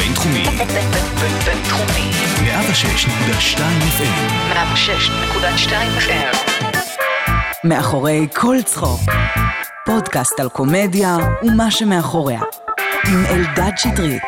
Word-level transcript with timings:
הבינתחומי. 0.00 0.44
בינתחומי. 1.44 2.10
106.2 2.40 3.58
FM. 3.98 4.52
106.2 4.52 5.72
FM. 5.98 6.36
מאחורי 7.64 8.26
כל 8.34 8.56
צחוק. 8.64 9.00
פודקאסט 9.86 10.40
על 10.40 10.48
קומדיה 10.48 11.16
ומה 11.42 11.70
שמאחוריה. 11.70 12.40
עם 13.06 13.26
אלדד 13.26 13.72
שטרית. 13.76 14.22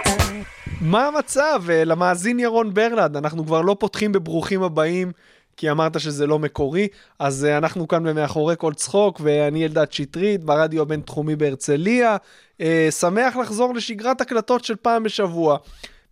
מה 0.80 1.06
המצב? 1.06 1.62
אה, 1.70 1.84
למאזין 1.84 2.40
ירון 2.40 2.74
ברלד, 2.74 3.16
אנחנו 3.16 3.46
כבר 3.46 3.60
לא 3.60 3.76
פותחים 3.78 4.12
בברוכים 4.12 4.62
הבאים, 4.62 5.12
כי 5.56 5.70
אמרת 5.70 6.00
שזה 6.00 6.26
לא 6.26 6.38
מקורי, 6.38 6.88
אז 7.18 7.44
אה, 7.44 7.58
אנחנו 7.58 7.88
כאן 7.88 8.04
במאחורי 8.04 8.54
כל 8.58 8.74
צחוק, 8.74 9.20
ואני 9.24 9.64
אלדד 9.64 9.92
שטרית, 9.92 10.44
ברדיו 10.44 10.82
הבינתחומי 10.82 11.36
בהרצליה. 11.36 12.16
אה, 12.60 12.88
שמח 12.90 13.36
לחזור 13.36 13.74
לשגרת 13.74 14.20
הקלטות 14.20 14.64
של 14.64 14.76
פעם 14.76 15.02
בשבוע. 15.02 15.56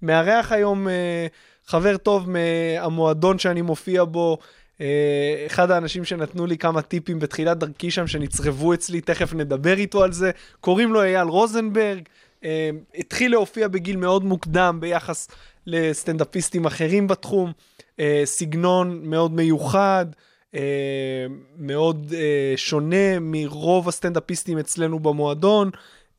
מארח 0.02 0.52
היום 0.52 0.88
אה, 0.88 1.26
חבר 1.66 1.96
טוב 1.96 2.30
מהמועדון 2.30 3.38
שאני 3.38 3.62
מופיע 3.62 4.04
בו, 4.04 4.38
אה, 4.80 5.42
אחד 5.46 5.70
האנשים 5.70 6.04
שנתנו 6.04 6.46
לי 6.46 6.58
כמה 6.58 6.82
טיפים 6.82 7.18
בתחילת 7.18 7.58
דרכי 7.58 7.90
שם, 7.90 8.06
שנצרבו 8.06 8.74
אצלי, 8.74 9.00
תכף 9.00 9.34
נדבר 9.34 9.78
איתו 9.78 10.02
על 10.02 10.12
זה. 10.12 10.30
קוראים 10.60 10.92
לו 10.92 11.02
אייל 11.02 11.28
רוזנברג. 11.28 12.02
אה, 12.44 12.70
התחיל 12.94 13.30
להופיע 13.30 13.68
בגיל 13.68 13.96
מאוד 13.96 14.24
מוקדם 14.24 14.76
ביחס 14.80 15.28
לסטנדאפיסטים 15.66 16.66
אחרים 16.66 17.06
בתחום, 17.06 17.52
אה, 18.00 18.22
סגנון 18.24 19.00
מאוד 19.02 19.32
מיוחד, 19.32 20.06
אה, 20.54 21.26
מאוד 21.58 22.14
אה, 22.16 22.52
שונה 22.56 23.18
מרוב 23.20 23.88
הסטנדאפיסטים 23.88 24.58
אצלנו 24.58 24.98
במועדון. 24.98 25.70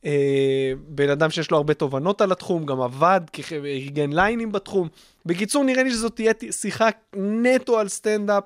אה, 0.04 0.72
בן 0.88 1.10
אדם 1.10 1.30
שיש 1.30 1.50
לו 1.50 1.56
הרבה 1.56 1.74
תובנות 1.74 2.20
על 2.20 2.32
התחום, 2.32 2.66
גם 2.66 2.80
עבד, 2.80 3.20
ארגן 3.64 4.12
ליינים 4.12 4.52
בתחום. 4.52 4.88
בקיצור, 5.26 5.64
נראה 5.64 5.82
לי 5.82 5.90
שזאת 5.90 6.16
תהיה 6.16 6.32
שיחה 6.50 6.88
נטו 7.16 7.78
על 7.78 7.88
סטנדאפ, 7.88 8.44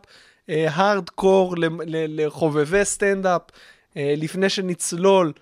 הארדקור 0.49 1.55
לחובבי 2.09 2.85
סטנדאפ. 2.85 3.43
אה, 3.97 4.15
לפני 4.17 4.49
שנצלול 4.49 5.33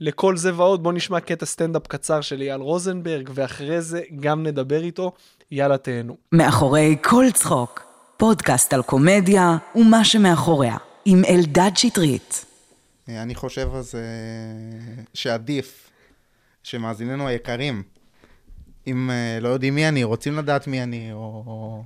לכל 0.00 0.36
זה 0.36 0.54
ועוד, 0.54 0.82
בואו 0.82 0.94
נשמע 0.94 1.20
קטע 1.20 1.46
סטנדאפ 1.46 1.86
קצר 1.86 2.20
של 2.20 2.40
אייל 2.40 2.60
רוזנברג, 2.60 3.30
ואחרי 3.34 3.82
זה 3.82 4.02
גם 4.20 4.42
נדבר 4.42 4.82
איתו. 4.82 5.12
יאללה, 5.50 5.78
תהנו. 5.78 6.16
מאחורי 6.32 6.96
כל 7.02 7.24
צחוק. 7.34 7.82
פודקאסט 8.16 8.72
על 8.72 8.82
קומדיה 8.82 9.56
ומה 9.74 10.04
שמאחוריה. 10.04 10.76
עם 11.04 11.22
אלדד 11.28 11.70
שטרית. 11.74 12.44
אני 13.08 13.34
חושב 13.34 13.68
אז 13.74 13.94
אה, 13.94 15.02
שעדיף 15.14 15.90
שמאזיננו 16.62 17.28
היקרים, 17.28 17.82
אם 18.86 19.10
אה, 19.10 19.38
לא 19.40 19.48
יודעים 19.48 19.74
מי 19.74 19.88
אני, 19.88 20.04
רוצים 20.04 20.38
לדעת 20.38 20.66
מי 20.66 20.82
אני, 20.82 21.12
או, 21.12 21.82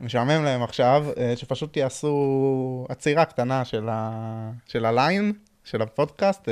משעמם 0.00 0.44
להם 0.44 0.62
עכשיו, 0.62 1.06
אה, 1.18 1.32
שפשוט 1.36 1.76
יעשו 1.76 2.86
עצירה 2.88 3.24
קטנה 3.24 3.64
של, 3.64 3.88
ה, 3.88 4.50
של 4.66 4.84
הליין, 4.84 5.32
של 5.64 5.82
הפודקאסט, 5.82 6.48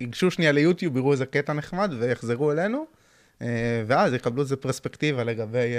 ייגשו 0.00 0.30
שנייה 0.30 0.52
ליוטיוב, 0.52 0.96
יראו 0.96 1.12
איזה 1.12 1.26
קטע 1.26 1.52
נחמד 1.52 1.90
ויחזרו 1.98 2.52
אלינו, 2.52 2.86
ואז 3.86 4.14
יקבלו 4.14 4.42
איזה 4.42 4.56
פרספקטיבה 4.56 5.24
לגבי 5.24 5.74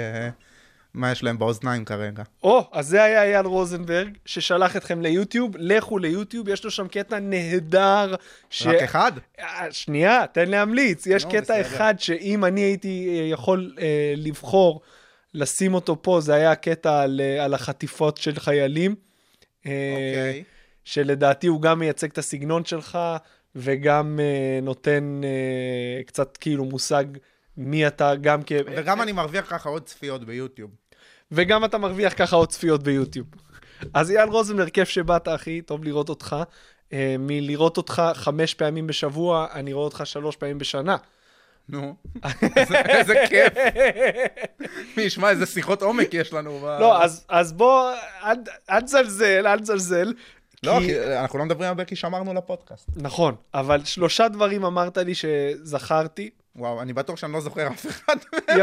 מה 0.94 1.12
יש 1.12 1.22
להם 1.22 1.38
באוזניים 1.38 1.84
כרגע. 1.84 2.22
או, 2.42 2.64
אז 2.72 2.88
זה 2.88 3.02
היה 3.02 3.22
אייל 3.22 3.46
רוזנברג, 3.46 4.08
ששלח 4.24 4.76
אתכם 4.76 5.02
ליוטיוב, 5.02 5.56
לכו 5.58 5.98
ליוטיוב, 5.98 6.48
יש 6.48 6.64
לו 6.64 6.70
שם 6.70 6.88
קטע 6.88 7.18
נהדר. 7.18 8.14
ש... 8.50 8.66
רק 8.66 8.82
אחד? 8.82 9.12
אה, 9.40 9.66
שנייה, 9.70 10.24
תן 10.32 10.48
להמליץ. 10.48 11.06
יש 11.06 11.24
נו, 11.24 11.30
קטע 11.30 11.40
בסדר. 11.40 11.60
אחד 11.60 11.94
שאם 11.98 12.44
אני 12.44 12.60
הייתי 12.60 13.08
אה, 13.08 13.28
יכול 13.28 13.74
אה, 13.80 14.14
לבחור 14.16 14.80
לשים 15.34 15.74
אותו 15.74 16.02
פה, 16.02 16.20
זה 16.20 16.34
היה 16.34 16.54
קטע 16.54 17.00
על, 17.00 17.20
אה, 17.24 17.44
על 17.44 17.54
החטיפות 17.54 18.16
של 18.16 18.40
חיילים. 18.40 18.94
אה, 19.66 19.92
אוקיי. 19.92 20.44
שלדעתי 20.84 21.46
הוא 21.46 21.62
גם 21.62 21.78
מייצג 21.78 22.10
את 22.10 22.18
הסגנון 22.18 22.64
שלך, 22.64 22.98
וגם 23.56 24.20
אה, 24.22 24.60
נותן 24.62 25.20
אה, 25.24 26.02
קצת 26.04 26.36
כאילו 26.36 26.64
מושג 26.64 27.04
מי 27.56 27.86
אתה, 27.86 28.14
גם 28.20 28.40
כ... 28.46 28.52
וגם 28.66 29.02
אני 29.02 29.12
מרוויח 29.12 29.46
ככה 29.50 29.68
עוד 29.68 29.82
צפיות 29.84 30.24
ביוטיוב. 30.24 30.70
וגם 31.32 31.64
אתה 31.64 31.78
מרוויח 31.78 32.12
ככה 32.16 32.36
עוד 32.36 32.48
צפיות 32.48 32.82
ביוטיוב. 32.82 33.26
אז 33.94 34.10
אייל 34.10 34.28
רוזנברג, 34.28 34.68
כיף 34.68 34.88
שבאת, 34.88 35.28
אחי, 35.28 35.62
טוב 35.62 35.84
לראות 35.84 36.08
אותך. 36.08 36.36
אה, 36.92 37.16
מלראות 37.18 37.76
אותך 37.76 38.02
חמש 38.14 38.54
פעמים 38.54 38.86
בשבוע, 38.86 39.46
אני 39.52 39.72
רואה 39.72 39.84
אותך 39.84 40.02
שלוש 40.04 40.36
פעמים 40.36 40.58
בשנה. 40.58 40.96
נו, 41.68 41.94
איזה- 42.88 43.14
כיף. 43.28 43.52
מי 44.96 45.02
ישמע 45.02 45.30
איזה 45.30 45.46
שיחות 45.46 45.82
עומק 45.82 46.14
יש 46.14 46.32
לנו. 46.32 46.60
לא, 46.80 47.02
אז, 47.04 47.26
אז 47.28 47.52
בוא, 47.52 47.92
אל 48.70 48.80
תזלזל, 48.80 49.46
אל 49.46 49.58
תזלזל. 49.60 50.12
לא, 50.66 50.78
כי- 50.80 50.86
כי 50.86 51.16
אנחנו 51.16 51.38
לא 51.38 51.44
מדברים 51.44 51.68
הרבה 51.68 51.84
כי 51.84 51.96
שמרנו 51.96 52.34
לפודקאסט. 52.34 52.88
נכון, 52.96 53.34
אבל 53.54 53.84
שלושה 53.84 54.28
דברים 54.28 54.64
אמרת 54.64 54.98
לי 54.98 55.12
שזכרתי. 55.14 56.30
וואו, 56.56 56.82
אני 56.82 56.92
בטוח 56.92 57.16
שאני 57.16 57.32
לא 57.32 57.40
זוכר 57.40 57.66
אף 57.68 57.86
אחד 57.86 58.16
מהם, 58.32 58.58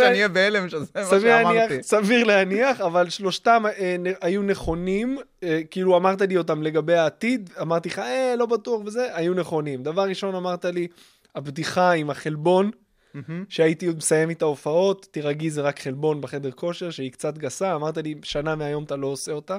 שאני 0.00 0.14
אהיה 0.14 0.28
בהלם 0.28 0.68
שזה 0.68 0.86
מה 0.94 1.04
שאמרתי. 1.44 1.82
סביר 1.82 2.24
להניח, 2.24 2.80
אבל 2.80 3.08
שלושתם 3.10 3.62
אה, 3.78 3.96
נ- 3.98 4.14
היו 4.20 4.42
נכונים, 4.42 5.18
אה, 5.42 5.60
כאילו 5.70 5.96
אמרת 5.96 6.20
לי 6.22 6.36
אותם 6.36 6.62
לגבי 6.62 6.94
העתיד, 6.94 7.50
אמרתי 7.60 7.88
לך, 7.88 7.98
אה, 7.98 8.34
לא 8.38 8.46
בטוח 8.46 8.82
וזה, 8.86 9.16
היו 9.16 9.34
נכונים. 9.34 9.82
דבר 9.82 10.02
ראשון 10.02 10.34
אמרת 10.34 10.64
לי, 10.64 10.86
הבדיחה 11.34 11.92
עם 11.92 12.10
החלבון, 12.10 12.70
מהמם. 13.14 13.44
שהייתי 13.48 13.86
עוד 13.86 13.96
מסיים 13.96 14.30
איתה 14.30 14.44
הופעות, 14.44 15.06
תירגעי 15.10 15.50
זה 15.50 15.60
רק 15.60 15.80
חלבון 15.80 16.20
בחדר 16.20 16.50
כושר, 16.50 16.90
שהיא 16.90 17.12
קצת 17.12 17.38
גסה, 17.38 17.74
אמרת 17.74 17.96
לי, 17.98 18.14
שנה 18.22 18.54
מהיום 18.54 18.84
אתה 18.84 18.96
לא 18.96 19.06
עושה 19.06 19.32
אותה. 19.32 19.58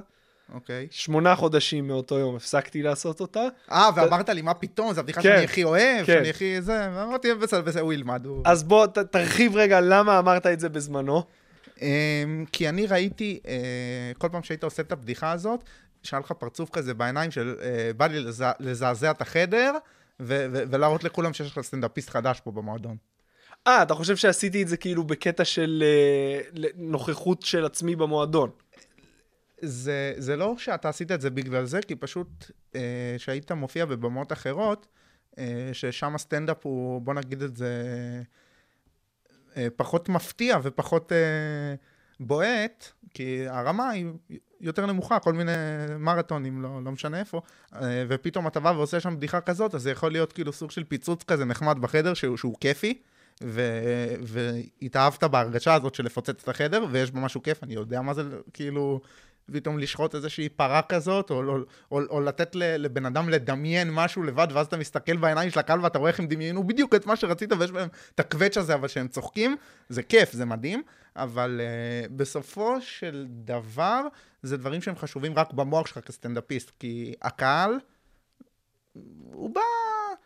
אוקיי. 0.54 0.88
שמונה 0.92 1.36
חודשים 1.36 1.88
מאותו 1.88 2.20
יום 2.20 2.36
הפסקתי 2.36 2.82
לעשות 2.82 3.20
אותה. 3.22 3.44
אה, 3.72 3.90
ואמרת 3.96 4.30
לי, 4.30 4.42
מה 4.42 4.54
פתאום, 4.54 4.94
זו 4.94 5.00
הבדיחה 5.00 5.22
כן. 5.22 5.30
שאני 5.34 5.44
הכי 5.44 5.64
אוהב, 5.64 6.06
כן. 6.06 6.14
שאני 6.14 6.30
הכי 6.30 6.62
זה, 6.62 6.90
ואמרתי, 6.94 7.34
בסדר, 7.34 7.62
בסדר, 7.62 7.82
הוא 7.82 7.94
ילמד. 7.94 8.26
אז 8.46 8.64
בוא, 8.64 8.88
תרחיב 8.88 9.56
רגע 9.56 9.82
למה 9.82 10.20
אמרת 10.20 10.48
את 10.48 10.60
זה 10.60 10.70
בזמנו. 10.70 11.24
אמ, 11.82 12.46
כי 12.52 12.70
אני 12.70 12.88
ראיתי, 12.88 13.40
אה, 13.48 13.54
כל 14.18 14.30
פעם 14.32 14.44
שהיית 14.44 14.64
עושה 14.64 14.84
את 14.84 14.92
הבדיחה 14.92 15.32
הזאת, 15.32 15.60
שהיה 16.04 16.20
לך 16.20 16.32
פרצוף 16.32 16.70
כזה 16.70 16.94
בעיניים 16.94 17.32
של 17.32 17.56
אה, 17.62 17.92
בא 17.98 18.08
לי 18.08 18.20
לזע- 18.20 18.52
לזעזע 18.60 19.12
את 19.12 19.22
החדר, 19.22 19.74
ולהראות 20.20 21.04
לכולם 21.04 21.34
שיש 21.34 21.52
לך 21.52 21.62
סטנדאפיסט 21.62 22.10
חדש 22.10 22.40
פה 22.40 22.52
במועדון. 22.52 22.96
אה, 23.68 23.84
אתה 23.84 23.94
חושב 23.94 24.16
שעשיתי 24.16 24.64
את 24.64 24.68
זה 24.68 24.78
כאילו 24.78 25.04
בקטע 25.04 25.46
של 25.46 25.84
אה, 25.86 26.68
נוכחות 26.76 27.42
של 27.42 27.66
עצמי 27.66 27.96
במועדון. 27.96 28.50
זה, 29.62 30.14
זה 30.18 30.36
לא 30.36 30.56
שאתה 30.58 30.90
עשית 30.90 31.12
את 31.12 31.22
זה 31.22 31.30
בגלל 31.30 31.66
זה, 31.66 31.82
כי 31.82 31.96
פשוט 31.96 32.52
אה, 32.76 33.16
שהיית 33.18 33.52
מופיע 33.52 33.86
בבמות 33.86 34.32
אחרות, 34.32 34.88
אה, 35.38 35.70
ששם 35.74 36.16
הסטנדאפ 36.16 36.66
הוא, 36.66 37.02
בוא 37.02 37.14
נגיד 37.14 37.42
את 37.42 37.58
זה, 37.58 37.74
אה, 39.58 39.68
פחות 39.76 40.10
מפתיע 40.10 40.58
ופחות 40.64 41.12
אה, 41.12 41.76
בועט, 42.20 42.92
כי 43.14 43.48
הרמה 43.48 43.90
היא 43.90 44.06
יותר 44.62 44.86
נמוכה, 44.86 45.20
כל 45.20 45.34
מיני 45.34 45.52
מרתונים, 46.00 46.62
לא, 46.62 46.84
לא 46.84 46.92
משנה 46.92 47.20
איפה, 47.20 47.42
אה, 47.76 48.06
ופתאום 48.08 48.48
אתה 48.48 48.60
בא 48.60 48.70
ועושה 48.70 49.00
שם 49.00 49.16
בדיחה 49.16 49.42
כזאת, 49.42 49.76
אז 49.76 49.82
זה 49.82 49.92
יכול 49.92 50.12
להיות 50.12 50.34
כאילו 50.34 50.54
סוג 50.54 50.72
של 50.72 50.84
פיצוץ 50.84 51.24
כזה 51.24 51.46
נחמד 51.46 51.80
בחדר, 51.80 52.14
שהוא, 52.14 52.38
שהוא 52.38 52.56
כיפי. 52.60 53.02
ו- 53.44 54.16
והתאהבת 54.22 55.24
בהרגשה 55.24 55.74
הזאת 55.74 55.96
של 55.96 56.06
לפוצץ 56.06 56.44
את 56.44 56.50
החדר, 56.50 56.86
ויש 56.92 57.12
בה 57.12 57.20
משהו 57.20 57.44
כיף, 57.44 57.64
אני 57.64 57.74
יודע 57.74 58.02
מה 58.02 58.14
זה, 58.14 58.24
כאילו, 58.54 59.02
פתאום 59.54 59.80
לשחוט 59.80 60.16
איזושהי 60.16 60.50
פרה 60.50 60.82
כזאת, 60.82 61.30
או, 61.30 61.44
או, 61.44 61.58
או, 61.92 62.02
או 62.10 62.22
לתת 62.22 62.56
לבן 62.56 63.06
אדם 63.06 63.30
לדמיין 63.30 63.94
משהו 63.94 64.24
לבד, 64.24 64.48
ואז 64.54 64.68
אתה 64.68 64.78
מסתכל 64.78 65.18
בעיניים 65.18 65.50
של 65.50 65.60
הקהל 65.60 65.82
ואתה 65.84 66.00
רואה 66.00 66.12
איך 66.12 66.20
הם 66.20 66.28
דמיינו 66.28 66.68
בדיוק 66.68 66.96
את 66.96 67.06
מה 67.06 67.16
שרצית, 67.16 67.52
ויש 67.60 67.72
בהם 67.72 67.90
את 68.16 68.20
הקווץ' 68.20 68.58
הזה, 68.58 68.74
אבל 68.74 68.88
שהם 68.88 69.08
צוחקים, 69.08 69.56
זה 69.90 70.04
כיף, 70.04 70.32
זה 70.32 70.46
מדהים, 70.46 70.84
אבל 71.16 71.62
uh, 71.62 72.12
בסופו 72.16 72.82
של 72.82 73.26
דבר, 73.30 74.02
זה 74.44 74.58
דברים 74.58 74.82
שהם 74.82 74.96
חשובים 74.96 75.34
רק 75.36 75.54
במוח 75.54 75.88
שלך 75.88 76.00
כסטנדאפיסט, 76.00 76.72
כי 76.80 77.14
הקהל, 77.22 77.80
הוא 79.34 79.50
בא, 79.50 79.62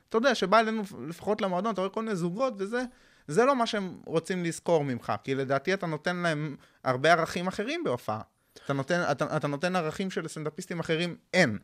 אתה 0.10 0.18
יודע, 0.18 0.36
שבא 0.36 0.60
אלינו 0.60 0.84
לפחות 1.08 1.42
למועדון, 1.42 1.74
אתה 1.74 1.82
רואה 1.82 1.92
כל 1.92 2.02
מיני 2.02 2.16
זוגות 2.16 2.54
וזה, 2.58 2.84
זה 3.28 3.46
לא 3.46 3.56
מה 3.56 3.66
שהם 3.66 3.98
רוצים 4.06 4.44
לזכור 4.44 4.84
ממך, 4.84 5.14
כי 5.24 5.36
לדעתי 5.36 5.74
אתה 5.74 5.88
נותן 5.88 6.16
להם 6.16 6.56
הרבה 6.84 7.12
ערכים 7.12 7.48
אחרים 7.48 7.84
בהופעה. 7.84 8.22
אתה 8.64 8.74
נותן, 8.74 9.04
אתה, 9.12 9.38
אתה 9.38 9.48
נותן 9.48 9.76
ערכים 9.76 10.12
שלסטנדאפיסטים 10.12 10.80
אחרים 10.80 11.18
אין. 11.34 11.58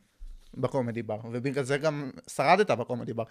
בקומדי 0.58 1.04
בר, 1.04 1.18
ובגלל 1.32 1.64
זה 1.64 1.78
גם 1.78 2.12
שרדת 2.28 2.72
בקומדי 2.72 3.14
בר. 3.14 3.24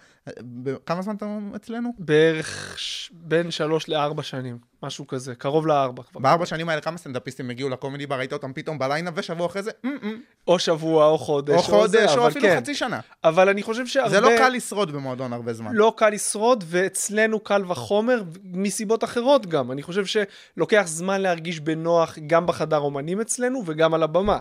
כמה 0.85 1.01
זמן 1.01 1.15
אתה 1.15 1.37
אצלנו? 1.55 1.93
בערך 1.99 2.73
ש... 2.77 3.11
בין 3.13 3.51
שלוש 3.51 3.89
לארבע 3.89 4.23
שנים, 4.23 4.57
משהו 4.83 5.07
כזה, 5.07 5.35
קרוב 5.35 5.67
לארבע 5.67 6.03
כבר. 6.03 6.19
בארבע 6.19 6.45
שנים 6.45 6.69
האלה 6.69 6.81
כמה 6.81 6.97
סטנדאפיסטים 6.97 7.49
הגיעו 7.49 7.69
לקומדי 7.69 8.07
בר, 8.07 8.15
ראית 8.15 8.33
אותם 8.33 8.53
פתאום 8.53 8.79
בליינאפ 8.79 9.13
ושבוע 9.17 9.47
אחרי 9.47 9.63
זה, 9.63 9.71
"מ, 9.83 9.87
מ", 9.87 10.21
או 10.47 10.59
שבוע 10.59 11.05
או 11.05 11.17
חודש. 11.17 11.55
או 11.55 11.61
חודש, 11.61 12.09
זה, 12.09 12.17
או 12.17 12.27
אפילו 12.27 12.47
כן. 12.47 12.57
חצי 12.59 12.75
שנה. 12.75 12.99
אבל 13.23 13.49
אני 13.49 13.63
חושב 13.63 13.87
שהרבה... 13.87 14.09
זה 14.09 14.21
לא 14.21 14.29
קל 14.37 14.49
לשרוד 14.49 14.91
במועדון 14.91 15.33
הרבה 15.33 15.53
זמן. 15.53 15.71
לא 15.73 15.93
קל 15.97 16.09
לשרוד, 16.09 16.63
ואצלנו 16.67 17.39
קל 17.39 17.63
וחומר, 17.67 18.23
מסיבות 18.43 19.03
אחרות 19.03 19.45
גם. 19.45 19.71
אני 19.71 19.83
חושב 19.83 20.03
שלוקח 20.05 20.83
זמן 20.85 21.21
להרגיש 21.21 21.59
בנוח 21.59 22.17
גם 22.27 22.45
בחדר 22.45 22.77
אומנים 22.77 23.21
אצלנו 23.21 23.63
וגם 23.65 23.93
על 23.93 24.03
הבמה. 24.03 24.39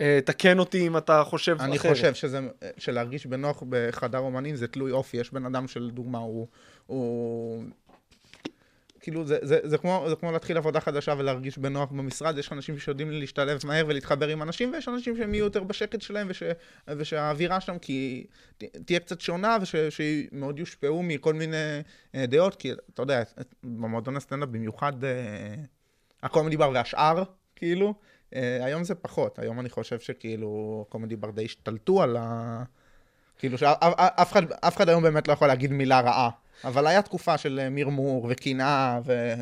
אה, 0.00 0.18
תקן 0.24 0.58
אותי 0.58 0.86
אם 0.86 0.96
אתה 0.96 1.22
חושב 1.24 1.56
אני 1.60 1.76
אחרת. 1.76 1.92
חושב 1.92 2.14
שזה, 2.14 2.40
שלהרגיש 2.78 3.26
בנוח 3.26 3.62
בחדר 3.68 4.18
אומנים 4.18 4.56
זה 4.56 4.68
תלוי 4.68 4.92
אופי. 4.92 5.16
יש 5.16 5.32
בן 5.32 5.46
אדם 5.46 5.68
שלדוגמה 5.68 6.18
הוא... 6.18 6.46
הוא... 6.86 7.64
כאילו 9.02 9.26
זה, 9.26 9.38
זה, 9.42 9.58
זה, 9.62 9.78
כמו, 9.78 10.06
זה 10.08 10.16
כמו 10.16 10.32
להתחיל 10.32 10.56
עבודה 10.56 10.80
חדשה 10.80 11.14
ולהרגיש 11.18 11.58
בנוח 11.58 11.90
במשרד, 11.90 12.38
יש 12.38 12.52
אנשים 12.52 12.78
שיודעים 12.78 13.10
להשתלב 13.10 13.60
מהר 13.64 13.84
ולהתחבר 13.88 14.28
עם 14.28 14.42
אנשים, 14.42 14.72
ויש 14.72 14.88
אנשים 14.88 15.16
שהם 15.16 15.34
יהיו 15.34 15.44
יותר 15.44 15.62
בשקט 15.62 16.00
שלהם, 16.00 16.26
וש, 16.30 16.42
ושהאווירה 16.88 17.60
שם 17.60 17.78
כי 17.78 18.26
ת- 18.58 18.64
תהיה 18.64 19.00
קצת 19.00 19.20
שונה, 19.20 19.56
ושמאוד 19.60 20.58
יושפעו 20.58 21.02
מכל 21.02 21.34
מיני 21.34 21.56
אה, 22.14 22.26
דעות, 22.26 22.54
כי 22.54 22.72
אתה 22.72 23.02
יודע, 23.02 23.22
במועדון 23.64 24.16
הסטנדאפ 24.16 24.48
במיוחד 24.48 25.04
אה, 25.04 25.54
הקומדי 26.22 26.56
בר 26.56 26.70
והשאר, 26.74 27.22
כאילו, 27.56 27.94
אה, 28.34 28.64
היום 28.64 28.84
זה 28.84 28.94
פחות, 28.94 29.38
היום 29.38 29.60
אני 29.60 29.70
חושב 29.70 30.00
שכאילו 30.00 30.84
הקומדי 30.88 31.16
בר 31.16 31.30
די 31.30 31.44
השתלטו 31.44 32.02
על 32.02 32.16
ה... 32.20 32.62
כאילו 33.38 33.58
שאף 33.58 33.94
אף 33.98 34.32
אחד, 34.32 34.52
אף 34.52 34.76
אחד 34.76 34.88
היום 34.88 35.02
באמת 35.02 35.28
לא 35.28 35.32
יכול 35.32 35.48
להגיד 35.48 35.72
מילה 35.72 36.00
רעה. 36.00 36.30
אבל 36.64 36.86
היה 36.86 37.02
תקופה 37.02 37.38
של 37.38 37.60
אה, 37.62 37.70
מרמור 37.70 38.26
וקנאה 38.30 39.00
ו... 39.04 39.34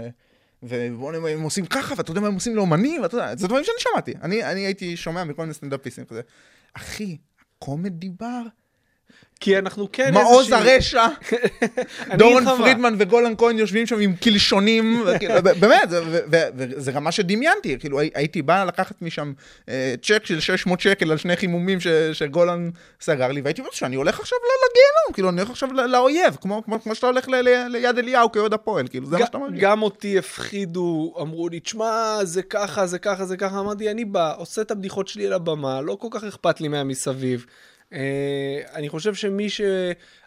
ובואו 0.62 1.12
נראה, 1.12 1.32
הם 1.32 1.43
עושים 1.43 1.67
ככה, 1.67 1.94
ואתה 1.99 2.11
יודע 2.11 2.20
מה 2.20 2.26
הם 2.26 2.35
עושים 2.35 2.56
לאומנים, 2.56 3.02
ואתה 3.02 3.17
יודע, 3.17 3.37
זה 3.37 3.46
דברים 3.49 3.64
שאני 3.64 3.76
שמעתי. 3.79 4.14
אני, 4.23 4.44
אני 4.44 4.61
הייתי 4.61 4.96
שומע 4.96 5.25
מכל 5.25 5.43
מיני 5.43 5.55
סטנדאפיסטים 5.55 6.05
כזה. 6.05 6.20
אחי, 6.75 7.17
הקומדי 7.56 8.08
בר? 8.08 8.43
כי 9.41 9.59
אנחנו 9.59 9.89
כן 9.93 10.15
מעוז 10.15 10.53
איזושהי- 10.53 10.73
הרשע, 10.75 11.07
דורון. 12.19 12.45
פרידמן 12.59 12.95
וגולן 12.99 13.33
כהן 13.39 13.59
יושבים 13.59 13.87
שם 13.87 14.01
עם 14.01 14.15
קלשונים, 14.17 15.05
באמת, 15.61 15.89
וזה 16.57 16.93
גם 16.93 17.05
מה 17.05 17.13
שדמיינתי, 17.13 17.77
כאילו 17.79 18.01
הי- 18.01 18.11
הייתי 18.15 18.43
בא 18.43 18.65
לקחת 18.65 19.03
משם 19.03 19.33
אה, 19.69 19.95
צ'ק 20.03 20.27
של 20.27 20.41
600 20.41 20.81
שקל 20.81 21.11
על 21.11 21.17
שני 21.19 21.37
חימומים 21.37 21.79
שגולן 22.13 22.71
סגר 23.01 23.29
לי, 23.29 23.41
והייתי 23.41 23.61
אומר 23.61 23.71
שאני 23.73 23.97
הולך 23.97 24.21
עכשיו 24.21 24.39
לגיהנום, 24.39 25.13
כאילו 25.15 25.29
אני 25.29 25.41
הולך 25.41 25.51
עכשיו 25.51 25.69
לאויב, 25.73 26.37
כמו 26.41 26.63
שאתה 26.95 27.07
הולך 27.07 27.29
ליד 27.69 27.99
אליהו 27.99 28.33
כאוהד 28.33 28.53
הפועל, 28.53 28.89
כאילו 28.89 29.07
זה 29.07 29.19
מה 29.19 29.27
שאתה 29.27 29.39
מרגיש. 29.39 29.61
גם 29.61 29.83
אותי 29.83 30.19
הפחידו, 30.19 31.15
אמרו 31.21 31.49
לי, 31.49 31.61
תשמע, 31.61 32.19
זה 32.23 32.43
ככה, 32.43 32.87
זה 32.87 32.99
ככה, 32.99 33.25
זה 33.25 33.37
ככה. 33.37 33.61
אמרתי, 33.61 33.91
אני 33.91 34.05
בא, 34.05 34.35
עושה 34.37 34.63
את 34.63 34.71
הבדיחות 34.71 35.09
שלי 35.09 35.27
על 35.27 35.33
הבמה, 35.33 35.81
לא 35.81 35.97
כל 36.01 36.09
כך 36.11 36.25
אכפת 36.25 36.61
לי 36.61 36.69
מהמסביב. 36.69 37.47
אה, 37.93 38.61
אני 38.75 38.88
חושב 38.88 39.14
שמי 39.14 39.50
ש... 39.50 39.61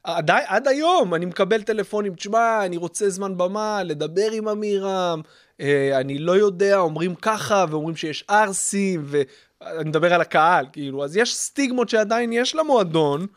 עד, 0.04 0.32
עד 0.32 0.68
היום 0.68 1.14
אני 1.14 1.26
מקבל 1.26 1.62
טלפונים, 1.62 2.16
תשמע, 2.16 2.66
אני 2.66 2.78
רוצה 2.78 3.10
זמן 3.10 3.38
במה, 3.38 3.84
לדבר 3.84 4.32
עם 4.32 4.48
עמירם, 4.48 5.22
אה, 5.62 6.00
אני 6.00 6.18
לא 6.18 6.32
יודע, 6.32 6.78
אומרים 6.78 7.16
ככה, 7.16 7.66
ואומרים 7.70 7.96
שיש 7.96 8.26
ערסים, 8.28 9.06
ואני 9.06 9.90
מדבר 9.90 10.14
על 10.14 10.22
הקהל, 10.22 10.66
כאילו, 10.74 11.04
אז 11.04 11.18
יש 11.18 11.36
סטיגמות 11.36 11.90
שעדיין 11.90 12.34
יש 12.34 12.56
למועדון. 12.56 13.28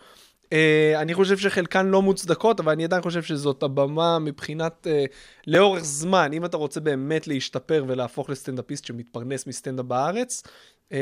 Uh, 0.44 0.96
אני 0.96 1.14
חושב 1.14 1.38
שחלקן 1.38 1.86
לא 1.86 2.02
מוצדקות, 2.02 2.60
אבל 2.60 2.72
אני 2.72 2.84
עדיין 2.84 3.02
חושב 3.02 3.22
שזאת 3.22 3.62
הבמה 3.62 4.18
מבחינת, 4.18 4.86
uh, 4.86 5.12
לאורך 5.46 5.84
זמן, 5.84 6.30
אם 6.32 6.44
אתה 6.44 6.56
רוצה 6.56 6.80
באמת 6.80 7.26
להשתפר 7.26 7.84
ולהפוך 7.88 8.30
לסטנדאפיסט 8.30 8.84
שמתפרנס 8.84 9.46
מסטנדאפ 9.46 9.86
בארץ, 9.86 10.42
uh, 10.90 10.94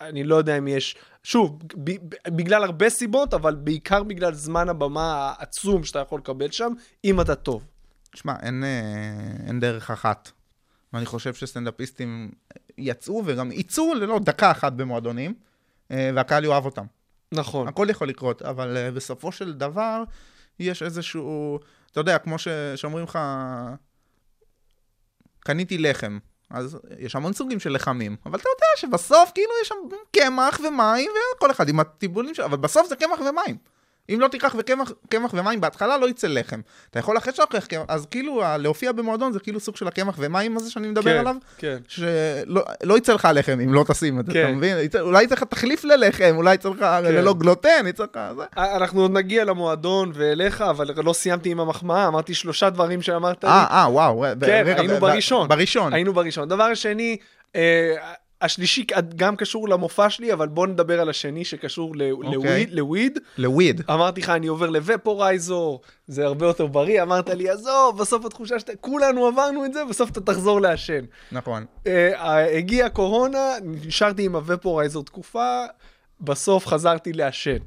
אני 0.00 0.24
לא 0.24 0.36
יודע 0.36 0.58
אם 0.58 0.68
יש, 0.68 0.96
שוב, 1.22 1.58
ב- 1.76 1.90
ב- 1.90 2.36
בגלל 2.36 2.64
הרבה 2.64 2.90
סיבות, 2.90 3.34
אבל 3.34 3.54
בעיקר 3.54 4.02
בגלל 4.02 4.34
זמן 4.34 4.68
הבמה 4.68 5.34
העצום 5.38 5.84
שאתה 5.84 5.98
יכול 5.98 6.18
לקבל 6.18 6.50
שם, 6.50 6.72
אם 7.04 7.20
אתה 7.20 7.34
טוב. 7.34 7.66
תשמע, 8.12 8.34
אין, 8.42 8.64
אה, 8.64 9.46
אין 9.46 9.60
דרך 9.60 9.90
אחת. 9.90 10.30
ואני 10.92 11.06
חושב 11.06 11.34
שסטנדאפיסטים 11.34 12.30
יצאו 12.78 13.22
וגם 13.26 13.52
יצאו 13.52 13.94
ללא 13.94 14.18
דקה 14.18 14.50
אחת 14.50 14.72
במועדונים, 14.72 15.34
אה, 15.90 16.10
והקהל 16.14 16.44
יאהב 16.44 16.64
אותם. 16.64 16.84
נכון. 17.32 17.68
הכל 17.68 17.86
יכול 17.90 18.08
לקרות, 18.08 18.42
אבל 18.42 18.76
uh, 18.76 18.94
בסופו 18.94 19.32
של 19.32 19.52
דבר, 19.52 20.02
יש 20.58 20.82
איזשהו, 20.82 21.58
אתה 21.92 22.00
יודע, 22.00 22.18
כמו 22.18 22.38
ש... 22.38 22.48
שאומרים 22.76 23.04
לך, 23.04 23.18
קניתי 25.40 25.78
לחם. 25.78 26.18
אז 26.50 26.78
יש 26.98 27.16
המון 27.16 27.32
סוגים 27.32 27.60
של 27.60 27.72
לחמים, 27.72 28.16
אבל 28.26 28.38
אתה 28.38 28.48
יודע 28.48 28.66
שבסוף 28.76 29.30
כאילו 29.34 29.50
יש 29.62 29.68
שם 29.68 29.74
קמח 30.16 30.60
ומים, 30.60 31.10
וכל 31.36 31.50
אחד 31.50 31.68
עם 31.68 31.80
הטיבולים 31.80 32.34
שלו, 32.34 32.44
אבל 32.44 32.56
בסוף 32.56 32.88
זה 32.88 32.96
קמח 32.96 33.20
ומים. 33.20 33.56
אם 34.14 34.20
לא 34.20 34.28
תיקח 34.28 34.54
וקמח 34.58 34.92
קמח 35.10 35.30
ומים 35.34 35.60
בהתחלה 35.60 35.98
לא 35.98 36.08
יצא 36.08 36.26
לחם. 36.30 36.60
אתה 36.90 36.98
יכול 36.98 37.18
אחרי 37.18 37.32
שאתה 37.32 37.60
קמח, 37.60 37.82
אז 37.88 38.06
כאילו 38.10 38.42
להופיע 38.58 38.92
במועדון 38.92 39.32
זה 39.32 39.40
כאילו 39.40 39.60
סוג 39.60 39.76
של 39.76 39.88
הקמח 39.88 40.14
ומים 40.18 40.56
הזה 40.56 40.70
שאני 40.70 40.88
מדבר 40.88 41.12
כן, 41.14 41.18
עליו, 41.18 41.36
כן. 41.58 41.76
שלא 41.88 42.62
לא 42.82 42.98
יצא 42.98 43.12
לך 43.14 43.28
לחם 43.34 43.58
אם 43.64 43.74
לא 43.74 43.84
תשים 43.88 44.20
את 44.20 44.26
זה, 44.26 44.32
כן. 44.32 44.44
אתה 44.44 44.52
מבין? 44.52 44.76
יצא- 44.78 45.00
אולי 45.00 45.24
יצא 45.24 45.34
לך 45.34 45.42
תחליף 45.44 45.84
ללחם, 45.84 46.32
אולי 46.36 46.54
יצא 46.54 46.68
לך 46.68 46.86
ללא 47.02 47.34
גלוטן, 47.34 47.84
יצא 47.86 48.02
לך 48.04 48.20
זה. 48.36 48.42
אנחנו 48.56 49.00
עוד 49.00 49.10
נגיע 49.12 49.44
למועדון 49.44 50.12
ואליך, 50.14 50.60
אבל 50.62 50.90
לא 51.04 51.12
סיימתי 51.12 51.50
עם 51.50 51.60
המחמאה, 51.60 52.06
אמרתי 52.08 52.34
שלושה 52.34 52.70
דברים 52.70 53.02
שאמרת 53.02 53.44
לי. 53.44 53.50
אה, 53.50 53.66
אה, 53.70 53.92
וואו. 53.92 54.24
כן, 54.40 54.62
רגע, 54.66 54.80
היינו 54.80 54.94
ב- 54.96 54.98
בראשון. 55.00 55.48
בראשון. 55.48 55.92
היינו 55.92 56.12
בראשון. 56.12 56.48
דבר 56.48 56.74
שני, 56.74 57.16
אה, 57.56 57.94
השלישי 58.40 58.86
גם 59.16 59.36
קשור 59.36 59.68
למופע 59.68 60.10
שלי, 60.10 60.32
אבל 60.32 60.48
בוא 60.48 60.66
נדבר 60.66 61.00
על 61.00 61.10
השני 61.10 61.44
שקשור 61.44 61.88
אוקיי. 61.90 62.34
לוויד, 62.34 62.72
לוויד. 62.72 63.18
לוויד. 63.38 63.82
אמרתי 63.90 64.20
לך, 64.20 64.30
אני 64.30 64.46
עובר 64.46 64.70
לוופורייזור, 64.70 65.80
זה 66.06 66.24
הרבה 66.24 66.46
יותר 66.46 66.66
בריא. 66.66 67.02
אמרת 67.02 67.28
לי, 67.28 67.50
עזוב, 67.50 67.98
בסוף 67.98 68.24
התחושה 68.24 68.58
שאתה, 68.58 68.76
כולנו 68.80 69.26
עברנו 69.26 69.64
את 69.64 69.72
זה, 69.72 69.84
בסוף 69.84 70.10
אתה 70.10 70.20
תחזור 70.20 70.60
לעשן. 70.60 71.04
נכון. 71.32 71.64
אה, 71.86 72.58
הגיעה 72.58 72.88
קורונה, 72.88 73.52
נשארתי 73.62 74.24
עם 74.24 74.36
הוופורייזור 74.36 75.04
תקופה, 75.04 75.64
בסוף 76.20 76.66
חזרתי 76.66 77.12
לעשן. 77.12 77.58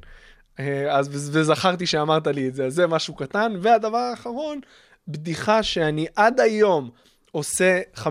אה, 0.59 0.97
אז 0.97 1.09
וזכרתי 1.31 1.85
שאמרת 1.85 2.27
לי 2.27 2.47
את 2.47 2.55
זה, 2.55 2.65
אז 2.65 2.73
זה 2.73 2.87
משהו 2.87 3.15
קטן. 3.15 3.53
והדבר 3.61 3.97
האחרון, 3.97 4.59
בדיחה 5.07 5.63
שאני 5.63 6.05
עד 6.15 6.39
היום 6.39 6.89
עושה 7.31 7.81
50% 7.95 8.03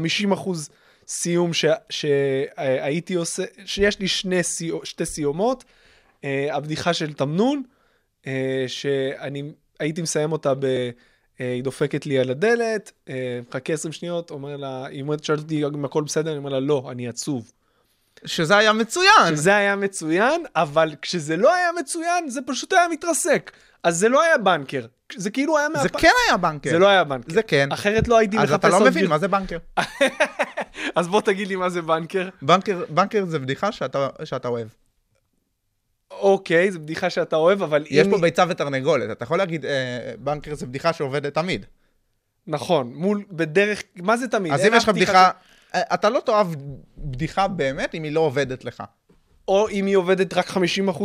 סיום 1.10 1.52
ש- 1.52 1.64
שהייתי 1.90 3.14
עושה, 3.14 3.42
שיש 3.64 3.98
לי 4.00 4.08
שני 4.08 4.42
סיו, 4.42 4.84
שתי 4.84 5.06
סיומות. 5.06 5.64
אה, 6.24 6.56
הבדיחה 6.56 6.94
של 6.94 7.12
תמנון, 7.12 7.62
אה, 8.26 8.64
שאני 8.66 9.52
הייתי 9.80 10.02
מסיים 10.02 10.32
אותה 10.32 10.54
ב... 10.54 10.64
אה, 11.40 11.52
היא 11.52 11.62
דופקת 11.62 12.06
לי 12.06 12.18
על 12.18 12.30
הדלת, 12.30 12.92
מחכה 13.48 13.72
20 13.72 13.92
שניות, 13.92 14.30
אומר 14.30 14.56
לה, 14.56 14.86
היא 14.86 15.04
שואלת 15.22 15.40
אותי 15.42 15.64
אם 15.64 15.84
הכל 15.84 16.02
בסדר, 16.02 16.30
אני 16.30 16.38
אומר 16.38 16.50
לה, 16.50 16.60
לא, 16.60 16.88
אני 16.90 17.08
עצוב. 17.08 17.52
שזה 18.24 18.56
היה 18.56 18.72
מצוין. 18.72 19.34
זה 19.34 19.56
היה 19.56 19.76
מצוין, 19.76 20.42
אבל 20.56 20.94
כשזה 21.02 21.36
לא 21.36 21.54
היה 21.54 21.68
מצוין, 21.80 22.28
זה 22.28 22.40
פשוט 22.46 22.72
היה 22.72 22.88
מתרסק. 22.88 23.50
אז 23.82 23.98
זה 23.98 24.08
לא 24.08 24.22
היה 24.22 24.38
בנקר, 24.38 24.86
זה 25.16 25.30
כאילו 25.30 25.58
היה 25.58 25.66
זה 25.76 25.82
מהפ... 25.82 25.96
כן 25.96 26.10
היה 26.28 26.36
בנקר. 26.36 26.70
זה 26.70 26.78
לא 26.78 26.88
היה 26.88 27.04
בנקר. 27.04 27.34
זה 27.34 27.42
כן. 27.42 27.72
אחרת 27.72 28.08
לא 28.08 28.18
הייתי 28.18 28.36
מחפש 28.36 28.50
אז 28.50 28.54
אתה 28.54 28.68
לא 28.68 28.80
מבין 28.80 29.06
מה 29.06 29.18
זה 29.18 29.28
בנקר. 29.28 29.58
אז 30.96 31.08
בוא 31.08 31.20
תגיד 31.20 31.48
לי 31.48 31.56
מה 31.56 31.70
זה 31.70 31.82
בנקר. 31.82 32.28
בנקר, 32.42 32.84
בנקר 32.88 33.24
זה 33.24 33.38
בדיחה 33.38 33.72
שאתה, 33.72 34.08
שאתה 34.24 34.48
אוהב. 34.48 34.68
אוקיי, 36.10 36.72
זו 36.72 36.80
בדיחה 36.80 37.10
שאתה 37.10 37.36
אוהב, 37.36 37.62
אבל 37.62 37.84
יש 37.90 38.06
אם... 38.06 38.10
פה 38.10 38.18
ביצה 38.18 38.44
ותרנגולת, 38.48 39.10
אתה 39.10 39.24
יכול 39.24 39.38
להגיד, 39.38 39.66
אה, 39.66 40.12
בנקר 40.18 40.54
זה 40.54 40.66
בדיחה 40.66 40.92
שעובדת 40.92 41.34
תמיד. 41.34 41.66
נכון, 42.46 42.92
מול, 42.94 43.24
בדרך, 43.30 43.82
מה 43.96 44.16
זה 44.16 44.28
תמיד? 44.28 44.52
אז 44.52 44.66
אם 44.66 44.74
יש 44.74 44.84
לך 44.84 44.88
בדיחה, 44.88 45.30
אתה 45.76 46.10
לא 46.10 46.20
תאהב 46.26 46.46
בדיחה 46.98 47.48
באמת 47.48 47.94
אם 47.94 48.02
היא 48.02 48.12
לא 48.12 48.20
עובדת 48.20 48.64
לך. 48.64 48.82
או 49.48 49.68
אם 49.68 49.86
היא 49.86 49.96
עובדת 49.96 50.34
רק 50.34 50.46
50% 50.48 50.58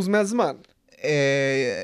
מהזמן. 0.10 0.56
אה, 1.04 1.84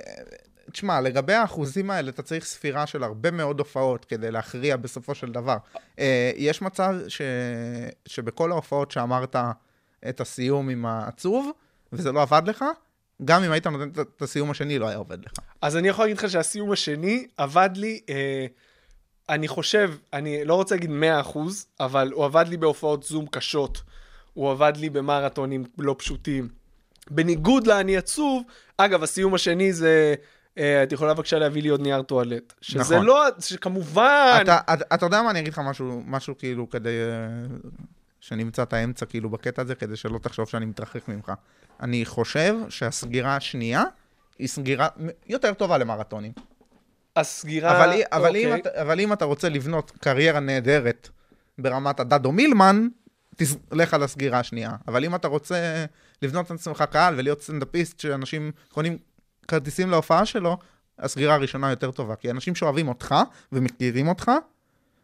תשמע, 0.71 1.01
לגבי 1.01 1.33
האחוזים 1.33 1.91
האלה, 1.91 2.09
אתה 2.09 2.21
צריך 2.21 2.45
ספירה 2.45 2.88
של 2.88 3.03
הרבה 3.03 3.31
מאוד 3.31 3.59
הופעות 3.59 4.05
כדי 4.05 4.31
להכריע 4.31 4.77
בסופו 4.77 5.15
של 5.15 5.31
דבר. 5.31 5.57
אה, 6.00 6.31
יש 6.35 6.61
מצב 6.61 6.95
ש... 7.07 7.21
שבכל 8.05 8.51
ההופעות 8.51 8.91
שאמרת 8.91 9.35
את 10.09 10.21
הסיום 10.21 10.69
עם 10.69 10.85
העצוב, 10.85 11.51
וזה 11.93 12.11
לא 12.11 12.21
עבד 12.21 12.41
לך, 12.45 12.65
גם 13.25 13.43
אם 13.43 13.51
היית 13.51 13.67
נותן 13.67 13.89
את- 14.01 14.07
את 14.17 14.21
הסיום 14.21 14.51
השני, 14.51 14.79
לא 14.79 14.88
היה 14.88 14.97
עובד 14.97 15.25
לך. 15.25 15.31
אז 15.61 15.77
אני 15.77 15.88
יכול 15.88 16.05
להגיד 16.05 16.17
לך 16.17 16.29
שהסיום 16.29 16.71
השני 16.71 17.27
עבד 17.38 17.69
לי, 17.75 18.00
אה, 18.09 18.45
אני 19.30 19.48
חושב, 19.48 19.94
אני 20.13 20.46
לא 20.46 20.56
רוצה 20.56 20.75
להגיד 20.75 20.90
100%, 21.34 21.38
אבל 21.80 22.12
הוא 22.13 22.25
עבד 22.25 22.46
לי 22.48 22.58
בהופעות 22.58 23.04
זום 23.04 23.25
קשות, 23.25 23.82
הוא 24.34 24.51
עבד 24.51 24.74
לי 24.78 24.90
במרתונים 24.90 25.63
לא 25.78 25.96
פשוטים. 25.98 26.50
בניגוד 27.10 27.68
לאני 27.68 27.98
עצוב, 27.98 28.44
אגב, 28.78 29.04
הסיום 29.04 29.34
השני 29.34 29.74
זה, 29.74 30.16
אה, 30.58 30.84
את 30.84 30.92
יכולה 30.92 31.13
בבקשה 31.13 31.40
להביא 31.40 31.62
לי 31.62 31.70
עוד 31.70 31.82
נייר 31.82 32.01
טואלט. 32.01 32.54
שזה 32.62 32.96
נכון. 32.96 33.06
לא, 33.06 33.25
שכמובן, 33.40 34.40
אתה, 34.42 34.60
אתה, 34.74 34.96
אתה 34.96 35.06
יודע 35.06 35.22
מה, 35.22 35.30
אני 35.30 35.40
אגיד 35.40 35.54
לך 35.54 35.60
משהו, 35.60 36.01
משהו 36.06 36.38
כאילו 36.38 36.70
כדי 36.70 36.90
אה, 36.90 37.58
שנמצא 38.20 38.63
את 38.63 38.74
האמצע 38.74 39.06
כאילו 39.06 39.30
בקטע 39.30 39.62
הזה, 39.62 39.75
כדי 39.75 39.96
שלא 39.96 40.18
תחשוב 40.18 40.50
שאני 40.50 40.66
מתרחק 40.66 41.08
ממך. 41.08 41.32
אני 41.82 42.06
חושב 42.06 42.56
שהסגירה 42.70 43.36
השנייה 43.36 43.84
היא 44.40 44.48
סגירה 44.48 44.88
יותר 45.28 45.54
טובה 45.54 45.78
למרתונים. 45.78 46.32
הסגירה, 47.15 47.72
אבל, 47.72 48.01
אבל, 48.12 48.36
אם 48.36 48.48
אוקיי. 48.48 48.62
אתה, 48.62 48.82
אבל 48.82 49.00
אם 49.00 49.13
אתה 49.13 49.25
רוצה 49.25 49.50
לבנות 49.50 49.91
קריירה 50.00 50.39
נהדרת 50.39 51.10
ברמת 51.58 52.00
הדדו 52.00 52.32
מילמן, 52.32 52.88
תלך 53.70 53.94
על 53.94 54.03
הסגירה 54.03 54.39
השנייה. 54.39 54.72
אבל 54.88 55.06
אם 55.06 55.15
אתה 55.15 55.27
רוצה 55.27 55.86
לבנות 56.22 56.46
את 56.46 56.51
עצמך 56.51 56.84
קהל 56.91 57.13
ולהיות 57.18 57.41
סטנדאפיסט 57.41 58.00
שאנשים 58.00 58.51
קונים 58.72 58.98
כרטיסים 59.48 59.89
להופעה 59.89 60.25
שלו, 60.25 60.58
הסגירה 61.00 61.34
הראשונה 61.34 61.70
יותר 61.70 61.91
טובה. 61.91 62.15
כי 62.15 62.32
אנשים 62.32 62.56
שאוהבים 62.56 62.88
אותך 62.88 63.15
ומכירים 63.51 64.08
אותך, 64.08 64.32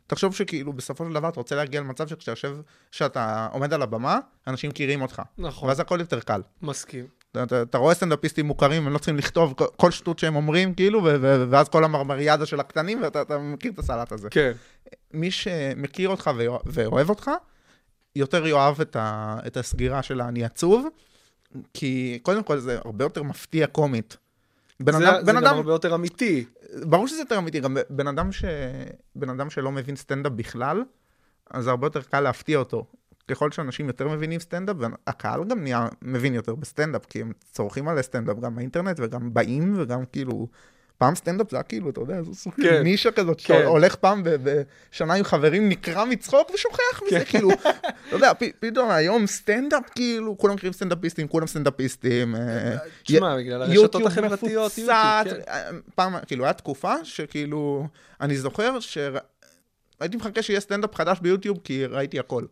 תחשוב 0.08 0.36
שכאילו 0.36 0.74
בסופו 0.74 1.06
של 1.06 1.14
דבר 1.14 1.30
אתה 1.30 1.40
רוצה 1.40 1.56
להגיע 1.56 1.82
למצב 1.82 2.08
שכשאתה 2.08 2.48
שאתה 2.92 3.48
עומד 3.52 3.74
על 3.74 3.82
הבמה, 3.82 4.20
אנשים 4.48 4.70
מכירים 4.70 5.02
אותך. 5.02 5.22
נכון, 5.38 5.70
ואז 5.70 5.80
הכל 5.80 5.98
יותר 6.00 6.20
קל. 6.20 6.42
מסכים. 6.62 7.06
אתה, 7.44 7.62
אתה, 7.62 7.78
רואה 7.78 7.94
סטנדאפיסטים 7.96 8.46
מוכרים, 8.46 8.88
הם 8.88 8.94
לא 8.94 8.98
צריכים 8.98 9.18
לכתוב 9.18 9.54
כל, 9.76 9.92
שטות 9.92 10.20
שהם 10.20 10.36
אומרים, 10.36 10.74
כאילו, 10.74 11.04
ו, 11.04 11.16
ו, 11.22 11.46
ואז 11.50 11.70
כל 11.70 11.84
המרמריאדה 11.84 12.46
של 12.46 12.60
הקטנים, 12.60 13.02
ואתה 13.02 13.22
אתה 13.22 13.38
מכיר 13.38 13.72
את 13.72 13.80
הסלט 13.80 14.12
הזה. 14.12 14.30
כן, 14.32 14.52
מי 15.14 15.32
שמכיר 15.32 16.10
אותך 16.10 16.32
ואוה- 16.38 16.60
ואוהב 16.66 17.10
אותך, 17.10 17.32
יותר 18.16 18.48
יאהב 18.48 18.82
את, 18.82 18.96
ה, 18.96 19.38
את 19.48 19.58
הסגירה 19.58 20.04
של 20.04 20.22
האני 20.22 20.44
עצוב, 20.46 20.88
כי 21.74 22.20
קודם 22.22 22.44
כל 22.44 22.60
זה 22.60 22.80
הרבה 22.86 23.06
יותר 23.06 23.24
מפתיע 23.24 23.68
קומית. 23.68 24.18
בן 24.80 24.92
זה, 24.92 24.98
אדם, 25.10 25.26
זה 25.26 25.34
בן 25.34 25.38
גם 25.38 25.46
אדם, 25.46 25.56
הרבה 25.56 25.72
יותר 25.72 25.96
אמיתי. 25.96 26.46
ברור 26.84 27.08
שזה 27.08 27.20
יותר 27.20 27.38
אמיתי, 27.38 27.60
גם 27.60 27.78
בן 27.90 28.08
אדם, 28.08 28.32
ש, 28.32 28.46
בן 29.16 29.30
אדם 29.30 29.50
שלא 29.50 29.72
מבין 29.72 29.96
סטנדאפ 29.96 30.32
בכלל, 30.32 30.84
אז 31.52 31.64
זה 31.64 31.70
הרבה 31.70 31.88
יותר 31.88 32.02
קל 32.02 32.22
להפתיע 32.22 32.58
אותו. 32.60 32.86
ככל 33.28 33.52
שאנשים 33.52 33.88
יותר 33.88 34.08
מבינים 34.08 34.40
סטנדאפ, 34.40 34.76
הקהל 35.08 35.44
גם 35.44 35.64
נהיה 35.64 35.88
מבין 36.02 36.34
יותר 36.34 36.56
בסטנדאפ, 36.56 37.06
כי 37.06 37.22
הם 37.22 37.32
צורכים 37.52 37.88
על 37.88 38.02
סטנדאפ 38.02 38.40
גם 38.40 38.56
באינטרנט 38.56 39.00
וגם 39.00 39.34
באים 39.34 39.74
וגם 39.78 40.04
כאילו... 40.12 40.48
פעם 41.00 41.16
סטנדאפ 41.16 41.52
זה 41.52 41.58
היה 41.58 41.64
כאילו, 41.64 41.90
אתה 41.90 42.02
יודע, 42.02 42.24
זה 42.24 42.34
סוג 42.34 42.54
של 42.58 42.70
כן. 42.70 42.82
נישה 42.84 43.12
כזאת, 43.12 43.38
כן. 43.42 43.44
שאתה 43.44 43.68
הולך 43.68 43.96
פעם 43.96 44.22
בשנה 44.24 45.14
עם 45.14 45.24
חברים, 45.24 45.70
נקרע 45.70 46.06
מצחוק 46.06 46.52
ושוכח 46.54 47.02
מזה, 47.08 47.26
כאילו, 47.26 47.50
אתה 48.08 48.16
יודע, 48.16 48.32
פתאום 48.60 48.90
היום 48.90 49.28
סטנדאפ, 49.28 49.84
כאילו, 49.96 50.38
כולם 50.38 50.56
מכירים 50.56 50.74
סטנדאפיסטים, 50.74 51.28
כולם 51.28 51.48
סטנדאפיסטים. 51.48 52.36
אה, 52.36 52.78
תשמע, 53.04 53.36
י- 53.40 53.44
בגלל 53.44 53.62
הרשתות 53.62 54.06
החברתיות, 54.06 54.78
יוטיוב, 54.78 54.88
כן. 55.24 55.40
אה, 55.48 55.70
פעם, 55.96 56.16
כאילו, 56.26 56.46
הייתה 56.46 56.58
תקופה 56.60 56.94
שכאילו, 57.04 57.88
אני 58.22 58.38
זוכר 58.38 58.80
שהייתי 58.80 60.18
מחכה 60.18 60.42
שיהיה 60.42 60.60
סטנדאפ 60.60 60.96
חדש 60.96 61.20
ביוטיוב, 61.20 61.58
כי 61.64 61.86
ראיתי 61.86 62.20
הכל. 62.20 62.44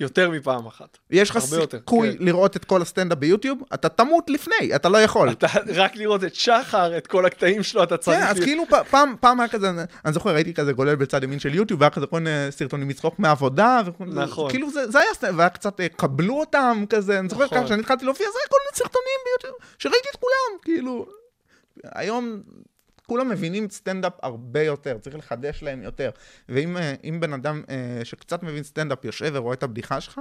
יותר 0.00 0.30
מפעם 0.30 0.66
אחת. 0.66 0.98
יש 1.10 1.30
לך 1.30 1.38
סיכוי 1.38 2.16
כן. 2.18 2.24
לראות 2.24 2.56
את 2.56 2.64
כל 2.64 2.82
הסטנדאפ 2.82 3.18
ביוטיוב, 3.18 3.58
אתה 3.74 3.88
תמות 3.88 4.30
לפני, 4.30 4.74
אתה 4.74 4.88
לא 4.88 4.98
יכול. 4.98 5.30
אתה 5.30 5.46
רק 5.74 5.96
לראות 5.96 6.24
את 6.24 6.34
שחר, 6.34 6.96
את 6.98 7.06
כל 7.06 7.26
הקטעים 7.26 7.62
שלו, 7.62 7.82
אתה 7.82 7.96
צריך... 7.96 8.18
כן, 8.18 8.26
אז 8.26 8.38
כאילו 8.40 8.64
פעם, 8.90 9.14
פעם 9.20 9.40
היה 9.40 9.48
כזה, 9.48 9.70
אני 10.04 10.12
זוכר, 10.12 10.30
ראיתי 10.34 10.54
כזה 10.54 10.72
גולל 10.72 10.94
בצד 10.94 11.24
ימין 11.24 11.38
של 11.38 11.54
יוטיוב, 11.54 11.80
והיה 11.80 11.90
כזה 11.90 12.06
כל 12.06 12.20
מיני 12.20 12.30
סרטונים 12.50 12.88
מצחוק 12.88 13.18
מעבודה, 13.18 13.80
וכל- 13.86 14.04
נכון. 14.04 14.50
כאילו 14.50 14.70
זה, 14.70 14.90
זה 14.90 14.98
היה, 15.00 15.14
סט- 15.14 15.34
והיה 15.36 15.48
קצת, 15.48 15.80
אה, 15.80 15.88
קבלו 15.88 16.40
אותם, 16.40 16.84
כזה, 16.90 17.18
אני 17.18 17.28
זוכר 17.28 17.44
נכון. 17.44 17.58
ככה, 17.58 17.66
כשאני 17.66 17.80
התחלתי 17.80 18.04
להופיע, 18.04 18.26
זה 18.32 18.38
היה 18.42 18.48
כל 18.48 18.56
מיני 18.64 18.76
סרטונים 18.78 19.18
ביוטיוב, 19.24 19.56
שראיתי 19.78 20.08
את 20.10 20.16
כולם, 20.16 20.58
כאילו, 20.62 21.06
היום 21.84 22.40
כולם 23.06 23.28
מבינים 23.28 23.70
סטנדאפ 23.70 24.12
הרבה 24.22 24.62
יותר, 24.62 24.98
צריך 24.98 25.16
לחדש 25.16 25.62
להם 25.62 25.82
יותר, 25.82 26.10
ואם 26.48 26.76
אה, 26.76 26.94
בן 27.20 27.32
אדם 27.32 27.62
אה, 27.68 28.04
שקצת 28.04 28.42
מבין 28.42 28.62
סטנדאפ 28.62 29.04
יושב 29.04 29.30
ורואה 29.34 29.54
את 29.54 29.62
הבדיחה 29.62 30.00
שלך, 30.00 30.20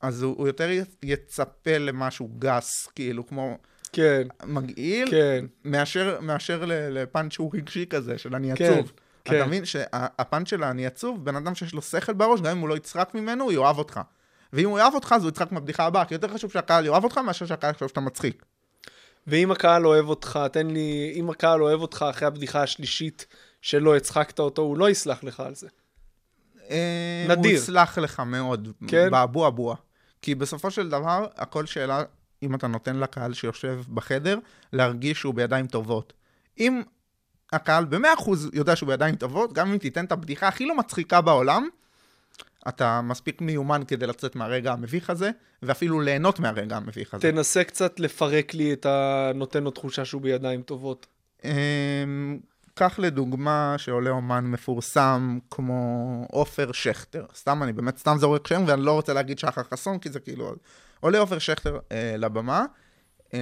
אז 0.00 0.22
הוא, 0.22 0.34
הוא 0.38 0.46
יותר 0.46 0.68
יצפה 1.02 1.78
למשהו 1.78 2.30
גס, 2.38 2.86
כאילו, 2.94 3.26
כמו 3.26 3.58
כן, 3.92 4.28
מגעיל, 4.44 5.10
כן. 5.10 5.44
מאשר, 5.64 6.18
מאשר 6.20 6.64
לפאנץ' 6.66 7.32
שהוא 7.32 7.50
רגשי 7.54 7.86
כזה, 7.90 8.18
של 8.18 8.34
אני 8.34 8.56
כן, 8.56 8.64
עצוב. 8.64 8.92
כן. 9.24 9.36
אתה 9.36 9.46
מבין 9.46 9.64
שהפאנץ' 9.64 10.48
של 10.48 10.64
אני 10.64 10.86
עצוב, 10.86 11.24
בן 11.24 11.36
אדם 11.36 11.54
שיש 11.54 11.74
לו 11.74 11.82
שכל 11.82 12.12
בראש, 12.12 12.40
גם 12.40 12.50
אם 12.50 12.58
הוא 12.58 12.68
לא 12.68 12.76
יצחק 12.76 13.10
ממנו, 13.14 13.44
הוא 13.44 13.52
יאהב 13.52 13.78
אותך. 13.78 14.00
ואם 14.52 14.68
הוא 14.68 14.78
יאהב 14.78 14.94
אותך, 14.94 15.14
אז 15.16 15.22
הוא 15.22 15.28
יצחק 15.28 15.52
מהבדיחה 15.52 15.86
הבאה, 15.86 16.04
כי 16.04 16.14
יותר 16.14 16.28
חשוב 16.28 16.52
שהקהל 16.52 16.86
יאהב 16.86 17.04
אותך, 17.04 17.18
מאשר 17.18 17.46
שהקהל 17.46 17.70
יחשוב 17.70 17.88
שאתה 17.88 18.00
מצחיק. 18.00 18.44
ואם 19.30 19.50
הקהל 19.50 19.86
אוהב 19.86 20.08
אותך, 20.08 20.38
תן 20.52 20.66
לי, 20.66 21.12
אם 21.14 21.30
הקהל 21.30 21.62
אוהב 21.62 21.80
אותך 21.80 22.04
אחרי 22.10 22.28
הבדיחה 22.28 22.62
השלישית 22.62 23.26
שלא 23.62 23.96
הצחקת 23.96 24.38
אותו, 24.38 24.62
הוא 24.62 24.78
לא 24.78 24.90
יסלח 24.90 25.24
לך 25.24 25.40
על 25.40 25.54
זה. 25.54 25.68
אה, 26.70 27.26
נדיר. 27.28 27.50
הוא 27.50 27.58
יסלח 27.58 27.98
לך 27.98 28.20
מאוד, 28.20 28.68
כן? 28.88 29.10
באבו 29.10 29.46
אבוה. 29.46 29.76
כי 30.22 30.34
בסופו 30.34 30.70
של 30.70 30.88
דבר, 30.88 31.26
הכל 31.36 31.66
שאלה 31.66 32.02
אם 32.42 32.54
אתה 32.54 32.66
נותן 32.66 32.96
לקהל 32.96 33.32
שיושב 33.32 33.80
בחדר, 33.94 34.38
להרגיש 34.72 35.18
שהוא 35.18 35.34
בידיים 35.34 35.66
טובות. 35.66 36.12
אם 36.58 36.82
הקהל 37.52 37.84
ב-100% 37.84 38.30
יודע 38.52 38.76
שהוא 38.76 38.86
בידיים 38.86 39.16
טובות, 39.16 39.52
גם 39.52 39.72
אם 39.72 39.78
תיתן 39.78 40.04
את 40.04 40.12
הבדיחה 40.12 40.48
הכי 40.48 40.66
לא 40.66 40.76
מצחיקה 40.76 41.20
בעולם, 41.20 41.68
אתה 42.68 43.00
מספיק 43.00 43.40
מיומן 43.40 43.82
כדי 43.88 44.06
לצאת 44.06 44.36
מהרגע 44.36 44.72
המביך 44.72 45.10
הזה, 45.10 45.30
ואפילו 45.62 46.00
ליהנות 46.00 46.40
מהרגע 46.40 46.76
המביך 46.76 47.14
הזה. 47.14 47.32
תנסה 47.32 47.64
קצת 47.64 48.00
לפרק 48.00 48.54
לי 48.54 48.72
את 48.72 48.86
הנותן 48.86 49.64
לו 49.64 49.70
תחושה 49.70 50.04
שהוא 50.04 50.22
בידיים 50.22 50.62
טובות. 50.62 51.06
אמ, 51.44 52.38
קח 52.74 52.98
לדוגמה 52.98 53.74
שעולה 53.78 54.10
אומן 54.10 54.44
מפורסם 54.44 55.38
כמו 55.50 56.26
עופר 56.30 56.72
שכטר. 56.72 57.24
סתם, 57.34 57.62
אני 57.62 57.72
באמת 57.72 57.98
סתם 57.98 58.16
זורק 58.18 58.46
שם, 58.46 58.64
ואני 58.66 58.82
לא 58.82 58.92
רוצה 58.92 59.12
להגיד 59.12 59.38
שחר 59.38 59.62
חסון, 59.62 59.98
כי 59.98 60.10
זה 60.10 60.20
כאילו... 60.20 60.54
עולה 61.00 61.18
עופר 61.18 61.38
שכטר 61.38 61.78
אה, 61.92 62.14
לבמה. 62.18 62.64
אה, 63.34 63.40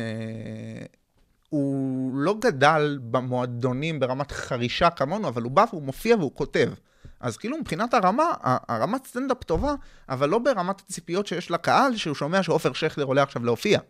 הוא 1.49 2.17
לא 2.17 2.35
גדל 2.41 2.99
במועדונים 3.03 4.01
ברמת 4.01 4.33
חרישה 4.33 4.91
כמונו, 4.91 5.29
אבל 5.29 5.43
הוא 5.43 5.53
בא 5.53 5.65
והוא 5.73 5.83
מופיע 5.83 6.17
והוא 6.17 6.35
כותב. 6.35 6.73
אז 7.21 7.37
כאילו 7.37 7.59
מבחינת 7.59 7.95
הרמה, 7.95 8.35
הרמת 8.43 9.07
סטנדאפ 9.07 9.45
טובה, 9.45 9.75
אבל 10.09 10.29
לא 10.29 10.39
ברמת 10.39 10.81
הציפיות 10.81 11.27
שיש 11.27 11.51
לקהל, 11.51 11.97
שהוא 11.97 12.15
שומע 12.15 12.43
שעופר 12.43 12.73
שכטר 12.73 13.03
עולה 13.03 13.23
עכשיו 13.23 13.45
להופיע. 13.45 13.81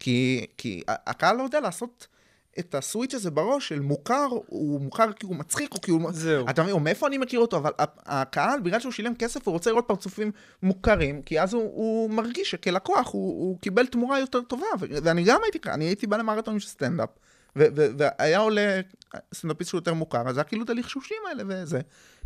כי, 0.00 0.46
כי 0.58 0.82
הקהל 0.88 1.36
לא 1.36 1.42
יודע 1.42 1.60
לעשות 1.60 2.06
את 2.58 2.74
הסוויץ' 2.74 3.14
הזה 3.14 3.30
בראש 3.30 3.68
של 3.68 3.80
מוכר, 3.80 4.26
הוא 4.46 4.80
מוכר 4.80 5.12
כי 5.12 5.26
הוא 5.26 5.36
מצחיק, 5.36 5.74
או 5.74 5.80
כי 5.80 5.90
הוא... 5.90 6.12
זהו. 6.12 6.50
אתה 6.50 6.62
מבין, 6.62 6.82
מאיפה 6.82 7.06
אני 7.06 7.18
מכיר 7.18 7.40
אותו, 7.40 7.56
אבל 7.56 7.70
הקהל, 8.06 8.60
בגלל 8.60 8.80
שהוא 8.80 8.92
שילם 8.92 9.14
כסף, 9.14 9.46
הוא 9.46 9.52
רוצה 9.52 9.70
לראות 9.70 9.84
פרצופים 9.88 10.32
מוכרים, 10.62 11.22
כי 11.22 11.40
אז 11.40 11.54
הוא, 11.54 11.62
הוא 11.62 12.10
מרגיש 12.10 12.50
שכלקוח 12.50 13.12
הוא, 13.12 13.30
הוא 13.30 13.58
קיבל 13.60 13.86
תמורה 13.86 14.20
יותר 14.20 14.40
טובה, 14.40 14.66
ואני 14.80 15.24
גם 15.24 15.40
הייתי 15.42 15.58
אני 15.70 15.84
הייתי 15.84 16.06
בא 16.06 16.16
למרתונים 16.16 16.60
של 16.60 16.68
סטנדאפ, 16.68 17.08
והיה 17.56 18.38
עולה 18.38 18.80
סטנדאפיסט 19.34 19.70
שהוא 19.70 19.78
יותר 19.78 19.94
מוכר, 19.94 20.28
אז 20.28 20.36
היה 20.36 20.44
כאילו 20.44 20.64
את 20.64 20.70
הלחשושים 20.70 21.16
האלה 21.28 21.42
וזה. 21.48 21.80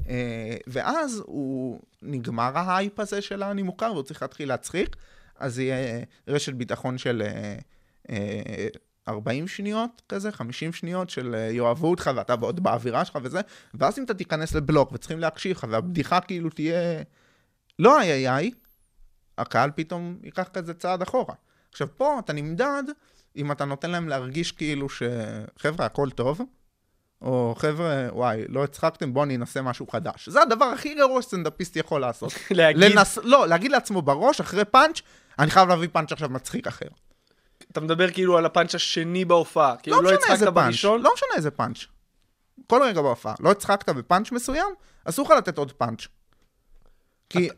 אה, 0.08 0.56
ואז 0.66 1.22
הוא, 1.26 1.80
נגמר 2.02 2.58
ההייפ 2.58 3.00
הזה 3.00 3.22
של 3.22 3.42
אני 3.42 3.62
מוכר, 3.62 3.92
והוא 3.92 4.02
צריך 4.02 4.22
להתחיל 4.22 4.48
להצחיק, 4.48 4.96
אז 5.38 5.58
יהיה 5.58 6.04
רשת 6.28 6.52
ביטחון 6.52 6.98
של... 6.98 7.22
אה, 7.22 7.56
אה, 8.10 8.68
40 9.08 9.48
שניות 9.48 10.02
כזה, 10.08 10.32
50 10.32 10.72
שניות 10.72 11.10
של 11.10 11.34
אה, 11.34 11.50
יאהבו 11.50 11.90
אותך 11.90 12.10
ואתה 12.16 12.34
עוד 12.40 12.62
באווירה 12.62 13.04
שלך 13.04 13.18
וזה, 13.22 13.40
ואז 13.74 13.98
אם 13.98 14.04
אתה 14.04 14.14
תיכנס 14.14 14.54
לבלוק 14.54 14.92
וצריכים 14.92 15.20
להקשיב 15.20 15.56
לך 15.56 15.66
והבדיחה 15.70 16.20
כאילו 16.20 16.50
תהיה 16.50 17.02
לא 17.78 18.00
איי 18.00 18.12
איי 18.12 18.28
איי, 18.28 18.50
הקהל 19.38 19.70
פתאום 19.74 20.18
ייקח 20.22 20.48
כזה 20.52 20.74
צעד 20.74 21.02
אחורה. 21.02 21.34
עכשיו 21.70 21.88
פה 21.96 22.18
אתה 22.18 22.32
נמדד 22.32 22.82
אם 23.36 23.52
אתה 23.52 23.64
נותן 23.64 23.90
להם 23.90 24.08
להרגיש 24.08 24.52
כאילו 24.52 24.86
שחבר'ה 24.88 25.86
הכל 25.86 26.10
טוב, 26.10 26.40
או 27.22 27.54
חבר'ה 27.58 28.08
וואי 28.12 28.44
לא 28.48 28.64
הצחקתם 28.64 29.14
בואו 29.14 29.24
ננסה 29.24 29.62
משהו 29.62 29.86
חדש. 29.86 30.28
זה 30.28 30.42
הדבר 30.42 30.64
הכי 30.64 30.94
גרוע 30.94 31.22
שסטנדאפיסט 31.22 31.76
יכול 31.76 32.00
לעשות. 32.00 32.32
להגיד, 32.50 32.82
לנס... 32.82 33.18
לא, 33.22 33.48
להגיד 33.48 33.70
לעצמו 33.70 34.02
בראש 34.02 34.40
אחרי 34.40 34.64
פאנץ', 34.64 35.00
אני 35.38 35.50
חייב 35.50 35.68
להביא 35.68 35.88
פאנץ' 35.92 36.12
עכשיו 36.12 36.28
מצחיק 36.28 36.66
אחר. 36.66 36.86
אתה 37.72 37.80
מדבר 37.80 38.10
כאילו 38.10 38.38
על 38.38 38.46
הפאנץ' 38.46 38.74
השני 38.74 39.24
בהופעה. 39.24 39.76
כאילו 39.76 40.02
לא 40.02 40.10
לא 40.10 40.18
משנה 40.18 40.34
הצחקת 40.34 40.52
בראשון, 40.52 41.02
לא 41.02 41.10
משנה 41.14 41.28
איזה 41.36 41.50
פאנץ'. 41.50 41.78
כל 42.66 42.82
רגע 42.82 43.02
בהופעה. 43.02 43.34
לא 43.40 43.50
הצחקת 43.50 43.88
בפאנץ' 43.88 44.32
מסוים, 44.32 44.74
אסור 45.04 45.26
לך 45.26 45.32
לתת 45.38 45.58
עוד 45.58 45.72
פאנץ'. 45.72 46.06
כי... 47.30 47.48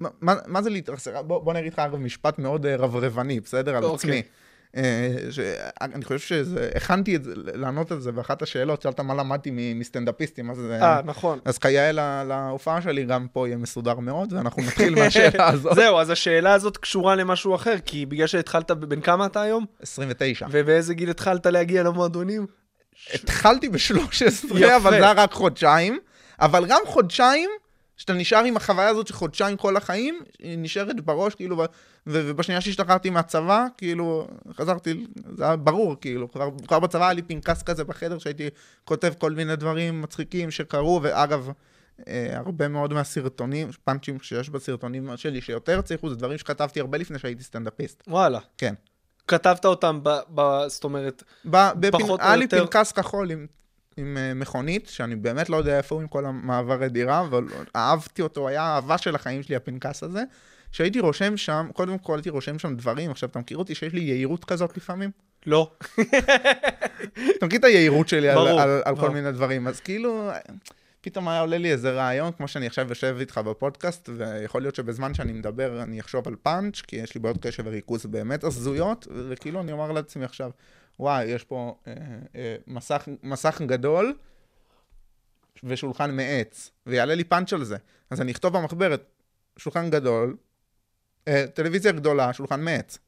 מה- 0.00 0.08
מה 0.20 0.34
מה 0.46 0.62
זה 0.62 0.70
להתרסק? 0.70 1.12
בוא 1.26 1.38
בוא 1.38 1.52
אני 1.52 1.60
אגיד 1.60 1.72
לך 1.72 1.78
אגב 1.78 1.96
משפט 1.96 2.38
מאוד 2.38 2.66
אה, 2.66 2.76
רברבני, 2.76 3.40
בסדר? 3.40 3.76
על 3.76 3.84
אוקיי. 3.84 3.96
עצמי. 3.96 4.22
אה, 4.76 4.82
ש- 5.30 5.38
אני 5.80 6.04
חושב 6.04 6.18
שזה, 6.18 6.70
הכנתי 6.74 7.16
את 7.16 7.24
זה, 7.24 7.32
לענות 7.36 7.92
על 7.92 8.00
זה 8.00 8.12
באחת 8.12 8.42
השאלות, 8.42 8.82
שאלת 8.82 9.00
מה 9.00 9.14
למדתי 9.14 9.50
מסטנדאפיסטים, 9.74 10.50
אז... 10.50 10.58
אה, 10.70 11.00
נכון. 11.04 11.38
אז 11.44 11.58
כיאה 11.58 11.92
ל- 11.92 12.22
להופעה 12.28 12.82
שלי, 12.82 13.04
גם 13.04 13.26
פה 13.32 13.48
יהיה 13.48 13.56
מסודר 13.56 13.94
מאוד, 13.98 14.32
ואנחנו 14.32 14.62
נתחיל 14.62 14.94
מהשאלה 14.98 15.48
הזאת. 15.52 15.74
זהו, 15.74 15.98
אז 15.98 16.10
השאלה 16.10 16.52
הזאת 16.54 16.76
קשורה 16.76 17.14
למשהו 17.16 17.54
אחר, 17.54 17.74
כי 17.84 18.06
בגלל 18.06 18.26
שהתחלת, 18.26 18.70
בן 18.70 19.00
כמה 19.00 19.26
אתה 19.26 19.42
היום? 19.42 19.64
29. 19.82 20.46
ובאיזה 20.50 20.94
גיל 20.94 21.10
התחלת 21.10 21.46
להגיע 21.46 21.82
למועדונים? 21.82 22.46
התחלתי 23.14 23.68
ב-13, 23.68 23.76
יפה. 24.56 24.76
אבל 24.76 24.90
זה 25.00 25.10
רק 25.12 25.32
חודשיים, 25.32 25.98
אבל 26.40 26.64
גם 26.68 26.80
חודשיים, 26.86 27.50
שאתה 27.96 28.12
נשאר 28.12 28.44
עם 28.44 28.56
החוויה 28.56 28.88
הזאת 28.88 29.06
של 29.06 29.14
חודשיים 29.14 29.56
כל 29.56 29.76
החיים, 29.76 30.20
היא 30.38 30.58
נשארת 30.58 31.00
בראש, 31.00 31.34
כאילו, 31.34 31.64
ובשנייה 32.10 32.60
שהשתחררתי 32.60 33.10
מהצבא, 33.10 33.66
כאילו, 33.76 34.28
חזרתי, 34.52 35.06
זה 35.36 35.44
היה 35.44 35.56
ברור, 35.56 35.96
כאילו, 36.00 36.32
כבר, 36.32 36.48
כבר 36.66 36.80
בצבא 36.80 37.04
היה 37.04 37.12
לי 37.12 37.22
פנקס 37.22 37.62
כזה 37.62 37.84
בחדר, 37.84 38.18
שהייתי 38.18 38.48
כותב 38.84 39.12
כל 39.18 39.32
מיני 39.32 39.56
דברים 39.56 40.02
מצחיקים 40.02 40.50
שקרו, 40.50 41.00
ואגב, 41.02 41.50
אה, 42.08 42.36
הרבה 42.36 42.68
מאוד 42.68 42.92
מהסרטונים, 42.94 43.68
פאנצ'ים 43.84 44.20
שיש 44.20 44.50
בסרטונים 44.50 45.10
שלי, 45.16 45.40
שיותר 45.40 45.78
הצליחו, 45.78 46.10
זה 46.10 46.16
דברים 46.16 46.38
שכתבתי 46.38 46.80
הרבה 46.80 46.98
לפני 46.98 47.18
שהייתי 47.18 47.42
סטנדאפיסט. 47.42 48.02
וואלה. 48.06 48.38
כן. 48.58 48.74
כתבת 49.28 49.64
אותם, 49.64 50.00
ב, 50.02 50.10
ב, 50.34 50.40
זאת 50.66 50.84
אומרת, 50.84 51.22
ב- 51.44 51.70
בפנ... 51.80 51.98
פחות 51.98 52.20
או 52.20 52.26
היה 52.26 52.36
לי 52.36 52.44
יותר- 52.44 52.66
פנקס 52.66 52.92
כחול 52.92 53.30
עם, 53.30 53.46
עם 53.96 54.16
uh, 54.16 54.34
מכונית, 54.34 54.88
שאני 54.88 55.16
באמת 55.16 55.48
לא 55.50 55.56
יודע 55.56 55.76
איפה 55.76 55.94
הוא 55.94 56.02
עם 56.02 56.08
כל 56.08 56.26
המעברי 56.26 56.88
דירה, 56.88 57.20
אבל 57.20 57.44
אהבתי 57.76 58.22
אותו, 58.22 58.48
היה 58.48 58.62
אהבה 58.62 58.98
של 58.98 59.14
החיים 59.14 59.42
שלי, 59.42 59.56
הפנקס 59.56 60.02
הזה. 60.02 60.22
שהייתי 60.72 61.00
רושם 61.00 61.36
שם, 61.36 61.68
קודם 61.72 61.98
כל 61.98 62.14
הייתי 62.14 62.30
רושם 62.30 62.58
שם 62.58 62.76
דברים, 62.76 63.10
עכשיו 63.10 63.28
אתה 63.28 63.38
מכיר 63.38 63.58
אותי 63.58 63.74
שיש 63.74 63.92
לי 63.92 64.00
יהירות 64.00 64.44
כזאת 64.44 64.76
לפעמים? 64.76 65.10
לא. 65.46 65.70
אתה 67.36 67.46
מכיר 67.46 67.58
את 67.58 67.64
היהירות 67.64 68.08
שלי 68.08 68.28
על, 68.28 68.34
ברור, 68.34 68.60
על, 68.60 68.82
על 68.84 68.94
כל 68.94 69.00
ברור. 69.00 69.12
מיני 69.12 69.32
דברים, 69.32 69.68
אז 69.68 69.80
כאילו, 69.80 70.30
פתאום 71.00 71.28
היה 71.28 71.40
עולה 71.40 71.58
לי 71.58 71.72
איזה 71.72 71.90
רעיון, 71.90 72.32
כמו 72.32 72.48
שאני 72.48 72.66
עכשיו 72.66 72.88
יושב 72.88 73.16
איתך 73.20 73.38
בפודקאסט, 73.38 74.08
ויכול 74.16 74.62
להיות 74.62 74.74
שבזמן 74.74 75.14
שאני 75.14 75.32
מדבר 75.32 75.82
אני 75.82 76.00
אחשוב 76.00 76.28
על 76.28 76.36
פאנץ', 76.42 76.80
כי 76.80 76.96
יש 76.96 77.14
לי 77.14 77.20
בעיות 77.20 77.46
קשב 77.46 77.62
וריכוז 77.66 78.06
באמת 78.06 78.44
הזויות, 78.44 79.06
וכאילו 79.28 79.60
אני 79.60 79.72
אומר 79.72 79.92
לעצמי 79.92 80.24
עכשיו, 80.24 80.50
וואי, 81.00 81.24
יש 81.24 81.44
פה 81.44 81.78
אה, 81.86 81.92
אה, 82.36 82.56
מסך, 82.66 83.08
מסך 83.22 83.62
גדול 83.66 84.14
ושולחן 85.64 86.16
מעץ, 86.16 86.70
ויעלה 86.86 87.14
לי 87.14 87.24
פאנץ' 87.24 87.52
על 87.52 87.64
זה. 87.64 87.76
אז 88.10 88.20
אני 88.20 88.32
אכתוב 88.32 88.56
במחברת, 88.56 89.04
שולחן 89.56 89.90
גדול, 89.90 90.36
טלוויזיה 91.54 91.92
גדולה, 91.92 92.32
שולחן 92.32 92.60
מעץ. 92.60 92.98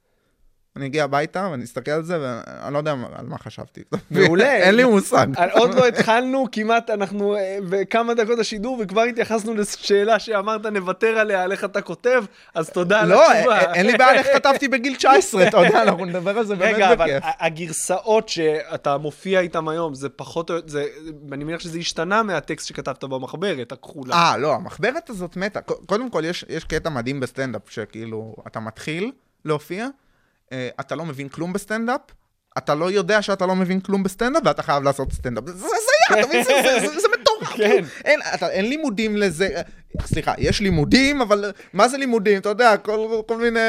אני 0.76 0.86
אגיע 0.86 1.04
הביתה 1.04 1.48
ואני 1.50 1.64
אסתכל 1.64 1.90
על 1.90 2.02
זה, 2.02 2.18
ואני 2.20 2.72
לא 2.74 2.78
יודע 2.78 2.94
על 3.14 3.26
מה 3.26 3.38
חשבתי. 3.38 3.82
מעולה. 4.10 4.56
אין 4.64 4.74
לי 4.74 4.84
מושג. 4.84 5.26
עוד 5.52 5.74
לא 5.74 5.86
התחלנו, 5.86 6.46
כמעט 6.52 6.90
אנחנו 6.90 7.36
אה, 7.36 7.58
בכמה 7.68 8.14
דקות 8.14 8.38
השידור, 8.38 8.78
וכבר 8.82 9.00
התייחסנו 9.00 9.54
לשאלה 9.54 10.18
שאמרת 10.18 10.66
נוותר 10.66 11.18
עליה, 11.18 11.42
על 11.42 11.52
איך 11.52 11.64
אתה 11.64 11.80
כותב, 11.80 12.24
אז 12.54 12.70
תודה 12.70 13.00
על 13.00 13.08
לא, 13.08 13.32
התשובה. 13.32 13.60
אין 13.60 13.70
אין 13.74 13.86
לי 13.86 13.98
בעיה 13.98 14.12
איך 14.12 14.26
כתבתי 14.32 14.68
בגיל 14.68 14.96
19, 14.96 15.48
אתה 15.48 15.56
יודע, 15.56 15.82
אנחנו 15.82 16.04
נדבר 16.04 16.38
על 16.38 16.44
זה 16.44 16.56
באמת 16.56 16.74
רגע, 16.74 16.92
אבל 16.92 17.04
בכיף. 17.04 17.24
הגרסאות 17.40 18.28
שאתה 18.28 18.98
מופיע 18.98 19.40
איתן 19.40 19.68
היום, 19.68 19.94
זה 19.94 20.08
פחות 20.08 20.50
או 20.50 20.54
יותר, 20.54 20.84
אני 21.32 21.44
מניח 21.44 21.60
שזה 21.60 21.78
השתנה 21.78 22.22
מהטקסט 22.22 22.68
שכתבת 22.68 23.04
במחברת 23.04 23.72
הכחולה. 23.72 24.14
אה, 24.14 24.36
לא, 24.36 24.54
המחברת 24.54 25.10
הזאת 25.10 25.36
מתה. 25.36 25.60
קודם 25.60 26.10
כל, 26.10 26.22
יש, 26.48 26.64
קטע 26.64 26.90
מדהים 26.90 27.20
בסטנדאפ, 27.20 27.62
שכאילו, 27.70 28.36
אתה 28.46 28.60
מתחיל 28.60 29.12
להופיע, 29.44 29.84
אה, 29.84 30.09
אתה 30.80 30.94
לא 30.94 31.04
מבין 31.04 31.28
כלום 31.28 31.52
בסטנדאפ, 31.52 32.00
אתה 32.58 32.74
לא 32.74 32.90
יודע 32.90 33.22
שאתה 33.22 33.46
לא 33.46 33.54
מבין 33.56 33.80
כלום 33.80 34.02
בסטנדאפ, 34.02 34.42
ואתה 34.44 34.62
חייב 34.62 34.82
לעשות 34.82 35.12
סטנדאפ. 35.12 35.44
זה 35.46 35.52
הזיה, 35.66 36.20
אתה 36.20 36.28
מבין? 36.28 36.44
זה- 36.44 36.52
זה- 36.80 36.88
זה- 36.88 37.00
זה 37.00 37.08
מטורף. 37.20 37.48
כן. 37.56 37.84
אין, 38.04 38.20
אתה, 38.34 38.48
אין 38.50 38.68
לימודים 38.68 39.16
לזה, 39.16 39.48
אה, 39.56 39.62
סליחה, 40.06 40.32
יש 40.38 40.60
לימודים, 40.60 41.20
אבל 41.20 41.52
מה 41.72 41.88
זה 41.88 41.96
לימודים? 41.98 42.38
אתה 42.38 42.48
יודע, 42.48 42.76
כל, 42.76 43.08
כל 43.28 43.36
מיני... 43.36 43.60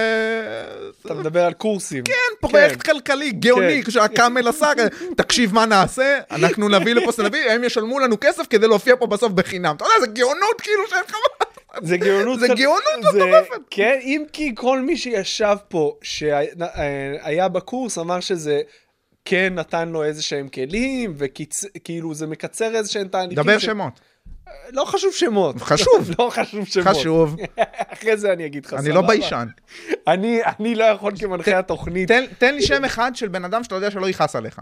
אתה 1.05 1.13
מדבר 1.13 1.45
על 1.45 1.53
קורסים. 1.53 2.03
כן, 2.03 2.13
פרויקט 2.39 2.81
כלכלי 2.81 3.31
גאוני, 3.31 3.83
כן. 3.83 3.91
שהקאמל 3.91 4.47
עשה, 4.47 4.71
תקשיב 5.17 5.53
מה 5.53 5.65
נעשה, 5.65 6.19
אנחנו 6.31 6.69
נביא 6.69 6.93
לפה 6.93 7.11
סטנדאפים, 7.11 7.43
הם 7.49 7.63
ישלמו 7.63 7.99
לנו 7.99 8.15
כסף 8.21 8.43
כדי 8.49 8.67
להופיע 8.67 8.95
פה 8.99 9.07
בסוף 9.07 9.31
בחינם. 9.31 9.75
אתה 9.75 9.85
יודע, 9.85 9.99
זה 9.99 10.07
גאונות 10.07 10.61
כאילו 10.61 10.83
שאין 10.89 11.01
לך 11.07 11.13
מה... 11.13 11.45
זה 11.81 11.97
גאונות. 11.97 12.39
זה 12.39 12.47
גאונות 12.47 12.83
מטורפת. 13.15 13.61
כן, 13.69 13.99
אם 14.01 14.23
כי 14.33 14.51
כל 14.55 14.81
מי 14.81 14.97
שישב 14.97 15.55
פה, 15.67 15.95
שהיה 16.01 17.47
בקורס, 17.47 17.97
אמר 17.97 18.19
שזה 18.19 18.61
כן 19.25 19.53
נתן 19.55 19.89
לו 19.89 20.03
איזה 20.03 20.23
שהם 20.23 20.47
כלים, 20.49 21.13
וכאילו 21.17 22.13
זה 22.13 22.27
מקצר 22.27 22.75
איזה 22.75 22.91
שהם 22.91 23.07
תהליכים. 23.07 23.43
דבר 23.43 23.57
ש- 23.59 23.65
שמות. 23.65 23.99
לא 24.71 24.85
חשוב 24.85 25.13
שמות. 25.13 25.55
חשוב. 25.61 26.09
לא 26.19 26.29
חשוב 26.29 26.65
שמות. 26.67 26.87
חשוב. 26.87 27.35
אחרי 27.93 28.17
זה 28.17 28.33
אני 28.33 28.45
אגיד 28.45 28.65
לך, 28.65 28.73
אני 28.73 28.89
לא 28.89 28.93
סבבה? 28.95 29.07
ביישן. 29.07 29.47
אני 30.07 30.39
אני 30.59 30.75
לא 30.75 30.83
יכול 30.83 31.13
כמנחה 31.19 31.59
התוכנית. 31.59 32.07
תן- 32.07 32.25
תן 32.37 32.55
לי 32.55 32.61
שם 32.61 32.85
אחד 32.85 33.11
של 33.15 33.27
בן 33.27 33.45
אדם 33.45 33.63
שאתה 33.63 33.75
יודע 33.75 33.91
שלא 33.91 34.09
יכעס 34.09 34.35
עליך. 34.35 34.59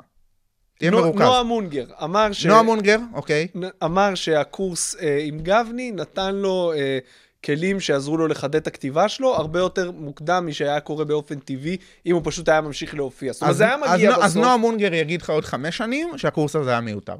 תהיה 0.79 0.91
מרוכז. 0.91 1.21
נועה 1.21 1.43
מונגר 1.43 1.85
אמר 2.03 2.31
ש... 2.31 2.45
נועה 2.45 2.63
מונגר, 2.63 2.97
אוקיי. 3.13 3.47
אמר 3.83 4.15
שהקורס 4.15 4.95
אה, 5.01 5.19
עם 5.23 5.39
גבני 5.39 5.91
נתן 5.91 6.35
לו 6.35 6.73
אה, 6.75 6.99
כלים 7.45 7.79
שיעזרו 7.79 8.17
לו 8.17 8.27
לחדד 8.27 8.55
את 8.55 8.67
הכתיבה 8.67 9.09
שלו 9.09 9.35
הרבה 9.35 9.59
יותר 9.59 9.91
מוקדם 9.91 10.47
משהיה 10.47 10.79
קורה 10.79 11.05
באופן 11.05 11.39
טבעי, 11.39 11.77
אם 12.05 12.15
הוא 12.15 12.21
פשוט 12.25 12.49
היה 12.49 12.61
ממשיך 12.61 12.95
להופיע. 12.95 13.33
זאת 13.33 13.41
אומרת, 13.41 13.51
אז- 13.51 13.57
זה 13.57 13.63
היה 13.65 13.75
אז 13.75 13.93
מגיע 13.93 14.11
אז 14.15 14.31
בסוף. 14.31 14.43
נועה 14.43 14.57
מונגר 14.57 14.93
יגיד 14.93 15.21
לך 15.21 15.29
עוד 15.29 15.45
חמש 15.45 15.77
שנים 15.77 16.17
שהקורס 16.17 16.55
הזה 16.55 16.69
היה 16.69 16.81
מיותר. 16.81 17.15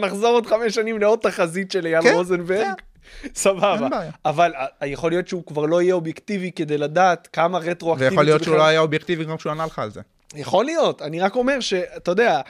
נחזור 0.00 0.28
עוד 0.30 0.46
חמש 0.46 0.74
שנים 0.74 0.98
לעוד 0.98 1.18
תחזית 1.18 1.70
של 1.70 1.86
אייל 1.86 2.02
כן, 2.02 2.14
רוזנברג. 2.14 2.66
סבבה. 3.34 3.74
אין 3.82 3.90
בעיה. 3.90 4.10
אבל 4.24 4.52
יכול 4.86 5.10
להיות 5.10 5.28
שהוא 5.28 5.42
כבר 5.46 5.66
לא 5.66 5.82
יהיה 5.82 5.94
אובייקטיבי 5.94 6.50
כדי 6.52 6.78
לדעת 6.78 7.28
כמה 7.32 7.58
רטרואקטיבית 7.58 8.10
ויכול 8.12 8.24
להיות 8.24 8.44
שהוא 8.44 8.56
לא 8.56 8.66
היה 8.66 8.80
אובייקטיבי 8.80 9.24
גם 9.24 9.36
כשהוא 9.36 9.50
ענה 9.52 9.66
לך 9.66 9.78
על 9.78 9.90
זה. 9.90 10.00
יכול 10.34 10.64
להיות, 10.64 11.02
אני 11.02 11.20
רק 11.20 11.36
אומר 11.36 11.60
שאתה 11.60 12.10
יודע, 12.10 12.40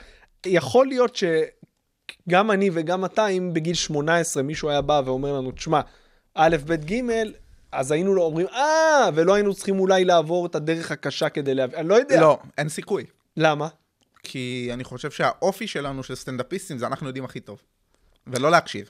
יכול 0.45 0.87
להיות 0.87 1.15
שגם 1.15 2.51
אני 2.51 2.69
וגם 2.73 3.05
אתה, 3.05 3.27
אם 3.27 3.51
בגיל 3.53 3.75
18 3.75 4.43
מישהו 4.43 4.69
היה 4.69 4.81
בא 4.81 5.01
ואומר 5.05 5.33
לנו, 5.33 5.51
תשמע, 5.51 5.81
א', 6.33 6.55
ב', 6.65 6.73
ג', 6.73 7.01
אז 7.71 7.91
היינו 7.91 8.13
לו 8.13 8.23
אומרים, 8.23 8.47
אה, 8.47 9.09
ולא 9.15 9.33
היינו 9.33 9.53
צריכים 9.53 9.79
אולי 9.79 10.05
לעבור 10.05 10.45
את 10.45 10.55
הדרך 10.55 10.91
הקשה 10.91 11.29
כדי 11.29 11.55
להבין, 11.55 11.79
אני 11.79 11.87
לא 11.87 11.95
יודע. 11.95 12.21
לא, 12.21 12.39
אין 12.57 12.69
סיכוי. 12.69 13.05
למה? 13.37 13.67
כי 14.23 14.69
אני 14.73 14.83
חושב 14.83 15.11
שהאופי 15.11 15.67
שלנו 15.67 16.03
של 16.03 16.15
סטנדאפיסטים 16.15 16.77
זה 16.77 16.87
אנחנו 16.87 17.07
יודעים 17.07 17.25
הכי 17.25 17.39
טוב. 17.39 17.61
ולא 18.27 18.51
להקשיב. 18.51 18.89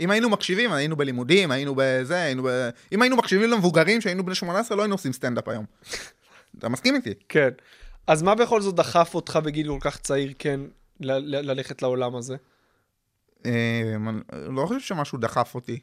אם 0.00 0.10
היינו 0.10 0.28
מקשיבים, 0.28 0.72
היינו 0.72 0.96
בלימודים, 0.96 1.50
היינו 1.50 1.74
בזה, 1.76 2.22
היינו 2.22 2.42
ב... 2.42 2.68
אם 2.92 3.02
היינו 3.02 3.16
מקשיבים 3.16 3.50
למבוגרים 3.50 4.00
שהיינו 4.00 4.26
בני 4.26 4.34
18, 4.34 4.76
לא 4.76 4.82
היינו 4.82 4.94
עושים 4.94 5.12
סטנדאפ 5.12 5.48
היום. 5.48 5.64
אתה 6.58 6.68
מסכים 6.68 6.94
איתי? 6.94 7.14
כן. 7.28 7.48
אז 8.08 8.22
מה 8.22 8.34
בכל 8.34 8.60
זאת 8.60 8.74
דחף 8.74 9.14
אותך 9.14 9.38
בגיל 9.44 9.68
כל 9.68 9.78
כך 9.80 9.98
צעיר, 9.98 10.32
כן, 10.38 10.60
ללכת 11.00 11.82
לעולם 11.82 12.16
הזה? 12.16 12.36
אני 13.44 13.52
לא 14.32 14.66
חושב 14.66 14.80
שמשהו 14.80 15.18
דחף 15.18 15.54
אותי. 15.54 15.80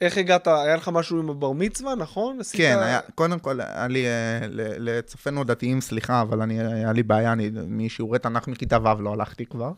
איך 0.00 0.18
הגעת, 0.18 0.46
היה 0.46 0.76
לך 0.76 0.88
משהו 0.88 1.18
עם 1.18 1.30
הבר 1.30 1.52
מצווה, 1.52 1.94
נכון? 1.94 2.38
כן, 2.52 2.78
היה, 2.82 3.00
קודם 3.14 3.38
כל, 3.38 3.60
היה 3.60 3.88
לי, 3.88 4.06
אה, 4.06 4.46
לצופינו 4.78 5.40
הדתיים, 5.40 5.80
סליחה, 5.80 6.20
אבל 6.20 6.42
אני, 6.42 6.60
היה 6.60 6.92
לי 6.92 7.02
בעיה, 7.02 7.32
אני, 7.32 7.50
משיעורי 7.68 8.18
תנ"ך 8.18 8.48
מכיתה 8.48 8.78
ו' 8.82 9.02
לא 9.02 9.12
הלכתי 9.12 9.46
כבר. 9.46 9.72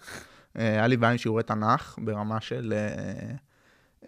אה, 0.59 0.68
היה 0.68 0.87
לי 0.87 0.97
בעיה 0.97 1.12
עם 1.12 1.18
שיעורי 1.18 1.42
תנ"ך 1.42 1.99
ברמה 1.99 2.40
של 2.40 2.75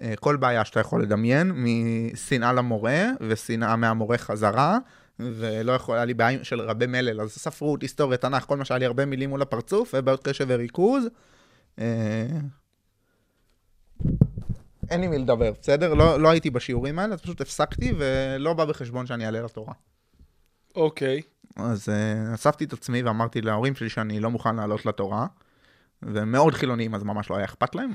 אה, 0.02 0.16
כל 0.16 0.36
בעיה 0.36 0.64
שאתה 0.64 0.80
יכול 0.80 1.02
לדמיין, 1.02 1.52
משנאה 1.54 2.52
למורה 2.52 3.10
ושנאה 3.20 3.76
מהמורה 3.76 4.18
חזרה, 4.18 4.78
ולא 5.18 5.72
יכול, 5.72 5.96
היה 5.96 6.04
לי 6.04 6.14
בעיה 6.14 6.44
של 6.44 6.60
רבי 6.60 6.86
מלל, 6.86 7.20
אז 7.20 7.30
ספרות, 7.30 7.82
היסטוריה, 7.82 8.18
תנ"ך, 8.18 8.44
כל 8.44 8.56
מה 8.56 8.64
שהיה 8.64 8.78
לי 8.78 8.84
הרבה 8.84 9.04
מילים 9.04 9.30
מול 9.30 9.42
הפרצוף, 9.42 9.94
ובעיות 9.98 10.28
קשב 10.28 10.46
וריכוז. 10.48 11.04
אה, 11.78 12.26
אין 14.90 15.00
לי 15.00 15.06
מי 15.06 15.18
לדבר, 15.18 15.52
בסדר? 15.60 15.94
לא, 15.94 16.20
לא 16.20 16.28
הייתי 16.30 16.50
בשיעורים 16.50 16.98
האלה, 16.98 17.14
אז 17.14 17.20
פשוט 17.20 17.40
הפסקתי, 17.40 17.92
ולא 17.98 18.52
בא 18.52 18.64
בחשבון 18.64 19.06
שאני 19.06 19.26
אעלה 19.26 19.42
לתורה. 19.42 19.72
אוקיי. 20.76 21.22
אז 21.56 21.88
uh, 21.88 22.34
אספתי 22.34 22.64
את 22.64 22.72
עצמי 22.72 23.02
ואמרתי 23.02 23.40
להורים 23.40 23.74
שלי 23.74 23.88
שאני 23.88 24.20
לא 24.20 24.30
מוכן 24.30 24.56
לעלות 24.56 24.86
לתורה, 24.86 25.26
והם 26.12 26.32
מאוד 26.32 26.54
חילוניים, 26.54 26.94
אז 26.94 27.02
ממש 27.02 27.30
לא 27.30 27.36
היה 27.36 27.44
אכפת 27.44 27.74
להם. 27.74 27.92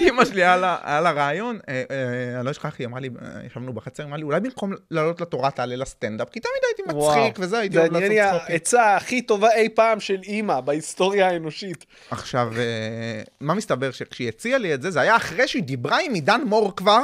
אמא 0.00 0.24
שלי 0.24 0.44
היה, 0.44 0.56
לה, 1.00 1.10
רעיון, 1.10 1.58
אה, 1.68 1.82
אה, 1.90 2.36
אני 2.36 2.46
לא 2.46 2.50
אשכח, 2.50 2.74
היא 2.78 2.86
אמרה 2.86 3.00
לי, 3.00 3.08
אה, 3.22 3.46
ישבנו 3.46 3.72
בחצר, 3.72 4.02
היא 4.02 4.08
אמרה 4.08 4.18
לי, 4.18 4.24
אולי 4.24 4.40
במקום 4.40 4.72
לעלות 4.90 5.20
לתורה 5.20 5.50
תעלה 5.50 5.76
לסטנדאפ, 5.76 6.30
כי 6.30 6.40
תמיד 6.40 6.62
הייתי 6.66 6.98
מצחיק 6.98 7.38
וזה, 7.40 7.58
הייתי 7.58 7.74
זה 7.74 7.80
אוהב 7.80 7.92
נראה 7.92 8.08
לי 8.08 8.16
לעשות 8.16 8.38
צחוקים. 8.38 8.52
העצה 8.54 8.96
הכי 8.96 9.22
טובה 9.22 9.52
אי 9.52 9.68
פעם 9.68 10.00
של 10.00 10.20
אימא 10.22 10.60
בהיסטוריה 10.60 11.28
האנושית. 11.28 11.86
עכשיו, 12.10 12.52
אה, 12.56 13.22
מה 13.40 13.54
מסתבר 13.54 13.90
שכשהיא 13.90 14.28
הציעה 14.28 14.58
לי 14.58 14.74
את 14.74 14.82
זה, 14.82 14.90
זה 14.90 15.00
היה 15.00 15.16
אחרי 15.16 15.48
שהיא 15.48 15.62
דיברה 15.62 15.98
עם 16.06 16.14
עידן 16.14 16.40
מור 16.46 16.76
כבר, 16.76 17.02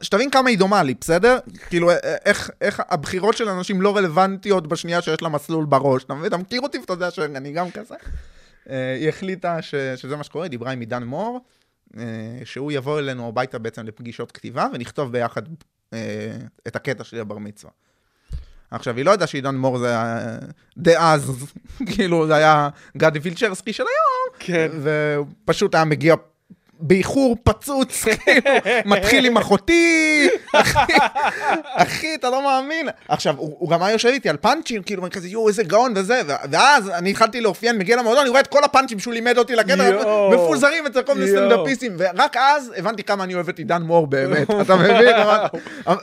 שתבין 0.00 0.30
כמה 0.30 0.50
היא 0.50 0.58
דומה 0.58 0.82
לי, 0.82 0.94
בסדר? 1.00 1.38
כאילו, 1.68 1.90
איך, 2.24 2.50
איך 2.60 2.82
הבחירות 2.88 3.36
של 3.36 3.48
אנשים 3.48 3.82
לא 3.82 3.96
רלוונטיות 3.96 4.66
בשנייה 4.66 5.02
שיש 5.02 5.22
לה 5.22 5.28
מסלול 5.28 5.64
בראש. 5.64 6.04
אתה 6.04 6.14
מבין? 6.14 6.28
אתה 6.28 6.36
מכיר 6.36 6.60
אותי 6.60 6.78
ואתה 6.78 6.92
יודע 6.92 7.10
שאני 7.10 7.52
גם 7.52 7.70
כזה. 7.70 7.94
אה, 8.70 8.94
היא 8.94 9.08
החליטה 9.08 9.62
ש, 9.62 9.74
שזה 9.74 10.16
מה 10.16 10.24
שקורה, 10.24 10.48
דיברה 10.48 10.72
עם 10.72 10.80
עידן 10.80 11.02
מור, 11.02 11.40
אה, 11.98 12.02
שהוא 12.44 12.72
יבוא 12.72 12.98
אלינו 12.98 13.28
הביתה 13.28 13.58
בעצם 13.58 13.86
לפגישות 13.86 14.32
כתיבה, 14.32 14.66
ונכתוב 14.72 15.12
ביחד 15.12 15.42
אה, 15.92 16.36
את 16.66 16.76
הקטע 16.76 17.04
שלי 17.04 17.18
לבר 17.18 17.38
מצווה. 17.38 17.72
עכשיו, 18.70 18.96
היא 18.96 19.04
לא 19.04 19.10
ידעה 19.10 19.26
שעידן 19.26 19.54
מור 19.54 19.78
זה 19.78 19.94
דאז, 20.78 21.32
כאילו, 21.92 22.26
זה 22.26 22.34
היה 22.34 22.68
גדי 22.96 23.20
פילצ'רסקי 23.20 23.72
של 23.72 23.82
היום, 23.82 24.38
כן. 24.38 24.68
והוא 24.82 25.26
פשוט 25.44 25.74
היה 25.74 25.84
מגיע 25.84 26.14
באיחור 26.80 27.36
פצוץ, 27.44 28.04
כאילו, 28.04 28.40
מתחיל 28.84 29.24
עם 29.26 29.36
אחותי, 29.36 30.28
אחי, 30.54 30.92
אחי, 31.74 32.14
אתה 32.14 32.30
לא 32.30 32.42
מאמין. 32.42 32.88
עכשיו, 33.08 33.34
הוא, 33.38 33.56
הוא 33.58 33.70
גם 33.70 33.82
היה 33.82 33.92
יושב 33.92 34.08
איתי 34.08 34.28
על 34.28 34.36
פאנצ'ים, 34.36 34.82
כאילו, 34.82 35.02
אני 35.02 35.10
כזה, 35.10 35.28
יואו, 35.28 35.48
איזה 35.48 35.62
גאון 35.62 35.92
וזה, 35.96 36.20
ואז 36.50 36.90
אני 36.90 37.10
התחלתי 37.10 37.40
לאופיין, 37.40 37.78
מגיע 37.78 37.96
למועדון, 37.96 38.20
אני 38.20 38.30
רואה 38.30 38.40
את 38.40 38.46
כל 38.46 38.64
הפאנצ'ים 38.64 38.98
שהוא 38.98 39.14
לימד 39.14 39.38
אותי 39.38 39.56
לקטע. 39.56 39.74
מפוזרים 40.34 40.86
אצל 40.86 41.02
כל 41.02 41.14
מיני. 41.14 41.30
סטנדאפיסטים, 41.30 41.96
ורק 41.98 42.36
אז 42.36 42.72
הבנתי 42.76 43.02
כמה 43.02 43.24
אני 43.24 43.34
אוהב 43.34 43.48
את 43.48 43.58
עידן 43.58 43.82
מור 43.82 44.06
באמת, 44.06 44.50
אתה 44.60 44.76
מבין? 44.76 45.14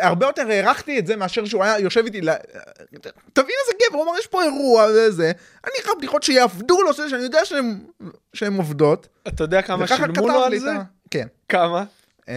הרבה 0.00 0.26
יותר 0.26 0.50
הערכתי 0.50 0.98
את 0.98 1.06
זה 1.06 1.16
מאשר 1.16 1.44
שהוא 1.44 1.64
היה 1.64 1.78
יושב 1.78 2.04
איתי, 2.04 2.20
תבין 3.32 3.54
איזה 3.64 3.72
גבר, 3.88 3.98
הוא 3.98 4.04
אמר, 4.04 4.18
יש 4.18 4.26
פה 4.26 4.42
אירוע 4.42 4.86
וזה, 4.94 5.32
אני 5.64 5.72
אקרא 5.82 5.92
בדיחות 5.98 6.22
שיעבדו 6.22 6.82
לו, 6.82 6.92
שאני 6.94 7.22
יודע 7.22 7.44
שהן- 7.44 7.78
שהן 8.32 8.56
עובדות. 8.56 9.08
אתה 9.28 9.44
יודע 9.44 9.62
כמה 9.62 9.86
שילמו 9.86 10.28
לו 10.28 10.44
על 10.44 10.58
זה? 10.58 10.72
כן. 11.10 11.26
כמה? 11.48 11.84
אה, 12.28 12.34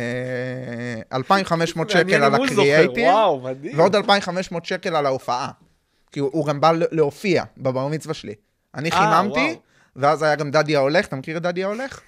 2,500 1.13 1.89
שקל 1.89 1.99
מעניין 2.03 2.23
על 2.23 2.35
הקריאייטיב, 2.35 3.07
מדהים. 3.43 3.79
ועוד 3.79 3.95
2,500 3.95 4.65
שקל 4.65 4.95
על 4.95 5.05
ההופעה. 5.05 5.51
כי 6.11 6.19
הוא- 6.19 6.45
גם 6.47 6.61
בא 6.61 6.71
להופיע 6.91 7.43
בבר 7.57 7.87
מצווה 7.87 8.13
שלי. 8.13 8.33
אני 8.75 8.89
אה, 8.89 8.95
חיממתי. 9.21 9.55
ואז 9.95 10.23
היה 10.23 10.35
גם 10.35 10.51
דדי 10.51 10.75
ההולך, 10.75 11.07
אתה 11.07 11.15
מכיר 11.15 11.37
את 11.37 11.41
דדי 11.41 11.63
ההולך? 11.63 12.01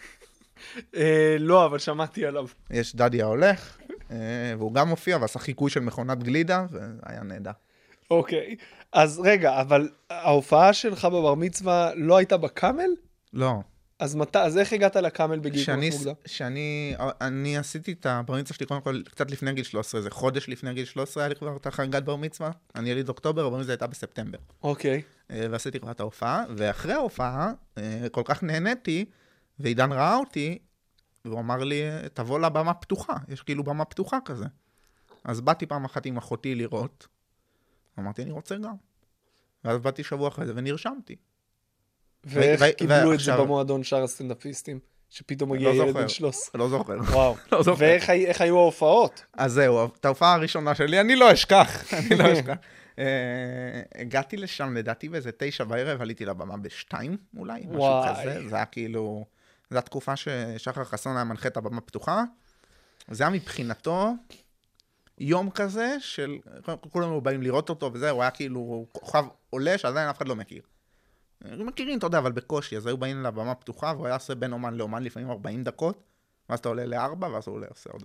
אה, 0.95 1.35
לא, 1.39 1.65
אבל 1.65 1.79
שמעתי 1.79 2.25
עליו. 2.25 2.45
יש 2.71 2.95
דדי 2.95 3.21
ההולך, 3.21 3.77
אה, 4.11 4.17
והוא 4.57 4.73
גם 4.73 4.87
מופיע 4.89 5.17
ועשה 5.21 5.39
חיקוי 5.39 5.69
של 5.71 5.79
מכונת 5.79 6.23
גלידה, 6.23 6.65
והיה 6.71 7.23
נהדר. 7.23 7.51
אוקיי. 8.11 8.55
אז 8.93 9.19
רגע, 9.23 9.61
אבל 9.61 9.89
ההופעה 10.09 10.73
שלך 10.73 11.05
בבר 11.05 11.35
מצווה 11.35 11.91
לא 11.95 12.17
הייתה 12.17 12.37
בקאמל? 12.37 12.89
לא. 13.33 13.53
אז 13.99 14.15
מת... 14.15 14.35
אז 14.35 14.57
איך 14.57 14.73
הגעת 14.73 14.95
לקאמל 14.95 15.39
בגיל 15.39 15.65
כל 15.65 15.71
כך 15.71 15.95
מוקדם? 15.95 16.13
שאני 16.25 16.95
אני 16.99 17.57
עשיתי 17.57 17.91
את 17.91 18.05
הבר 18.05 18.33
מצווה 18.33 18.57
שלי 18.57 18.65
קודם 18.65 18.81
כל 18.81 19.01
קצת 19.09 19.31
לפני 19.31 19.53
גיל 19.53 19.63
13, 19.63 19.99
איזה 19.99 20.11
חודש 20.11 20.49
לפני 20.49 20.73
גיל 20.73 20.85
13 20.85 21.23
היה 21.23 21.29
לי 21.29 21.35
כבר 21.35 21.57
את 21.57 21.67
החגיגת 21.67 22.03
בר 22.03 22.15
מצווה. 22.15 22.51
אני 22.75 22.89
יליד 22.89 23.09
אוקטובר, 23.09 23.45
הבר 23.45 23.57
מצווה 23.57 23.73
הייתה 23.73 23.87
בספטמבר. 23.87 24.37
אוקיי. 24.63 25.01
אה, 25.31 25.47
ועשיתי 25.51 25.79
כבר 25.79 25.91
את 25.91 25.99
ההופעה, 25.99 26.43
ואחרי 26.57 26.93
ההופעה 26.93 27.51
אה, 27.77 28.07
כל 28.11 28.21
כך 28.25 28.43
נהניתי, 28.43 29.05
ועידן 29.59 29.91
ראה 29.91 30.15
אותי, 30.15 30.57
והוא 31.25 31.39
אמר 31.39 31.63
לי, 31.63 31.81
תבוא 32.13 32.39
לבמה 32.39 32.73
פתוחה, 32.73 33.17
יש 33.27 33.41
כאילו 33.41 33.63
במה 33.63 33.85
פתוחה 33.85 34.17
כזה. 34.25 34.45
אז 35.23 35.41
באתי 35.41 35.65
פעם 35.65 35.85
אחת 35.85 36.05
עם 36.05 36.17
אחותי 36.17 36.55
לראות, 36.55 37.07
אמרתי, 37.99 38.23
אני 38.23 38.31
רוצה 38.31 38.55
גם. 38.55 38.75
ואז 39.63 39.77
באתי 39.77 40.03
שבוע 40.03 40.27
אחרי 40.27 40.45
זה 40.45 40.53
ונרשמתי. 40.55 41.15
ואיך 42.25 42.63
קיבלו 42.77 43.13
את 43.13 43.19
זה 43.19 43.37
במועדון 43.37 43.83
שאר 43.83 44.03
הסטנדאפיסטים? 44.03 44.79
שפתאום 45.09 45.51
מגיע 45.51 45.69
לא 45.69 45.83
ילד. 45.83 45.93
בן 45.93 46.07
13. 46.09 46.59
לא 46.61 46.69
זוכר. 46.69 46.93
וואו. 46.99 47.35
לא 47.51 47.63
זוכר. 47.63 47.77
ואיך 47.83 48.09
הי- 48.09 48.25
איך 48.25 48.41
היו 48.41 48.57
ההופעות? 48.59 49.25
אז 49.33 49.51
זהו, 49.53 49.85
את 49.99 50.05
ההופעה 50.05 50.33
הראשונה 50.33 50.75
שלי, 50.75 51.01
אני 51.01 51.15
לא 51.15 51.33
אשכח, 51.33 51.83
אני 51.93 52.15
לא 52.19 52.33
אשכח. 52.33 52.55
אה, 52.99 53.05
הגעתי 54.01 54.37
לשם, 54.37 54.73
לדעתי 54.77 55.09
באיזה 55.09 55.29
תשע 55.37 55.63
בערב, 55.63 56.01
עליתי 56.01 56.25
לבמה 56.25 56.57
בשתיים 56.57 57.17
אולי, 57.37 57.61
משהו. 57.69 58.01
כזה. 58.21 58.49
זה 58.49 58.55
היה 58.55 58.65
כאילו, 58.65 59.25
זו 59.69 59.77
התקופה 59.77 60.13
ששחר 60.15 60.83
חסון 60.83 61.15
היה 61.15 61.23
מנחה 61.25 61.47
את 61.47 61.57
הבמה 61.57 61.81
פתוחה. 61.81 62.23
זה 63.11 63.23
היה 63.23 63.29
מבחינתו 63.29 64.13
יום 65.17 65.49
כזה 65.49 65.95
של, 65.99 66.35
כולם 66.91 67.11
היו 67.11 67.21
באים 67.21 67.41
לראות 67.41 67.69
אותו 67.69 67.91
וזה, 67.93 68.09
הוא 68.09 68.21
היה 68.21 68.31
כאילו 68.31 68.85
כוכב 68.91 69.25
עולה 69.49 69.77
שעדיין 69.77 70.09
אף 70.09 70.17
אחד 70.17 70.27
לא 70.27 70.35
מכיר. 70.35 70.61
מכירים, 71.51 71.97
אתה 71.97 72.07
יודע, 72.07 72.17
אבל 72.17 72.31
בקושי, 72.31 72.77
אז 72.77 72.87
היו 72.87 72.97
באים 72.97 73.23
לבמה 73.23 73.55
פתוחה, 73.55 73.93
והוא 73.95 74.05
היה 74.05 74.15
עושה 74.15 74.35
בין 74.35 74.53
אומן 74.53 74.73
לאומן 74.73 75.03
לפעמים 75.03 75.29
40 75.29 75.63
דקות, 75.63 76.03
ואז 76.49 76.59
אתה 76.59 76.69
עולה 76.69 76.85
לארבע, 76.85 77.27
ואז 77.27 77.47
הוא 77.47 77.55
עולה, 77.55 77.67
עושה 77.69 77.89
עוד... 77.89 78.03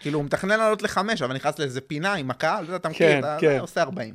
כאילו, 0.00 0.18
הוא 0.18 0.24
מתכנן 0.24 0.58
לעלות 0.58 0.82
לחמש, 0.82 1.22
אבל 1.22 1.34
נכנס 1.34 1.58
לאיזה 1.58 1.80
פינה 1.80 2.14
עם 2.14 2.30
הקהל, 2.30 2.76
אתה 2.76 2.88
מכיר, 2.88 3.08
כן, 3.08 3.18
אתה 3.18 3.36
כן. 3.40 3.54
אתה 3.54 3.60
עושה 3.60 3.82
40. 3.82 4.14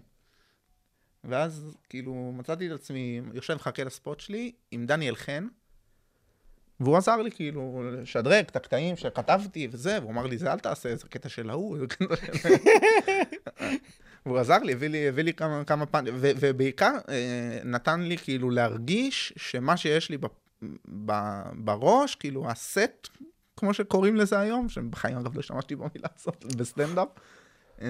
ואז, 1.23 1.77
כאילו, 1.89 2.31
מצאתי 2.35 2.67
את 2.67 2.71
עצמי, 2.71 3.21
יושב 3.33 3.55
מחכה 3.55 3.83
לספוט 3.83 4.19
שלי, 4.19 4.51
עם 4.71 4.85
דניאל 4.85 5.15
חן, 5.15 5.47
והוא 6.79 6.97
עזר 6.97 7.17
לי, 7.17 7.31
כאילו, 7.31 7.83
לשדרג 7.91 8.45
את 8.45 8.55
הקטעים 8.55 8.97
שכתבתי 8.97 9.67
וזה, 9.71 9.97
והוא 10.01 10.11
אמר 10.11 10.25
לי, 10.25 10.37
זה 10.37 10.53
אל 10.53 10.59
תעשה, 10.59 10.95
זה 10.95 11.07
קטע 11.07 11.29
של 11.29 11.49
ההוא, 11.49 11.77
זה 11.77 11.87
קטע 11.87 12.15
של... 12.15 12.49
והוא 14.25 14.37
עזר 14.37 14.57
לי, 14.57 14.73
הביא 14.73 14.87
לי, 14.87 15.07
הביא 15.07 15.23
לי 15.23 15.33
כמה, 15.33 15.63
כמה 15.63 15.85
ו- 16.13 16.31
ובעיקר 16.39 16.97
אה, 17.09 17.59
נתן 17.65 18.01
לי 18.01 18.17
כאילו 18.17 18.49
להרגיש 18.49 19.33
שמה 19.37 19.77
שיש 19.77 20.09
לי 20.09 20.17
בראש, 21.55 22.15
כאילו 22.15 22.49
הסט, 22.49 23.07
כמו 23.57 23.73
שקוראים 23.73 24.15
לזה 24.15 24.39
היום, 24.39 24.69
שבחיים 24.69 25.17
אגב 25.17 25.35
לא 25.35 25.39
השתמשתי 25.39 25.75
במילה 25.75 26.07
הזאת, 26.19 26.45
בסטנדאפ, 26.57 27.07
אה, 27.81 27.87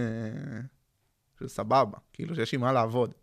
שסבבה, 1.39 1.97
כאילו 2.13 2.35
שיש 2.35 2.53
עם 2.53 2.61
מה 2.61 2.71
לעבוד. 2.73 3.13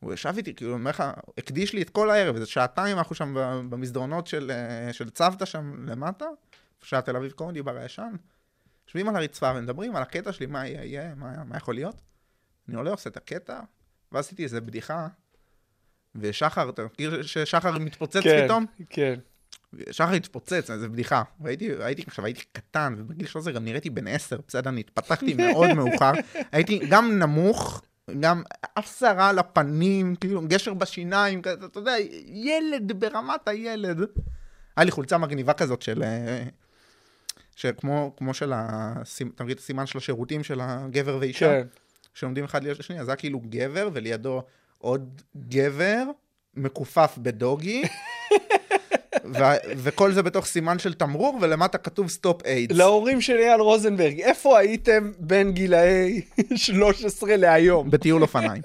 הוא 0.00 0.12
ישב 0.12 0.34
איתי, 0.36 0.54
כאילו, 0.54 0.72
אומר 0.72 0.90
לך, 0.90 1.04
הקדיש 1.38 1.72
לי 1.72 1.82
את 1.82 1.90
כל 1.90 2.10
הערב, 2.10 2.34
איזה 2.34 2.46
שעתיים 2.46 2.98
אנחנו 2.98 3.14
שם 3.14 3.34
במסדרונות 3.70 4.26
של, 4.26 4.50
אה, 4.50 4.92
של 4.92 5.10
צוותא 5.10 5.44
שם 5.44 5.86
למטה, 5.88 6.26
שהיה 6.82 7.02
תל 7.02 7.16
אביב 7.16 7.32
קומדי 7.32 7.62
בר 7.62 7.76
הישן, 7.76 8.12
יושבים 8.86 9.08
על 9.08 9.16
הרצפה 9.16 9.52
ומדברים 9.56 9.96
על 9.96 10.02
הקטע 10.02 10.32
שלי, 10.32 10.46
מה 10.46 10.66
יהיה, 10.66 11.14
מה, 11.14 11.44
מה 11.44 11.56
יכול 11.56 11.74
להיות. 11.74 12.00
אני 12.72 12.78
עולה, 12.78 12.90
עושה 12.90 13.10
את 13.10 13.16
הקטע, 13.16 13.60
ואז 14.12 14.24
עשיתי 14.24 14.44
איזה 14.44 14.60
בדיחה, 14.60 15.08
ושחר, 16.14 16.70
אתה 16.70 16.84
מכיר 16.84 17.22
ששחר 17.22 17.78
מתפוצץ 17.78 18.22
כן, 18.22 18.44
פתאום? 18.44 18.66
כן. 18.90 19.14
שחר 19.90 20.12
התפוצץ, 20.12 20.70
איזה 20.70 20.88
בדיחה. 20.88 21.22
והייתי, 21.40 21.70
הייתי, 21.80 22.02
עכשיו 22.06 22.24
הייתי 22.24 22.44
קטן, 22.52 22.94
ובגיל 22.98 23.26
13 23.26 23.52
גם 23.52 23.64
נראיתי 23.64 23.90
בן 23.90 24.08
10, 24.08 24.36
בסדר, 24.48 24.70
אני 24.70 24.80
התפתחתי 24.80 25.34
מאוד 25.48 25.72
מאוחר. 25.72 26.12
הייתי 26.52 26.80
גם 26.88 27.18
נמוך, 27.18 27.82
גם 28.20 28.42
אף 28.78 28.98
שערה 28.98 29.28
על 29.28 29.38
הפנים, 29.38 30.16
כאילו 30.16 30.42
גשר 30.48 30.74
בשיניים, 30.74 31.42
כזה, 31.42 31.66
אתה 31.66 31.78
יודע, 31.78 31.94
ילד 32.26 32.92
ברמת 33.00 33.48
הילד. 33.48 33.98
היה 34.76 34.84
לי 34.84 34.90
חולצה 34.90 35.18
מגניבה 35.18 35.52
כזאת 35.52 35.82
של... 35.82 36.02
אה, 36.02 36.44
שכמו 37.56 38.14
כמו 38.16 38.34
של 38.34 38.52
ה... 38.52 38.94
אתה 39.34 39.44
מכיר 39.44 39.54
את 39.54 39.60
הסימן 39.60 39.86
של 39.86 39.98
השירותים 39.98 40.44
של 40.44 40.60
הגבר 40.62 41.16
ואישה? 41.20 41.46
כן. 41.46 41.66
שעומדים 42.14 42.44
אחד 42.44 42.64
ליד 42.64 42.80
השני, 42.80 43.00
אז 43.00 43.08
היה 43.08 43.16
כאילו 43.16 43.40
גבר, 43.48 43.88
ולידו 43.92 44.42
עוד 44.78 45.22
גבר, 45.48 46.02
מכופף 46.54 47.14
בדוגי, 47.18 47.82
ו- 49.34 49.42
וכל 49.76 50.12
זה 50.12 50.22
בתוך 50.22 50.46
סימן 50.46 50.78
של 50.78 50.94
תמרור, 50.94 51.38
ולמטה 51.40 51.78
כתוב 51.78 52.08
stop 52.08 52.46
AIDS. 52.46 52.76
להורים 52.76 53.20
של 53.20 53.36
אייל 53.36 53.60
רוזנברג, 53.60 54.20
איפה 54.20 54.58
הייתם 54.58 55.12
בין 55.18 55.52
גילאי 55.52 56.20
13 56.54 57.36
להיום? 57.36 57.90
בטיול 57.90 58.22
אופניים. 58.22 58.62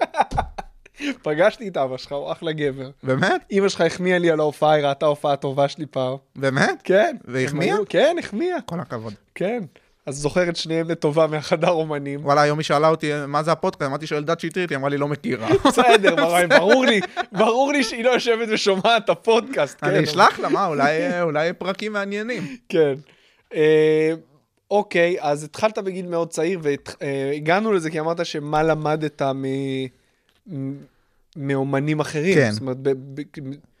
פגשתי 1.22 1.68
את 1.68 1.76
אבא 1.76 1.96
שלך, 1.96 2.12
הוא 2.12 2.32
אחלה 2.32 2.52
גבר. 2.52 2.90
באמת? 3.02 3.40
אמא 3.52 3.68
שלך 3.68 3.80
החמיאה 3.80 4.18
לי 4.18 4.30
על 4.30 4.40
ההופעה, 4.40 4.72
היא 4.72 4.84
ראתה 4.84 5.06
הופעה 5.06 5.36
טובה 5.36 5.68
שלי 5.68 5.86
פעם. 5.86 6.16
באמת? 6.36 6.80
כן. 6.84 7.16
והחמיאה? 7.24 7.76
כן, 7.88 8.16
החמיאה. 8.18 8.60
כל 8.66 8.80
הכבוד. 8.80 9.12
כן. 9.34 9.62
אז 10.08 10.16
זוכר 10.16 10.48
את 10.48 10.56
שניהם 10.56 10.90
לטובה 10.90 11.26
מהחדר 11.26 11.70
אומנים. 11.70 12.24
וואלה, 12.24 12.42
היום 12.42 12.58
היא 12.58 12.64
שאלה 12.64 12.88
אותי, 12.88 13.10
מה 13.28 13.42
זה 13.42 13.52
הפודקאסט? 13.52 13.82
אמרתי 13.88 14.06
שאלדד 14.06 14.40
שטרית, 14.40 14.70
היא 14.70 14.78
אמרה 14.78 14.90
לי, 14.90 14.96
לא 14.98 15.08
מכירה. 15.08 15.48
בסדר, 15.66 16.14
ברור, 16.58 16.84
לי, 16.84 17.00
ברור 17.32 17.72
לי 17.72 17.82
שהיא 17.84 18.04
לא 18.04 18.10
יושבת 18.10 18.48
ושומעת 18.52 19.04
את 19.04 19.08
הפודקאסט. 19.10 19.80
כן, 19.80 19.86
אני 19.86 20.04
אשלח 20.04 20.38
לה, 20.40 20.48
מה, 20.48 20.66
אולי- 20.66 21.52
פרקים 21.58 21.92
מעניינים. 21.92 22.56
כן. 22.68 22.94
אה, 23.54 24.12
אוקיי, 24.70 25.16
אז 25.20 25.44
התחלת 25.44 25.78
בגיל 25.78 26.06
מאוד 26.06 26.30
צעיר, 26.30 26.60
והגענו 26.62 27.72
לזה 27.72 27.90
כי 27.90 28.00
אמרת 28.00 28.26
שמה 28.26 28.62
למדת 28.62 29.22
מ... 29.22 29.44
מ- 30.52 30.72
מאומנים 31.36 32.00
אחרים. 32.00 32.34
כן. 32.34 32.50
זאת 32.50 32.60
אומרת, 32.60 32.76
ב- 32.76 32.90
ב- 33.20 33.22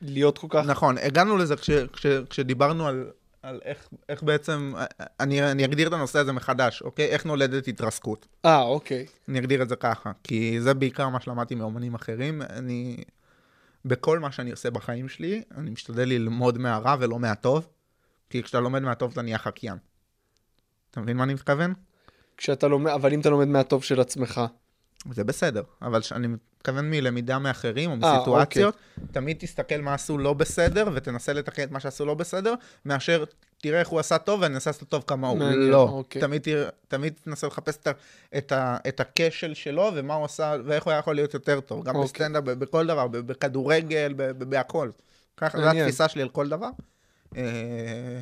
להיות 0.02 0.38
כל 0.38 0.46
כך... 0.50 0.66
נכון, 0.66 0.98
הגענו 0.98 1.36
לזה 1.36 1.56
כש, 1.56 1.70
כש, 1.70 2.06
כשדיברנו 2.30 2.86
על, 2.88 3.06
על 3.48 3.60
איך, 3.64 3.88
איך 4.08 4.22
בעצם, 4.22 4.72
אני, 5.20 5.50
אני 5.50 5.64
אגדיר 5.64 5.88
את 5.88 5.92
הנושא 5.92 6.18
הזה 6.18 6.32
מחדש, 6.32 6.82
אוקיי? 6.82 7.06
איך 7.06 7.26
נולדת 7.26 7.68
התרסקות. 7.68 8.26
אה, 8.44 8.62
אוקיי. 8.62 9.06
אני 9.28 9.38
אגדיר 9.38 9.62
את 9.62 9.68
זה 9.68 9.76
ככה, 9.76 10.12
כי 10.24 10.60
זה 10.60 10.74
בעיקר 10.74 11.08
מה 11.08 11.20
שלמדתי 11.20 11.54
מאומנים 11.54 11.94
אחרים. 11.94 12.42
אני, 12.42 12.96
בכל 13.84 14.18
מה 14.18 14.32
שאני 14.32 14.50
עושה 14.50 14.70
בחיים 14.70 15.08
שלי, 15.08 15.42
אני 15.56 15.70
משתדל 15.70 16.08
ללמוד 16.08 16.58
מהרע 16.58 16.96
ולא 17.00 17.18
מהטוב, 17.18 17.68
כי 18.30 18.42
כשאתה 18.42 18.60
לומד 18.60 18.82
מהטוב 18.82 19.12
אתה 19.12 19.22
נהיה 19.22 19.38
חקיין. 19.38 19.76
אתה 20.90 21.00
מבין 21.00 21.16
מה 21.16 21.24
אני 21.24 21.34
מתכוון? 21.34 21.74
כשאתה 22.36 22.68
לומד, 22.68 22.90
אבל 22.90 23.12
אם 23.12 23.20
אתה 23.20 23.30
לומד 23.30 23.48
מהטוב 23.48 23.84
של 23.84 24.00
עצמך. 24.00 24.40
זה 25.12 25.24
בסדר, 25.24 25.62
אבל 25.82 26.00
אני 26.12 26.26
מתכוון 26.26 26.90
מלמידה 26.90 27.38
מאחרים 27.38 27.90
או 27.90 27.96
אה, 28.06 28.16
מסיטואציות, 28.16 28.76
תמיד 29.12 29.36
תסתכל 29.40 29.80
מה 29.80 29.94
עשו 29.94 30.18
לא 30.18 30.32
בסדר 30.32 30.88
ותנסה 30.94 31.32
לתקן 31.32 31.62
את 31.62 31.70
מה 31.70 31.80
שעשו 31.80 32.06
לא 32.06 32.14
בסדר, 32.14 32.54
מאשר 32.84 33.24
תראה 33.58 33.80
איך 33.80 33.88
הוא 33.88 34.00
עשה 34.00 34.18
טוב 34.18 34.40
ואני 34.40 34.54
אנסה 34.54 34.70
לעשות 34.70 34.88
טוב 34.88 35.04
כמוהו. 35.06 35.36
מעניין, 35.36 35.58
לא, 35.70 35.82
אוקיי. 35.82 36.22
תמיד, 36.22 36.42
תראה- 36.42 36.68
תמיד 36.88 37.12
תנסה 37.24 37.46
לחפש 37.46 37.76
את, 37.76 37.88
את, 38.36 38.52
את 38.88 39.00
הכשל 39.00 39.54
שלו 39.54 39.90
ומה 39.94 40.14
הוא 40.14 40.24
עשה 40.24 40.54
ואיך 40.64 40.84
הוא 40.84 40.90
היה 40.90 40.98
יכול 40.98 41.14
להיות 41.14 41.34
יותר 41.34 41.60
טוב, 41.60 41.84
גם 41.84 41.96
אוקיי. 41.96 42.04
בסטנדאפ, 42.08 42.44
בכל 42.44 42.86
דבר, 42.86 43.06
בכדורגל, 43.08 44.14
בהכל. 44.38 44.90
ככה, 45.36 45.58
זו. 45.58 45.68
התפיסה 45.68 46.08
שלי 46.08 46.22
על 46.22 46.28
כל 46.28 46.48
דבר. 46.48 46.68
אה, 47.36 48.20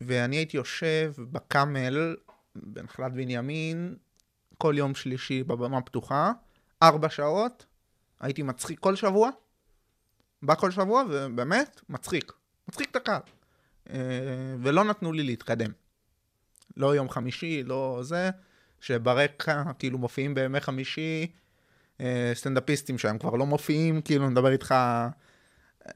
ואני 0.00 0.36
הייתי 0.36 0.56
יושב 0.56 1.12
בקאמל, 1.32 2.16
בנחלת 2.56 3.12
בנימין, 3.12 3.94
כל 4.58 4.74
יום 4.76 4.94
שלישי 4.94 5.42
בבמה 5.42 5.80
פתוחה, 5.80 6.32
ארבע 6.82 7.08
שעות, 7.08 7.66
הייתי 8.20 8.42
מצחיק 8.42 8.78
כל 8.78 8.96
שבוע, 8.96 9.30
בא 10.42 10.54
כל 10.54 10.70
שבוע, 10.70 11.02
ובאמת, 11.10 11.80
מצחיק. 11.88 12.32
מצחיק 12.68 12.90
את 12.90 12.96
הקהל. 12.96 13.20
אה, 13.90 13.96
ולא 14.62 14.84
נתנו 14.84 15.12
לי 15.12 15.22
להתקדם. 15.22 15.70
לא 16.76 16.94
יום 16.94 17.08
חמישי, 17.08 17.62
לא 17.62 17.98
זה, 18.02 18.30
שברקע, 18.80 19.62
כאילו, 19.78 19.98
מופיעים 19.98 20.34
בימי 20.34 20.60
חמישי 20.60 21.26
אה, 22.00 22.32
סטנדאפיסטים 22.34 22.98
שהם 22.98 23.18
כבר 23.18 23.34
לא 23.34 23.46
מופיעים, 23.46 24.02
כאילו, 24.02 24.30
נדבר 24.30 24.52
איתך... 24.52 24.74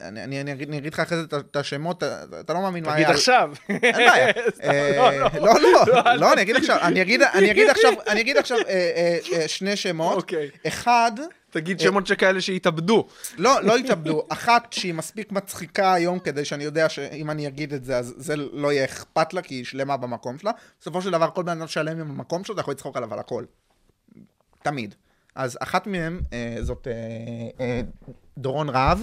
אני, 0.00 0.24
אני, 0.24 0.40
אני, 0.40 0.52
אגיד, 0.52 0.68
אני 0.68 0.78
אגיד 0.78 0.92
לך 0.92 1.00
אחרי 1.00 1.18
זה 1.18 1.24
את- 1.36 1.56
השמות, 1.56 2.02
אתה, 2.40 2.54
לא 2.54 2.60
מאמין 2.60 2.84
מה 2.84 2.94
היה. 2.94 3.04
תגיד 3.04 3.16
עכשיו. 3.16 3.50
אין 3.68 3.80
בעיה. 3.92 4.28
אה, 4.62 5.38
לא, 5.40 5.54
לא, 5.60 6.14
לא, 6.14 6.32
אני 6.32 6.42
אגיד 6.42 6.56
עכשיו, 6.56 6.78
אני 6.82 7.02
אגיד, 7.02 7.22
אני 7.22 7.50
אגיד 7.50 7.68
עכשיו, 7.68 7.92
אני 8.08 8.20
אגיד 8.20 8.36
עכשיו 8.36 8.58
אה, 8.58 8.62
אה, 8.68 9.18
אה, 9.32 9.48
שני 9.48 9.76
שמות. 9.76 10.16
אוקיי. 10.16 10.50
אחד, 10.66 11.12
תגיד 11.50 11.80
שמות 11.80 12.06
שכאלה 12.06 12.40
שהתאבדו. 12.40 13.08
לא, 13.36 13.62
לא 13.62 13.76
התאבדו, 13.76 14.22
אחת 14.28 14.72
שהיא 14.72 14.94
מספיק 14.94 15.32
מצחיקה 15.32 15.94
היום 15.94 16.18
כדי 16.18 16.44
שאני 16.44 16.64
יודע 16.64 16.88
שאם 16.88 17.30
אני 17.30 17.46
אגיד 17.46 17.74
את 17.74 17.84
זה, 17.84 17.98
אז 17.98 18.14
זה 18.16 18.36
לא 18.36 18.72
יהיה 18.72 18.84
אכפת 18.84 19.34
לה, 19.34 19.42
כי 19.42 19.54
היא 19.54 19.64
שלמה 19.64 19.96
במקום 19.96 20.38
שלה. 20.38 20.50
בסופו 20.80 21.02
של 21.02 21.10
דבר, 21.10 21.30
כל 21.30 21.42
בן 21.42 21.58
אדם 21.58 21.68
שלם 21.68 22.00
עם 22.00 22.10
המקום 22.10 22.44
שלו, 22.44 22.54
אתה 22.54 22.60
יכול 22.60 22.72
לצחוק 22.72 22.96
עליו 22.96 23.12
על 23.14 23.18
הכל. 23.18 23.44
תמיד. 24.62 24.94
אז 25.34 25.58
אחת 25.60 25.86
מהן, 25.86 26.20
אה, 26.32 26.56
זאת 26.60 26.88
אה, 26.88 26.92
אה, 27.64 27.80
דורון 28.38 28.68
רהב. 28.68 28.98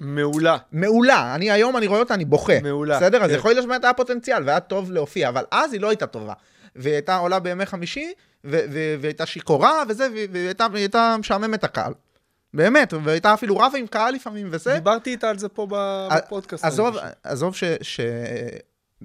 מעולה. 0.00 0.56
מעולה, 0.72 1.34
אני 1.34 1.50
היום, 1.50 1.76
אני 1.76 1.86
רואה 1.86 2.00
אותה, 2.00 2.14
אני 2.14 2.24
בוכה. 2.24 2.60
מעולה. 2.62 2.96
בסדר? 2.96 3.22
אז 3.24 3.30
כן. 3.30 3.36
יכול 3.36 3.50
להיות 3.50 3.64
שבאמת 3.64 3.84
היה 3.84 3.94
פוטנציאל, 3.94 4.42
והיה 4.46 4.60
טוב 4.60 4.92
להופיע, 4.92 5.28
אבל 5.28 5.44
אז 5.50 5.72
היא 5.72 5.80
לא 5.80 5.88
הייתה 5.88 6.06
טובה. 6.06 6.32
והיא 6.76 6.94
הייתה 6.94 7.16
עולה 7.16 7.38
בימי 7.38 7.66
חמישי, 7.66 8.12
והייתה 8.44 9.26
שיכורה 9.26 9.82
וזה, 9.88 10.06
והיא 10.32 10.46
הייתה- 10.74 11.16
משעממת 11.18 11.64
הקהל. 11.64 11.92
באמת, 12.54 12.94
והייתה 13.04 13.34
אפילו 13.34 13.56
רבה 13.56 13.78
עם 13.78 13.86
קהל 13.86 14.14
לפעמים 14.14 14.48
וזה. 14.50 14.74
דיברתי 14.74 15.10
איתה 15.10 15.30
על 15.30 15.38
זה 15.38 15.48
פה 15.48 15.66
בפודקאסט. 15.70 16.64
עזוב. 16.64 16.96
עזוב 17.22 17.54
ש... 17.56 17.64
ש... 17.82 18.00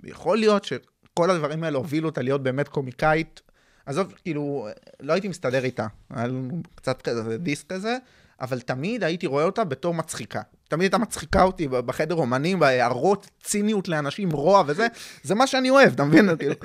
יכול 0.04 0.38
להיות 0.38 0.64
שכל 0.64 1.30
הדברים 1.30 1.64
האלה 1.64 1.78
הובילו 1.78 2.10
אותה 2.10 2.22
להיות 2.22 2.44
באמת 2.44 2.68
קומיקאית. 2.68 3.42
עזוב, 3.86 4.14
כאילו, 4.24 4.68
לא 5.00 5.14
הייתי 5.14 5.28
מסתדר 5.28 5.64
איתה. 5.64 5.88
היה 6.16 6.28
לנו 6.28 6.62
קצת 6.76 7.02
כזה 7.02 7.38
דיסק 7.38 7.70
כזה, 7.70 7.98
אבל 8.42 8.60
תמיד 8.60 9.04
הייתי 9.04 9.28
רואה 9.28 9.44
אותה 9.44 9.64
בתור 9.64 9.94
מצחיקה. 9.94 10.42
תמיד 10.68 10.82
הייתה 10.82 10.98
מצחיקה 10.98 11.44
אותי 11.44 11.68
בחדר 11.68 12.16
אומנים, 12.16 12.60
בהערות, 12.60 13.28
ציניות 13.44 13.88
לאנשים, 13.88 14.32
רוע 14.32 14.64
וזה, 14.68 14.88
זה 15.24 15.36
מה 15.36 15.48
שאני 15.48 15.70
אוהב, 15.70 15.94
אתה 15.94 16.04
מבין? 16.04 16.30
כאילו. 16.40 16.56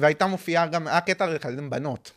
והייתה 0.00 0.26
מופיעה 0.26 0.66
גם, 0.66 0.86
היה 0.86 1.00
קטע 1.00 1.26
עם 1.58 1.70
בנות. 1.70 2.12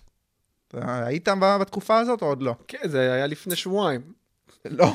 היית 0.74 1.28
בתקופה 1.62 2.00
הזאת 2.00 2.22
או 2.22 2.28
עוד 2.28 2.42
לא? 2.42 2.56
כן, 2.68 2.78
זה 2.90 3.14
היה 3.14 3.28
לפני 3.28 3.56
שבועיים. 3.56 4.02
לא. 4.66 4.94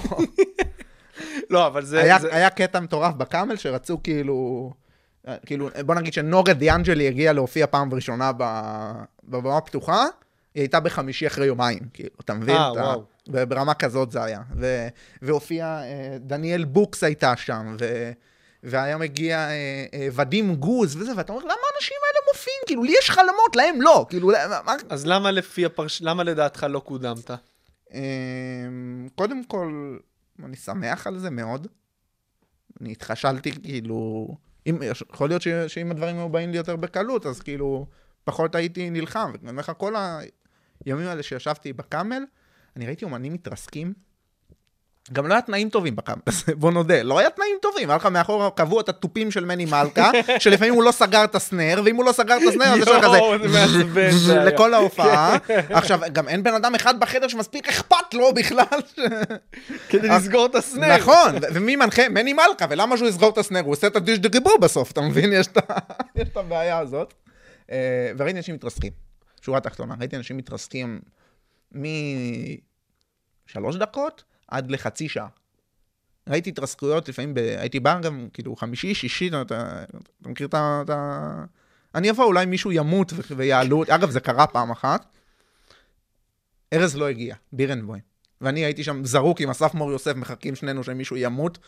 לא, 1.51 1.67
אבל 1.67 1.85
זה... 1.85 2.01
היה, 2.01 2.19
זה- 2.19 2.35
היה 2.37 2.51
קטע 2.51 2.81
מטורף 2.81 3.15
בקאמל 3.15 3.57
שרצו 3.57 4.03
כאילו, 4.03 4.71
אה, 5.29 5.37
כאילו, 5.47 5.69
בוא 5.87 5.95
נגיד 5.95 6.13
שנוגה 6.13 6.53
דיאנג'לי 6.55 7.09
הגיעה 7.09 7.33
להופיע 7.33 7.67
פעם 7.67 7.95
ראשונה 7.95 8.33
בבמה 9.25 9.61
פתוחה, 9.61 10.05
היא 10.55 10.63
הייתה 10.63 10.81
בחמישי 10.81 11.27
אחרי 11.27 11.47
יומיים, 11.47 11.83
כאילו, 11.95 12.11
אתה 12.21 12.35
מבין? 12.35 12.57
אה, 12.57 12.73
וואו. 12.73 13.05
ברמה 13.27 13.75
כזאת 13.75 14.11
זה 14.11 14.25
היה. 14.25 14.41
ו- 14.57 14.89
והופיע, 15.23 15.67
אה, 15.67 16.17
דניאל 16.21 16.65
בוקס 16.65 17.05
הייתה 17.05 17.37
שם, 17.37 17.77
ו... 17.81 18.13
והיה 18.65 18.99
מגיע 18.99 19.39
אה, 19.39 19.87
אה, 19.95 20.09
ודים 20.13 20.55
גוז 20.55 20.97
וזה, 20.97 21.13
ואתה 21.17 21.33
אומר, 21.33 21.45
למה 21.45 21.55
האנשים 21.75 21.97
האלה 22.03 22.27
מופיעים? 22.33 22.61
כאילו, 22.67 22.83
לי 22.83 22.95
יש 22.99 23.11
חלומות, 23.11 23.57
להם 23.57 23.83
לא. 23.83 24.07
כאילו, 24.09 24.31
מה-. 24.65 24.75
אז 24.89 25.07
למה 25.07 25.31
לפי 25.31 25.65
הפרש... 25.65 26.03
למה 26.03 26.23
לדעתך 26.23 26.67
לא 26.71 26.81
קודמת? 26.81 27.31
אמ, 27.95 29.09
קודם 29.15 29.45
כל, 29.45 29.97
אני 30.45 30.57
שמח 30.57 31.07
על 31.07 31.19
זה 31.19 31.31
מאוד. 31.31 31.67
אני 32.81 32.93
התחשלתי, 32.93 33.53
כאילו... 33.63 34.29
אם, 34.67 34.79
יכול 35.13 35.29
להיות 35.29 35.43
ש, 35.43 35.49
שאם 35.49 35.91
הדברים 35.91 36.19
היו 36.19 36.29
באים 36.29 36.51
לי 36.51 36.57
יותר 36.57 36.77
בקלות, 36.77 37.27
אז 37.27 37.41
כאילו, 37.41 37.87
פחות 38.25 38.55
הייתי 38.55 38.91
נלחם. 38.91 39.33
ואני 39.33 39.51
אומר 39.51 39.61
לך, 39.61 39.73
כל 39.79 39.95
הימים 40.87 41.07
האלה 41.09 41.23
שישבתי 41.23 41.73
בקאמל, 41.73 42.23
אני 42.77 42.87
ראיתי 42.87 43.05
אומנים 43.05 43.33
מתרסקים. 43.33 43.93
גם 45.13 45.27
לא 45.27 45.35
היה 45.35 45.43
תנאים 45.43 45.69
טובים 45.69 45.97
בקאמל 45.97 46.21
הזה, 46.27 46.55
בוא 46.55 46.71
נודה. 46.73 47.03
לא 47.03 47.19
היה 47.19 47.31
תנאים 47.31 47.57
טובים, 47.63 47.91
היה 47.91 47.97
לך 47.97 48.07
מאחור 48.07 48.55
קבעו 48.57 48.81
את 48.81 48.89
התופים 48.89 49.31
של 49.31 49.45
מני 49.45 49.65
מלכה, 49.65 50.11
שלפעמים 50.43 50.75
הוא 50.75 50.83
לא 50.83 50.93
סגר 50.93 51.25
את 51.25 51.35
הסנר, 51.35 51.83
ואם 51.85 51.97
הוא 51.97 52.05
לא 52.05 52.13
סגר 52.13 52.37
את 52.37 52.43
הסנר, 52.49 52.65
אז 52.65 52.79
יש 52.79 52.89
לך 52.89 53.05
כזה... 53.05 53.19
לכל 54.51 54.75
ההופעה. 54.75 55.37
עכשיו, 55.79 56.01
גם 56.13 56.29
אין 56.29 56.43
בן 56.43 56.55
אדם 56.55 56.75
אחד 56.75 57.01
בחדר 57.01 57.29
שמספיק 57.29 57.69
אכפת 57.69 58.15
לו 58.15 58.35
בכלל. 58.35 58.65
כדי 59.89 60.09
לסגור 60.09 60.47
את 60.47 60.55
הסנר. 60.55 60.97
נכון, 60.97 61.33
ומי 61.55 61.77
מנחה? 61.77 62.09
מני 62.09 62.33
מלכה, 62.33 62.67
ולמה 62.71 62.97
שהוא 62.97 63.09
יסגור 63.09 63.29
את 63.31 63.39
הסנר? 63.39 63.61
הוא 63.61 63.73
עושה 63.73 63.87
את 63.87 63.97
הדיש 63.97 64.19
דגיבור 64.19 64.59
בסוף, 64.61 64.93
אתה 64.93 65.01
מבין? 65.01 65.33
יש 65.33 65.47
את 65.47 65.57
ה- 65.71 65.79
יש 66.17 66.29
את 66.29 66.37
הבעיה 66.37 66.79
הזאת. 66.79 67.15
אה, 67.73 67.77
וראיתי 68.19 68.39
אנשים 68.39 68.55
מתרסקים, 68.55 68.93
שורה 69.45 69.61
תחתונה, 69.61 69.95
ראיתי 69.99 70.17
אנשים 70.17 70.37
מתרסקים 70.37 71.01
משלוש 71.73 71.87
דקות 73.77 74.25
עד 74.49 74.71
לחצי 74.71 75.09
שעה. 75.09 75.29
ראיתי 76.29 76.51
התרסקויות, 76.51 77.09
לפעמים 77.09 77.35
ב... 77.35 77.39
הייתי 77.39 77.81
בא 77.81 78.01
גם, 78.01 78.29
כאילו, 78.33 78.57
חמישי, 78.57 78.95
שישי, 78.95 79.29
אתה, 79.29 79.43
אתה 79.43 79.85
אתה 80.21 80.29
מכיר 80.29 80.47
את 80.47 80.55
ה... 80.55 80.83
את 80.85 80.91
ה... 80.91 81.45
אני 81.95 82.11
אבוא, 82.11 82.25
אולי 82.25 82.47
מישהו 82.47 82.73
ימות 82.73 83.13
ו- 83.13 83.37
ויעלו. 83.37 83.83
אגב, 83.89 84.11
זה 84.11 84.21
קרה 84.21 84.47
פעם 84.47 84.71
אחת. 84.71 85.07
ארז 86.73 86.97
לא 86.97 87.09
הגיע, 87.09 87.37
בירנבוים. 87.53 88.01
ואני 88.41 88.65
הייתי 88.65 88.85
שם 88.85 89.05
זרוק 89.05 89.41
עם 89.41 89.51
אסף 89.51 89.75
מור 89.75 89.93
יוסף, 89.93 90.17
מחכים 90.17 90.55
שנינו 90.55 90.85
שמישהו 90.85 91.17
ימות. 91.17 91.59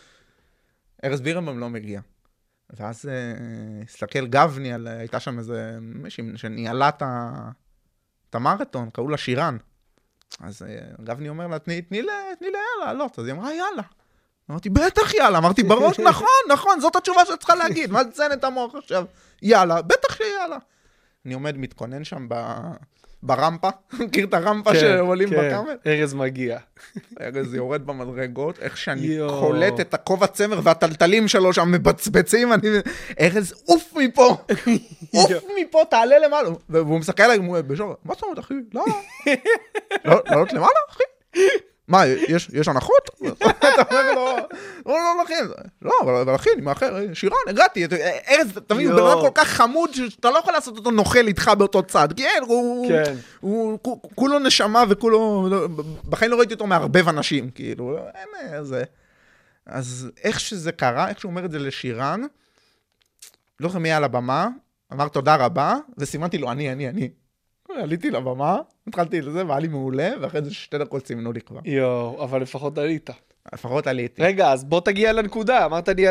ארז 1.05 1.21
בירנבוים 1.21 1.59
לא 1.59 1.71
מגיע. 1.71 2.01
ואז 2.71 3.09
אה, 3.09 3.35
הסתכל 3.85 4.27
גבני, 4.27 4.73
על, 4.73 4.87
הייתה 4.87 5.21
שם 5.21 5.39
איזה 5.39 5.79
מישהי 5.81 6.25
שניהלה 6.37 6.89
את 6.89 7.03
ה- 7.03 7.51
המרתון, 8.37 8.91
קראו 8.91 9.09
לה 9.09 9.17
שירן. 9.17 9.57
אז 10.41 10.63
אה, 10.63 10.69
גבני 11.05 11.29
אומר 11.29 11.47
לה, 11.47 11.59
תני, 11.59 11.83
תני, 11.83 12.03
לה- 12.03 12.13
תני 12.39 12.49
ליאללה 12.49 12.63
לעלות. 12.93 13.19
אז 13.19 13.25
היא 13.27 13.35
אמרה, 13.35 13.55
יאללה. 13.55 13.83
אמרתי, 14.51 14.69
בטח 14.71 15.15
יאללה. 15.15 15.39
אמרתי, 15.39 15.63
בראש, 15.63 16.01
נכון, 16.11 16.29
נכון, 16.53 16.81
זאת 16.81 16.97
התשובה 16.97 17.25
שאת 17.27 17.39
צריכה 17.39 17.55
להגיד. 17.55 17.91
מה 17.91 18.05
תציין 18.05 18.33
את 18.33 18.45
המוח 18.45 18.75
עכשיו? 18.75 19.05
יאללה, 19.43 19.83
בטח 19.83 20.17
שיאללה. 20.17 20.57
אני 21.27 21.35
עומד, 21.35 21.57
מתכונן 21.59 22.05
שם 22.05 22.27
ב... 22.29 22.35
ברמפה, 23.23 23.69
מכיר 24.01 24.27
את 24.27 24.35
הרמפה 24.35 24.73
כן, 24.73 24.81
שעולים 24.81 25.31
כן? 25.31 25.65
ארז 25.87 26.15
מגיע. 26.15 26.59
ארז 27.21 27.55
יורד 27.55 27.87
במדרגות, 27.87 28.59
איך 28.59 28.77
שאני. 28.77 29.19
קולט 29.41 29.81
את 29.81 29.95
הכובע 29.95 30.27
צמר 30.27 30.61
והטלטלים 30.63 31.29
שלו 31.29 31.53
שם 31.53 31.73
מבצבצים, 31.73 32.53
אני... 32.53 32.69
ארז, 33.21 33.55
עוף 33.67 33.95
מפה! 33.97 34.37
עוף 35.15 35.33
מפה, 35.61 35.83
תעלה 35.91 36.19
למעלה. 36.19 36.49
והוא 36.69 36.99
מסתכל 36.99 37.23
עליי 37.23 37.39
הוא 37.39 37.61
בשור, 37.61 37.95
מה 38.05 38.15
זאת 38.15 38.23
אומרת, 38.23 38.39
אחי? 38.39 38.55
לא. 38.75 38.85
לא- 40.05 40.23
לעלות 40.27 40.53
למעלה, 40.53 40.79
אחי? 40.91 41.03
מה, 41.89 42.07
יש 42.07 42.51
יש 42.53 42.69
הנחות? 42.69 43.11
אתה 43.49 43.83
אומר 43.91 44.13
לו, 44.13 44.37
לא, 44.87 44.95
לא, 44.95 45.17
לא, 45.17 45.23
אחי, 45.25 45.35
לא, 45.83 45.93
אבל 46.23 46.35
אחי, 46.35 46.51
אני 46.55 46.63
מאחר, 46.63 47.15
שירן, 47.15 47.37
הגעתי. 47.49 47.85
ארז, 48.29 48.53
תבין, 48.67 48.87
הוא 48.91 49.01
בן. 49.01 49.07
אדם 49.07 49.21
כל 49.21 49.31
כך 49.35 49.49
חמוד, 49.49 49.91
שאתה 49.95 50.31
לא 50.31 50.39
יכול 50.39 50.53
לעשות 50.53 50.77
אותו 50.77 50.91
נוכל 50.91 51.27
איתך 51.27 51.51
באותו 51.59 51.83
צד, 51.83 52.09
כי 52.17 52.27
אין, 52.27 52.43
הוא... 52.43 52.89
כן. 52.89 53.15
כולו 54.15 54.39
נשמה 54.39 54.85
וכולו... 54.89 55.49
לא- 55.51 55.69
בחיים 56.09 56.31
לא 56.31 56.37
ראיתי 56.37 56.55
אותו 56.55 56.67
מערבב 56.67 57.09
אנשים, 57.09 57.51
כאילו, 57.51 57.99
אין 58.15 58.55
איזה... 58.55 58.85
אז 59.67 60.11
איך 60.25 60.41
שזה 60.41 60.73
קרה, 60.73 61.09
איך 61.09 61.21
שהוא 61.21 61.31
אומר 61.31 61.45
את 61.45 61.51
זה 61.51 61.59
לשירן, 61.59 62.23
לא 63.61 63.69
זוכר 63.69 63.79
מי 63.79 63.93
על 63.93 64.05
הבמה, 64.05 64.49
אמר 64.93 65.09
תודה 65.09 65.37
רבה, 65.37 65.77
וסימנתי 65.99 66.39
לו, 66.39 66.51
אני, 66.51 66.73
אני, 66.73 66.89
אני. 66.89 67.11
עליתי 67.75 68.11
לבמה, 68.11 68.59
התחלתי 68.89 69.21
לזה, 69.21 69.47
והיה 69.47 69.61
לי 69.61 69.69
מעולה, 69.69 70.11
ואחרי 70.21 70.43
זה 70.43 70.55
שתי 70.55 70.79
דקות 70.79 71.07
סימנו 71.07 71.33
לי 71.33 71.41
כבר. 71.41 71.61
יואו, 71.65 72.25
אבל 72.25 72.43
לפחות 72.43 72.79
עלית. 72.79 73.11
לפחות 73.55 73.87
עליתי. 73.87 74.23
רגע, 74.23 74.53
אז 74.53 74.65
בוא 74.65 74.81
תגיע 74.81 75.13
לנקודה. 75.13 75.65
אמרת 75.65 75.89
לי, 75.89 76.07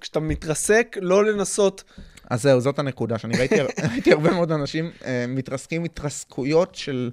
כשאתה 0.00 0.20
מתרסק, 0.20 0.96
לא 1.00 1.24
לנסות 1.24 1.84
אז 2.30 2.42
זהו, 2.42 2.60
זאת 2.60 2.78
הנקודה, 2.78 3.18
שאני 3.18 3.38
ראיתי, 3.38 3.54
ראיתי 3.90 4.12
הרבה 4.12 4.30
מאוד 4.30 4.52
אנשים 4.52 4.90
אה, 5.04 5.24
מתרסקים 5.28 5.84
התרסקויות 5.84 6.74
של... 6.74 7.10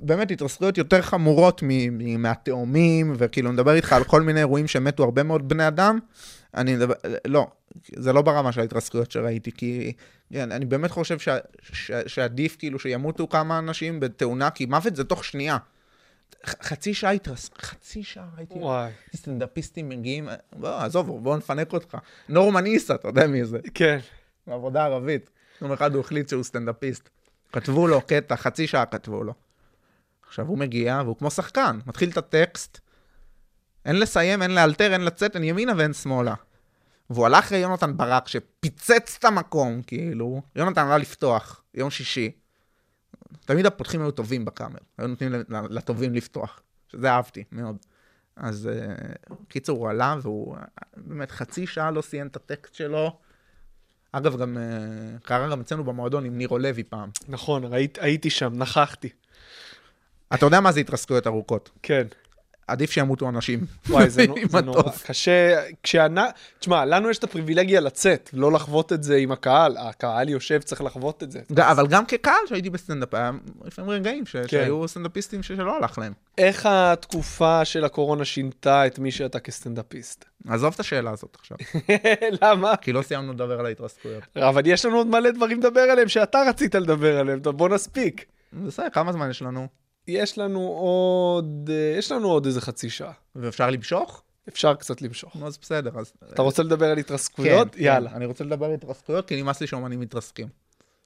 באמת 0.00 0.30
התרסקויות 0.30 0.78
יותר 0.78 1.02
חמורות 1.02 1.62
מ- 1.62 1.98
מ- 1.98 2.22
מהתאומים, 2.22 3.12
וכאילו, 3.16 3.48
אני 3.48 3.54
מדבר 3.54 3.74
איתך 3.74 3.92
על 3.92 4.04
כל 4.04 4.22
מיני 4.22 4.40
אירועים 4.40 4.66
שמתו 4.66 5.04
הרבה 5.04 5.22
מאוד 5.22 5.48
בני 5.48 5.68
אדם. 5.68 5.98
אני 6.54 6.76
מדבר, 6.76 6.94
לא, 7.26 7.46
זה 7.96 8.12
לא 8.12 8.22
ברמה 8.22 8.52
של 8.52 8.60
ההתרסקויות 8.60 9.10
שראיתי, 9.10 9.52
כי 9.52 9.92
כן, 10.32 10.52
אני 10.52 10.64
באמת 10.64 10.90
חושב 10.90 11.18
ש, 11.18 11.28
ש, 11.62 11.90
שעדיף 12.06 12.56
כאילו 12.58 12.78
שימותו 12.78 13.28
כמה 13.28 13.58
אנשים 13.58 14.00
בתאונה, 14.00 14.50
כי 14.50 14.66
מוות 14.66 14.96
זה 14.96 15.04
תוך 15.04 15.24
שנייה. 15.24 15.58
חצי 16.46 16.94
שעה 16.94 17.10
התרסק, 17.10 17.62
חצי 17.62 18.02
שעה 18.02 18.28
ראיתי 18.36 18.54
וואי. 18.54 18.90
סטנדאפיסטים 19.16 19.88
מגיעים, 19.88 20.28
בוא, 20.52 20.68
עזוב, 20.68 21.22
בוא 21.22 21.36
נפנק 21.36 21.72
אותך. 21.72 21.98
נורמן 22.28 22.66
איסה, 22.66 22.94
אתה 22.94 23.08
יודע 23.08 23.26
מי 23.26 23.44
זה? 23.44 23.58
כן. 23.74 23.98
בעבודה 24.46 24.84
ערבית. 24.84 25.30
יום 25.62 25.72
אחד 25.72 25.94
הוא 25.94 26.00
החליט 26.00 26.28
שהוא 26.28 26.42
סטנדאפיסט. 26.42 27.08
כתבו 27.52 27.86
לו 27.86 28.00
קטע, 28.00 28.36
חצי 28.36 28.66
שעה 28.66 28.86
כתבו 28.86 29.24
לו. 29.24 29.34
עכשיו 30.26 30.46
הוא 30.46 30.58
מגיע, 30.58 31.00
והוא 31.04 31.16
כמו 31.16 31.30
שחקן, 31.30 31.78
מתחיל 31.86 32.10
את 32.10 32.16
הטקסט, 32.16 32.80
אין 33.84 34.00
לסיים, 34.00 34.42
אין 34.42 34.50
לאלתר, 34.50 34.92
אין 34.92 35.00
לצאת, 35.00 35.34
אין 35.36 35.44
ימינה 35.44 35.72
ואין 35.76 35.92
שמאלה. 35.92 36.34
והוא 37.14 37.26
הלך 37.26 37.44
אחרי 37.44 37.58
יונתן 37.58 37.96
ברק, 37.96 38.28
שפיצץ 38.28 39.16
את 39.18 39.24
המקום, 39.24 39.82
כאילו, 39.82 40.42
יונתן 40.56 40.86
עלה 40.86 40.98
לפתוח, 40.98 41.62
יום 41.74 41.90
שישי. 41.90 42.30
תמיד 43.44 43.66
הפותחים 43.66 44.00
היו 44.00 44.10
טובים 44.10 44.44
בקאמר, 44.44 44.78
היו 44.98 45.08
נותנים 45.08 45.32
לטובים 45.70 46.14
לפתוח, 46.14 46.60
שזה 46.88 47.10
אהבתי 47.10 47.44
מאוד. 47.52 47.76
אז 48.36 48.68
uh, 48.72 49.34
קיצור, 49.48 49.78
הוא 49.78 49.90
עלה, 49.90 50.16
והוא 50.22 50.56
באמת 50.96 51.30
חצי 51.30 51.66
שעה 51.66 51.90
לא 51.90 52.02
סיים 52.02 52.26
את 52.26 52.36
הטקסט 52.36 52.74
שלו. 52.74 53.18
אגב, 54.12 54.36
גם 54.36 54.56
uh, 54.56 55.26
קרה 55.26 55.50
גם 55.50 55.60
אצלנו 55.60 55.84
במועדון 55.84 56.24
עם 56.24 56.38
נירו 56.38 56.58
לוי 56.58 56.82
פעם. 56.82 57.10
נכון, 57.28 57.64
ראית, 57.64 57.98
הייתי 58.00 58.30
שם, 58.30 58.52
נכחתי. 58.54 59.08
אתה 60.34 60.46
יודע 60.46 60.60
מה 60.60 60.72
זה 60.72 60.80
התרסקויות 60.80 61.26
ארוכות? 61.26 61.70
כן. 61.82 62.06
עדיף 62.66 62.90
שימותו 62.90 63.28
אנשים. 63.28 63.60
וואי, 63.88 64.10
זה, 64.10 64.26
נו- 64.26 64.34
זה 64.48 64.60
נורא. 64.60 64.82
קשה. 65.06 65.62
כשאנ... 65.82 66.14
תשמע, 66.58 66.84
לנו 66.84 67.10
יש 67.10 67.18
את 67.18 67.24
הפריבילגיה 67.24 67.80
לצאת, 67.80 68.30
לא 68.32 68.52
לחוות 68.52 68.92
את 68.92 69.02
זה 69.02 69.16
עם 69.16 69.32
הקהל. 69.32 69.76
הקהל 69.80 70.28
יושב, 70.28 70.58
צריך 70.62 70.80
לחוות 70.82 71.22
את 71.22 71.30
זה. 71.30 71.40
אבל 71.60 71.86
גם 71.86 72.06
כקהל 72.06 72.34
שהייתי 72.48 72.70
בסטנדאפ, 72.70 73.14
היה 73.14 73.30
לפעמים 73.64 73.90
רגעים 73.90 74.26
ש- 74.26 74.36
כן. 74.36 74.48
שהיו 74.48 74.88
סטנדאפיסטים 74.88 75.42
שלא 75.42 75.76
הלך 75.76 75.98
להם. 75.98 76.12
איך 76.38 76.66
התקופה 76.70 77.64
של 77.64 77.84
הקורונה 77.84 78.24
שינתה 78.24 78.86
את 78.86 78.98
מי 78.98 79.10
שאתה 79.10 79.40
כסטנדאפיסט? 79.40 80.24
עזוב 80.48 80.74
את 80.74 80.80
השאלה 80.80 81.10
הזאת 81.10 81.36
עכשיו, 81.40 81.56
למה? 82.42 82.76
כי 82.76 82.92
לא 82.92 83.02
סיימנו 83.02 83.32
לדבר 83.32 83.60
על 83.60 83.66
ההתרסקויות. 83.66 84.22
אבל 84.36 84.62
יש 84.66 84.84
לנו 84.84 84.96
עוד 84.96 85.06
מלא 85.06 85.30
דברים 85.30 85.58
לדבר 85.60 85.80
עליהם 85.80 86.08
שאתה 86.08 86.38
רצית 86.48 86.74
לדבר 86.74 87.18
עליהם, 87.18 87.40
בוא 87.42 87.68
נספיק. 87.68 88.24
בסדר, 88.52 88.86
כמה 88.92 89.12
זמן 89.12 89.30
יש 89.30 89.42
לנו? 89.42 89.68
יש 90.08 90.38
לנו 90.38 90.60
עוד, 90.60 91.70
אה, 91.72 91.98
יש 91.98 92.12
לנו 92.12 92.28
עוד 92.28 92.46
איזה 92.46 92.60
חצי 92.60 92.90
שעה. 92.90 93.12
ואפשר 93.36 93.70
למשוך? 93.70 94.22
אפשר 94.48 94.74
קצת 94.74 95.02
למשוך. 95.02 95.36
אז 95.44 95.58
בסדר, 95.62 95.90
אז... 95.98 96.12
אתה 96.32 96.42
רוצה 96.42 96.62
לדבר 96.62 96.86
על 96.86 96.98
התרסקויות? 96.98 97.74
כן, 97.74 97.82
יאללה. 97.82 98.10
כן, 98.10 98.16
אני 98.16 98.26
רוצה 98.26 98.44
לדבר 98.44 98.66
על 98.66 98.74
התרסקויות, 98.74 99.28
כי 99.28 99.42
נמאס 99.42 99.60
לי 99.60 99.66
שאומנים 99.66 100.00
מתרסקים. 100.00 100.48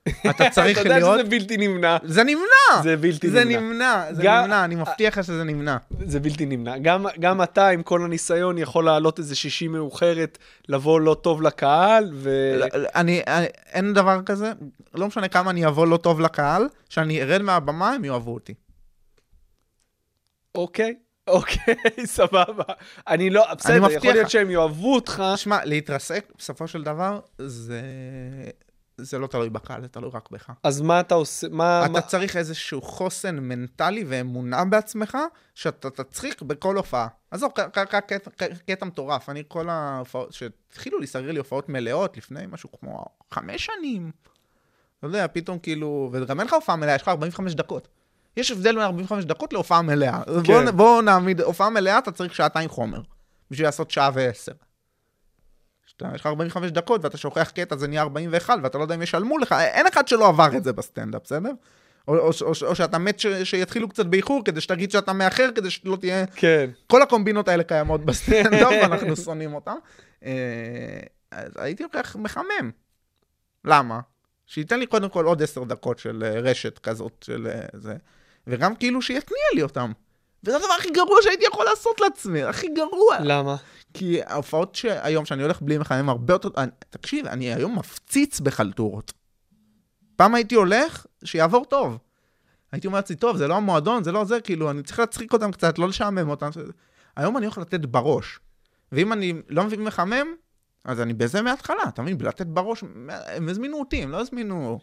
אתה 0.31 0.51
צריך 0.51 0.79
אתה 0.79 0.87
יודע 0.89 0.99
להיות... 0.99 1.21
שזה 1.21 1.29
בלתי 1.31 1.57
נמנע. 1.57 1.97
זה 2.05 2.25
נמנע! 2.25 2.83
זה 2.83 2.97
בלתי 2.97 3.31
זה 3.31 3.45
נמנע. 3.45 3.61
נמנע, 3.61 4.05
זה 4.15 4.23
גם- 4.23 4.45
נמנע, 4.45 4.65
אני 4.65 4.75
מבטיח 4.75 5.19
לך 5.19 5.25
שזה 5.25 5.45
נמנע. 5.45 5.77
זה 6.05 6.21
בלתי 6.21 6.47
נמנע. 6.47 6.79
גם, 6.79 7.07
גם 7.21 7.43
אתה, 7.43 7.69
עם 7.69 7.83
כל 7.83 8.05
הניסיון, 8.05 8.59
יכול 8.59 8.85
לעלות 8.85 9.19
איזה 9.19 9.35
שישי 9.35 9.69
מאוחרת, 9.69 10.39
לבוא 10.69 11.01
לא 11.01 11.15
טוב 11.15 11.43
לקהל, 11.43 12.11
ו... 12.15 12.31
אני, 12.95 13.23
אני, 13.27 13.47
אין 13.73 13.95
דבר 13.95 14.21
כזה, 14.27 14.53
לא 14.95 15.07
משנה 15.07 15.29
כמה 15.29 15.51
אני 15.51 15.67
אבוא 15.67 15.87
לא 15.87 15.97
טוב 15.97 16.21
לקהל, 16.21 16.69
שאני 16.89 17.23
ארד 17.23 17.43
מהבמה, 17.43 17.91
הם 17.93 18.05
יאהבו 18.05 18.35
אותי. 18.35 18.55
אוקיי, 20.59 20.94
אוקיי, 21.27 21.75
סבבה. 22.05 22.64
אני 23.09 23.31
לא, 23.31 23.55
בסדר, 23.55 23.77
יכול 23.77 23.88
מבטיח 23.94 24.14
להיות. 24.14 24.31
שהם 24.31 24.51
יאהבו 24.51 24.94
אותך. 24.94 25.23
שמע, 25.37 25.64
להתרסק, 25.64 26.33
בסופו 26.38 26.68
של 26.68 26.83
דבר, 26.83 27.21
זה... 27.38 27.81
זה 29.01 29.18
לא 29.18 29.27
תלוי 29.27 29.51
בקהל, 29.51 29.83
זה 29.83 29.88
תלוי 29.88 30.11
רק 30.14 30.31
בך. 30.31 30.51
אז 30.62 30.81
מה 30.81 31.01
אתה 31.01 31.14
עושה? 31.14 31.47
מה... 31.51 31.83
אתה 31.85 31.92
מה... 31.92 32.01
צריך 32.01 32.37
איזשהו 32.37 32.83
חוסן 32.83 33.37
מנטלי 33.37 34.05
ואמונה 34.09 34.64
בעצמך, 34.64 35.18
שאתה 35.55 35.90
תצחיק 35.90 36.42
בכל 36.42 36.77
הופעה. 36.77 37.07
עזוב, 37.31 37.53
קטע- 38.66 38.85
מטורף. 38.85 39.29
אני 39.29 39.42
כל 39.49 39.68
ההופעות, 39.68 40.33
שהתחילו 40.33 40.99
להיסגר 40.99 41.31
לי 41.31 41.38
הופעות 41.38 41.68
מלאות 41.68 42.16
לפני 42.16 42.40
משהו 42.51 42.68
כמו 42.81 43.05
חמש 43.31 43.66
שנים. 43.66 44.11
לא 45.03 45.09
יודע, 45.09 45.27
פתאום 45.33 45.59
כאילו, 45.59 46.11
וגם 46.12 46.40
אין 46.40 46.47
לך 46.47 46.55
הופעה 46.55 46.77
מלאה, 46.77 46.94
יש 46.94 47.03
לך 47.03 47.09
45 47.09 47.55
דקות. 47.55 47.88
יש 48.38 48.51
הבדל 48.51 48.74
בין 48.74 48.83
45 48.83 49.24
דקות 49.24 49.53
להופעה 49.53 49.83
מלאה. 49.83 50.22
כן. 50.44 50.64
בוא, 50.64 50.70
בוא 50.70 51.03
נעמיד, 51.03 51.40
הופעה 51.40 51.70
מלאה 51.70 51.98
אתה 51.98 52.12
צריך 52.12 52.35
שעתיים 52.35 52.68
חומר, 52.68 53.01
בשביל 53.51 53.66
לעשות 53.66 53.90
שעה 53.90 54.11
ועשר. 54.14 54.53
שאתה- 55.87 56.09
יש 56.14 56.20
לך 56.20 56.27
45 56.27 56.70
דקות 56.70 57.05
ואתה 57.05 57.16
שוכח 57.16 57.51
קטע, 57.55 57.77
זה 57.77 57.88
נהיה 57.88 58.03
41, 58.03 58.55
ואתה 58.62 58.79
לא 58.79 58.83
יודע 58.83 58.94
אם 58.94 59.03
ישלמו 59.03 59.38
לך, 59.38 59.53
אין 59.53 59.87
אחד 59.87 60.09
שלא 60.09 60.29
עבר 60.29 60.57
את 60.57 60.64
זה 60.64 60.72
בסטנדאפ, 60.72 61.22
בסדר? 61.24 61.51
או, 62.09 62.18
או, 62.18 62.31
או, 62.42 62.53
או 62.66 62.74
שאתה 62.74 62.98
מת 62.98 63.20
ש, 63.20 63.27
שיתחילו 63.27 63.88
קצת 63.88 64.07
באיחור, 64.07 64.42
כדי 64.44 64.61
שתגיד 64.61 64.90
שאתה 64.90 65.12
מאחר, 65.12 65.48
כדי 65.55 65.70
שלא 65.70 65.96
תהיה... 66.01 66.27
כן. 66.27 66.70
כל 66.87 67.03
הקומבינות 67.03 67.48
האלה 67.48 67.62
קיימות 67.64 68.05
בסטנדאפ, 68.05 68.72
ואנחנו 68.83 69.16
שונאים 69.16 69.55
אותן. 69.55 69.77
אה, 70.24 70.31
אז 71.31 71.53
הייתי 71.57 71.83
לוקח 71.83 72.16
מחמם. 72.18 72.70
למה? 73.64 74.01
שייתן 74.46 74.79
לי 74.79 74.87
קודם 74.87 75.09
כל 75.09 75.24
עוד 75.24 75.42
עשר 75.42 75.64
דקות 75.64 75.98
של 75.98 76.24
אה, 76.27 76.40
רשת 76.40 76.79
כזאת 76.79 77.22
של 77.24 77.46
אה, 77.46 77.61
זה, 77.72 77.96
וגם 78.49 78.77
כאילו 78.77 79.03
שיתניע 79.03 79.45
לי 79.55 79.63
אותם. 79.63 79.93
וזה 80.45 80.57
הדבר 80.57 80.73
הכי 80.79 80.91
גרוע 80.91 81.17
שהייתי 81.23 81.45
יכול 81.47 81.65
לעשות 81.65 82.01
לעצמי, 82.01 82.43
הכי 82.43 82.69
גרוע. 82.69 83.17
למה? 83.21 83.57
כי 83.95 84.23
ההופעות 84.23 84.75
שהיום, 84.75 85.25
שאני 85.25 85.43
הולך 85.43 85.63
בלי 85.63 85.79
מחמם, 85.79 86.09
הרבה 86.09 86.35
יותר... 86.35 86.49
אני, 86.57 86.71
תקשיב, 86.91 87.27
אני 87.27 87.55
היום 87.55 87.79
מפציץ 87.79 88.41
בחלטורות. 88.41 89.13
פעם 90.17 90.35
הייתי 90.35 90.55
הולך, 90.55 91.07
שיעבור 91.25 91.65
טוב. 91.65 91.99
הייתי 92.73 92.87
אומר 92.87 92.99
לעצמי, 92.99 93.17
טוב, 93.17 93.37
זה 93.37 93.49
לא 93.49 93.55
המועדון, 93.55 94.05
זה 94.05 94.13
לא 94.13 94.25
זה, 94.25 94.41
כאילו, 94.41 94.71
אני 94.71 94.83
צריך 94.83 94.99
להצחיק 94.99 95.33
אותם 95.33 95.53
קצת, 95.53 95.79
לא 95.79 95.89
לשעמם 95.89 96.29
אותם. 96.29 96.51
היום 97.17 97.37
אני 97.37 97.47
הולך 97.47 97.59
לתת 97.59 97.81
בראש. 97.81 98.39
ואם 98.93 99.13
אני 99.13 99.35
לא 99.49 99.65
מביא 99.65 99.79
מחמם, 99.79 100.27
אז 100.85 101.01
אני 101.01 101.15
בזה 101.15 101.43
מההתחלה, 101.43 101.83
אתה 101.89 102.03
מבין? 102.03 102.19
בלתת 102.19 102.47
בראש, 102.47 102.85
הם 103.27 103.49
הזמינו 103.49 103.79
אותי, 103.79 104.03
הם 104.03 104.11
לא 104.11 104.21
הזמינו... 104.21 104.79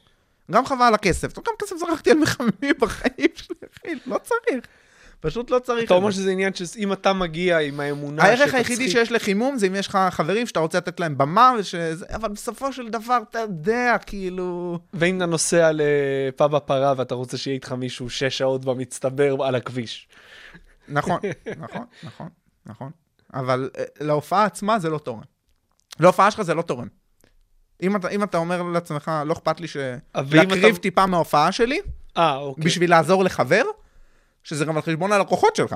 גם 0.51 0.65
חבל 0.65 0.85
על 0.85 0.93
הכסף, 0.93 1.33
כמה 1.33 1.55
כסף 1.59 1.75
זרקתי 1.77 2.11
על 2.11 2.17
מחממים 2.17 2.75
בחיים 2.79 3.29
שלי, 3.35 3.55
אחי, 3.73 3.89
לא 4.05 4.17
צריך. 4.17 4.65
פשוט 5.19 5.51
לא 5.51 5.59
צריך. 5.59 5.85
אתה 5.85 5.93
את 5.93 5.97
אומר 5.97 6.11
זה. 6.11 6.15
שזה 6.15 6.31
עניין 6.31 6.53
שאם 6.53 6.93
אתה 6.93 7.13
מגיע 7.13 7.59
עם 7.59 7.79
האמונה 7.79 8.23
הערך 8.23 8.53
היחידי 8.53 8.89
שיש 8.89 9.11
לחימום 9.11 9.57
זה 9.57 9.67
אם 9.67 9.75
יש 9.75 9.87
לך 9.87 9.97
חברים 10.11 10.47
שאתה 10.47 10.59
רוצה 10.59 10.77
לתת 10.77 10.99
להם 10.99 11.17
במה, 11.17 11.53
ושזה, 11.59 12.05
אבל 12.15 12.29
בסופו 12.29 12.73
של 12.73 12.89
דבר, 12.89 13.19
אתה 13.29 13.39
יודע, 13.39 13.95
כאילו... 14.05 14.79
ואם 14.93 15.17
אתה 15.17 15.25
נוסע 15.25 15.71
לפאב 15.73 16.55
הפרה 16.55 16.93
ואתה 16.97 17.15
רוצה 17.15 17.37
שיהיה 17.37 17.55
איתך 17.55 17.71
מישהו 17.71 18.09
שש 18.09 18.37
שעות 18.37 18.65
במצטבר 18.65 19.43
על 19.43 19.55
הכביש. 19.55 20.07
נכון, 20.87 21.19
נכון, 21.57 21.85
נכון, 22.03 22.29
נכון. 22.65 22.91
אבל 23.33 23.69
אה, 23.77 23.83
להופעה 23.99 24.45
עצמה 24.45 24.79
זה 24.79 24.89
לא 24.89 24.97
תורם. 24.97 25.21
להופעה 25.99 26.31
שלך 26.31 26.41
זה 26.41 26.53
לא 26.53 26.61
תורם. 26.61 26.87
אם 27.81 27.95
אתה, 27.95 28.09
אם 28.09 28.23
אתה 28.23 28.37
אומר 28.37 28.63
לעצמך, 28.63 29.11
לא 29.25 29.33
אכפת 29.33 29.59
לי 29.59 29.67
ש... 29.67 29.77
להקריב 30.15 30.65
אתה- 30.65 30.79
טיפה 30.81 31.05
מההופעה 31.05 31.51
שלי, 31.51 31.79
אה, 32.17 32.35
אוקיי. 32.37 32.63
בשביל 32.63 32.89
לעזור 32.89 33.23
לחבר, 33.23 33.63
שזה 34.43 34.65
גם 34.65 34.75
על 34.75 34.81
חשבון 34.81 35.11
הלקוחות 35.11 35.55
שלך. 35.55 35.75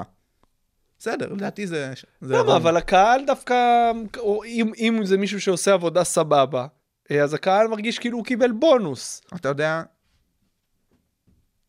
בסדר, 0.99 1.33
לדעתי 1.33 1.67
זה... 1.67 1.93
זה 2.21 2.38
למה? 2.38 2.57
אבל 2.57 2.77
הקהל 2.77 3.25
דווקא, 3.25 3.91
או 4.17 4.43
אם, 4.43 4.71
אם 4.77 4.99
זה 5.05 5.17
מישהו 5.17 5.41
שעושה 5.41 5.73
עבודה 5.73 6.03
סבבה, 6.03 6.67
אה, 7.12 7.23
אז 7.23 7.33
הקהל 7.33 7.67
מרגיש 7.67 7.99
כאילו 7.99 8.17
הוא 8.17 8.25
קיבל 8.25 8.51
בונוס. 8.51 9.21
אתה 9.35 9.49
יודע 9.49 9.83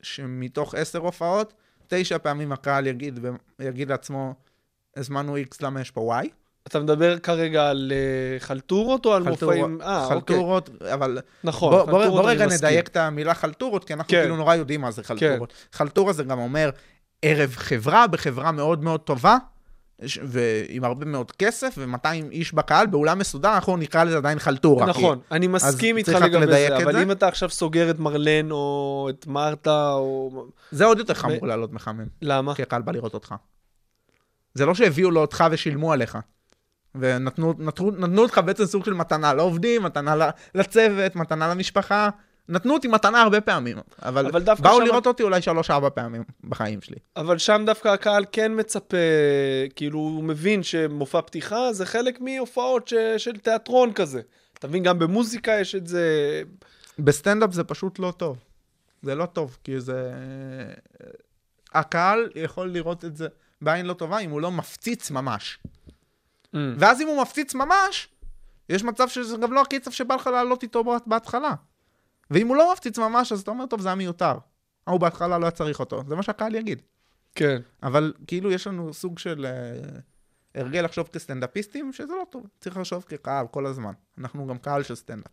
שמתוך 0.03 0.75
עשר 0.75 0.99
הופעות, 0.99 1.53
תשע 1.89 2.19
פעמים 2.19 2.53
הקהל 2.53 2.87
יגיד, 2.87 3.19
יגיד 3.61 3.89
לעצמו, 3.89 4.35
הזמנו 4.97 5.37
איקס, 5.37 5.63
למה 5.63 5.81
יש 5.81 5.91
פה 5.91 6.21
Y? 6.23 6.29
אתה 6.67 6.81
מדבר 6.81 7.19
כרגע 7.19 7.71
על 7.71 7.93
אה, 7.95 8.41
חלטורות 8.41 9.07
או 9.07 9.15
על 9.15 9.23
מופעים? 9.23 9.83
אה, 9.83 10.05
אוקיי. 10.05 10.17
חלטורות, 10.17 10.71
אבל... 10.95 11.19
נכון, 11.45 11.71
בוא, 11.71 11.85
בוא, 11.85 11.99
חלטורות 11.99 12.23
בוא 12.23 12.31
אני 12.31 12.43
רגע. 12.45 12.55
נדייק 12.57 12.89
את 12.89 12.97
המילה 12.97 13.35
חלטורות, 13.35 13.85
כי 13.85 13.93
אנחנו 13.93 14.11
כן. 14.11 14.21
כאילו 14.23 14.37
נורא 14.37 14.55
יודעים 14.55 14.81
מה 14.81 14.91
זה 14.91 15.03
חלטורות. 15.03 15.53
חלטורה 15.73 16.13
זה 16.13 16.25
גם 16.25 16.39
אומר 16.39 16.71
ערב 17.23 17.51
חברה, 17.57 18.07
בחברה 18.07 18.53
מאוד 18.53 18.85
מאוד 18.85 19.01
טובה, 19.01 19.37
ועם 20.23 20.85
הרבה 20.85 21.07
מאוד 21.07 21.33
כסף, 21.33 21.75
ו-200 21.79 22.07
איש 22.31 22.55
בקהל, 22.55 22.87
באולם 22.87 23.19
מסודר, 23.19 23.55
אנחנו 23.55 23.77
נקרא 23.77 24.05
לזה 24.05 24.17
עדיין 24.17 24.39
חלטורה. 24.39 24.85
כי- 24.85 24.91
נכון, 24.91 25.21
אני 25.33 25.47
מסכים 25.47 25.97
איתך 25.97 26.13
לגבי 26.13 26.47
זה, 26.47 26.77
אבל 26.77 26.93
זה. 26.93 27.03
אם 27.03 27.11
אתה 27.11 27.29
עכשיו 27.29 27.51
סוגר 27.51 27.91
את 27.91 27.99
מרלן 27.99 28.51
או 28.51 29.07
את 29.11 29.27
מרתה, 29.27 29.93
או... 29.93 30.45
זה 30.71 30.85
עוד 30.85 30.99
יותר 30.99 31.15
חמור 31.15 31.47
לעלות 31.47 31.73
מחמם, 31.73 32.07
למה? 32.23 32.55
כי 32.55 32.63
הקהל 32.63 32.83
בא 32.83 32.93
לראות 32.93 33.15
אותך. 33.15 33.35
זה 34.55 34.67
לא 34.67 34.75
שהביאו 34.75 35.11
לו 35.11 35.21
אותך 35.21 35.45
ושילמו 35.51 35.93
עליך. 35.93 36.19
ונתנו 36.95 37.55
נתנו, 37.59 37.91
נתנו 37.91 38.25
לך 38.25 38.39
בעצם 38.39 38.65
סוג 38.65 38.85
של 38.85 38.95
מתנה 38.95 39.35
לעובדים, 39.35 39.83
מתנה 39.83 40.31
לצוות, 40.55 41.17
מתנה 41.17 41.49
למשפחה. 41.49 42.09
נתנו 42.49 42.75
אותי 42.75 42.89
מתנה 42.89 43.23
הרבה 43.23 43.41
פעמים, 43.41 43.77
אבל, 44.03 44.27
אבל 44.27 44.43
באו 44.59 44.77
שם- 44.79 44.85
לראות 44.85 45.07
אותי 45.07 45.23
אולי 45.23 45.43
שלוש-ארבע 45.43 45.91
פעמים 45.91 46.23
בחיים 46.45 46.81
שלי. 46.81 46.97
אבל 47.17 47.39
שם 47.39 47.63
דווקא 47.67 47.89
הקהל 47.89 48.25
כן 48.33 48.53
מצפה, 48.57 48.97
כאילו 49.77 49.99
הוא 49.99 50.25
מבין 50.25 50.63
שמופע 50.63 51.21
פתיחה 51.21 51.73
זה 51.73 51.87
חלק 51.87 52.21
מהופעות 52.21 52.89
ש... 52.89 52.95
של 53.17 53.37
תיאטרון 53.37 53.93
כזה. 53.93 54.21
אתה 54.59 54.69
מבין, 54.69 54.83
גם 54.83 54.99
במוזיקה 54.99 55.53
יש 55.61 55.75
את 55.75 55.87
זה. 55.87 56.43
בסטנדאפ 56.99 57.53
זה 57.53 57.65
פשוט 57.65 57.99
לא 57.99 58.13
טוב. 58.17 58.39
זה 59.03 59.15
לא 59.15 59.27
טוב, 59.27 59.59
כי 59.65 59.81
זה... 59.81 60.13
הקהל 61.75 62.29
יכול 62.35 62.69
לראות 62.71 63.05
את 63.05 63.17
זה 63.17 63.29
בעין 63.63 63.87
לא 63.87 63.93
טובה 63.93 64.19
אם 64.19 64.31
הוא 64.31 64.41
לא 64.41 64.51
מפציץ 64.51 65.11
ממש. 65.11 65.59
ואז 66.55 67.01
אם 67.01 67.07
הוא 67.07 67.23
מפציץ 67.23 67.55
ממש, 67.55 68.09
יש 68.69 68.85
מצב 68.85 69.09
שזה 69.09 69.37
גם 69.37 69.53
לא 69.53 69.63
הקצב 69.63 69.91
שבא 69.91 70.15
לך 70.15 70.27
לעלות 70.27 70.63
איתו 70.63 70.85
בהתחלה. 71.07 71.55
ואם 72.31 72.49
הוא 72.49 72.57
לא 72.57 72.73
מפציץ 72.73 72.99
ממש, 72.99 73.33
אז 73.33 73.41
אתה 73.41 73.51
אומר, 73.51 73.67
טוב, 73.67 73.81
זה 73.81 73.89
היה 73.89 73.95
מיותר. 73.95 74.35
ההוא 74.87 75.01
בהתחלה 75.01 75.39
לא 75.39 75.45
היה 75.45 75.51
צריך 75.51 75.81
אותו. 75.81 76.03
זה 76.09 76.17
מה 76.17 76.23
שהקהל 76.23 76.55
יגיד. 76.55 76.83
כן. 77.35 77.63
אבל 77.83 78.13
כאילו 78.27 78.51
יש 78.51 78.67
לנו 78.67 78.95
סוג 78.95 79.19
של 79.19 79.47
uh, 79.47 80.59
הרגל 80.61 80.85
לחשוב 80.85 81.09
כסטנדאפיסטים, 81.13 81.93
שזה 81.93 82.13
לא 82.13 82.27
טוב. 82.31 82.47
צריך 82.61 82.77
לחשוב 82.77 83.05
כקהל 83.09 83.47
כל 83.47 83.67
הזמן. 83.67 83.93
אנחנו 84.19 84.47
גם 84.47 84.59
קהל 84.59 84.83
של 84.83 84.95
סטנדאפ. 84.95 85.33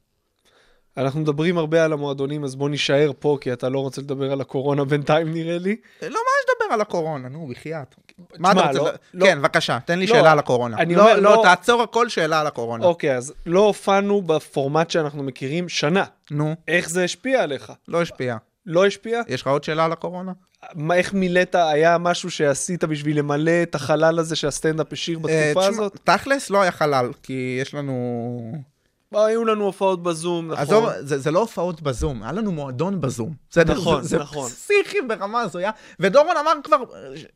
אנחנו 0.97 1.19
מדברים 1.19 1.57
הרבה 1.57 1.85
על 1.85 1.93
המועדונים, 1.93 2.43
אז 2.43 2.55
בוא 2.55 2.69
נישאר 2.69 3.11
פה, 3.19 3.37
כי 3.41 3.53
אתה 3.53 3.69
לא 3.69 3.79
רוצה 3.79 4.01
לדבר 4.01 4.31
על 4.31 4.41
הקורונה 4.41 4.85
בינתיים, 4.85 5.33
נראה 5.33 5.57
לי. 5.57 5.75
לא, 6.01 6.09
מה 6.09 6.15
יש 6.15 6.45
לדבר 6.49 6.73
על 6.73 6.81
הקורונה? 6.81 7.29
נו, 7.29 7.47
בחייאת. 7.47 7.95
מה 8.37 8.51
אתה 8.51 8.61
רוצה? 8.61 8.81
לא-? 8.81 8.89
לא- 9.13 9.25
כן, 9.25 9.39
בבקשה, 9.39 9.79
תן 9.85 9.99
לי 9.99 10.07
לא, 10.07 10.15
שאלה 10.15 10.31
על 10.31 10.39
הקורונה. 10.39 10.77
אני 10.77 10.95
לא, 10.95 11.01
אומר, 11.01 11.19
לא, 11.19 11.39
תעצור 11.43 11.81
הכל 11.81 12.09
שאלה 12.09 12.39
על 12.39 12.47
הקורונה. 12.47 12.85
אוקיי, 12.85 13.17
אז 13.17 13.33
לא 13.45 13.59
הופענו 13.59 14.21
בפורמט 14.21 14.89
שאנחנו 14.89 15.23
מכירים 15.23 15.69
שנה. 15.69 16.03
נו, 16.31 16.55
איך 16.67 16.89
זה 16.89 17.03
השפיע 17.03 17.43
עליך? 17.43 17.71
לא 17.87 18.01
השפיע. 18.01 18.37
לא 18.65 18.85
השפיע? 18.85 19.21
יש 19.27 19.41
לך 19.41 19.47
עוד 19.47 19.63
שאלה 19.63 19.85
על 19.85 19.91
הקורונה? 19.91 20.31
מה, 20.75 20.95
איך 20.95 21.13
מילאת, 21.13 21.55
היה 21.55 21.97
משהו 21.97 22.31
שעשית 22.31 22.83
בשביל 22.83 23.19
למלא 23.19 23.63
את 23.63 23.75
החלל 23.75 24.19
הזה 24.19 24.35
שהסטנדאפ 24.35 24.93
השאיר 24.93 25.17
אה, 25.17 25.21
בתקופה 25.23 25.69
תשמע, 25.69 25.83
הזאת? 25.83 25.99
תכלס 26.03 26.49
לא 26.49 26.61
היה 26.61 26.71
חלל, 26.71 27.09
כי 27.23 27.57
יש 27.61 27.73
לנו... 27.73 28.63
היו 29.11 29.45
לנו 29.45 29.65
הופעות 29.65 30.03
בזום, 30.03 30.51
נכון. 30.51 30.63
עזוב, 30.63 30.89
זה, 30.99 31.17
זה 31.19 31.31
לא 31.31 31.39
הופעות 31.39 31.81
בזום, 31.81 32.23
היה 32.23 32.31
לנו 32.31 32.51
מועדון 32.51 33.01
בזום. 33.01 33.33
בסדר? 33.49 33.73
נכון, 33.73 34.01
זה, 34.01 34.09
זה 34.09 34.17
נכון. 34.17 34.49
פסיכי 34.49 34.97
ברמה 35.07 35.41
הזויה. 35.41 35.71
ודורון 35.99 36.37
אמר 36.37 36.51
כבר, 36.63 36.77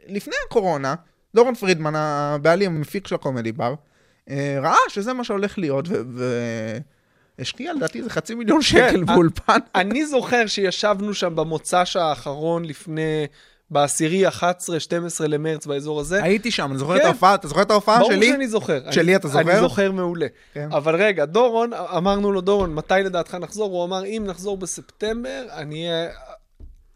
לפני 0.07 0.33
הקורונה, 0.47 0.95
דורון 1.35 1.55
פרידמן, 1.55 1.95
הבעלים, 1.95 2.75
המפיק 2.75 3.07
של 3.07 3.15
הקומדי 3.15 3.51
בר, 3.51 3.73
אה, 4.29 4.57
ראה 4.61 4.77
שזה 4.89 5.13
מה 5.13 5.23
שהולך 5.23 5.57
להיות, 5.57 5.85
והשקיע 7.37 7.73
לדעתי 7.73 7.99
איזה 7.99 8.09
חצי 8.09 8.35
מיליון 8.35 8.61
שקל 8.61 8.99
אה, 8.99 9.13
באולפן. 9.13 9.59
אני 9.75 10.05
זוכר 10.05 10.47
שישבנו 10.47 11.13
שם 11.13 11.35
במוצ"ש 11.35 11.95
האחרון 11.95 12.65
לפני, 12.65 13.27
בעשירי 13.71 14.27
11, 14.27 14.79
12 14.79 15.27
למרץ, 15.27 15.65
באזור 15.65 15.99
הזה. 15.99 16.23
הייתי 16.23 16.51
שם, 16.51 16.71
אני 16.71 16.77
זוכר 16.77 16.95
את 16.95 17.01
כן. 17.01 17.05
ההופעה, 17.05 17.35
אתה 17.35 17.47
זוכר 17.47 17.61
את 17.61 17.71
ההופעה 17.71 17.99
ברור 17.99 18.11
שלי? 18.11 18.27
שאני 18.27 18.47
זוכר. 18.47 18.91
שלי 18.91 19.11
אני, 19.11 19.15
אתה 19.15 19.27
זוכר? 19.27 19.41
אני 19.41 19.59
זוכר 19.59 19.91
מעולה. 19.91 20.27
כן. 20.53 20.69
אבל 20.71 20.95
רגע, 20.95 21.25
דורון, 21.25 21.73
אמרנו 21.73 22.31
לו, 22.31 22.41
דורון, 22.41 22.73
מתי 22.73 22.93
לדעתך 23.05 23.35
נחזור? 23.35 23.71
הוא 23.71 23.85
אמר, 23.85 24.05
אם 24.05 24.23
נחזור 24.27 24.57
בספטמבר, 24.57 25.45
אני 25.51 25.89
אהיה 25.89 26.09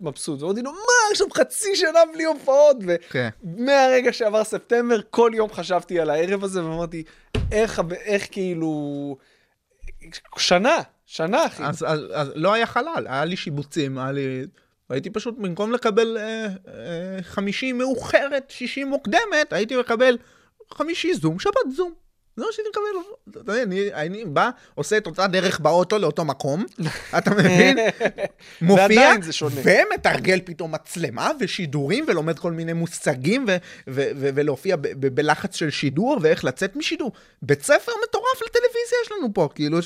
מבסוט. 0.02 0.42
ואמרתי 0.42 0.62
לו, 0.62 0.72
מה, 0.72 1.12
עכשיו 1.12 1.28
חצי 1.34 1.76
שנה 1.76 2.00
בלי 2.14 2.24
הופעות? 2.24 2.78
כן. 3.10 3.30
ומהרגע 3.44 4.14
שעבר 4.14 4.44
ספטמבר, 4.44 5.00
כל 5.10 5.32
יום 5.34 5.54
חשבתי 5.54 6.00
על 6.00 6.10
הערב 6.10 6.44
הזה, 6.44 6.66
ואמרתי, 6.66 7.04
איך, 7.52 7.82
איך 8.06 8.28
כאילו... 8.32 9.18
שנה, 10.38 10.78
שנה, 11.06 11.46
אחי. 11.46 11.64
אז, 11.64 11.84
אז, 11.88 12.00
אז 12.14 12.32
לא 12.36 12.54
היה 12.54 12.66
חלל, 12.66 13.06
היה 13.06 13.26
לי 13.26 13.38
שיבוצים, 13.38 13.98
היה 13.98 14.12
לי... 14.12 14.46
הייתי 14.90 15.10
פשוט, 15.10 15.36
במקום 15.38 15.72
לקבל 15.72 16.18
אה, 16.18 16.46
אה, 16.46 17.22
חמישי 17.22 17.72
מאוחרת, 17.72 18.50
שישי 18.50 18.84
מוקדמת, 18.84 19.54
הייתי 19.54 19.78
מקבל 19.78 20.18
חמישי 20.74 21.14
זום, 21.14 21.40
שבת 21.40 21.54
זום. 21.76 21.94
זה 22.38 22.46
מה 22.46 22.52
שהייתי 22.52 22.70
מקבל. 22.70 23.42
אתה 23.42 23.52
יודע, 23.52 23.64
אני, 23.64 23.94
אני 23.94 24.26
בא, 24.26 24.50
עושה 24.76 24.98
את 24.98 25.08
אותה 25.08 25.28
דרך 25.28 25.60
באוטו 25.60 25.98
לאותו 25.98 26.26
מקום, 26.26 26.66
אתה 27.18 27.32
מבין? 27.32 27.78
מופיע. 28.62 28.86
ומתרגל 29.64 30.40
פתאום 30.46 30.72
מצלמה 30.72 31.32
ושידורים, 31.40 32.06
ולומד 32.08 32.40
כל 32.40 32.52
מיני 32.52 32.74
מושגים, 32.74 33.46
ו- 33.48 33.58
ו- 33.88 34.10
ו- 34.16 34.30
ולהופיע 34.36 34.76
ב- 34.76 34.82
ב- 34.82 35.16
בלחץ 35.16 35.56
של 35.56 35.70
שידור, 35.70 36.18
ואיך 36.22 36.46
לצאת 36.46 36.76
משידור. 36.76 37.12
בית 37.42 37.64
ספר 37.64 37.92
מטורף 38.08 38.42
לטלוויזיה 38.46 38.98
יש 39.06 39.12
לנו 39.12 39.34
פה, 39.34 39.50
כאילו, 39.56 39.78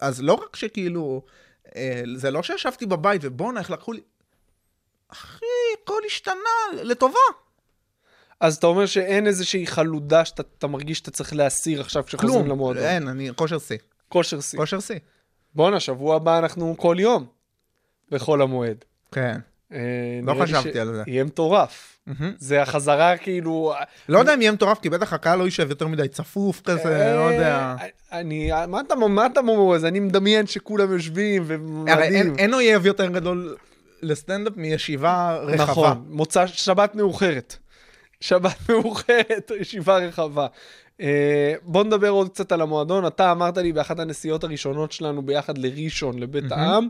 אז 0.00 0.22
לא 0.22 0.32
רק 0.32 0.56
שכאילו, 0.56 1.22
אה, 1.76 2.02
זה 2.14 2.30
לא 2.30 2.42
שישבתי 2.42 2.86
בבית 2.86 3.20
ובואנה, 3.24 3.60
איך 3.60 3.70
לקחו 3.70 3.92
לי... 3.92 4.00
אחי, 5.12 5.44
הכל 5.82 6.00
השתנה 6.06 6.34
לטובה. 6.82 7.18
אז 8.40 8.56
אתה 8.56 8.66
אומר 8.66 8.86
שאין 8.86 9.26
איזושהי 9.26 9.66
חלודה 9.66 10.24
שאתה 10.24 10.42
אתה 10.58 10.66
מרגיש 10.66 10.98
שאתה 10.98 11.10
צריך 11.10 11.34
להסיר 11.34 11.80
עכשיו 11.80 12.04
כשחוזרים 12.06 12.32
כלום, 12.44 12.48
למועדון. 12.50 12.82
אין, 12.82 13.08
אני, 13.08 13.30
כושר 13.36 13.58
שיא. 13.58 13.78
כושר 14.08 14.40
שיא. 14.40 14.58
כושר 14.58 14.80
שיא. 14.80 14.98
בואנה, 15.54 15.80
שבוע 15.80 16.16
הבא 16.16 16.38
אנחנו 16.38 16.74
כל 16.78 16.96
יום 16.98 17.26
בחול 18.10 18.42
המועד. 18.42 18.84
כן. 19.12 19.38
אה, 19.72 19.78
לא 20.22 20.34
חשבתי 20.42 20.80
על 20.80 20.94
זה. 20.94 21.02
יהיה 21.06 21.24
מטורף. 21.24 21.98
זה 22.38 22.62
החזרה 22.62 23.16
כאילו... 23.16 23.74
לא 24.08 24.18
יודע 24.18 24.34
אם 24.34 24.40
יהיה 24.40 24.52
מטורף, 24.52 24.78
כי 24.80 24.90
בטח 24.90 25.12
הקהל 25.12 25.38
לא 25.38 25.44
יישב 25.44 25.70
יותר 25.70 25.86
מדי 25.88 26.08
צפוף 26.08 26.60
כזה, 26.64 27.12
לא 27.16 27.20
יודע. 27.20 27.74
אה, 27.80 27.86
אני, 28.20 28.50
מה 28.68 28.80
אתה, 28.80 28.94
אומר? 28.94 29.84
אני 29.84 30.00
מדמיין 30.00 30.46
שכולם 30.46 30.92
יושבים 30.92 31.42
הרי 31.42 31.56
ומדהים. 31.56 32.12
אין- 32.12 32.34
אין 32.38 32.54
אויב 32.54 32.86
יותר 32.86 33.06
גדול 33.06 33.56
לסטנדאפ 34.04 34.52
מישיבה 34.56 35.38
רחבה. 35.42 35.64
נכון, 35.72 36.04
מוצא 36.08 36.46
שבת 36.46 36.94
מאוחרת. 36.94 37.56
שבת 38.20 38.56
מאוחרת, 38.68 39.50
ישיבה 39.60 39.98
רחבה. 39.98 40.46
אה, 41.00 41.54
בוא 41.62 41.84
נדבר 41.84 42.08
עוד 42.08 42.28
קצת 42.28 42.52
על 42.52 42.60
המועדון. 42.60 43.06
אתה 43.06 43.32
אמרת 43.32 43.58
לי 43.58 43.72
באחת 43.72 43.98
הנסיעות 43.98 44.44
הראשונות 44.44 44.92
שלנו 44.92 45.22
ביחד 45.22 45.58
לראשון, 45.58 46.18
לבית 46.18 46.52
העם. 46.52 46.88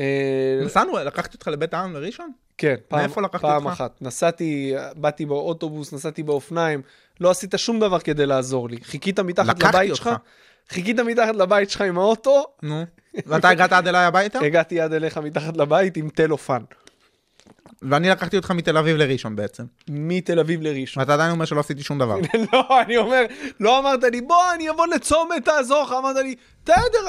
אה, 0.00 0.60
נסענו, 0.64 0.96
לקחתי 0.96 1.34
אותך 1.34 1.48
לבית 1.48 1.74
העם 1.74 1.92
לראשון? 1.92 2.30
כן, 2.58 2.74
פעם, 2.88 3.00
מאיפה 3.00 3.22
לקחתי 3.22 3.42
פעם 3.42 3.66
אותך? 3.66 3.74
אחת. 3.74 4.02
נסעתי, 4.02 4.74
באתי 4.96 5.26
באוטובוס, 5.26 5.92
נסעתי 5.92 6.22
באופניים, 6.22 6.82
לא 7.20 7.30
עשית 7.30 7.54
שום 7.56 7.80
דבר 7.80 7.98
כדי 7.98 8.26
לעזור 8.26 8.68
לי. 8.68 8.76
חיכית 8.82 9.20
מתחת 9.20 9.62
לבית 9.62 9.90
אותך. 9.90 10.02
שלך, 10.02 10.10
חיכית 10.70 11.00
מתחת 11.00 11.36
לבית 11.36 11.70
שלך 11.70 11.80
עם 11.80 11.98
האוטו, 11.98 12.44
נו. 12.62 12.84
ואתה 13.26 13.48
הגעת 13.48 13.72
עד 13.72 13.88
אליי 13.88 14.04
הביתה? 14.04 14.38
הגעתי 14.38 14.80
עד 14.80 14.92
אליך 14.92 15.18
מתחת 15.18 15.56
לבית 15.56 15.96
עם 15.96 16.08
טלופן. 16.08 16.62
ואני 17.82 18.10
לקחתי 18.10 18.36
אותך 18.36 18.50
מתל 18.50 18.76
אביב 18.78 18.96
לראשון 18.96 19.36
בעצם. 19.36 19.64
מתל 19.88 20.40
אביב 20.40 20.62
לראשון. 20.62 21.00
ואתה 21.00 21.14
עדיין 21.14 21.30
אומר 21.30 21.44
שלא 21.44 21.60
עשיתי 21.60 21.82
שום 21.82 21.98
דבר. 21.98 22.16
לא, 22.52 22.80
אני 22.80 22.96
אומר, 22.96 23.22
לא 23.60 23.78
אמרת 23.78 24.02
לי, 24.02 24.20
בוא, 24.20 24.52
אני 24.54 24.70
אבוא 24.70 24.86
לצומת, 24.86 25.44
תעזור 25.44 25.82
לך, 25.82 25.92
אמרת 25.92 26.16
לי, 26.16 26.34
בסדר, 26.64 27.08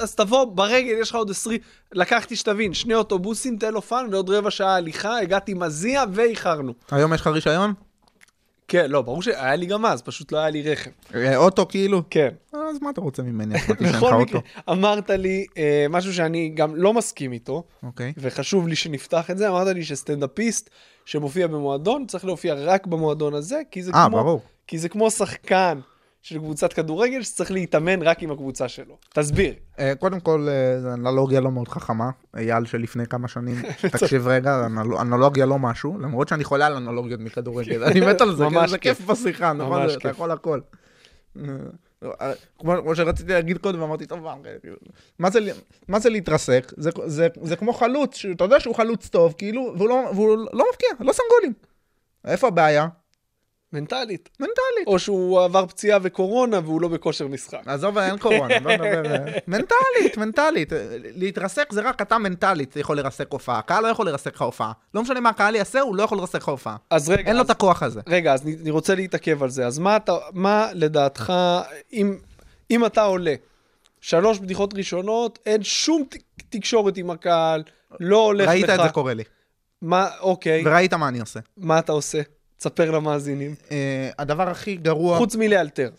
אז 0.00 0.14
תבוא 0.14 0.44
ברגל, 0.44 0.94
יש 1.00 1.10
לך 1.10 1.16
עוד 1.16 1.30
20, 1.30 1.60
לקחתי, 1.92 2.36
שתבין, 2.36 2.74
שני 2.74 2.94
אוטובוסים, 2.94 3.56
טלופן, 3.56 4.06
ועוד 4.10 4.30
רבע 4.30 4.50
שעה 4.50 4.76
הליכה, 4.76 5.18
הגעתי 5.18 5.54
מזיע 5.54 6.04
ואיחרנו. 6.12 6.72
היום 6.90 7.14
יש 7.14 7.20
לך 7.20 7.26
רישיון? 7.26 7.74
כן, 8.68 8.90
לא, 8.90 9.02
ברור 9.02 9.22
שהיה 9.22 9.56
לי 9.56 9.66
גם 9.66 9.86
אז, 9.86 10.02
פשוט 10.02 10.32
לא 10.32 10.38
היה 10.38 10.50
לי 10.50 10.62
רכב. 10.62 10.90
אה, 11.14 11.36
אוטו 11.36 11.68
כאילו? 11.68 12.02
כן. 12.10 12.28
אז 12.52 12.82
מה 12.82 12.90
אתה 12.90 13.00
רוצה 13.00 13.22
ממני? 13.22 13.54
בכל. 13.84 14.14
מקרה, 14.14 14.40
אמרת 14.70 15.10
לי 15.10 15.46
אה, 15.58 15.86
משהו 15.90 16.14
שאני 16.14 16.48
גם 16.54 16.76
לא 16.76 16.92
מסכים 16.92 17.32
איתו, 17.32 17.64
אוקיי. 17.82 18.12
וחשוב 18.18 18.68
לי 18.68 18.76
שנפתח 18.76 19.30
את 19.30 19.38
זה, 19.38 19.48
אמרת 19.48 19.66
לי 19.66 19.84
שסטנדאפיסט 19.84 20.70
שמופיע 21.04 21.46
במועדון, 21.46 22.06
צריך 22.06 22.24
להופיע 22.24 22.54
רק 22.54 22.86
במועדון 22.86 23.34
הזה, 23.34 23.60
כי 23.70 23.82
זה 23.82 23.92
אה, 23.94 24.06
כמו... 24.08 24.16
ברור. 24.16 24.42
כי 24.66 24.78
זה 24.78 24.88
כמו 24.88 25.10
שחקן 25.10 25.78
של 26.22 26.38
קבוצת 26.38 26.72
כדורגל 26.72 27.22
שצריך 27.22 27.50
להתאמן 27.50 28.02
רק 28.02 28.22
עם 28.22 28.30
הקבוצה 28.30 28.68
שלו. 28.68 28.96
תסביר. 29.14 29.54
אה, 29.78 29.92
קודם 29.98 30.20
כל, 30.20 30.48
אה, 30.50 30.80
זו 30.80 30.92
אנלוגיה 30.92 31.40
לא 31.40 31.50
מאוד 31.50 31.68
חכמה. 31.68 32.10
אייל 32.36 32.64
שלפני 32.64 33.06
כמה 33.06 33.28
שנים, 33.28 33.62
תקשיב 33.92 34.28
רגע, 34.28 34.66
אנל- 34.66 34.96
אנלוגיה 35.00 35.46
לא 35.46 35.58
משהו, 35.58 35.98
למרות 35.98 36.28
שאני 36.28 36.44
חולה 36.44 36.66
על 36.66 36.72
אנלוגיות 36.76 37.20
מכדורגל. 37.20 37.84
אני 37.84 38.00
מת 38.00 38.20
על 38.20 38.34
זה, 38.34 38.44
כי 38.62 38.68
זה 38.68 38.78
כיף. 38.78 39.00
בשיחה, 39.00 39.52
נכון? 39.52 39.82
אתה. 39.90 40.08
יכול 40.08 40.30
הכל. 40.30 40.60
אה, 42.20 42.32
כמו 42.58 42.96
שרציתי 42.96 43.32
להגיד 43.32 43.58
קודם, 43.58 43.80
אמרתי, 43.82 44.06
טוב, 44.06 44.26
מה, 45.18 45.30
זה, 46.00 46.10
להתרסק? 46.10 46.72
זה, 46.76 47.56
כמו 47.56 47.72
חלוץ, 47.72 48.16
שאתה 48.16 48.44
יודע 48.44 48.60
שהוא 48.60 48.74
חלוץ 48.74 49.08
טוב, 49.08 49.34
כאילו, 49.38 49.74
והוא 49.76 49.88
לא, 49.88 49.94
והוא 50.14 50.36
לא 50.52 50.64
מבקיע, 50.70 50.88
לא 51.00 51.12
שם 51.12 51.22
גולים. 51.36 51.52
איפה 52.24 52.48
הבעיה? 52.48 52.86
מנטלית. 53.72 54.28
מנטלית. 54.40 54.86
או 54.86 54.98
שהוא 54.98 55.40
עבר 55.40 55.66
פציעה 55.66 55.98
וקורונה 56.02 56.58
והוא 56.64 56.80
לא 56.80 56.88
בכושר 56.88 57.26
משחק. 57.26 57.62
עזוב, 57.66 57.98
אין 57.98 58.18
קורונה, 58.18 58.58
לא 58.60 58.72
נדבר... 58.72 59.24
מנטלית, 59.48 60.16
מנטלית. 60.16 60.72
להתרסק 61.00 61.72
זה 61.72 61.80
רק 61.80 62.02
אתה 62.02 62.18
מנטלית 62.18 62.76
יכול 62.76 62.96
לרסק 62.96 63.32
הופעה. 63.32 63.58
הקהל 63.58 63.82
לא 63.82 63.88
יכול 63.88 64.06
לרסק 64.06 64.34
לך 64.34 64.42
הופעה. 64.42 64.72
לא 64.94 65.02
משנה 65.02 65.20
מה 65.20 65.28
הקהל 65.28 65.54
יעשה, 65.54 65.80
הוא 65.80 65.96
לא 65.96 66.02
יכול 66.02 66.18
לרסק 66.18 66.42
לך 66.42 66.48
הופעה. 66.48 66.76
אז 66.90 67.10
רגע, 67.10 67.28
אין 67.28 67.36
לו 67.36 67.40
אז, 67.40 67.46
את 67.46 67.50
הכוח 67.50 67.82
הזה. 67.82 68.00
רגע, 68.06 68.34
אז 68.34 68.42
אני, 68.42 68.70
רוצה 68.70 68.94
להתעכב 68.94 69.42
על 69.42 69.50
זה. 69.50 69.66
אז 69.66 69.78
מה, 69.78 69.96
אתה, 69.96 70.12
מה 70.32 70.68
לדעתך, 70.74 71.32
אם, 71.92 72.16
אם 72.70 72.86
אתה 72.86 73.02
עולה, 73.02 73.34
שלוש 74.00 74.38
בדיחות 74.38 74.74
ראשונות, 74.74 75.38
אין 75.46 75.62
שום 75.62 76.04
תקשורת 76.50 76.96
עם 76.96 77.10
הקהל, 77.10 77.62
לא 78.00 78.24
הולך 78.24 78.48
ראית 78.48 78.68
לך... 78.68 78.70
את 78.70 78.84
זה 78.84 78.88
קורה 78.88 79.14
לי. 79.14 79.24
מה, 79.82 80.08
אוקיי, 80.20 80.62
וראית 80.66 80.94
מה 80.94 81.08
אני 81.08 81.20
עושה. 81.20 81.40
מה 81.56 81.78
אתה 81.78 81.92
עושה? 81.92 82.20
תספר 82.58 82.90
למאזינים. 82.90 83.54
אה, 83.70 84.10
הדבר 84.18 84.48
הכי 84.48 84.76
גרוע... 84.76 85.18
חוץ 85.18 85.36
מלאלתר. 85.36 85.90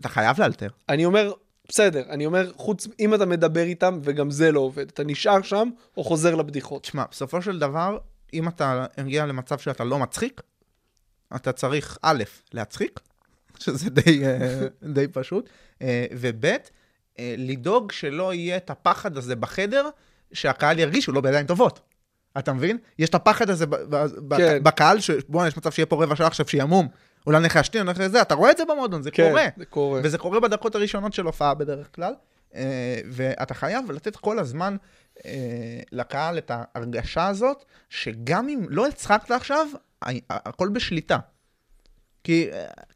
אתה 0.00 0.08
חייב 0.08 0.40
לאלתר. 0.40 0.68
אני 0.88 1.04
אומר, 1.04 1.32
בסדר, 1.68 2.02
אני 2.10 2.26
אומר, 2.26 2.52
חוץ, 2.56 2.86
אם 3.00 3.14
אתה 3.14 3.26
מדבר 3.26 3.62
איתם, 3.62 3.98
וגם 4.02 4.30
זה 4.30 4.52
לא 4.52 4.60
עובד, 4.60 4.88
אתה 4.88 5.04
נשאר 5.04 5.42
שם 5.42 5.68
או 5.96 6.04
חוזר 6.04 6.34
לבדיחות. 6.34 6.82
תשמע, 6.82 7.04
בסופו 7.10 7.42
של 7.42 7.58
דבר, 7.58 7.98
אם 8.34 8.48
אתה 8.48 8.86
מגיע 8.98 9.26
למצב 9.26 9.58
שאתה 9.58 9.84
לא 9.84 9.98
מצחיק, 9.98 10.40
אתה 11.36 11.52
צריך 11.52 11.98
א', 12.02 12.22
להצחיק, 12.52 13.00
שזה 13.62 13.90
די, 13.90 14.26
אה, 14.26 14.66
די 14.82 15.08
פשוט, 15.08 15.48
אה, 15.82 16.06
וב', 16.12 16.46
לדאוג 17.18 17.92
שלא 17.92 18.34
יהיה 18.34 18.56
את 18.56 18.70
הפחד 18.70 19.16
הזה 19.16 19.36
בחדר, 19.36 19.88
שהקהל 20.32 20.78
ירגיש 20.78 21.04
שהוא 21.04 21.14
לא 21.14 21.20
בידיים 21.20 21.46
טובות. 21.46 21.80
אתה 22.38 22.52
מבין? 22.52 22.78
יש 22.98 23.08
את 23.08 23.14
הפחד 23.14 23.50
הזה 23.50 23.66
כן. 24.36 24.58
בקהל, 24.62 25.00
שבואנה, 25.00 25.48
יש 25.48 25.56
מצב 25.56 25.70
שיהיה 25.70 25.86
פה 25.86 26.04
רבע 26.04 26.16
שעה 26.16 26.26
עכשיו 26.26 26.48
שימום. 26.48 26.88
אולי 27.26 27.40
נלך 27.40 27.56
להשתין, 27.56 27.82
נלך 27.82 27.98
לזה, 27.98 28.22
אתה 28.22 28.34
רואה 28.34 28.50
את 28.50 28.56
זה 28.56 28.64
במועדון, 28.64 29.02
זה 29.02 29.10
כן, 29.10 29.28
קורה. 29.28 29.46
זה 29.56 29.64
קורה. 29.64 30.00
וזה 30.04 30.18
קורה 30.18 30.40
בדקות 30.40 30.74
הראשונות 30.74 31.12
של 31.12 31.26
הופעה 31.26 31.54
בדרך 31.54 31.94
כלל, 31.94 32.14
אה, 32.54 33.00
ואתה 33.10 33.54
חייב 33.54 33.90
לתת 33.90 34.16
כל 34.16 34.38
הזמן 34.38 34.76
אה, 35.26 35.30
לקהל 35.92 36.38
את 36.38 36.50
ההרגשה 36.54 37.26
הזאת, 37.26 37.64
שגם 37.88 38.48
אם 38.48 38.66
לא 38.68 38.86
הצחקת 38.86 39.30
עכשיו, 39.30 39.66
הכל 40.30 40.68
בשליטה. 40.68 41.18
כי, 42.28 42.48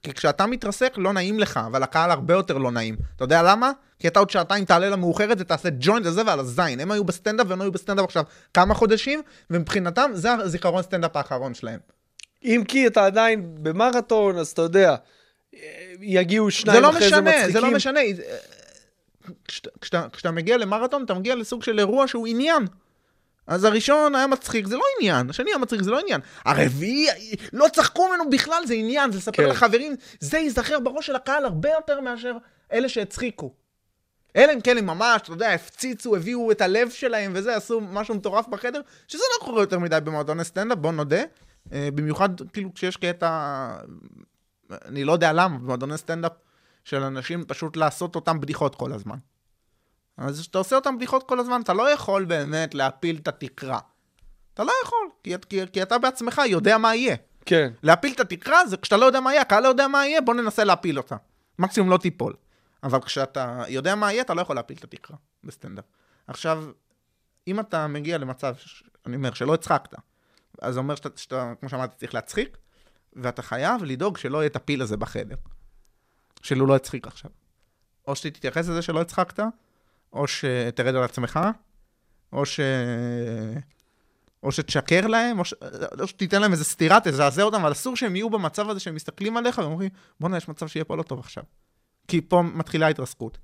כי 0.03 0.13
כשאתה 0.13 0.47
מתרסק, 0.47 0.95
לא 0.97 1.13
נעים 1.13 1.41
לך, 1.41 1.61
אבל 1.67 1.83
הקהל 1.83 2.11
הרבה 2.11 2.35
יותר 2.35 2.59
לא 2.59 2.71
נעים. 2.71 2.97
אתה 3.17 3.25
יודע 3.25 3.43
למה? 3.43 3.73
כי 3.99 4.09
אתה 4.09 4.19
עוד 4.19 4.31
שעתיים 4.31 4.65
תעלה 4.65 4.91
למאוחרת 4.91 5.37
ותעשה 5.41 5.69
ג'וינט 5.81 6.07
לזה 6.07 6.23
ועל 6.27 6.41
הזין. 6.41 6.81
הם 6.81 6.91
היו 6.91 7.05
בסטנדאפ 7.05 7.47
והם 7.49 7.61
היו 7.61 7.73
בסטנדאפ 7.73 8.05
עכשיו 8.05 8.25
כמה 8.55 8.75
חודשים, 8.75 9.23
ומבחינתם 9.51 10.11
זה 10.15 10.33
הזיכרון 10.33 10.83
סטנדאפ 10.83 11.17
האחרון 11.17 11.55
שלהם. 11.55 11.81
אם 12.45 12.63
כי 12.69 12.87
אתה 12.87 13.07
עדיין 13.07 13.55
במרתון, 13.63 14.39
אז 14.39 14.49
אתה 14.49 14.63
יודע, 14.63 14.95
יגיעו 16.01 16.51
שניים 16.51 16.77
זה 16.77 16.83
לא 16.83 16.91
אחרי 16.91 17.01
זה 17.01 17.07
משנה, 17.07 17.31
מצחיקים. 17.31 17.53
זה 17.53 17.61
לא 17.61 17.71
משנה. 17.71 18.01
כשאתה, 19.45 19.71
כשאתה, 19.81 20.07
כשאתה 20.13 20.31
מגיע 20.31 20.57
למרתון, 20.57 21.05
אתה 21.05 21.15
מגיע 21.15 21.35
לסוג 21.35 21.63
של 21.63 21.79
אירוע 21.79 22.09
שהוא 22.09 22.27
עניין. 22.27 22.67
אז 23.47 23.65
הראשון 23.65 24.15
היה 24.15 24.27
מצחיק, 24.27 24.67
זה 24.67 24.77
לא 24.77 24.83
עניין. 24.99 25.31
השני 25.31 25.51
היה 25.51 25.59
מצחיק, 25.59 25.83
זה 25.83 25.91
לא 25.91 26.01
עניין. 26.01 26.21
הרביעי, 26.45 27.07
לא 27.53 27.67
צחקו 27.73 28.09
ממנו 28.09 28.31
בכלל, 28.31 28.67
זה 28.67 28.75
עניין. 28.75 29.13
זה 29.13 29.19
לספר 29.19 29.43
כן. 29.43 29.49
לחברים, 29.49 29.97
זה 30.21 30.39
ייזכר 30.39 30.81
בראש 30.81 31.07
של 31.07 31.17
הקהל 31.17 31.45
הרבה 31.45 31.71
יותר 31.71 32.01
מאשר 32.01 32.37
אלה 32.73 32.89
שהצחיקו. 32.89 33.55
אלא 34.37 34.53
אם 34.53 34.61
כן 34.61 34.79
הם 34.79 34.87
ממש, 34.87 35.21
אתה 35.23 35.33
יודע, 35.33 35.53
הפציצו, 35.53 36.17
הביאו 36.17 36.51
את 36.51 36.61
הלב 36.61 36.91
שלהם 36.91 37.33
וזה, 37.35 37.57
עשו 37.57 37.81
משהו 37.81 38.15
מטורף 38.15 38.49
בחדר, 38.49 38.81
שזה 39.09 39.23
לא 39.41 39.47
קורה 39.47 39.63
יותר 39.63 39.79
מדי 39.79 39.99
במועדוני 40.05 40.45
סטנדאפ, 40.45 40.79
בוא 40.79 40.93
נודה. 40.93 41.23
אה, 41.73 41.89
במיוחד, 41.95 42.29
כאילו, 42.53 42.75
כשיש 42.75 42.97
קטע... 42.97 43.71
אני 44.85 45.05
לא 45.05 45.13
יודע 45.13 45.33
למה, 45.33 45.59
במועדוני 45.59 45.99
סטנדאפ 45.99 46.33
של 46.85 47.03
אנשים 47.03 47.45
פשוט 47.45 47.77
לעשות 47.77 48.15
אותם 48.15 48.41
בדיחות 48.41 48.75
כל 48.75 48.93
הזמן. 48.93 49.17
אז 50.23 50.41
כשאתה 50.41 50.59
עושה 50.59 50.77
אותם 50.77 50.97
בדיחות 50.97 51.29
כל 51.29 51.41
הזמן, 51.41 51.61
אתה 51.61 51.73
לא 51.73 51.91
יכול 51.91 52.25
באמת 52.25 52.75
להפיל 52.75 53.17
את 53.23 53.29
התקרה. 53.29 53.79
אתה 54.55 54.65
לא 54.65 54.73
יכול, 54.85 54.99
כי, 55.25 55.35
כי, 55.49 55.61
כי 55.73 55.83
אתה 55.83 55.99
בעצמך 55.99 56.41
יודע 56.47 56.79
מה 56.79 56.95
יהיה. 56.95 57.17
כן. 57.47 57.73
להפיל 57.83 58.13
את 58.13 58.21
התקרה 58.21 58.67
זה 58.67 58.77
כשאתה 58.77 58.97
לא 58.97 59.07
יודע 59.07 59.21
מה 59.21 59.31
יהיה, 59.33 59.43
הקהל 59.43 59.63
לא 59.63 59.69
יודע 59.69 59.89
מה 59.89 60.07
יהיה, 60.07 60.21
בוא 60.21 60.35
ננסה 60.35 60.65
להפיל 60.65 60.99
אותה. 60.99 61.17
מקסימום 61.59 61.91
לא 61.91 61.97
תיפול. 61.99 62.35
אבל 62.83 63.01
כשאתה 63.01 63.63
יודע 63.69 63.95
מה 63.95 64.13
יהיה, 64.13 64.23
אתה 64.23 64.35
לא 64.35 64.41
יכול 64.41 64.57
להפיל 64.57 64.77
את 64.79 64.85
התקרה 64.85 65.17
בסטנדאפ. 65.45 65.85
עכשיו, 66.27 66.65
אם 67.49 67.61
אתה 67.61 67.87
מגיע 67.87 68.19
למצב, 68.19 68.55
ש- 68.57 68.85
אני 69.07 69.17
אומר, 69.17 69.35
שלא 69.35 69.55
הצחקת, 69.55 69.95
אז 70.63 70.75
זה 70.75 70.81
אומר 70.81 70.95
שאתה, 70.95 71.09
שאתה, 71.17 71.53
כמו 71.61 71.69
שאמרתי, 71.69 71.97
צריך 71.97 72.15
להצחיק, 72.15 72.57
ואתה 73.13 73.43
חייב 73.43 73.85
לדאוג 73.85 74.17
שלא 74.17 74.39
יהיה 74.39 74.47
את 74.47 74.57
הפיל 74.57 74.83
הזה 74.83 74.97
בחדר. 74.97 75.37
שהוא 76.43 76.69
לא 76.69 76.77
יצחיק 76.77 77.07
עכשיו. 77.07 77.31
או 78.09 78.17
שתתייחס 78.17 78.69
לזה 78.69 78.83
שלא 78.83 79.01
הצחקת, 79.01 79.41
או 80.13 80.27
שתרד 80.27 80.95
על 80.95 81.03
עצמך, 81.03 81.41
או 82.33 82.47
ש... 82.47 82.61
או 84.43 84.53
שתשקר 84.53 85.07
להם, 85.07 85.39
או, 85.39 85.45
ש... 85.45 85.55
או 86.01 86.07
שתיתן 86.07 86.41
להם 86.41 86.53
איזה 86.53 86.65
סטירה, 86.65 86.99
תזעזע 87.05 87.43
אותם, 87.43 87.61
אבל 87.61 87.73
אסור 87.73 87.97
שהם 87.97 88.17
יהיו 88.17 88.31
במצב 88.31 88.71
הזה 88.71 88.81
שהם 88.81 88.95
מסתכלים 88.95 89.37
עליך 89.37 89.59
ואומרים, 89.59 89.91
בואנה, 90.21 90.37
יש 90.37 90.49
מצב 90.49 90.67
שיהיה 90.67 90.85
פה 90.85 90.97
לא 90.97 91.03
טוב 91.03 91.19
עכשיו. 91.19 91.45
כי 92.09 92.21
פה 92.21 92.43
מתחילה 92.43 92.89
התרסקות. 92.89 93.39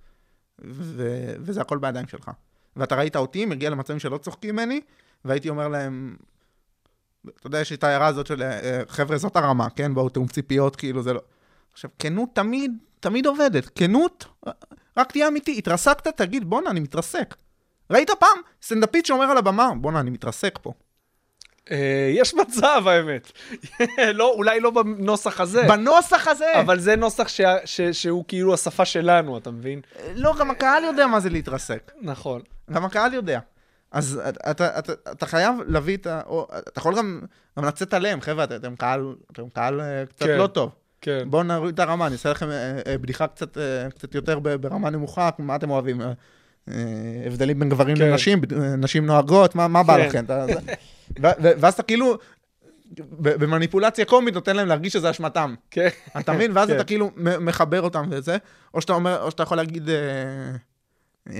ו... 0.64 1.34
וזה 1.40 1.60
הכל 1.60 1.78
בידיים 1.78 2.08
שלך. 2.08 2.30
ואתה 2.76 2.96
ראית 2.96 3.16
אותי, 3.16 3.46
מגיע 3.46 3.70
למצבים 3.70 3.98
שלא 3.98 4.18
צוחקים 4.18 4.54
ממני, 4.56 4.80
והייתי 5.24 5.48
אומר 5.48 5.68
להם, 5.68 6.16
אתה 7.26 7.46
יודע, 7.46 7.60
יש 7.60 7.70
לי 7.70 7.76
את 7.76 7.84
ההערה 7.84 8.06
הזאת 8.06 8.26
של, 8.26 8.42
אה, 8.42 8.82
חבר'ה, 8.88 9.18
זאת 9.18 9.36
הרמה, 9.36 9.70
כן? 9.70 9.94
בואו, 9.94 10.08
תאום 10.08 10.28
ציפיות, 10.28 10.76
כאילו 10.76 11.02
זה 11.02 11.12
לא... 11.12 11.20
עכשיו, 11.78 11.90
כנות 11.98 12.28
תמיד, 12.32 12.72
תמיד 13.00 13.26
עובדת. 13.26 13.70
כנות, 13.74 14.26
רק 14.96 15.12
תהיה 15.12 15.28
אמיתי. 15.28 15.58
התרסקת, 15.58 16.08
תגיד, 16.08 16.44
בואנה, 16.44 16.70
אני 16.70 16.80
מתרסק. 16.80 17.34
ראית 17.90 18.10
פעם 18.10 18.38
סטנדאפיסט 18.62 19.06
שאומר 19.06 19.24
על 19.24 19.36
הבמה, 19.36 19.70
בואנה, 19.76 20.00
אני 20.00 20.10
מתרסק 20.10 20.58
פה. 20.62 20.72
אה, 21.70 22.10
יש 22.14 22.34
מצב, 22.34 22.82
האמת. 22.86 23.32
לא, 24.14 24.32
אולי 24.34 24.60
לא 24.60 24.70
בנוסח 24.70 25.40
הזה, 25.40 25.64
בנוסח 25.68 26.28
הזה! 26.28 26.60
אבל 26.60 26.78
זה 26.80 26.96
נוסח 26.96 27.28
ש... 27.28 27.40
ש... 27.64 27.80
שהוא 27.80 28.24
כאילו 28.28 28.54
השפה 28.54 28.84
שלנו, 28.84 29.38
אתה 29.38 29.50
מבין? 29.50 29.80
לא, 30.14 30.34
גם 30.38 30.50
הקהל 30.50 30.84
יודע 30.84 31.06
מה 31.06 31.20
זה 31.20 31.30
להתרסק. 31.30 31.92
נכון. 32.00 32.42
גם 32.70 32.84
הקהל 32.84 33.14
יודע. 33.14 33.40
אז 33.92 34.20
אתה, 34.28 34.50
אתה, 34.50 34.78
אתה, 34.78 34.92
אתה 35.12 35.26
חייב 35.26 35.54
להביא 35.66 35.96
את 35.96 36.06
ה... 36.06 36.20
או, 36.26 36.48
אתה 36.58 36.78
יכול 36.78 36.96
גם, 36.96 37.20
גם 37.58 37.64
לצאת 37.64 37.94
עליהם, 37.94 38.20
חבר'ה, 38.20 38.44
אתם, 38.44 38.76
קהל, 38.76 39.14
אתם 39.32 39.48
קהל 39.48 39.80
אה, 39.80 40.06
קצת 40.06 40.26
כן. 40.26 40.38
לא 40.38 40.46
טוב. 40.46 40.70
כן. 41.00 41.24
בואו 41.30 41.42
נוריד 41.42 41.74
את 41.74 41.80
הרמה, 41.80 42.06
אני 42.06 42.12
אעשה 42.12 42.30
לכם 42.30 42.50
אה, 42.50 42.78
אה, 42.86 42.98
בדיחה 42.98 43.26
קצת, 43.26 43.58
אה, 43.58 43.90
קצת 43.90 44.14
יותר 44.14 44.38
ברמה 44.38 44.90
נמוכה, 44.90 45.30
מה 45.38 45.56
אתם 45.56 45.70
אוהבים? 45.70 46.00
הבדלים 47.26 47.58
בין 47.58 47.68
גברים 47.68 47.96
כן. 47.96 48.10
לנשים, 48.10 48.40
נשים 48.78 49.06
נוהגות, 49.06 49.54
מה, 49.54 49.68
מה 49.68 49.82
בא 49.82 49.96
כן. 49.96 50.06
לכם? 50.08 50.24
אתה- 50.24 50.46
ואז 51.60 51.74
אתה 51.74 51.82
כאילו, 51.82 52.18
במניפולציה 53.18 54.04
קומית 54.04 54.34
נותן 54.34 54.56
להם 54.56 54.68
להרגיש 54.68 54.92
שזה 54.92 55.10
אשמתם. 55.10 55.54
כן. 55.70 55.88
אתה 56.18 56.32
מבין? 56.32 56.50
ואז 56.54 56.68
כן. 56.68 56.76
אתה 56.76 56.84
כאילו 56.84 57.10
מחבר 57.16 57.82
אותם 57.82 58.04
וזה, 58.10 58.36
או 58.74 58.80
שאתה 58.80 58.92
אומר, 58.92 59.22
או 59.22 59.30
שאתה 59.30 59.42
יכול 59.42 59.56
להגיד, 59.56 59.88
אה, 59.88 59.94
אה, 61.30 61.36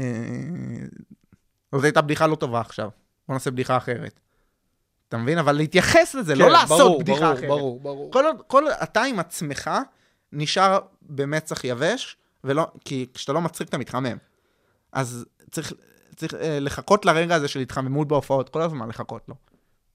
זאת 1.75 1.85
הייתה 1.85 2.01
בדיחה 2.03 2.27
לא 2.27 2.35
טובה 2.37 2.61
עכשיו, 2.61 2.89
בוא 3.29 3.35
נעשה 3.35 3.51
בדיחה 3.51 3.77
אחרת. 3.77 4.21
אתה 5.09 5.17
מבין? 5.17 5.39
אבל 5.39 5.53
להתייחס 5.53 6.15
לזה, 6.15 6.35
לא 6.35 6.45
כן, 6.45 6.53
לעשות 6.53 6.79
ברור, 6.79 7.01
בדיחה 7.01 7.21
ברור, 7.21 7.33
אחרת. 7.35 7.49
ברור, 7.49 7.81
ברור. 7.81 8.13
כל 8.13 8.25
עוד, 8.25 8.37
כל 8.47 8.63
עוד 8.65 8.73
אתה 8.83 9.03
עם 9.03 9.19
עצמך 9.19 9.71
נשאר 10.33 10.79
במצח 11.03 11.65
יבש, 11.65 12.17
ולא, 12.45 12.67
כי 12.85 13.07
כשאתה 13.15 13.33
לא 13.33 13.41
מצחיק 13.41 13.69
אתה 13.69 13.79
מתחמם. 13.79 14.17
אז 14.93 15.25
צריך, 15.51 15.73
צריך 16.17 16.35
אה, 16.35 16.61
לחכות 16.61 17.05
לרגע 17.05 17.35
הזה 17.35 17.49
של 17.49 17.61
התחממות 17.61 18.09
בהופעות, 18.09 18.49
כל 18.49 18.63
הזמן 18.63 18.89
לחכות 18.89 19.29
לו. 19.29 19.35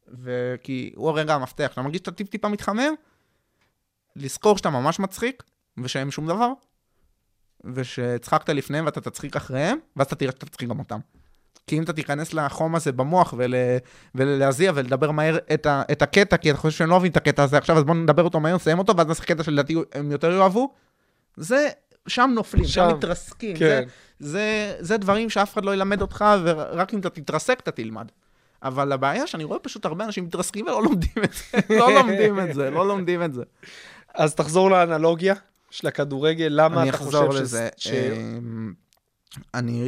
וכי 0.08 0.94
הוא 0.96 1.10
הרגע 1.10 1.36
המפתח, 1.36 1.68
כשאתה 1.68 1.82
מרגיש 1.82 2.00
שאתה 2.00 2.12
טיפ-טיפה 2.12 2.48
מתחמם, 2.48 2.94
לזכור 4.16 4.58
שאתה 4.58 4.70
ממש 4.70 5.00
מצחיק, 5.00 5.44
ושאין 5.78 6.12
שום 6.12 6.28
דבר, 6.28 6.52
ושהצחקת 7.64 8.50
לפניהם 8.50 8.86
ואתה 8.86 9.02
תצחיק 9.02 9.36
אחריהם, 9.36 9.78
ואז 9.96 10.08
אתה 10.08 10.16
תראה 10.16 10.32
שאתה 10.32 10.46
תצחיק 10.46 10.70
גם 10.70 10.80
אותם. 10.80 11.00
כי 11.68 11.78
אם 11.78 11.84
אתה 11.84 11.94
תיכנס 11.94 12.34
לחום 12.34 12.76
הזה 12.76 12.92
במוח 12.92 13.34
ול, 13.38 13.54
ולהזיע 14.16 14.72
ולדבר 14.76 15.12
מהר 15.12 15.38
את, 15.54 15.66
ה, 15.66 15.82
את 15.92 16.02
הקטע, 16.02 16.38
כי 16.38 16.52
אתה 16.52 16.58
חושב 16.58 16.78
שהם 16.78 16.90
לא 16.90 16.94
אוהבים 16.94 17.12
את 17.12 17.18
הקטע 17.18 17.44
הזה 17.44 17.58
עכשיו, 17.58 17.78
אז 17.78 17.84
בוא 17.84 17.96
נדבר 17.96 18.24
אותו 18.24 18.40
מהר, 18.40 18.56
נסיים 18.56 18.80
אותו, 18.80 18.98
ואז 18.98 19.08
נעשה 19.08 19.24
קטע 19.24 19.44
שלדעתי 19.44 19.76
הם 19.94 20.12
יותר 20.12 20.32
יאהבו, 20.32 20.74
זה, 21.38 21.70
שם 22.08 22.32
נופלים, 22.36 22.66
שם, 22.66 22.90
שם, 22.90 22.98
מתרסקים. 22.98 23.58
כן. 23.58 23.84
זה, 24.20 24.30
זה, 24.30 24.76
זה 24.80 24.98
דברים 24.98 25.30
שאף 25.30 25.54
אחד 25.54 25.66
לא 25.66 25.74
ילמד 25.74 26.02
אותך, 26.02 26.26
ורק 26.44 26.94
אם 26.94 27.00
אתה 27.00 27.10
תתרסק 27.10 27.60
אתה 27.60 27.72
תלמד. 27.72 28.08
אבל 28.64 28.92
הבעיה 28.92 29.28
שאני 29.28 29.44
רואה 29.44 29.60
פשוט 29.60 29.86
הרבה 29.86 30.06
אנשים 30.06 30.26
מתרסקים 30.26 30.66
ולא 30.66 30.84
לומדים 30.84 31.24
את 31.24 31.34
זה, 31.34 31.58
לא 31.80 31.94
לומדים 31.94 32.40
את 32.40 32.54
זה, 32.54 32.70
לא 32.70 32.88
לומדים 32.88 33.24
את 33.24 33.34
זה. 33.34 33.44
אז 34.14 34.36
תחזור 34.36 34.72
לאנלוגיה 34.72 35.36
של 35.72 35.88
הכדורגל, 35.88 36.48
למה 36.52 36.82
אני 36.82 36.90
אתה 36.90 36.98
אחזור 36.98 37.28
חושב 37.28 37.42
לזה. 37.42 37.70
ש... 37.78 37.88
ש... 39.34 39.38
אני 39.54 39.82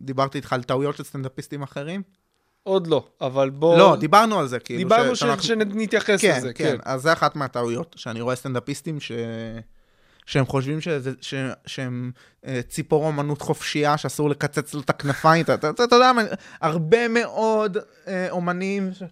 דיברתי 0.00 0.38
איתך 0.38 0.52
על 0.52 0.62
טעויות 0.62 0.96
של 0.96 1.04
סטנדאפיסטים 1.04 1.62
אחרים. 1.62 2.02
עוד 2.62 2.86
לא, 2.86 3.06
אבל 3.20 3.50
בוא... 3.50 3.78
לא, 3.78 3.96
דיברנו 4.00 4.38
על 4.38 4.46
זה, 4.46 4.58
כאילו. 4.58 4.78
דיברנו 4.78 5.16
ש- 5.16 5.20
שאנחנו- 5.20 5.42
שנתייחס 5.42 6.20
כן, 6.20 6.36
לזה, 6.36 6.52
כן, 6.52 6.64
כן. 6.64 6.76
אז 6.84 7.02
זה 7.02 7.12
אחת 7.12 7.36
מהטעויות, 7.36 7.94
שאני 7.98 8.20
רואה 8.20 8.36
סטנדאפיסטים 8.36 9.00
ש... 9.00 9.12
שהם 10.26 10.46
חושבים 10.46 10.80
שזה, 10.80 11.12
ש... 11.20 11.34
שהם 11.66 12.10
אה, 12.46 12.60
ציפור 12.68 13.08
אמנות 13.08 13.42
חופשייה, 13.42 13.96
שאסור 13.96 14.30
לקצץ 14.30 14.74
לו 14.74 14.80
את 14.80 14.90
הכנפיים, 14.90 15.44
אתה, 15.44 15.54
אתה, 15.54 15.70
אתה, 15.70 15.84
אתה 15.84 15.96
יודע, 15.96 16.10
הרבה 16.60 17.08
מאוד 17.08 17.76
אה, 18.08 18.30
אומנים, 18.30 18.90
ש... 18.92 19.02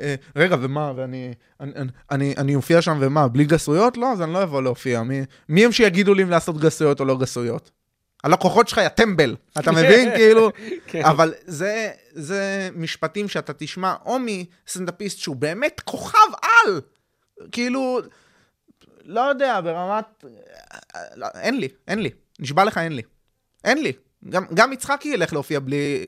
אה, 0.00 0.14
רגע, 0.36 0.56
ומה, 0.60 0.92
ואני 0.96 1.32
אני, 1.60 1.72
אני, 1.76 1.90
אני, 2.10 2.34
אני 2.36 2.54
אופיע 2.54 2.82
שם, 2.82 2.98
ומה, 3.00 3.28
בלי 3.28 3.44
גסויות? 3.44 3.96
לא, 3.96 4.12
אז 4.12 4.22
אני 4.22 4.32
לא 4.32 4.42
אבוא 4.42 4.62
להופיע. 4.62 5.02
מי, 5.02 5.20
מי 5.48 5.64
הם 5.64 5.72
שיגידו 5.72 6.14
לי 6.14 6.22
אם 6.22 6.30
לעשות 6.30 6.58
גסויות 6.58 7.00
או 7.00 7.04
לא 7.04 7.18
גסויות? 7.18 7.70
הלקוחות 8.24 8.68
שלך, 8.68 8.78
יא 8.78 8.88
טמבל, 8.88 9.36
אתה 9.58 9.72
מבין? 9.78 10.10
כאילו, 10.16 10.50
כן. 10.86 11.04
אבל 11.04 11.34
זה, 11.46 11.90
זה 12.12 12.68
משפטים 12.74 13.28
שאתה 13.28 13.52
תשמע 13.52 13.94
או 14.04 14.18
מסטנדאפיסט 14.18 15.18
שהוא 15.18 15.36
באמת 15.36 15.80
כוכב 15.84 16.18
על, 16.42 16.80
כאילו, 17.52 18.00
לא 19.04 19.20
יודע, 19.20 19.60
ברמת... 19.60 20.24
לא, 21.16 21.26
אין 21.34 21.60
לי, 21.60 21.68
אין 21.88 21.98
לי. 21.98 22.10
נשבע 22.38 22.64
לך, 22.64 22.78
אין 22.78 22.92
לי. 22.92 23.02
אין 23.64 23.82
לי. 23.82 23.92
גם, 24.28 24.44
גם 24.54 24.72
יצחקי 24.72 25.08
ילך 25.08 25.32
להופיע 25.32 25.60
בלי... 25.60 26.04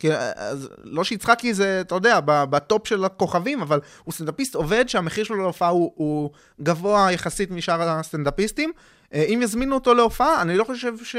כי, 0.00 0.08
אז, 0.36 0.68
לא 0.84 1.04
שיצחקי 1.04 1.54
זה, 1.54 1.80
אתה 1.80 1.94
יודע, 1.94 2.20
בטופ 2.24 2.86
של 2.86 3.04
הכוכבים, 3.04 3.62
אבל 3.62 3.80
הוא 4.04 4.12
סטנדאפיסט 4.12 4.54
עובד 4.54 4.88
שהמחיר 4.88 5.24
שלו 5.24 5.36
להופעה 5.36 5.68
הוא, 5.68 5.92
הוא 5.94 6.30
גבוה 6.60 7.12
יחסית 7.12 7.50
משאר 7.50 7.82
הסטנדאפיסטים. 7.82 8.72
אה, 9.14 9.22
אם 9.22 9.40
יזמינו 9.42 9.74
אותו 9.74 9.94
להופעה, 9.94 10.42
אני 10.42 10.56
לא 10.56 10.64
חושב 10.64 10.94
ש, 11.04 11.16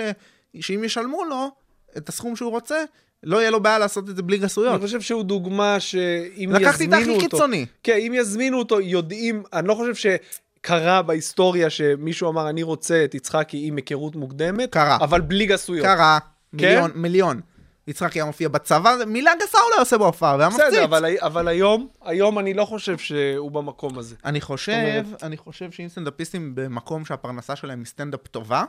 שאם 0.59 0.83
ישלמו 0.83 1.25
לו 1.25 1.51
את 1.97 2.09
הסכום 2.09 2.35
שהוא 2.35 2.51
רוצה, 2.51 2.83
לא 3.23 3.37
יהיה 3.37 3.51
לו 3.51 3.59
בעיה 3.59 3.79
לעשות 3.79 4.09
את 4.09 4.15
זה 4.15 4.23
בלי 4.23 4.37
גסויות. 4.37 4.73
אני 4.73 4.81
חושב 4.81 5.01
שהוא 5.01 5.23
דוגמה 5.23 5.79
שאם 5.79 6.51
לקחתי 6.53 6.85
את 6.85 6.93
הכי 6.93 7.01
יזמינו 7.01 7.13
אותו... 7.13 7.29
קיצוני. 7.29 7.65
כן, 7.83 7.97
אם 8.07 8.13
יזמינו 8.15 8.59
אותו, 8.59 8.81
יודעים, 8.81 9.43
אני 9.53 9.67
לא 9.67 9.73
חושב 9.73 9.93
שקרה 9.95 11.01
בהיסטוריה 11.01 11.69
שמישהו 11.69 12.29
אמר, 12.29 12.49
אני 12.49 12.63
רוצה 12.63 13.03
את 13.05 13.15
יצחקי 13.15 13.67
עם 13.67 13.75
היכרות 13.75 14.15
מוקדמת, 14.15 14.71
קרה. 14.71 14.97
אבל 15.01 15.21
בלי 15.21 15.45
גסויות. 15.45 15.85
קרה, 15.85 16.19
כן? 16.57 16.83
מיליון, 16.95 17.41
מיליון. 17.87 17.95
יצחק 17.97 18.13
היה 18.13 18.25
מופיע 18.25 18.49
בצבא, 18.49 18.95
מילה 19.07 19.31
גסה 19.43 19.57
הוא 19.59 19.71
לא 19.75 19.81
עושה 19.81 19.97
בהופעה, 19.97 20.35
והיה 20.37 20.49
מפציץ. 20.49 20.65
בסדר, 20.67 20.83
אבל, 20.83 21.05
אבל 21.19 21.47
היום, 21.47 21.87
היום 22.01 22.39
אני 22.39 22.53
לא 22.53 22.65
חושב 22.65 22.97
שהוא 22.97 23.51
במקום 23.51 23.97
הזה. 23.99 24.15
אני 24.25 24.41
חושב, 24.41 25.03
אומרת- 25.05 25.23
אני 25.23 25.37
חושב 25.37 25.71
שאם 25.71 25.89
סטנדאפיסטים 25.89 26.55
במקום 26.55 27.05
שהפרנסה 27.05 27.55
שלהם 27.55 27.79
היא 27.79 27.85
סטנדאפ 27.85 28.27
טובה, 28.27 28.63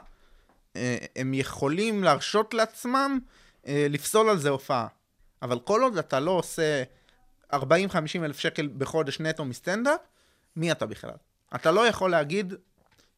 אה, 0.76 0.96
הם 1.16 1.34
יכולים 1.34 2.04
להרשות 2.04 2.54
לעצמם 2.54 3.18
אה, 3.66 3.86
לפסול 3.90 4.28
על 4.30 4.38
זה 4.38 4.48
הופעה. 4.48 4.86
אבל 5.42 5.58
כל 5.58 5.82
עוד 5.82 5.98
אתה 5.98 6.20
לא 6.20 6.30
עושה 6.30 6.82
40-50 7.54 7.58
אלף 8.24 8.38
שקל 8.38 8.68
בחודש 8.78 9.20
נטו 9.20 9.44
מסטנדאפ, 9.44 10.00
מי 10.56 10.72
אתה 10.72 10.86
בכלל? 10.86 11.10
אתה 11.54 11.70
לא 11.70 11.86
יכול 11.86 12.10
להגיד, 12.10 12.54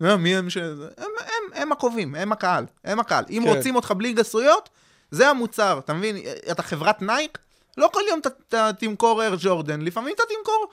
"אה, 0.02 0.16
מי 0.16 0.36
הם 0.36 0.50
ש... 0.50 0.56
הם, 0.56 0.72
הם, 0.98 1.52
הם 1.62 1.72
הקובעים, 1.72 2.14
הם 2.14 2.32
הקהל, 2.32 2.64
הם 2.84 3.00
הקהל. 3.00 3.24
אם 3.30 3.42
כן. 3.44 3.56
רוצים 3.56 3.76
אותך 3.76 3.90
בלי 3.96 4.12
גסויות, 4.12 4.68
זה 5.14 5.28
המוצר, 5.28 5.78
אתה 5.84 5.92
מבין? 5.94 6.16
אתה 6.50 6.62
חברת 6.62 7.02
נייק, 7.02 7.38
לא 7.76 7.90
כל 7.92 8.00
יום 8.08 8.18
אתה- 8.20 8.70
תמכור 8.78 9.24
אייר 9.24 9.34
ג'ורדן, 9.38 9.80
לפעמים 9.80 10.14
אתה 10.14 10.22
תמכור 10.38 10.66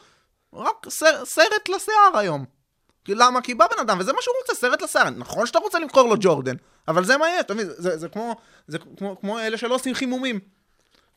רק 0.54 0.90
סר, 0.90 1.26
סרט 1.26 1.70
לשיער 1.76 2.18
היום. 2.18 2.46
למה? 3.08 3.42
כי 3.42 3.54
בא 3.56 3.66
בן 3.68 3.80
אדם, 3.82 4.00
וזה 4.00 4.14
מה 4.14 4.20
שהוא 4.22 4.36
רוצה, 4.42 4.56
סרט 4.56 4.82
לשיער. 4.82 5.10
נכון 5.10 5.46
שאתה 5.46 5.60
רוצה 5.60 5.80
למכור 5.80 6.10
לו 6.10 6.16
ג'ורדן, 6.20 6.56
אבל 6.88 7.06
זה 7.06 7.18
מה 7.18 7.30
יש, 7.30 7.40
אתה 7.40 7.54
מבין? 7.54 7.68
זה, 7.78 7.98
זה, 7.98 8.10
כמו, 8.10 8.36
זה 8.68 8.78
כמו, 8.98 9.20
כמו 9.20 9.40
אלה 9.40 9.58
שלא 9.58 9.76
עושים 9.76 9.94
חימומים. 9.96 10.40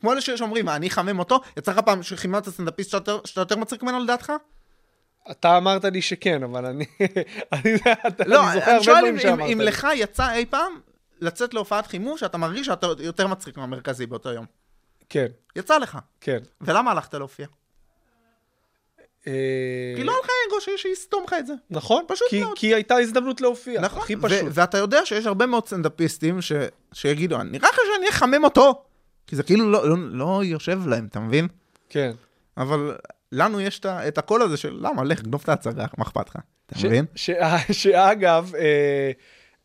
כמו 0.01 0.11
אלה 0.11 0.21
שאומרים, 0.21 0.69
אני 0.69 0.87
אחמם 0.87 1.19
אותו? 1.19 1.39
יצא 1.57 1.71
לך 1.71 1.79
פעם 1.79 2.03
שחיממת 2.03 2.49
סטנדאפיסט 2.49 2.89
שאתה 2.91 3.11
יותר- 3.37 3.55
מצחיק 3.57 3.83
ממנו 3.83 3.99
לדעתך? 3.99 4.31
אתה 5.31 5.57
אמרת 5.57 5.85
לי 5.85 6.01
שכן, 6.01 6.43
אבל 6.43 6.65
אני, 6.65 6.85
אני, 7.53 7.75
אתה- 8.07 8.23
לא, 8.27 8.43
אני 8.43 8.53
זוכר 8.53 8.65
אני 8.65 8.71
הרבה 8.73 8.83
שואל 8.83 8.97
דברים 8.97 9.13
אם, 9.13 9.19
שאמרת 9.19 9.39
אם, 9.39 9.51
אם 9.51 9.59
לי. 9.59 9.65
לך 9.65 9.87
יצא 9.95 10.31
אי 10.33 10.45
פעם 10.45 10.79
לצאת 11.21 11.53
להופעת 11.53 11.87
חימום 11.87 12.17
שאתה 12.17 12.37
מרגיש 12.37 12.67
שאתה 12.67 12.87
יותר 12.99 13.27
מצחיק 13.27 13.57
מהמרכזי 13.57 14.05
באותו 14.05 14.29
יום. 14.31 14.45
כן, 15.09 15.27
יצא 15.55 15.77
לך. 15.77 15.97
כן. 16.21 16.37
ולמה 16.61 16.91
הלכת 16.91 17.13
להופיע? 17.13 17.47
אה, 19.27 19.93
כי 19.95 20.03
לא 20.03 20.11
היה 20.11 20.19
לך 20.23 20.29
אגו 20.49 20.61
ש- 20.61 20.81
שיסתום 20.81 21.23
לך 21.27 21.35
את 21.39 21.47
זה. 21.47 21.53
נכון, 21.69 22.03
פשוט 22.07 22.27
כי, 22.29 22.43
מאוד. 22.43 22.57
כי 22.57 22.73
הייתה 22.73 22.95
הזדמנות 22.95 23.41
להופיע, 23.41 23.81
נכון, 23.81 24.01
הכי 24.01 24.15
ו- 24.15 24.21
פשוט. 24.21 24.39
ואתה 24.51 24.77
יודע 24.77 25.05
שיש 25.05 25.25
הרבה 25.25 25.45
מאוד 25.45 25.67
סטנדאפיסטים 25.67 26.41
ש... 26.41 26.51
שיגידו, 26.93 27.43
נראה 27.43 27.69
לך 27.69 27.75
שאני 27.95 28.09
אחמם 28.09 28.43
אותו? 28.43 28.83
כי 29.27 29.35
זה 29.35 29.43
כאילו 29.43 29.71
לא, 29.71 29.89
לא, 29.89 29.95
לא 30.11 30.41
יושב 30.43 30.87
להם, 30.87 31.05
אתה 31.11 31.19
מבין? 31.19 31.47
כן. 31.89 32.11
אבל 32.57 32.95
לנו 33.31 33.61
יש 33.61 33.79
את 33.85 34.17
הקול 34.17 34.41
הזה 34.41 34.57
של 34.57 34.77
למה, 34.81 35.03
לך, 35.03 35.21
גנוב 35.21 35.41
את 35.43 35.49
ההצגה, 35.49 35.85
מה 35.97 36.03
אכפת 36.03 36.29
לך? 36.29 36.35
אתה 36.65 36.79
ש- 36.79 36.85
מבין? 36.85 37.05
ש- 37.15 37.29
שאגב, 37.81 38.51
אה, 38.55 39.11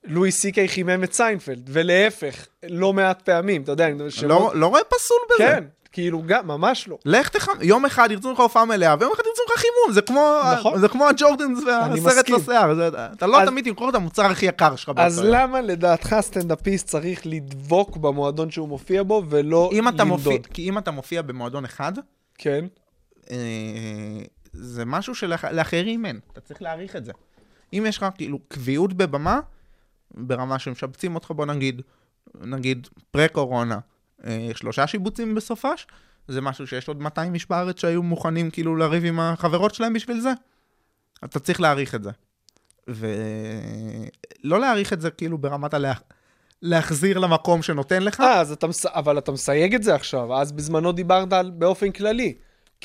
לואי 0.04 0.30
סי-קיי 0.32 0.68
חימם 0.68 1.04
את 1.04 1.12
סיינפלד, 1.12 1.70
ולהפך, 1.72 2.46
לא 2.68 2.92
מעט 2.92 3.22
פעמים, 3.22 3.62
אתה 3.62 3.72
יודע, 3.72 3.86
אני 3.86 3.94
מדבר 3.94 4.08
שמות- 4.10 4.54
לא, 4.54 4.60
לא 4.60 4.66
רואה 4.66 4.84
פסול 4.84 5.18
בזה. 5.34 5.38
כן, 5.48 5.64
כאילו, 5.92 6.22
גם, 6.26 6.46
ממש 6.46 6.88
לא. 6.88 6.98
לך 7.04 7.28
תחמם, 7.28 7.54
יום 7.62 7.84
אחד 7.84 8.08
ירצו 8.10 8.32
לך 8.32 8.40
הופעה 8.40 8.64
מלאה, 8.64 8.94
ויום 9.00 9.12
אחד 9.12 9.22
ירצו 9.26 9.42
לך 9.54 9.60
חימום, 9.60 9.92
זה 9.94 10.02
כמו, 10.02 10.40
נכון. 10.58 10.78
זה 10.80 10.88
כמו 10.88 11.08
הג'ורדנס 11.08 11.58
והסרט. 11.66 12.28
לשיער, 12.30 12.74
זה, 12.74 12.88
אתה 13.12 13.26
לא 13.26 13.42
אז- 13.42 13.48
תמיד 13.48 13.64
תמכור 13.64 13.90
את 13.90 13.94
המוצר 13.94 14.24
הכי 14.26 14.46
יקר 14.46 14.76
שלך. 14.76 14.94
אז. 14.96 15.20
למה 15.24 15.60
לדעתך 15.60 16.16
סטנדאפיסט 16.20 16.86
צריך 16.86 17.20
לדבוק 17.24 17.96
במועדון 17.96 18.50
שהוא 18.50 18.68
מופיע 18.68 19.02
בו, 19.02 19.22
ולא? 19.28 19.70
מופיע, 20.04 20.52
כי 20.54 20.68
אם 20.68 20.78
אתה 20.78 20.90
מופיע 20.90 21.22
במועדון 21.22 21.64
אחד, 21.64 21.92
כן, 22.38 22.64
אה, 23.30 23.36
זה 24.52 24.84
משהו 24.84 25.14
שלאחרים 25.14 26.06
אין, 26.06 26.20
אתה 26.32 26.40
צריך 26.40 26.62
להעריך 26.62 26.96
את 26.96 27.04
זה. 27.04 27.12
אם 27.72 27.84
יש 27.88 27.96
לך 27.98 28.06
כאילו 28.16 28.38
קביעות 28.48 28.92
בבמה, 28.92 29.40
ברמה 30.14 30.58
שמשבצים 30.58 31.14
אותך, 31.14 31.30
בוא 31.30 31.46
נגיד, 31.46 31.82
נגיד 32.40 32.88
פרה-קורונה, 33.10 33.78
אה, 34.24 34.50
שלושה 34.54 34.86
שיבוצים 34.86 35.34
בסופש, 35.34 35.86
זה 36.28 36.40
משהו 36.40 36.66
שיש 36.66 36.88
עוד 36.88 37.02
200 37.02 37.34
איש 37.34 37.48
בארץ 37.50 37.80
שהיו 37.80 38.02
מוכנים 38.02 38.50
כאילו 38.50 38.76
לריב 38.76 39.04
עם 39.04 39.20
החברות 39.20 39.74
שלהם 39.74 39.92
בשביל 39.92 40.20
זה. 40.20 40.32
אתה 41.24 41.40
צריך 41.40 41.60
להעריך 41.60 41.94
את 41.94 42.02
זה. 42.02 42.10
ולא 42.88 44.60
להעריך 44.60 44.92
את 44.92 45.00
זה 45.00 45.10
כאילו 45.10 45.38
ברמת 45.38 45.74
הלה... 45.74 45.92
להחזיר 46.62 47.18
למקום 47.18 47.62
שנותן 47.62 48.02
לך. 48.02 48.20
אה, 48.20 48.40
אז 48.40 48.52
אתה, 48.52 48.66
מס... 48.66 48.86
אבל 48.86 49.18
אתה 49.18 49.32
מסייג 49.32 49.74
את 49.74 49.82
זה 49.82 49.94
עכשיו, 49.94 50.40
אז 50.40 50.52
בזמנו 50.52 50.92
דיברת 50.92 51.32
על 51.32 51.50
באופן 51.50 51.90
כללי. 51.90 52.34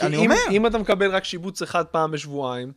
אני 0.02 0.18
אם, 0.18 0.24
אומר. 0.24 0.42
אם 0.52 0.68
אתה 0.68 0.78
מקבל 0.78 1.12
רק 1.12 1.24
שיבוץ 1.24 1.62
אחד 1.62 1.86
פעם 1.86 2.12
בשבועיים, 2.12 2.72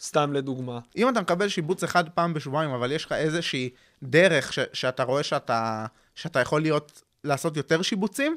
סתם 0.00 0.32
לדוגמה, 0.32 0.78
אם 0.96 1.08
אתה 1.08 1.20
מקבל 1.20 1.48
שיבוץ 1.48 1.82
אחד 1.82 2.08
פעם 2.08 2.34
בשבועיים, 2.34 2.70
אבל 2.70 2.92
יש 2.92 3.04
לך 3.04 3.12
איזושהי 3.12 3.70
דרך 4.02 4.52
ש- 4.52 4.58
שאתה 4.72 5.02
רואה 5.02 5.22
שאתה, 5.22 5.86
שאתה 6.14 6.40
יכול 6.40 6.62
להיות, 6.62 7.02
לעשות 7.24 7.56
יותר 7.56 7.82
שיבוצים, 7.82 8.36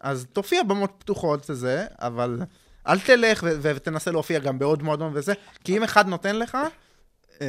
אז 0.00 0.26
תופיע 0.32 0.62
במות 0.62 0.92
פתוחות 0.98 1.50
וזה, 1.50 1.86
אבל 1.98 2.40
אל 2.86 2.98
תלך 3.00 3.42
ו- 3.42 3.56
ו- 3.62 3.72
ותנסה 3.76 4.10
להופיע 4.10 4.38
גם 4.38 4.58
בעוד 4.58 4.82
מועדון 4.82 5.12
וזה, 5.14 5.32
כי 5.64 5.76
אם 5.76 5.82
אחד 5.82 6.08
נותן 6.08 6.36
לך, 6.36 6.58
אה, 7.40 7.46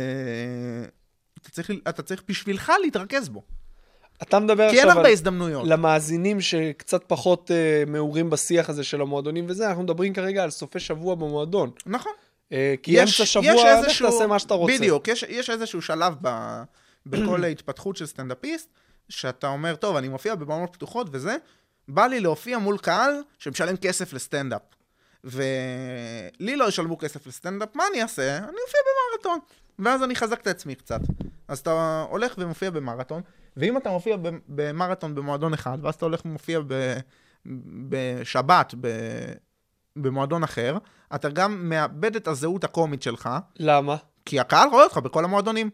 אתה, 1.41 1.49
צריך, 1.49 1.71
אתה 1.89 2.01
צריך 2.01 2.23
בשבילך 2.27 2.71
להתרכז 2.83 3.29
בו. 3.29 3.43
אתה 4.21 4.39
מדבר 4.39 4.69
כי 4.69 4.75
אין 4.79 4.87
עכשיו 4.87 4.97
הרבה. 4.97 5.09
הזדמנויות. 5.09 5.67
למאזינים 5.67 6.41
שקצת 6.41 7.03
פחות 7.07 7.51
uh, 7.51 7.89
מעורים 7.89 8.29
בשיח 8.29 8.69
הזה 8.69 8.83
של 8.83 9.01
המועדונים 9.01 9.45
וזה, 9.49 9.67
אנחנו 9.67 9.83
מדברים 9.83 10.13
כרגע 10.13 10.43
על 10.43 10.49
סופי 10.49 10.79
שבוע 10.79 11.15
במועדון. 11.15 11.71
נכון. 11.85 12.11
Uh, 12.53 12.55
כי 12.83 13.01
אמצע 13.01 13.25
שבוע, 13.25 13.81
לך 13.81 14.01
תעשה 14.01 14.27
מה 14.27 14.39
שאתה 14.39 14.53
רוצה. 14.53 14.73
בדיוק, 14.77 15.07
יש, 15.07 15.23
יש 15.29 15.49
איזשהו 15.49 15.81
שלב 15.81 16.15
ב, 16.21 16.29
בכל 17.05 17.43
ההתפתחות 17.45 17.97
של 17.97 18.05
סטנדאפיסט, 18.05 18.69
שאתה 19.09 19.47
אומר, 19.47 19.75
טוב, 19.75 19.95
אני 19.95 20.07
מופיע 20.07 20.35
בבמות 20.35 20.69
פתוחות 20.73 21.07
וזה, 21.11 21.35
בא 21.87 22.05
לי 22.05 22.19
להופיע 22.19 22.57
מול 22.57 22.77
קהל 22.77 23.21
שמשלם 23.39 23.77
כסף 23.77 24.13
לסטנדאפ. 24.13 24.61
ולי 25.23 26.55
לא 26.55 26.67
ישלמו 26.67 26.97
כסף 26.97 27.27
לסטנדאפ, 27.27 27.69
מה 27.75 27.83
אני 27.91 28.01
אעשה? 28.01 28.37
אני 28.37 28.45
אופיע 28.45 28.79
במרתון. 29.11 29.39
ואז 29.79 30.03
אני 30.03 30.13
אחזק 30.13 30.41
את 30.41 30.47
עצמי 30.47 30.75
קצת. 30.75 30.99
אז 31.47 31.59
אתה 31.59 32.05
הולך 32.09 32.33
ומופיע 32.37 32.69
במרתון, 32.69 33.21
ואם 33.57 33.77
אתה 33.77 33.89
מופיע 33.89 34.17
במרתון 34.47 35.15
במועדון 35.15 35.53
אחד, 35.53 35.77
ואז 35.81 35.95
אתה 35.95 36.05
הולך 36.05 36.25
ומופיע 36.25 36.59
ב- 36.67 36.97
בשבת 37.89 38.73
ב- 38.81 39.33
במועדון 39.95 40.43
אחר, 40.43 40.77
אתה 41.15 41.29
גם 41.29 41.69
מאבד 41.69 42.15
את 42.15 42.27
הזהות 42.27 42.63
הקומית 42.63 43.01
שלך, 43.01 43.29
למה? 43.59 43.95
כי 44.25 44.39
הקהל 44.39 44.69
רואה 44.69 44.83
אותך 44.83 44.97
בכל 44.97 45.25
המועדונים. 45.25 45.69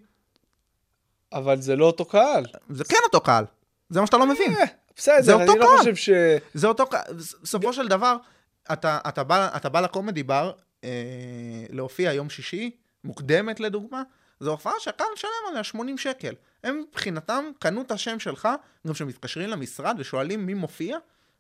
אבל 1.34 1.62
זה 1.62 1.76
לא 1.76 1.86
אותו 1.86 2.06
קהל. 2.06 2.46
זה 2.70 2.84
כן 2.84 2.98
אותו 3.04 3.22
קהל. 3.22 3.46
זה 3.90 4.00
מה 4.00 4.06
שאתה 4.06 4.18
לא 4.18 4.28
מבין. 4.28 4.56
אה, 4.56 4.66
בסדר, 4.96 5.22
זה 5.22 5.36
אני 5.36 5.60
לא. 5.60 5.76
חושב 5.78 5.96
ש... 5.96 6.10
זה 6.54 6.68
אותו 6.68 6.88
קהל. 6.88 7.14
בסופו 7.42 7.74
של 7.74 7.88
דבר, 7.88 8.16
אתה, 8.74 9.00
אתה, 9.08 9.24
בא, 9.24 9.50
אתה 9.56 9.70
בא 9.70 9.82
לקומדי 9.82 10.24
בר 10.24 10.52
אה, 10.84 10.90
להופיע 11.70 12.14
יום 12.14 12.30
שישי, 12.30 12.72
מוקדמת 13.04 13.60
לדוגמה, 13.60 14.04
זו 14.40 14.52
הופעה 14.52 14.74
שהקהל 14.80 15.08
משלם 15.14 15.30
עליה 15.50 15.64
80 15.64 15.98
שקל. 15.98 16.34
הם 16.64 16.84
מבחינתם 16.90 17.46
קנו 17.60 17.82
את 17.82 17.92
השם 17.92 18.20
שלך, 18.20 18.48
גם 18.88 18.94
כשמתקשרים 18.94 19.50
למשרד 19.50 19.96
ושואלים 20.00 20.46
מי 20.46 20.54
מופיע, 20.54 20.98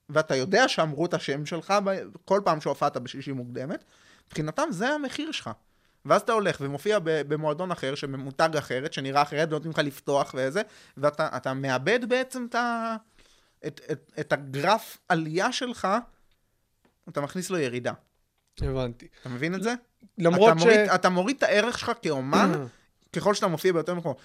ואתה 0.09 0.35
יודע 0.35 0.67
שאמרו 0.67 1.05
את 1.05 1.13
השם 1.13 1.45
שלך 1.45 1.73
כל 2.25 2.41
פעם 2.45 2.61
שהופעת 2.61 2.97
בשישי 2.97 3.31
מוקדמת, 3.31 3.83
מבחינתם 4.27 4.67
זה 4.69 4.89
המחיר 4.89 5.31
שלך. 5.31 5.49
ואז 6.05 6.21
אתה 6.21 6.33
הולך 6.33 6.57
ומופיע 6.61 6.99
במועדון 7.03 7.71
אחר, 7.71 7.95
שממותג 7.95 8.49
אחרת, 8.57 8.93
שנראה 8.93 9.21
אחרת, 9.21 9.47
ונותנים 9.47 9.71
לך 9.71 9.79
לפתוח 9.79 10.35
וזה, 10.37 10.61
ואתה 10.97 11.29
אתה 11.37 11.53
מאבד 11.53 12.09
בעצם 12.09 12.45
את, 12.49 12.55
ה, 12.55 12.95
את, 13.67 13.81
את, 13.91 14.11
את 14.19 14.33
הגרף 14.33 14.97
עלייה 15.09 15.51
שלך, 15.51 15.87
אתה 17.09 17.21
מכניס 17.21 17.49
לו 17.49 17.57
ירידה. 17.57 17.93
הבנתי. 18.61 19.07
אתה 19.21 19.29
מבין 19.29 19.55
את 19.55 19.63
זה? 19.63 19.73
למרות 20.17 20.51
אתה 20.51 20.59
ש... 20.59 20.63
מוריד, 20.63 20.79
אתה 20.79 21.09
מוריד 21.09 21.35
את 21.37 21.43
הערך 21.43 21.79
שלך 21.79 21.91
כאומן, 22.01 22.51
ככל 23.15 23.33
שאתה 23.33 23.47
מופיע 23.47 23.73
ביותר 23.73 23.95
מקומות. 23.95 24.21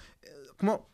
כמו, 0.58 0.86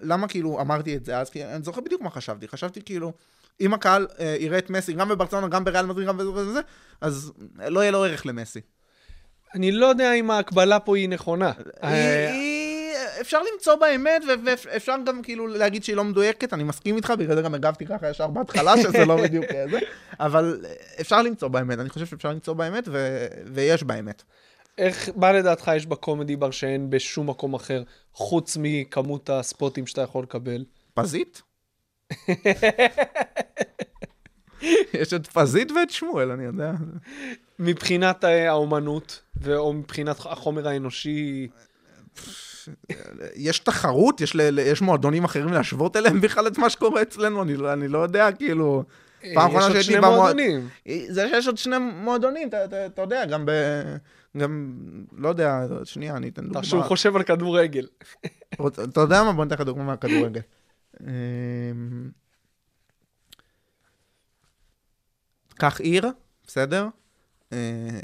למה 0.00 0.28
כאילו 0.28 0.60
אמרתי 0.60 0.96
את 0.96 1.04
זה 1.04 1.18
אז? 1.18 1.30
כי 1.30 1.44
אני 1.44 1.62
זוכר 1.62 1.80
בדיוק 1.80 2.02
מה 2.02 2.10
חשבתי. 2.10 2.48
חשבתי 2.48 2.82
כאילו, 2.82 3.12
אם 3.60 3.74
הקהל 3.74 4.06
אה, 4.20 4.36
יראה 4.40 4.58
את 4.58 4.70
מסי 4.70 4.92
גם 4.92 5.08
בברצלונה, 5.08 5.48
גם 5.48 5.64
בריאל 5.64 5.86
מדריד, 5.86 6.08
גם 6.08 6.16
בזה 6.16 6.30
וזה, 6.30 6.60
אז 7.00 7.32
לא 7.58 7.80
יהיה 7.80 7.90
לו 7.90 8.04
ערך 8.04 8.26
למסי. 8.26 8.60
אני 9.54 9.72
לא 9.72 9.86
יודע 9.86 10.12
אם 10.12 10.30
ההקבלה 10.30 10.80
פה 10.80 10.96
היא 10.96 11.08
נכונה. 11.08 11.52
אה, 11.84 12.34
אפשר 13.20 13.40
למצוא 13.52 13.74
בה 13.74 13.94
אמת, 13.94 14.22
ו- 14.28 14.44
ואפשר 14.44 14.94
גם 15.06 15.22
כאילו 15.22 15.46
להגיד 15.46 15.84
שהיא 15.84 15.96
לא 15.96 16.04
מדויקת, 16.04 16.52
אני 16.52 16.64
מסכים 16.64 16.96
איתך, 16.96 17.12
בגלל 17.18 17.36
זה 17.36 17.42
גם 17.42 17.54
הגבתי 17.54 17.86
ככה 17.86 18.10
ישר 18.10 18.26
בהתחלה, 18.26 18.76
שזה 18.82 19.04
לא 19.04 19.16
בדיוק 19.22 19.44
זה, 19.70 19.78
אבל 20.20 20.60
אפשר 21.00 21.22
למצוא 21.22 21.48
בה 21.48 21.60
אמת, 21.60 21.78
אני 21.78 21.88
חושב 21.88 22.06
שאפשר 22.06 22.30
למצוא 22.30 22.54
בה 22.54 22.68
אמת, 22.68 22.84
ו- 22.88 23.26
ויש 23.46 23.82
בה 23.82 23.94
אמת. 23.94 24.22
איך, 24.78 25.08
מה 25.16 25.32
לדעתך 25.32 25.70
יש 25.76 25.86
בקומדי 25.86 26.36
בר 26.36 26.50
שאין 26.50 26.90
בשום 26.90 27.30
מקום 27.30 27.54
אחר, 27.54 27.82
חוץ 28.12 28.56
מכמות 28.60 29.30
הספוטים 29.30 29.86
שאתה 29.86 30.02
יכול 30.02 30.22
לקבל? 30.22 30.64
פזית? 30.94 31.42
יש 34.94 35.14
את 35.14 35.26
פזית 35.26 35.72
ואת 35.72 35.90
שמואל, 35.90 36.30
אני 36.30 36.44
יודע. 36.44 36.72
מבחינת 37.58 38.24
אה, 38.24 38.50
האומנות, 38.50 39.22
או 39.56 39.72
מבחינת 39.72 40.16
החומר 40.18 40.68
האנושי, 40.68 41.48
יש 43.36 43.58
תחרות? 43.58 44.20
יש, 44.20 44.36
ל- 44.36 44.58
יש 44.58 44.82
מועדונים 44.82 45.24
אחרים 45.24 45.52
להשוות 45.52 45.96
אליהם 45.96 46.20
בכלל 46.20 46.46
את 46.46 46.58
מה 46.58 46.70
שקורה 46.70 47.02
אצלנו? 47.02 47.42
אני, 47.42 47.56
לא- 47.56 47.72
אני 47.72 47.88
לא 47.88 47.98
יודע, 47.98 48.32
כאילו... 48.32 48.84
פעם 49.34 49.36
אה, 49.38 49.46
אחרונה 49.46 49.58
יש 49.58 49.64
עוד 49.64 49.72
שהייתי 49.72 49.92
שני 49.92 50.00
מועדונים. 50.00 50.68
זה 51.08 51.28
שיש 51.28 51.46
עוד 51.46 51.58
שני 51.58 51.76
מועדונים, 51.78 52.48
אתה, 52.48 52.64
אתה, 52.64 52.86
אתה 52.86 53.02
יודע, 53.02 53.24
גם 53.26 53.46
ב... 53.46 53.50
גם, 54.36 54.72
לא 55.16 55.28
יודע, 55.28 55.60
שנייה, 55.84 56.16
אני 56.16 56.28
אתן 56.28 56.42
דוגמה. 56.42 56.60
אתה 56.60 56.68
שוב 56.68 56.82
חושב 56.82 57.16
על 57.16 57.22
כדורגל. 57.22 57.86
אתה 58.84 59.00
יודע 59.00 59.22
מה? 59.22 59.32
בוא 59.32 59.44
ניתן 59.44 59.54
לך 59.56 59.60
דוגמה 59.60 59.84
מהכדורגל. 59.84 60.40
אמ, 61.00 62.10
קח 65.54 65.80
עיר, 65.80 66.06
בסדר? 66.46 66.88
אה, 67.52 68.00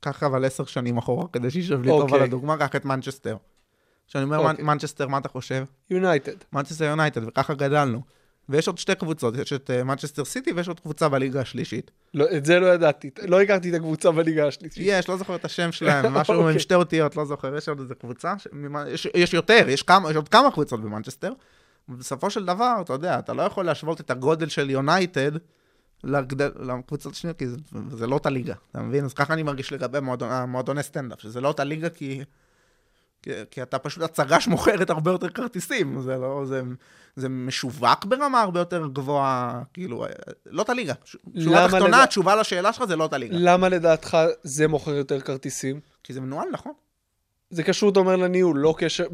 קח 0.00 0.22
אבל 0.22 0.44
עשר 0.44 0.64
שנים 0.64 0.98
אחורה, 0.98 1.28
כדי 1.32 1.50
שישב 1.50 1.82
לי 1.82 1.88
טוב 1.88 2.00
אוקיי. 2.02 2.16
על 2.18 2.22
הדוגמה, 2.24 2.56
קח 2.56 2.76
את 2.76 2.84
מנצ'סטר. 2.84 3.36
כשאני 4.08 4.24
אומר 4.24 4.38
אוקיי. 4.38 4.52
מנ- 4.64 4.66
מנצ'סטר, 4.66 5.08
מה 5.08 5.18
אתה 5.18 5.28
חושב? 5.28 5.64
יונייטד. 5.90 6.32
מנצ'סטר 6.52 6.84
יונייטד, 6.84 7.24
וככה 7.28 7.54
גדלנו. 7.54 8.02
ויש 8.50 8.66
עוד 8.68 8.78
שתי 8.78 8.94
קבוצות, 8.94 9.34
יש 9.36 9.52
את 9.52 9.70
אה, 9.70 9.84
מנצ'סטר 9.84 10.24
סיטי 10.24 10.52
ויש 10.52 10.68
עוד 10.68 10.80
קבוצה 10.80 11.08
בליגה 11.08 11.40
השלישית. 11.40 11.90
לא, 12.14 12.26
את 12.36 12.44
זה 12.44 12.60
לא 12.60 12.66
ידעתי. 12.66 13.10
לא 13.22 13.40
הכרתי 13.42 13.70
את 13.70 13.74
הקבוצה 13.74 14.10
בליגה 14.10 14.46
השלישית. 14.46 14.82
יש, 14.86 15.08
לא 15.08 15.16
זוכר 15.16 15.34
את 15.34 15.44
השם 15.44 15.72
שלהם, 15.72 16.12
משהו 16.16 16.34
עם 16.34 16.40
אוקיי. 16.40 16.58
שתי 16.58 16.74
אותיות, 16.74 17.16
לא 17.16 17.24
זוכר, 17.24 17.56
יש 17.56 17.68
עוד 17.68 17.80
איזה 17.80 17.94
קבוצה, 17.94 18.34
ש- 18.38 18.46
יש, 18.88 19.08
יש 19.14 19.34
יותר, 19.34 19.64
יש, 19.68 19.82
כמה, 19.82 20.10
יש 20.10 20.16
עוד 20.16 20.28
כמה 20.28 20.50
קבוצות 20.50 20.80
במנצ'סטר. 20.80 21.32
ובסופו 21.88 22.30
של 22.30 22.44
דבר, 22.44 22.74
אתה 22.80 22.92
יודע, 22.92 23.18
אתה 23.18 23.32
לא 23.32 23.42
יכול 23.42 23.64
להשוות 23.64 24.00
את 24.00 24.10
הגודל 24.10 24.48
של 24.48 24.70
יונייטד 24.70 25.32
לגדל, 26.04 26.50
לקבוצות 26.60 27.12
השניות, 27.12 27.38
כי 27.38 27.48
זה, 27.48 27.56
זה 27.90 28.06
לא 28.06 28.14
אותה 28.14 28.30
ליגה, 28.30 28.54
אתה 28.70 28.80
מבין? 28.80 29.04
אז 29.04 29.14
ככה 29.14 29.34
אני 29.34 29.42
מרגיש 29.42 29.72
לגבי 29.72 30.00
מועדון, 30.00 30.30
המועדוני 30.30 30.82
סטנדאפ, 30.82 31.20
שזה 31.20 31.40
לא 31.40 31.48
אותה 31.48 31.64
ליגה 31.64 31.88
כי, 31.88 32.22
כי, 33.22 33.30
כי 33.50 33.62
אתה 33.62 33.78
פשוט 33.78 34.02
הצגה 34.02 34.40
שמוכרת 34.40 34.90
הרבה 34.90 35.10
יותר 35.10 35.28
כרטיסים, 35.28 36.00
זה 36.02 36.16
לא, 36.16 36.42
זה, 36.46 36.62
זה 37.16 37.28
משווק 37.28 38.04
ברמה 38.04 38.40
הרבה 38.40 38.60
יותר 38.60 38.86
גבוהה, 38.86 39.62
כאילו, 39.72 40.06
לא 40.46 40.62
אותה 40.62 40.74
ליגה. 40.74 40.94
ש- 41.04 41.16
שורה 41.44 41.64
תחתונה, 41.68 41.88
לדע- 41.88 42.02
התשובה 42.02 42.36
לשאלה 42.36 42.72
שלך 42.72 42.84
זה 42.84 42.96
לא 42.96 43.02
אותה 43.02 43.18
ליגה. 43.18 43.36
למה 43.38 43.68
לדעתך 43.68 44.16
זה 44.42 44.68
מוכר 44.68 44.90
יותר 44.94 45.20
כרטיסים? 45.20 45.80
כי 46.04 46.12
זה 46.12 46.20
מנוהל 46.20 46.48
נכון. 46.52 46.72
זה 47.50 47.62
קשור, 47.62 47.90
אתה 47.90 47.98
אומר, 48.00 48.16
לניהול, 48.16 48.58
לא 48.58 48.74
קשר, 48.78 49.04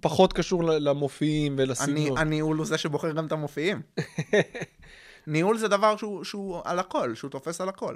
פחות 0.00 0.32
קשור 0.32 0.64
למופיעים 0.64 1.54
ולסגנון. 1.58 2.18
הניהול 2.18 2.56
הוא 2.56 2.66
זה 2.66 2.78
שבוחר 2.78 3.12
גם 3.12 3.26
את 3.26 3.32
המופיעים. 3.32 3.82
ניהול 5.26 5.58
זה 5.58 5.68
דבר 5.68 5.96
שהוא, 5.96 6.24
שהוא 6.24 6.60
על 6.64 6.78
הכל, 6.78 7.14
שהוא 7.14 7.30
תופס 7.30 7.60
על 7.60 7.68
הכל. 7.68 7.94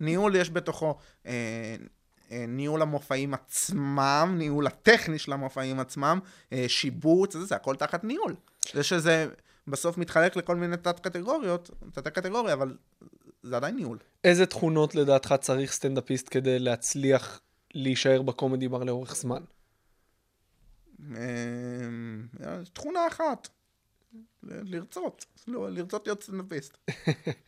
ניהול 0.00 0.36
יש 0.36 0.50
בתוכו 0.50 0.94
אה, 1.26 1.32
אה, 1.32 1.76
ניהול 2.48 2.82
המופעים 2.82 3.34
עצמם, 3.34 4.34
ניהול 4.38 4.66
הטכני 4.66 5.18
של 5.18 5.32
המופעים 5.32 5.80
עצמם, 5.80 6.18
אה, 6.52 6.64
שיבוץ, 6.68 7.32
זה, 7.32 7.44
זה 7.44 7.56
הכל 7.56 7.76
תחת 7.76 8.04
ניהול. 8.04 8.36
זה 8.72 8.82
שזה 8.82 9.26
בסוף 9.66 9.98
מתחלק 9.98 10.36
לכל 10.36 10.56
מיני 10.56 10.76
תת-קטגוריות, 10.76 11.70
תת-קטגוריה, 11.92 12.54
אבל 12.54 12.76
זה 13.42 13.56
עדיין 13.56 13.76
ניהול. 13.76 13.98
איזה 14.24 14.46
תכונות 14.46 14.94
לדעתך 14.94 15.34
צריך 15.40 15.72
סטנדאפיסט 15.72 16.28
כדי 16.30 16.58
להצליח 16.58 17.40
להישאר 17.74 18.22
בקומדי 18.22 18.68
בר 18.68 18.84
לאורך 18.84 19.16
זמן? 19.16 19.42
אה, 21.16 22.64
תכונה 22.72 23.06
אחת, 23.06 23.48
לרצות, 24.42 25.24
לא, 25.48 25.70
לרצות 25.70 26.06
להיות 26.06 26.22
סטנדאפיסט. 26.22 26.76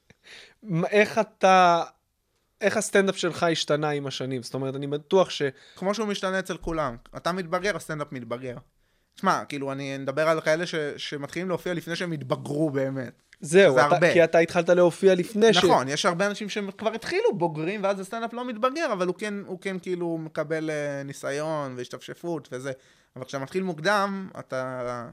איך 0.91 1.19
אתה... 1.19 1.85
איך 2.63 2.77
הסטנדאפ 2.77 3.17
שלך 3.17 3.43
השתנה 3.43 3.91
עם 3.91 4.07
השנים? 4.07 4.43
זאת 4.43 4.55
אומרת, 4.55 4.77
אני 4.77 4.87
בטוח 4.87 5.31
ש... 5.31 5.43
כמו 5.77 5.95
שהוא 5.95 6.09
משתנה 6.09 6.39
אצל 6.39 6.57
כולם. 6.57 6.97
אתה 7.17 7.33
מתבגר, 7.33 7.77
הסטנדאפ 7.77 8.13
מתבגר. 8.13 8.57
תשמע, 9.15 9.45
כאילו, 9.45 9.73
אני 9.73 9.99
מדבר 9.99 10.29
על 10.29 10.41
כאלה 10.41 10.67
ש, 10.67 10.75
שמתחילים 10.97 11.49
להופיע 11.49 11.75
לפני 11.75 11.97
שהם 11.97 12.13
התבגרו 12.13 12.71
באמת. 12.71 13.23
זהו, 13.41 13.75
זה 13.75 13.87
אתה, 13.87 13.95
הרבה. 13.95 14.13
כי 14.13 14.25
אתה 14.25 14.39
התחלת 14.39 14.69
להופיע 14.69 15.15
לפני 15.15 15.55
ש... 15.55 15.65
נכון, 15.65 15.89
יש 15.89 16.07
הרבה 16.07 16.27
אנשים 16.27 16.49
שכבר 16.49 16.93
התחילו 16.93 17.39
בוגרים, 17.39 17.83
ואז 17.83 18.01
הסטנדאפ 18.01 18.33
לא 18.33 18.45
מתבגר, 18.45 18.93
אבל 18.93 19.07
הוא 19.07 19.15
כן, 19.15 19.35
הוא 19.47 19.59
כן 19.61 19.79
כאילו 19.79 20.19
מקבל 20.19 20.71
אה, 20.71 21.07
ניסיון 21.07 21.75
והשתפשפות 21.77 22.49
וזה. 22.53 22.73
אבל 23.17 23.25
כשאתה 23.25 23.43
מתחיל 23.43 23.63
מוקדם, 23.63 24.31
אתה, 24.39 25.11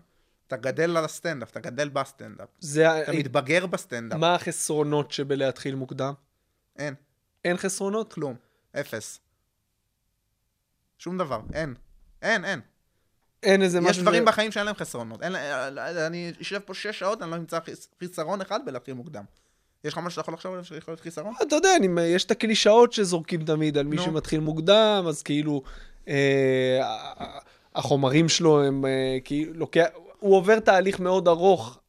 אתה 0.47 0.58
גדל 0.58 0.97
על 0.97 1.06
הסטנדאפ, 1.06 1.52
אתה 1.52 1.60
גדל 1.60 1.89
בסטנדאפ. 1.89 2.47
זה... 2.60 3.04
אתה 3.04 3.12
מתבגר 3.12 3.66
בסטנדאפ. 3.66 4.20
מה 4.20 4.36
החסרונות 4.36 5.12
שבלהתחיל 5.12 5.76
מוקדם? 5.76 6.14
אין, 6.80 6.93
אין 7.45 7.57
חסרונות? 7.57 8.13
כלום. 8.13 8.35
אפס. 8.79 9.19
שום 10.97 11.17
דבר, 11.17 11.41
אין. 11.53 11.73
אין, 12.21 12.45
אין. 12.45 12.59
אין 13.43 13.61
איזה 13.61 13.77
יש 13.77 13.83
משהו... 13.83 14.01
דברים 14.01 14.23
ש- 14.23 14.27
בחיים 14.27 14.51
שאין 14.51 14.65
להם 14.65 14.75
חסרונות. 14.75 15.21
אין, 15.23 15.31
לה- 15.31 16.07
אני 16.07 16.31
אשב 16.41 16.59
פה 16.59 16.73
שש 16.73 16.99
שעות, 16.99 17.21
אני 17.21 17.31
לא 17.31 17.35
אמצא 17.35 17.59
חיס- 17.59 17.87
חיסרון 17.99 18.41
אחד 18.41 18.59
בלהתחיל 18.65 18.93
מוקדם. 18.93 19.23
יש 19.83 19.93
לך 19.93 19.99
משהו 19.99 20.11
שאתה 20.11 20.21
יכול 20.21 20.33
לחשוב 20.33 20.51
עליו 20.51 20.65
שיכול 20.65 20.91
להיות 20.91 20.99
חיסרון? 21.01 21.33
אתה 21.41 21.55
יודע, 21.55 21.69
אני, 21.75 22.01
יש 22.01 22.25
את 22.25 22.31
הקלישאות 22.31 22.93
שזורקים 22.93 23.45
תמיד 23.45 23.77
על 23.77 23.85
מי 23.85 23.95
נו. 23.95 24.01
שמתחיל 24.03 24.39
מוקדם, 24.39 25.05
אז 25.07 25.21
כאילו, 25.23 25.61
אה, 26.07 26.79
החומרים 27.75 28.29
שלו 28.29 28.63
הם 28.63 28.85
אה, 28.85 29.17
כאילו, 29.23 29.53
לוקח, 29.53 29.85
הוא 30.19 30.35
עובר 30.37 30.59
תהליך 30.59 30.99
מאוד 30.99 31.27
ארוך. 31.27 31.79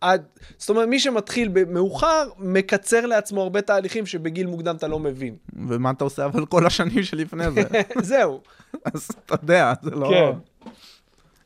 עד, 0.00 0.22
זאת 0.58 0.70
אומרת, 0.70 0.88
מי 0.88 1.00
שמתחיל 1.00 1.52
מאוחר, 1.68 2.28
מקצר 2.38 3.06
לעצמו 3.06 3.42
הרבה 3.42 3.60
תהליכים 3.62 4.06
שבגיל 4.06 4.46
מוקדם 4.46 4.76
אתה 4.76 4.88
לא 4.88 4.98
מבין. 4.98 5.36
ומה 5.68 5.90
אתה 5.90 6.04
עושה 6.04 6.24
אבל 6.24 6.46
כל 6.46 6.66
השנים 6.66 7.02
שלפני 7.02 7.50
זה? 7.50 7.62
זהו. 8.02 8.40
אז 8.84 9.08
אתה 9.26 9.34
יודע, 9.34 9.72
זה 9.82 9.90
לא... 9.90 10.08
כן. 10.10 10.38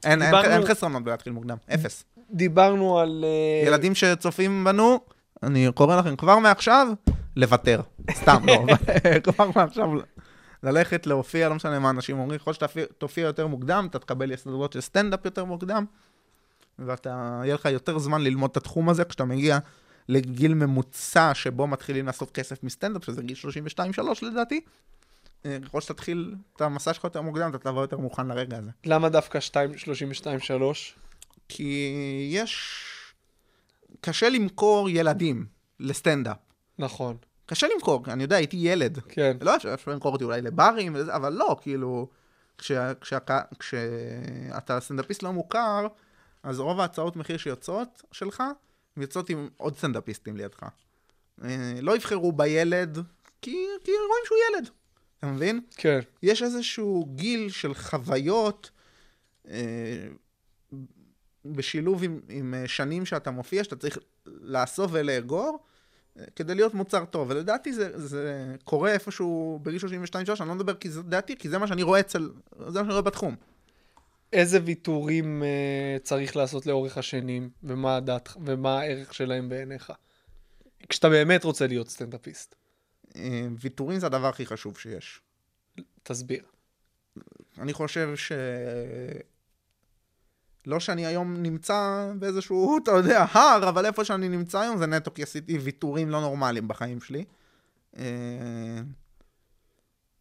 אין, 0.05 0.23
אין, 0.23 0.31
דיברנו- 0.31 0.49
אין 0.49 0.67
חסרונות 0.67 1.05
בלהתחיל 1.05 1.33
מוקדם, 1.33 1.57
אפס. 1.75 2.05
דיברנו 2.31 2.99
על... 2.99 3.25
אה, 3.63 3.67
ילדים 3.69 3.95
שצופים 3.95 4.65
בנו, 4.65 5.01
אני 5.43 5.69
קורא 5.75 5.97
לכם 5.97 6.17
כבר 6.17 6.39
מעכשיו, 6.39 6.89
לוותר. 7.37 7.81
סתם, 8.15 8.43
לא, 8.47 8.65
כבר 9.25 9.51
מעכשיו 9.55 9.89
ללכת 10.63 11.07
להופיע, 11.07 11.49
לא 11.49 11.55
משנה 11.55 11.79
מה 11.79 11.91
אנשים 11.91 12.19
אומרים, 12.19 12.39
ככל 12.39 12.53
שתופיע 12.53 13.25
יותר 13.27 13.47
מוקדם, 13.47 13.87
אתה 13.91 13.99
תקבל 13.99 14.33
יסודות 14.33 14.73
של 14.73 14.81
סטנדאפ 14.81 15.25
יותר 15.25 15.45
מוקדם, 15.45 15.85
ואתה, 16.87 17.41
יהיה 17.45 17.55
לך 17.55 17.65
יותר 17.65 17.99
זמן 17.99 18.21
ללמוד 18.21 18.51
את 18.51 18.57
התחום 18.57 18.89
הזה 18.89 19.05
כשאתה 19.05 19.25
מגיע 19.25 19.59
לגיל 20.09 20.55
ממוצע 20.55 21.35
שבו 21.35 21.67
מתחילים 21.67 22.07
לעשות 22.07 22.31
כסף 22.31 22.63
מסטנדאפ, 22.63 23.05
שזה 23.05 23.23
גיל 23.23 23.37
32-3 23.77 24.01
לדעתי. 24.23 24.61
אה, 25.47 25.59
ככל 25.65 25.81
שתתחיל 25.81 26.35
את 26.57 26.61
המסע 26.61 26.95
שלך 26.95 27.05
יותר 27.05 27.21
מוקדם, 27.21 27.51
אתה 27.51 27.59
תבוא 27.59 27.81
יותר 27.81 27.99
מוכן 27.99 28.27
לרגע 28.27 28.59
הזה. 28.59 28.71
למה 28.85 29.09
דווקא 29.09 29.41
2, 29.41 29.79
32, 29.79 30.41
3? 30.41 30.95
כי 31.49 31.93
יש... 32.31 32.85
קשה 34.01 34.29
למכור 34.29 34.91
ילדים 34.91 35.47
לסטנדאפ. 35.81 36.37
נכון, 36.79 37.17
קשה 37.47 37.67
למכור, 37.75 38.05
אני 38.09 38.23
יודע, 38.23 38.37
הייתי 38.37 38.57
ילד. 38.57 38.99
כן. 39.09 39.37
לא 39.41 39.57
אפשר 39.57 39.91
למכור 39.91 40.13
אותי 40.13 40.25
אולי 40.25 40.43
לברים, 40.43 40.97
אבל 40.97 41.33
לא, 41.33 41.57
כאילו, 41.61 42.09
כשה, 42.59 42.95
כשה, 42.95 43.19
כשאתה 43.59 44.81
סטנדאפיסט 44.81 45.23
לא 45.23 45.33
מוכר, 45.33 45.87
אז 46.43 46.61
רוב 46.61 46.81
ההצעות 46.81 47.17
מחיר 47.17 47.37
שיוצאות 47.37 48.03
שלך, 48.13 48.43
יוצאות 48.97 49.31
עם 49.31 49.49
עוד 49.57 49.77
סטנדאפיסטים 49.77 50.37
לידך. 50.37 50.63
אה, 51.45 51.75
לא 51.83 51.97
יבחרו 51.97 52.33
בילד, 52.33 52.99
כי, 53.43 53.57
כי 53.85 53.91
רואים 53.91 54.25
שהוא 54.25 54.39
ילד. 54.51 54.71
אתה 55.19 55.27
מבין? 55.27 55.61
כן. 55.77 56.01
יש 56.23 56.43
איזשהו 56.43 57.07
גיל 57.15 57.51
של 57.51 57.75
חוויות 57.75 58.71
אה, 59.49 60.09
בשילוב 61.45 62.05
עם, 62.05 62.21
עם 62.29 62.55
אה, 62.55 62.69
שנים 62.69 63.07
שאתה 63.07 63.31
מופיע, 63.31 63.65
שאתה 63.65 63.77
צריך 63.77 63.99
לאסוף 64.27 64.91
ולאגור, 64.95 65.59
אה, 66.19 66.25
כדי 66.37 66.55
להיות 66.55 66.75
מוצר 66.75 67.05
טוב. 67.05 67.31
ולדעתי 67.31 67.73
זה, 67.73 68.07
זה 68.07 68.55
קורה 68.65 68.93
איפשהו 68.93 69.61
בגיל 69.63 69.81
32-3, 69.81 70.41
אני 70.41 70.49
לא 70.49 70.55
מדבר 70.55 70.75
כי 70.75 70.91
זה 70.91 71.03
דעתי, 71.03 71.37
כי 71.37 71.49
זה 71.49 71.59
מה 71.59 71.67
שאני 71.67 71.83
רואה 71.83 72.01
אצל, 72.01 72.31
זה 72.59 72.65
מה 72.65 72.73
שאני 72.73 72.89
רואה 72.89 73.03
בתחום. 73.03 73.37
איזה 74.33 74.59
ויתורים 74.65 75.43
אה, 75.43 75.97
צריך 76.03 76.37
לעשות 76.37 76.67
לאורך 76.67 76.99
השנים, 76.99 77.51
ומה 77.63 77.97
הדעת, 77.97 78.29
ומה 78.45 78.81
הערך 78.81 79.15
שלהם 79.15 79.49
בעיניך? 79.49 79.93
כשאתה 80.89 81.09
באמת 81.09 81.45
רוצה 81.45 81.67
להיות 81.67 81.89
סטנדאפיסט. 81.89 82.55
אה, 83.17 83.47
ויתורים 83.61 83.99
זה 83.99 84.07
הדבר 84.07 84.29
הכי 84.29 84.47
חשוב 84.47 84.79
שיש. 84.79 85.21
תסביר. 86.03 86.43
אני 87.59 87.73
חושב 87.73 88.17
ש... 88.17 88.33
לא 90.67 90.81
שאני 90.81 91.07
היום 91.07 91.43
נמצא 91.43 92.11
באיזשהו, 92.19 92.79
אתה 92.83 92.91
יודע, 92.91 93.27
הר, 93.31 93.69
אבל 93.69 93.87
איפה 93.87 94.05
שאני 94.05 94.29
נמצא 94.29 94.61
היום 94.61 94.79
זה 94.79 94.87
נטו 94.87 95.15
כי 95.15 95.23
עשיתי 95.23 95.59
ויתורים 95.59 96.11
לא 96.11 96.21
נורמליים 96.21 96.69
בחיים 96.69 96.99
שלי. 97.01 97.25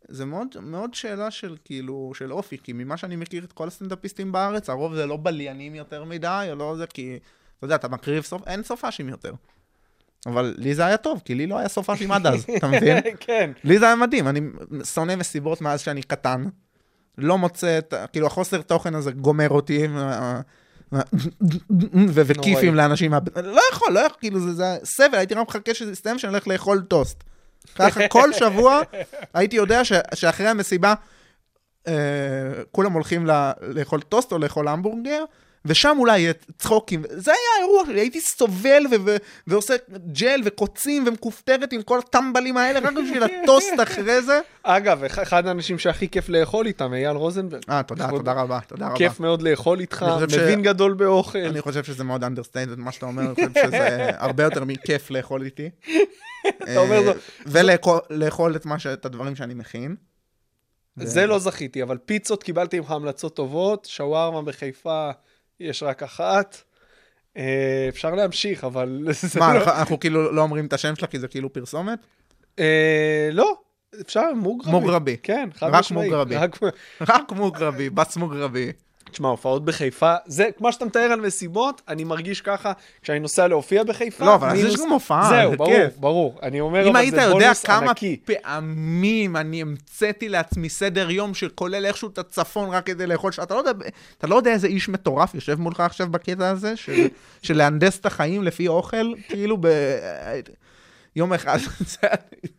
אה, 0.10 0.14
זה 0.14 0.26
מאוד, 0.26 0.48
מאוד 0.62 0.94
שאלה 0.94 1.32
של 1.32 1.58
כאילו, 1.66 2.12
של 2.16 2.34
אופי, 2.34 2.58
כי 2.64 2.74
ממה 2.74 2.98
שאני 2.98 3.16
מכיר 3.16 3.44
את 3.44 3.52
כל 3.52 3.68
הסטנדאפיסטים 3.68 4.32
בארץ, 4.32 4.70
הרוב 4.70 4.96
זה 4.96 5.06
לא 5.06 5.18
בליינים 5.18 5.76
יותר 5.76 6.04
מדי, 6.04 6.48
או 6.50 6.56
לא 6.56 6.76
זה, 6.78 6.88
כי, 6.88 7.20
אתה 7.58 7.66
יודע, 7.66 7.76
אתה 7.76 7.88
מקריב 7.88 8.24
סוף, 8.24 8.48
אין 8.48 8.64
סופאשים 8.64 9.10
יותר. 9.10 9.34
אבל 10.26 10.56
לי 10.58 10.76
זה 10.76 10.86
היה 10.86 10.98
טוב, 10.98 11.22
כי 11.26 11.36
לי 11.36 11.48
לא 11.48 11.58
היה 11.58 11.68
סופאשים 11.68 12.12
עד 12.12 12.28
אז, 12.28 12.46
אתה 12.58 12.68
מבין? 12.68 12.98
כן. 13.20 13.52
לי 13.64 13.80
זה 13.80 13.86
היה 13.86 13.96
מדהים, 13.96 14.28
אני 14.28 14.42
שונא 14.84 15.16
מסיבות 15.16 15.62
מאז 15.62 15.82
שאני 15.82 16.02
קטן. 16.02 16.46
לא 17.18 17.38
מוצא 17.38 17.78
את, 17.78 17.94
כאילו 18.12 18.28
החוסר 18.28 18.62
תוכן 18.62 18.96
הזה 18.96 19.12
גומר 19.12 19.50
אותי, 19.50 19.88
ו- 19.88 20.40
ו- 20.94 22.26
וכיפים 22.26 22.76
לאנשים, 22.76 23.14
לא 23.36 23.62
יכול, 23.72 23.94
לא 23.94 24.00
יכול, 24.00 24.18
כאילו 24.20 24.40
זה 24.40 24.78
סבל, 24.84 25.18
הייתי 25.18 25.34
רק 25.34 25.48
מחכה 25.48 25.74
שזה 25.74 25.92
יסתיים, 25.92 26.20
שאני 26.20 26.34
הולך 26.34 26.48
לאכול 26.48 26.82
טוסט. 26.82 27.24
ככה 27.76 28.08
כל 28.08 28.34
שבוע 28.34 28.82
הייתי 29.34 29.56
יודע 29.56 29.86
ש, 29.86 29.92
שאחרי 30.16 30.48
המסיבה 30.48 30.94
אה, 31.88 31.94
כולם 32.72 32.92
הולכים 32.94 33.28
ל- 33.28 33.52
לאכול 33.62 34.02
טוסט 34.02 34.32
או 34.32 34.38
לאכול 34.38 34.68
המבורגר, 34.68 35.24
ושם 35.66 35.96
אולי 36.00 36.28
צחוקים. 36.58 37.04
זה 37.10 37.32
היה 37.32 37.40
האירוע 37.58 37.84
שלי, 37.86 38.00
הייתי 38.00 38.22
סובל 38.22 38.84
ו- 38.92 38.96
ו- 39.06 39.16
ועושה 39.48 39.74
ג'ל 40.12 40.42
וקוצים 40.46 41.04
ומכופתרת 41.08 41.74
עם 41.74 41.82
כל 41.82 42.00
הטמבלים 42.00 42.58
האלה, 42.58 42.80
רק 42.80 42.94
בשביל 42.94 43.24
הטוסט 43.24 43.74
אחרי 43.84 44.22
זה. 44.22 44.40
אגב, 44.64 45.04
אחד- 45.04 45.48
האנשים 45.48 45.80
שהכי 45.80 46.10
כיף 46.10 46.30
לאכול 46.30 46.66
איתם, 46.68 46.94
אייל 46.94 47.16
רוזנברג. 47.16 47.62
אה, 47.70 47.84
תודה, 47.84 48.06
לכבוד- 48.06 48.20
תודה 48.20 48.34
רבה, 48.34 48.60
תודה 48.68 48.86
רבה. 48.88 48.96
כיף 48.98 49.20
מאוד 49.20 49.42
לאכול 49.42 49.80
איתך, 49.80 50.06
חושב 50.14 50.30
ש- 50.30 50.34
מבין 50.34 50.62
גדול 50.62 50.94
באוכל. 50.94 51.40
אני 51.40 51.62
חושב 51.62 51.84
שזה 51.84 52.04
מאוד 52.04 52.24
understated 52.24 52.76
מה 52.80 52.92
שאתה 52.92 53.06
אומר, 53.06 53.22
אני 53.24 53.36
חושב 53.36 53.66
שזה 53.66 53.88
הרבה 54.26 54.44
יותר 54.44 54.64
מכיף 54.64 55.12
לאכול 55.12 55.42
איתי. 55.44 55.70
אתה 56.48 56.78
אומר 56.80 57.04
זאת- 57.04 57.18
ולאכול 58.10 58.56
את 58.56 58.80
ש- 58.80 58.88
את 58.88 59.06
הדברים 59.06 59.36
שאני 59.36 59.54
מכין. 59.54 59.96
זה 60.96 61.26
לא 61.26 61.40
זכיתי, 61.40 61.84
אבל 61.84 61.98
פיצות 61.98 62.44
קיבלתי 62.44 62.80
ממך 62.80 62.92
המלצות 62.92 63.36
טובות, 63.36 63.86
שווארמה 63.86 64.42
בחיפה 64.42 65.10
יש 65.60 65.84
רק 65.84 66.04
אחת. 66.04 66.58
אה, 67.38 67.86
אפשר 67.90 68.16
להמשיך, 68.16 68.64
אבל 68.64 69.08
מה, 69.40 69.54
לא... 69.54 69.64
אנחנו- 69.64 70.00
כאילו 70.00 70.32
לא 70.32 70.42
אומרים 70.42 70.66
את 70.66 70.74
השם 70.74 70.96
שלה 70.96 71.08
כי 71.08 71.20
זה 71.20 71.28
כאילו 71.28 71.54
פרסומת? 71.54 72.00
אה, 72.60 73.30
לא, 73.32 73.58
אפשר 74.02 74.34
מוגרבי. 74.36 74.72
מוגרבי. 74.72 75.18
כן, 75.24 75.50
חד 75.56 75.68
רק 75.68 75.74
משמעית. 75.80 76.12
מוגרבי. 76.12 76.36
רק... 76.36 76.60
רק 77.02 77.32
מוגרבי, 77.32 77.90
בס 77.90 78.18
מוגרבי. 78.18 78.72
תשמע, 79.12 79.30
הופעות 79.30 79.66
בחיפה, 79.66 80.16
זה, 80.26 80.50
כמו 80.58 80.72
שאתה 80.72 80.86
מתאר 80.86 81.02
על 81.02 81.22
מסיבות, 81.22 81.82
אני 81.88 82.04
מרגיש 82.04 82.42
ככה 82.42 82.72
כשאני 83.02 83.20
נוסע 83.20 83.48
להופיע 83.48 83.84
בחיפה. 83.84 84.26
לא, 84.26 84.36
אבל 84.36 84.50
אז 84.50 84.60
יש 84.60 84.76
גם 84.76 84.90
הופעה, 84.90 85.30
זהו, 85.30 85.52
זה 85.52 85.58
ברור, 85.58 85.70
כיף. 85.70 85.98
ברור. 85.98 86.40
אני 86.44 86.60
אומר, 86.60 86.84
אם 86.84 86.88
אבל 86.88 86.96
היית 86.96 87.14
זה 87.16 87.22
יודע 87.22 87.32
בונוס 87.32 87.64
כמה 87.64 87.78
ענקי. 87.78 88.20
פעמים 88.26 89.36
אני 89.36 89.62
המצאתי 89.62 90.30
לעצמי 90.30 90.70
סדר 90.70 91.10
יום 91.12 91.34
שכולל 91.34 91.86
איכשהו 91.86 92.10
את 92.10 92.18
הצפון 92.18 92.70
רק 92.70 92.86
כדי 92.86 93.08
לאכול, 93.08 93.32
אתה 93.44 93.54
לא 93.54 93.60
יודע, 93.60 93.72
אתה 94.18 94.28
לא 94.28 94.36
יודע 94.36 94.52
איזה 94.52 94.68
איש 94.68 94.90
מטורף 94.90 95.36
יושב 95.36 95.60
מולך 95.60 95.80
עכשיו 95.80 96.08
בקטע 96.10 96.50
הזה, 96.50 96.76
של, 96.76 97.08
של 97.42 97.58
להנדס 97.58 98.00
את 98.00 98.06
החיים 98.06 98.44
לפי 98.44 98.68
אוכל, 98.68 99.14
כאילו 99.28 99.58
ב... 99.62 99.68
יום 101.16 101.34
אחד. 101.34 101.58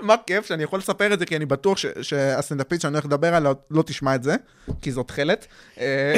מה 0.00 0.14
כיף 0.26 0.46
שאני 0.46 0.62
יכול 0.62 0.78
לספר 0.78 1.12
את 1.14 1.18
זה, 1.18 1.26
כי 1.26 1.36
אני 1.36 1.46
בטוח 1.46 1.78
ש- 1.78 1.86
שהסטנדאפיסט 2.02 2.82
שאני 2.82 2.92
הולך 2.94 3.04
לדבר 3.04 3.34
עליה 3.34 3.52
לא 3.70 3.82
תשמע 3.82 4.14
את 4.14 4.22
זה, 4.22 4.34
כי 4.82 4.92
זאת 4.92 5.08
תכלת. 5.08 5.46
אה, 5.80 6.14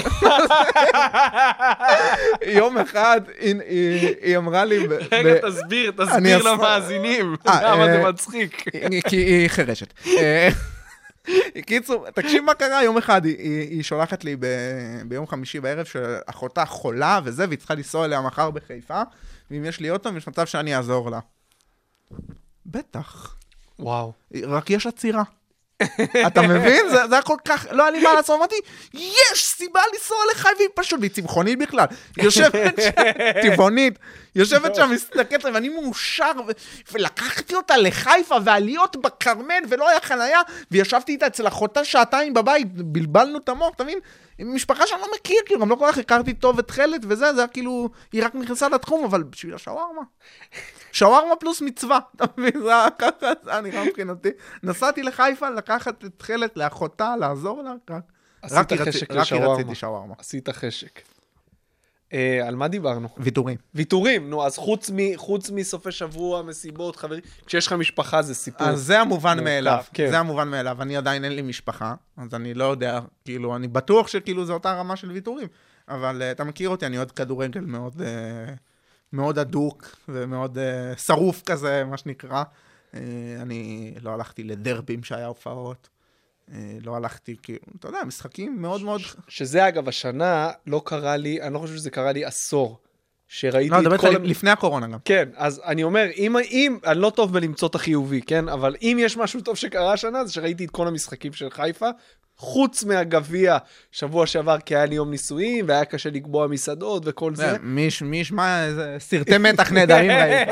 יום 2.58 2.78
אחד 2.78 3.20
היא- 3.38 3.60
היא 3.68 4.14
היא 4.22 4.36
אמרה 4.36 4.64
לי... 4.64 4.88
ב- 4.88 4.92
ב- 4.94 4.98
רגע, 5.12 5.48
תסביר, 5.50 5.92
אני 5.98 6.06
תסביר 6.06 6.42
למאזינים, 6.42 7.36
אה, 7.48 7.62
למה 7.74 7.84
זה 7.86 8.02
אה, 8.04 8.08
מצחיק. 8.12 8.64
כי 9.08 9.16
היא 9.16 9.48
חירשת. 9.48 9.92
אה, 10.06 10.48
קיצור, 11.66 12.10
תקשיב 12.10 12.44
מה 12.44 12.54
קרה, 12.54 12.84
יום 12.84 12.98
אחד 12.98 13.24
היא, 13.24 13.36
היא, 13.38 13.60
היא 13.70 13.82
שולחת 13.82 14.24
לי 14.24 14.36
ב, 14.40 14.46
ביום 15.04 15.26
חמישי 15.26 15.60
בערב 15.60 15.84
שאחותה 15.86 16.64
חולה 16.64 17.20
וזה, 17.24 17.44
והיא 17.48 17.58
צריכה 17.58 17.74
לנסוע 17.74 18.04
אליה 18.04 18.20
מחר 18.20 18.50
בחיפה, 18.50 19.02
ואם 19.50 19.64
יש 19.64 19.80
לי 19.80 19.90
אוטו, 19.90 20.10
יש 20.16 20.28
מצב 20.28 20.46
שאני 20.46 20.76
אעזור 20.76 21.10
לה. 21.10 21.18
בטח, 22.70 23.36
וואו. 23.78 24.12
רק 24.44 24.70
יש 24.70 24.86
עצירה. 24.86 25.22
אתה 26.26 26.42
מבין? 26.42 26.88
זה, 26.90 27.06
זה 27.08 27.14
היה 27.14 27.22
כל 27.22 27.36
כך, 27.44 27.66
לא 27.70 27.82
היה 27.82 27.90
לי 27.90 28.02
מה 28.02 28.14
לעשות, 28.14 28.36
אמרתי, 28.36 28.54
יש 28.94 29.44
סיבה 29.44 29.80
לנסוע 29.92 30.16
לחיפה, 30.32 30.56
והיא 30.58 30.68
פשוט, 30.74 31.00
והיא 31.00 31.10
צמחונית 31.10 31.58
בכלל. 31.58 31.86
יושבת 32.16 32.74
שם, 32.82 32.90
טבעונית, 33.42 33.98
יושבת 34.34 34.74
שם, 34.74 34.90
מסתכלת 34.90 35.44
עליי, 35.44 35.54
ואני 35.54 35.68
מאושר, 35.68 36.30
ו- 36.48 36.52
ולקחתי 36.92 37.54
אותה 37.54 37.76
לחיפה, 37.76 38.36
ועליות 38.44 38.96
בכרמל, 38.96 39.62
ולא 39.68 39.88
היה 39.88 40.00
חנייה, 40.00 40.40
וישבתי 40.70 41.12
איתה 41.12 41.26
אצל 41.26 41.48
אחותה 41.48 41.84
שעתיים 41.84 42.34
בבית, 42.34 42.72
בלבלנו 42.72 43.38
את 43.38 43.48
המוח, 43.48 43.74
אתה 43.74 43.84
מבין? 43.84 43.98
משפחה 44.38 44.86
שאני 44.86 45.00
לא 45.00 45.06
מכיר, 45.14 45.36
כאילו, 45.46 45.60
גם 45.60 45.70
לא 45.70 45.76
כל 45.76 45.86
כך 45.92 45.98
הכרתי 45.98 46.34
טוב 46.34 46.58
את 46.58 46.70
חלת 46.70 47.00
וזה, 47.08 47.32
זה 47.32 47.40
היה 47.40 47.48
כאילו, 47.48 47.88
היא 48.12 48.24
רק 48.24 48.34
נכנסה 48.34 48.68
לתחום, 48.68 49.04
אבל 49.04 49.22
בשביל 49.22 49.54
השווארמה. 49.54 50.02
שווארמה 50.92 51.36
פלוס 51.36 51.62
מצווה, 51.62 51.98
אתה 52.16 52.24
מבין? 52.38 52.62
זה 52.62 52.80
היה 52.80 52.90
ככה, 52.90 53.32
זה 53.44 53.50
היה 53.50 53.60
נראה 53.60 53.84
מבחינתי. 53.84 54.28
נסעתי 54.62 55.02
לחיפה 55.02 55.50
לקחת 55.50 56.04
את 56.04 56.22
חלת 56.22 56.56
לאחותה, 56.56 57.16
לעזור 57.16 57.62
לה, 57.62 57.72
רק... 57.90 58.02
רק 58.50 58.72
חשק 58.72 59.10
רק 59.10 59.26
כי. 59.26 59.34
רציתי 59.34 59.74
שווארמה. 59.74 60.14
עשית 60.18 60.48
חשק. 60.48 61.00
אה, 62.12 62.48
על 62.48 62.56
מה 62.56 62.68
דיברנו? 62.68 63.08
ויתורים. 63.18 63.56
ויתורים, 63.74 64.30
נו, 64.30 64.46
אז 64.46 64.56
חוץ, 64.56 64.90
מ, 64.90 65.16
חוץ 65.16 65.50
מסופי 65.50 65.92
שבוע, 65.92 66.42
מסיבות, 66.42 66.96
חברים, 66.96 67.20
כשיש 67.46 67.66
לך 67.66 67.72
משפחה 67.72 68.22
זה 68.22 68.34
סיפור. 68.34 68.66
אז 68.66 68.82
זה 68.82 69.00
המובן 69.00 69.44
מאליו, 69.44 69.84
כן. 69.94 70.10
זה 70.10 70.18
המובן 70.18 70.48
מאליו. 70.48 70.82
אני 70.82 70.96
עדיין 70.96 71.24
אין 71.24 71.32
לי 71.32 71.42
משפחה, 71.42 71.94
אז 72.16 72.34
אני 72.34 72.54
לא 72.54 72.64
יודע, 72.64 73.00
כאילו, 73.24 73.56
אני 73.56 73.68
בטוח 73.68 74.08
שכאילו 74.08 74.44
זו 74.44 74.54
אותה 74.54 74.72
רמה 74.72 74.96
של 74.96 75.10
ויתורים. 75.10 75.48
אבל 75.88 76.22
uh, 76.22 76.32
אתה 76.32 76.44
מכיר 76.44 76.68
אותי, 76.68 76.86
אני 76.86 76.96
אוהד 76.96 77.10
כדורגל 77.10 77.60
מאוד, 77.60 78.00
uh, 78.00 78.04
מאוד 79.12 79.38
הדוק 79.38 79.96
ומאוד 80.08 80.58
uh, 80.58 80.98
שרוף 80.98 81.42
כזה, 81.42 81.84
מה 81.84 81.96
שנקרא. 81.96 82.42
Uh, 82.92 82.96
אני 83.42 83.94
לא 84.02 84.10
הלכתי 84.10 84.44
לדרבים 84.44 85.02
שהיה 85.02 85.26
הופעות. 85.26 85.88
Uh, 86.48 86.54
לא 86.82 86.96
הלכתי, 86.96 87.36
כאילו, 87.42 87.58
אתה 87.78 87.88
יודע, 87.88 87.98
משחקים 88.06 88.62
מאוד 88.62 88.82
מאוד... 88.82 89.00
שזה 89.28 89.68
אגב, 89.68 89.88
השנה 89.88 90.50
לא 90.66 90.82
קרה 90.84 91.16
לי, 91.16 91.42
אני 91.42 91.54
לא 91.54 91.58
חושב 91.58 91.76
שזה 91.76 91.90
קרה 91.90 92.12
לי 92.12 92.24
עשור, 92.24 92.78
שראיתי 93.28 93.70
לא, 93.70 93.80
מדבר 93.80 93.94
את 93.94 94.00
כל... 94.00 94.06
איתך 94.06 94.18
המ- 94.20 94.24
לפני 94.24 94.50
הקורונה 94.50 94.86
גם. 94.86 94.98
כן, 95.04 95.28
אז 95.36 95.60
אני 95.64 95.82
אומר, 95.82 96.06
אם, 96.16 96.36
אם, 96.36 96.78
אני 96.86 97.00
לא 97.00 97.10
טוב 97.10 97.32
בלמצוא 97.32 97.68
את 97.68 97.74
החיובי, 97.74 98.22
כן? 98.22 98.48
אבל 98.48 98.76
אם 98.82 98.96
יש 99.00 99.16
משהו 99.16 99.40
טוב 99.40 99.56
שקרה 99.56 99.92
השנה, 99.92 100.24
זה 100.24 100.32
שראיתי 100.32 100.64
את 100.64 100.70
כל 100.70 100.88
המשחקים 100.88 101.32
של 101.32 101.50
חיפה, 101.50 101.88
חוץ 102.40 102.84
מהגביע 102.84 103.56
שבוע 103.92 104.26
שעבר, 104.26 104.58
כי 104.58 104.76
היה 104.76 104.86
לי 104.86 104.94
יום 104.94 105.10
נישואים, 105.10 105.64
והיה 105.68 105.84
קשה 105.84 106.10
לקבוע 106.10 106.46
מסעדות 106.46 107.02
וכל 107.06 107.34
זה. 107.34 107.56
מי 107.62 107.80
יש- 107.80 108.02
מי 108.02 108.16
ישמע 108.16 108.64
איזה 108.64 108.96
סרטי 108.98 109.38
מתח 109.38 109.72
נהדרים 109.72 110.10
ראית. 110.20 110.48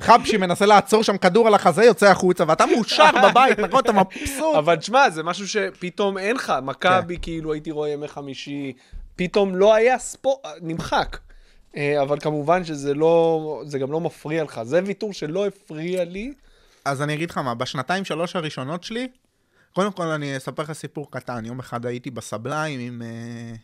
חבשי 0.00 0.36
מנסה 0.36 0.66
לעצור 0.66 1.02
שם 1.04 1.16
כדור 1.18 1.46
על 1.46 1.54
החזה, 1.54 1.84
יוצא 1.84 2.06
החוצה, 2.10 2.44
ואתה 2.48 2.64
מאושר 2.66 3.04
בבית, 3.30 3.58
נכון? 3.58 3.80
אתה 3.80 3.92
מבסוט. 3.92 4.56
אבל 4.56 4.76
תשמע, 4.76 5.10
זה 5.10 5.22
משהו 5.22 5.48
שפתאום 5.48 6.18
אין 6.18 6.36
לך. 6.36 6.52
מכבי, 6.62 7.16
כאילו, 7.22 7.52
הייתי 7.52 7.70
רואה 7.70 7.88
ימי 7.88 8.08
חמישי, 8.08 8.72
פתאום 9.16 9.56
לא 9.56 9.74
היה 9.74 9.98
ספורט, 9.98 10.40
נמחק. 10.62 11.18
אה, 11.76 12.02
אבל 12.02 12.20
כמובן 12.20 12.64
שזה 12.64 12.94
לא, 12.94 13.40
זה 13.66 13.78
גם 13.78 13.92
לא 13.92 14.00
מפריע 14.00 14.44
לך. 14.44 14.60
זה 14.62 14.80
ויתור 14.84 15.12
שלא 15.12 15.46
הפריע 15.46 16.04
לי. 16.04 16.32
אז 16.84 17.02
אני 17.02 17.14
אגיד 17.14 17.30
לך 17.30 17.38
מה, 17.38 17.54
בשנתיים 17.54 18.04
שלוש 18.04 18.36
הראשונות 18.36 18.84
שלי, 18.84 19.08
קודם 19.76 19.92
כל 19.92 20.06
אני 20.06 20.36
אספר 20.36 20.62
לך 20.62 20.72
סיפור 20.72 21.10
קטן. 21.10 21.44
יום 21.44 21.58
אחד 21.58 21.86
הייתי 21.86 22.10
בסבליים 22.10 22.80
עם, 22.80 23.02
אה, 23.02 23.54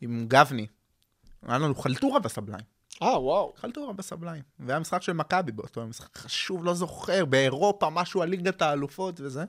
עם 0.00 0.24
גבני. 0.28 0.66
היה 1.42 1.58
לנו 1.58 1.74
חלטורה 1.74 2.20
בסבליים. 2.20 2.64
אה, 3.02 3.20
וואו. 3.20 3.52
חלטורה 3.56 3.92
בסבליים. 3.92 4.42
והיה 4.58 4.78
משחק 4.78 5.02
של 5.02 5.12
מכבי 5.12 5.52
באותו 5.52 5.80
יום, 5.80 5.90
משחק 5.90 6.18
חשוב, 6.18 6.64
לא 6.64 6.74
זוכר, 6.74 7.24
באירופה, 7.24 7.90
משהו 7.90 8.22
על 8.22 8.28
ליגת 8.28 8.62
האלופות 8.62 9.20
וזה. 9.20 9.44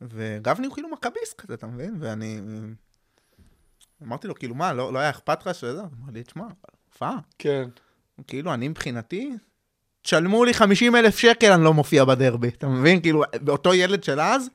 וגבני 0.00 0.66
הוא 0.66 0.74
כאילו 0.74 0.88
מכביסט 0.88 1.40
כזה, 1.40 1.54
אתה 1.54 1.66
מבין? 1.66 1.96
ואני... 2.00 2.40
אמרתי 4.02 4.28
לו, 4.28 4.34
כאילו, 4.34 4.54
מה, 4.54 4.72
לא, 4.72 4.92
לא 4.92 4.98
היה 4.98 5.10
אכפת 5.10 5.46
לך 5.46 5.54
שזה? 5.54 5.80
הוא 5.80 5.88
אמר 6.02 6.12
לי, 6.12 6.22
תשמע, 6.22 6.46
הופעה. 6.92 7.18
כן. 7.38 7.68
כאילו, 8.26 8.54
אני 8.54 8.68
מבחינתי, 8.68 9.32
תשלמו 10.02 10.44
לי 10.44 10.54
50 10.54 10.96
אלף 10.96 11.18
שקל, 11.18 11.52
אני 11.52 11.64
לא 11.64 11.74
מופיע 11.74 12.04
בדרבי. 12.04 12.48
אתה 12.48 12.68
מבין? 12.68 13.00
כאילו, 13.00 13.22
באותו 13.40 13.74
ילד 13.74 14.04
של 14.04 14.20
אז, 14.20 14.50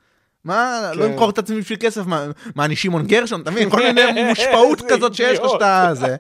מה, 0.46 0.92
לא 0.96 1.06
כן. 1.06 1.12
אמכור 1.12 1.30
את 1.30 1.38
עצמי 1.38 1.62
בשביל 1.62 1.78
כסף, 1.82 2.06
מה, 2.06 2.28
מה, 2.56 2.66
אני 2.66 2.76
שמעון 2.76 3.08
גרשון, 3.08 3.42
אתה 3.42 3.52
מבין? 3.52 3.70
כל 3.70 3.84
מיני 3.94 4.24
מושפעות 4.30 4.82
כזאת 4.89 5.16
שיש 5.16 5.39
לך. 5.39 5.50
שאתה... 5.52 5.89
זה. 5.94 6.16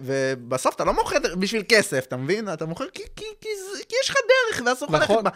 ובסוף 0.00 0.74
אתה 0.74 0.84
לא 0.84 0.92
מוכר 0.92 1.16
בשביל 1.38 1.62
כסף, 1.68 2.04
אתה 2.08 2.16
מבין? 2.16 2.52
אתה 2.52 2.66
מוכר 2.66 2.84
כי, 2.94 3.02
כי, 3.16 3.24
כי, 3.40 3.48
כי 3.88 3.96
יש 4.02 4.10
לך 4.10 4.16
דרך, 4.16 4.60
לך 4.60 4.82
נכון. 4.82 4.94
ללכת 4.94 5.22
בה. 5.22 5.30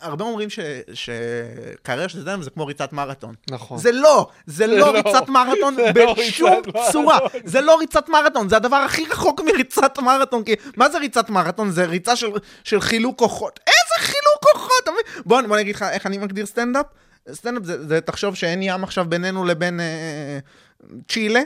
הרבה 0.00 0.24
אומרים 0.24 0.48
שקריירה 0.92 2.08
של 2.08 2.20
זדן 2.20 2.42
זה 2.42 2.50
כמו 2.50 2.66
ריצת 2.66 2.92
מרתון. 2.92 3.34
נכון. 3.50 3.78
זה 3.78 3.92
לא, 3.92 4.28
זה 4.46 4.66
לא 4.66 4.76
לא. 4.94 4.98
ריצת 4.98 5.28
מרתון 5.28 5.76
לא 5.96 6.14
בשום 6.14 6.62
צורה. 6.92 7.18
זה 7.44 7.60
לא 7.60 7.78
ריצת 7.78 8.08
מרתון, 8.08 8.48
זה 8.48 8.56
הדבר 8.56 8.76
הכי 8.76 9.04
רחוק 9.10 9.40
מריצת 9.40 9.98
מרתון. 9.98 10.44
כי 10.44 10.54
מה 10.76 10.90
זה 10.90 10.98
ריצת 10.98 11.30
מרתון? 11.30 11.70
זה 11.70 11.84
ריצה 11.84 12.16
של, 12.16 12.28
של 12.64 12.80
חילוק 12.80 13.18
כוחות. 13.18 13.60
איזה 13.66 14.06
חילוק? 14.06 14.23
אתה 14.84 14.90
מבין? 14.90 15.22
בוא, 15.26 15.42
בוא 15.42 15.54
אני 15.54 15.62
אגיד 15.62 15.76
לך 15.76 15.82
איך 15.82 16.06
אני 16.06 16.18
מגדיר 16.18 16.46
סטנדאפ. 16.46 16.86
סטנדאפ 17.32 17.64
זה, 17.64 17.88
זה 17.88 18.00
תחשוב 18.00 18.34
שאין 18.34 18.62
ים 18.62 18.84
עכשיו 18.84 19.04
בינינו 19.08 19.44
לבין 19.44 19.80
אה, 19.80 20.38
צ'ילה. 21.08 21.40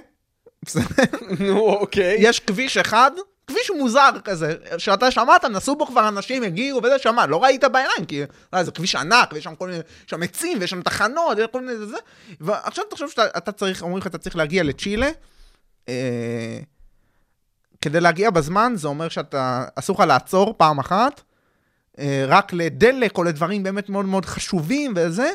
נו, 1.40 1.58
אוקיי. 1.58 2.16
יש 2.18 2.40
כביש 2.40 2.76
אחד, 2.76 3.10
כביש 3.46 3.70
מוזר 3.78 4.10
כזה, 4.24 4.54
שאתה 4.78 5.10
שמעת, 5.10 5.44
נסעו 5.44 5.76
בו 5.76 5.86
כבר 5.86 6.08
אנשים, 6.08 6.42
הגיעו 6.42 6.82
וזה, 6.82 6.98
שמע, 6.98 7.26
לא 7.26 7.42
ראית 7.44 7.64
בעיניים, 7.64 8.04
כי 8.08 8.22
לא, 8.52 8.62
זה 8.62 8.70
כביש 8.70 8.94
ענק, 8.94 9.32
ויש 9.32 9.44
שם 9.44 9.54
כל 9.54 9.66
מיני, 9.66 9.78
יש 9.78 10.10
שם 10.10 10.22
עצים, 10.22 10.58
ויש 10.60 10.70
שם 10.70 10.82
תחנות, 10.82 11.38
ויש 11.38 11.46
כל 11.52 11.60
מיני 11.60 11.86
זה, 11.86 11.96
ועכשיו 12.40 12.84
תחשוב 12.90 13.10
שאתה 13.10 13.26
אתה 13.38 13.52
צריך, 13.52 13.82
אומרים 13.82 13.98
לך, 13.98 14.06
אתה 14.06 14.18
צריך 14.18 14.36
להגיע 14.36 14.62
לצ'ילה, 14.62 15.10
אה, 15.88 16.58
כדי 17.80 18.00
להגיע 18.00 18.30
בזמן, 18.30 18.72
זה 18.76 18.88
אומר 18.88 19.08
שאתה, 19.08 19.64
אסור 19.74 19.96
לך 19.96 20.08
לעצור 20.08 20.54
פעם 20.56 20.78
אחת, 20.78 21.22
רק 22.28 22.52
לדלק 22.52 23.18
או 23.18 23.24
לדברים 23.24 23.62
באמת 23.62 23.88
מאוד 23.88 24.06
מאוד 24.06 24.26
חשובים 24.26 24.92
וזה, 24.96 25.30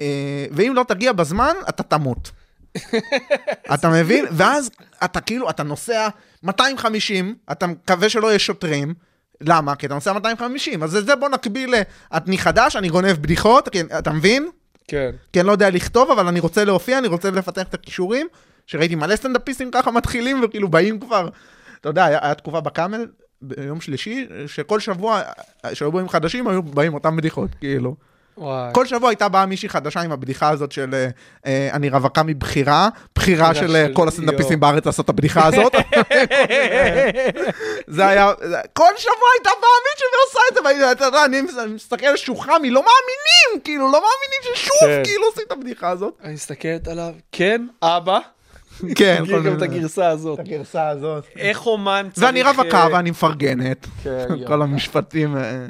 אה, 0.00 0.46
ואם 0.52 0.72
לא 0.74 0.84
תגיע 0.88 1.12
בזמן, 1.12 1.54
אתה 1.68 1.82
תמות. 1.82 2.30
אתה 3.74 3.88
מבין? 3.88 4.24
ואז 4.30 4.70
אתה 5.04 5.20
כאילו, 5.20 5.50
אתה 5.50 5.62
נוסע 5.62 6.08
250, 6.42 7.34
אתה 7.52 7.66
מקווה 7.66 8.08
שלא 8.08 8.26
יהיה 8.26 8.38
שוטרים. 8.38 8.94
למה? 9.40 9.74
כי 9.74 9.86
אתה 9.86 9.94
נוסע 9.94 10.12
250. 10.12 10.82
אז 10.82 10.90
זה 10.90 11.16
בוא 11.16 11.28
נקביל 11.28 11.74
ל... 11.74 11.82
אני 12.12 12.38
חדש, 12.38 12.76
אני 12.76 12.88
גונב 12.88 13.12
בדיחות, 13.12 13.68
כי, 13.68 13.80
אתה 13.98 14.10
מבין? 14.10 14.48
כן. 14.88 15.10
כי 15.32 15.40
אני 15.40 15.46
לא 15.46 15.52
יודע 15.52 15.70
לכתוב, 15.70 16.10
אבל 16.10 16.26
אני 16.26 16.40
רוצה 16.40 16.64
להופיע, 16.64 16.98
אני 16.98 17.08
רוצה 17.08 17.30
לפתח 17.30 17.62
את 17.62 17.74
הכישורים. 17.74 18.26
שראיתי 18.66 18.94
מלא 18.94 19.16
סטנדאפיסטים 19.16 19.70
ככה 19.70 19.90
מתחילים, 19.90 20.40
וכאילו 20.44 20.68
באים 20.68 21.00
כבר... 21.00 21.28
אתה 21.80 21.88
יודע, 21.88 22.04
היה 22.04 22.34
תקופה 22.34 22.60
בקאמל, 22.60 23.06
ביום 23.42 23.80
שלישי, 23.80 24.16
שכל 24.46 24.80
שבוע, 24.80 25.22
שהיו 25.72 25.92
באים 25.92 26.08
חדשים, 26.08 26.48
היו 26.48 26.62
באים 26.62 26.94
אותם 26.94 27.16
בדיחות, 27.16 27.50
כאילו. 27.60 27.94
וואי. 28.38 28.70
כל 28.74 28.86
שבוע 28.86 29.08
הייתה 29.10 29.28
באה 29.28 29.46
מישהי 29.46 29.68
חדשה 29.68 30.00
עם 30.00 30.12
הבדיחה 30.12 30.48
הזאת 30.48 30.72
של 30.72 30.94
אה, 30.94 31.08
אה, 31.46 31.68
אני 31.72 31.88
רווקה 31.90 32.22
מבחירה, 32.22 32.88
בחירה 33.14 33.50
בחירה 33.50 33.54
של 33.54 33.76
אה, 33.76 33.86
של- 33.86 33.94
כל 33.94 34.08
הסטנדאפיסטים. 34.08 34.60
בארץ 34.60 34.86
לעשות 34.86 35.04
את 35.04 35.10
הבדיחה 35.10 35.46
הזאת. 35.46 35.72
זה 37.86 38.06
היה, 38.06 38.32
זה- 38.42 38.60
כל 38.72 38.90
שבוע 38.96 39.28
הייתה 39.36 39.50
באה 39.60 39.70
מישהי 39.92 40.06
ועושה 40.14 40.40
את 40.50 40.54
זה, 40.54 40.86
ואתה 40.88 41.04
יודע, 41.04 41.24
אני 41.24 41.42
מסתכל 41.74 42.06
על 42.06 42.16
שוחמי, 42.16 42.70
לא 42.70 42.82
מאמינים, 42.82 43.64
כאילו, 43.64 43.84
לא 43.84 43.92
מאמינים 43.92 44.54
ששוב, 44.56 44.72
כן. 44.80 45.02
כאילו, 45.04 45.24
עושים 45.26 45.44
את 45.46 45.52
הבדיחה 45.52 45.88
הזאת. 45.88 46.14
אני 46.24 46.34
מסתכלת 46.34 46.88
עליו, 46.88 47.12
כן, 47.32 47.66
אבא. 47.82 48.18
כן, 48.94 49.22
גם 49.44 49.56
את 49.56 49.62
הגרסה 49.62 50.08
הזאת. 50.08 50.40
את 50.40 50.46
הגרסה 50.46 50.88
הזאת. 50.88 51.24
איך 51.36 51.66
אומן 51.66 52.08
צריך... 52.12 52.26
ואני 52.26 52.42
רווקה 52.42 52.82
אה, 52.86 52.92
ואני 52.92 53.10
מפרגנת. 53.10 53.86
כן. 54.02 54.26
כל 54.48 54.62
המשפטים, 54.62 55.36
אה, 55.36 55.66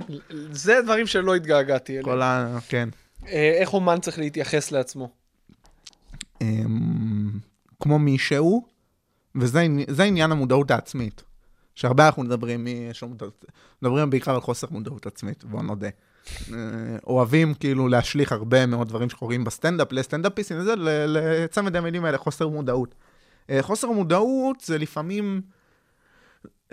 זה 0.51 0.79
דברים 0.85 1.07
שלא 1.07 1.35
התגעגעתי 1.35 1.93
אליהם. 1.93 2.05
כל 2.05 2.23
ה... 2.23 2.59
כן. 2.69 2.89
אה, 3.29 3.53
איך 3.61 3.75
אומן 3.75 4.01
צריך 4.01 4.19
להתייחס 4.19 4.73
לעצמו? 4.73 5.11
אמ, 6.43 7.31
כמו 7.83 7.99
מישהו, 7.99 8.67
וזה 9.35 9.61
עני- 9.61 9.85
זה 9.89 10.03
עניין 10.05 10.33
המודעות 10.33 10.71
העצמית. 10.71 11.23
שהרבה 11.75 12.07
אנחנו 12.07 12.23
מדברים, 12.23 12.65
מי 12.65 12.91
מדברים 13.83 14.11
בעיקר 14.11 14.35
על 14.35 14.41
חוסר 14.41 14.67
מודעות 14.71 15.07
עצמית, 15.07 15.45
בוא 15.45 15.63
נודה. 15.63 15.89
אה, 16.53 16.57
אוהבים 17.07 17.55
כאילו 17.55 17.89
להשליך 17.89 18.33
הרבה 18.33 18.67
מאוד 18.67 18.89
דברים 18.89 19.11
שקורים 19.11 19.45
בסטנדאפ, 19.45 19.93
לסטנדאפיסטים 19.93 20.59
וזה, 20.61 20.77
ל- 20.77 20.89
לצמד 21.19 21.77
המילים 21.77 22.05
האלה, 22.05 22.19
חוסר 22.19 22.49
מודעות. 22.49 22.95
אה, 23.51 23.59
חוסר 23.63 23.89
מודעות 23.91 24.61
זה 24.61 24.79
לפעמים 24.79 25.41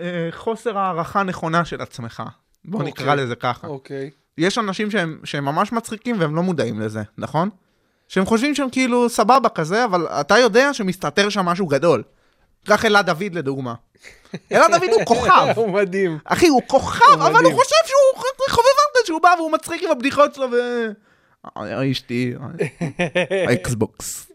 אה, 0.00 0.28
חוסר 0.30 0.78
הערכה 0.78 1.22
נכונה 1.22 1.64
של 1.64 1.80
עצמך. 1.80 2.22
בוא 2.64 2.78
אוקיי. 2.78 2.92
נקרא 2.92 3.14
לזה 3.14 3.34
ככה. 3.36 3.66
אוקיי. 3.66 4.10
יש 4.38 4.58
אנשים 4.58 4.90
שהם, 4.90 5.18
שהם 5.24 5.44
ממש 5.44 5.72
מצחיקים 5.72 6.20
והם 6.20 6.36
לא 6.36 6.42
מודעים 6.42 6.80
לזה, 6.80 7.02
נכון? 7.18 7.48
שהם 8.08 8.24
חושבים 8.26 8.54
שהם 8.54 8.70
כאילו 8.70 9.08
סבבה 9.08 9.48
כזה, 9.48 9.84
אבל 9.84 10.06
אתה 10.06 10.38
יודע 10.38 10.74
שמסתתר 10.74 11.28
שם 11.28 11.44
משהו 11.44 11.66
גדול. 11.66 12.02
קח 12.66 12.84
אלעד 12.84 13.06
דוד 13.06 13.34
לדוגמה. 13.34 13.74
אלעד 14.52 14.70
דוד 14.70 14.88
הוא 14.94 15.04
כוכב. 15.14 15.46
הוא 15.56 15.70
מדהים. 15.72 16.18
אחי, 16.24 16.48
הוא 16.48 16.62
כוכב, 16.66 17.00
הוא 17.08 17.14
אבל 17.14 17.32
מדהים. 17.32 17.44
הוא 17.52 17.62
חושב 17.62 17.76
שהוא 17.86 18.22
ח- 18.22 18.50
חובבן 18.50 18.68
כזה, 18.68 18.73
שהוא 19.04 19.20
בא 19.22 19.34
והוא 19.38 19.50
מצחיק 19.52 19.82
עם 19.82 19.90
הבדיחות 19.90 20.34
שלו 20.34 20.46
ו... 20.52 20.56
אה, 21.56 21.90
אשתי, 21.92 22.34
האקסבוקס. 23.48 24.26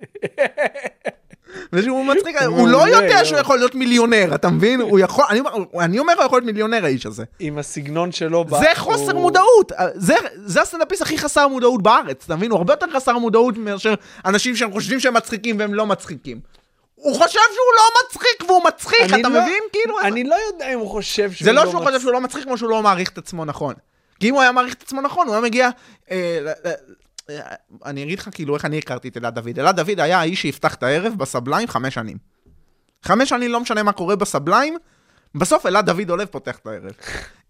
ושהוא 1.73 2.05
מצחיק, 2.05 2.41
הוא 2.41 2.67
לא 2.67 2.87
יודע 2.87 3.13
יואו. 3.13 3.25
שהוא 3.25 3.39
יכול 3.39 3.57
להיות 3.57 3.75
מיליונר, 3.75 4.35
אתה 4.35 4.49
מבין? 4.49 4.81
הוא 4.81 4.99
יכול, 4.99 5.25
אני 5.29 5.39
אומר- 5.39 6.13
הוא 6.17 6.25
יכול 6.25 6.37
להיות 6.37 6.45
מיליונר 6.45 6.85
האיש 6.85 7.05
הזה. 7.05 7.23
עם 7.39 7.57
הסגנון 7.57 8.11
שלו. 8.11 8.45
זה 8.59 8.65
חוסר 8.75 9.15
מודעות, 9.15 9.71
זה, 9.95 10.61
הסטנדאפיסט 10.61 11.01
הכי 11.01 11.17
חסר 11.17 11.47
מודעות 11.47 11.83
בארץ, 11.83 12.23
אתה 12.25 12.35
מבין? 12.35 12.51
הוא 12.51 12.57
הרבה 12.57 12.73
יותר 12.73 12.85
חסר 12.93 13.17
מודעות 13.17 13.57
מאשר 13.57 13.93
אנשים 14.25 14.55
שהם 14.55 14.71
חושבים 14.71 14.99
שהם 14.99 15.13
מצחיקים 15.13 15.59
והם 15.59 15.73
לא 15.73 15.85
מצחיקים. 15.85 16.39
הוא 16.95 17.13
חושב 17.15 17.39
שהוא 17.53 17.73
לא 17.77 17.83
מצחיק 18.05 18.49
והוא 18.49 18.61
מצחיק, 18.67 19.05
אתה 19.19 19.29
לא- 19.29 19.41
מבין? 19.41 19.63
כאילו, 19.71 19.99
אני 20.01 20.23
לא 20.23 20.35
יודע 20.53 20.73
אם 20.73 20.79
הוא 20.79 20.89
חושב 20.89 21.31
שהוא 21.31 21.45
זה 21.45 21.51
לא 21.51 21.69
שהוא 21.69 21.83
חושב 21.85 21.99
שהוא 22.01 22.11
לא 22.13 22.21
מצחיק 22.21 22.43
כמו 22.43 22.57
שהוא 22.57 22.69
לא 22.69 22.83
מעריך 22.83 23.09
את 23.09 23.17
עצמו 23.17 23.45
נכון. 23.45 23.73
כי 24.19 24.29
אם 24.29 24.33
הוא 24.33 24.41
היה 24.41 24.51
מעריך 24.51 24.73
את 24.73 24.81
עצמו 24.83 25.01
נכון, 25.01 25.27
הוא 25.27 25.35
היה 25.35 25.43
מגיע... 25.43 25.69
אה, 26.11 26.53
אה, 26.65 26.71
אני 27.85 28.03
אגיד 28.03 28.19
לך 28.19 28.29
כאילו 28.31 28.55
איך 28.55 28.65
אני 28.65 28.77
הכרתי 28.77 29.07
את 29.07 29.17
אלעד 29.17 29.35
דוד. 29.35 29.59
אלעד 29.59 29.75
דוד 29.79 29.99
היה 29.99 30.19
האיש 30.19 30.41
שיפתח 30.41 30.75
את 30.75 30.83
הערב 30.83 31.13
בסבליים 31.17 31.67
חמש 31.67 31.93
שנים. 31.93 32.17
חמש 33.03 33.29
שנים, 33.29 33.51
לא 33.51 33.59
משנה 33.59 33.83
מה 33.83 33.91
קורה 33.91 34.15
בסבליים, 34.15 34.77
בסוף 35.35 35.65
אלעד 35.65 35.85
דוד 35.85 36.09
עולה 36.09 36.23
ופותח 36.23 36.57
את 36.57 36.67
הערב. 36.67 36.91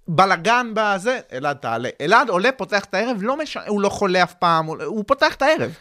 בלאגן 0.07 0.71
בזה, 0.73 1.19
אלעד 1.33 1.57
תעלה. 1.57 1.89
אלעד 2.01 2.29
עולה, 2.29 2.51
פותח 2.51 2.83
את 2.85 2.93
הערב, 2.93 3.17
לא 3.21 3.37
משנה, 3.37 3.63
הוא 3.67 3.81
לא 3.81 3.89
חולה 3.89 4.23
אף 4.23 4.33
פעם, 4.33 4.65
הוא, 4.65 4.77
הוא 4.83 5.03
פותח 5.07 5.35
את 5.35 5.41
הערב. 5.41 5.71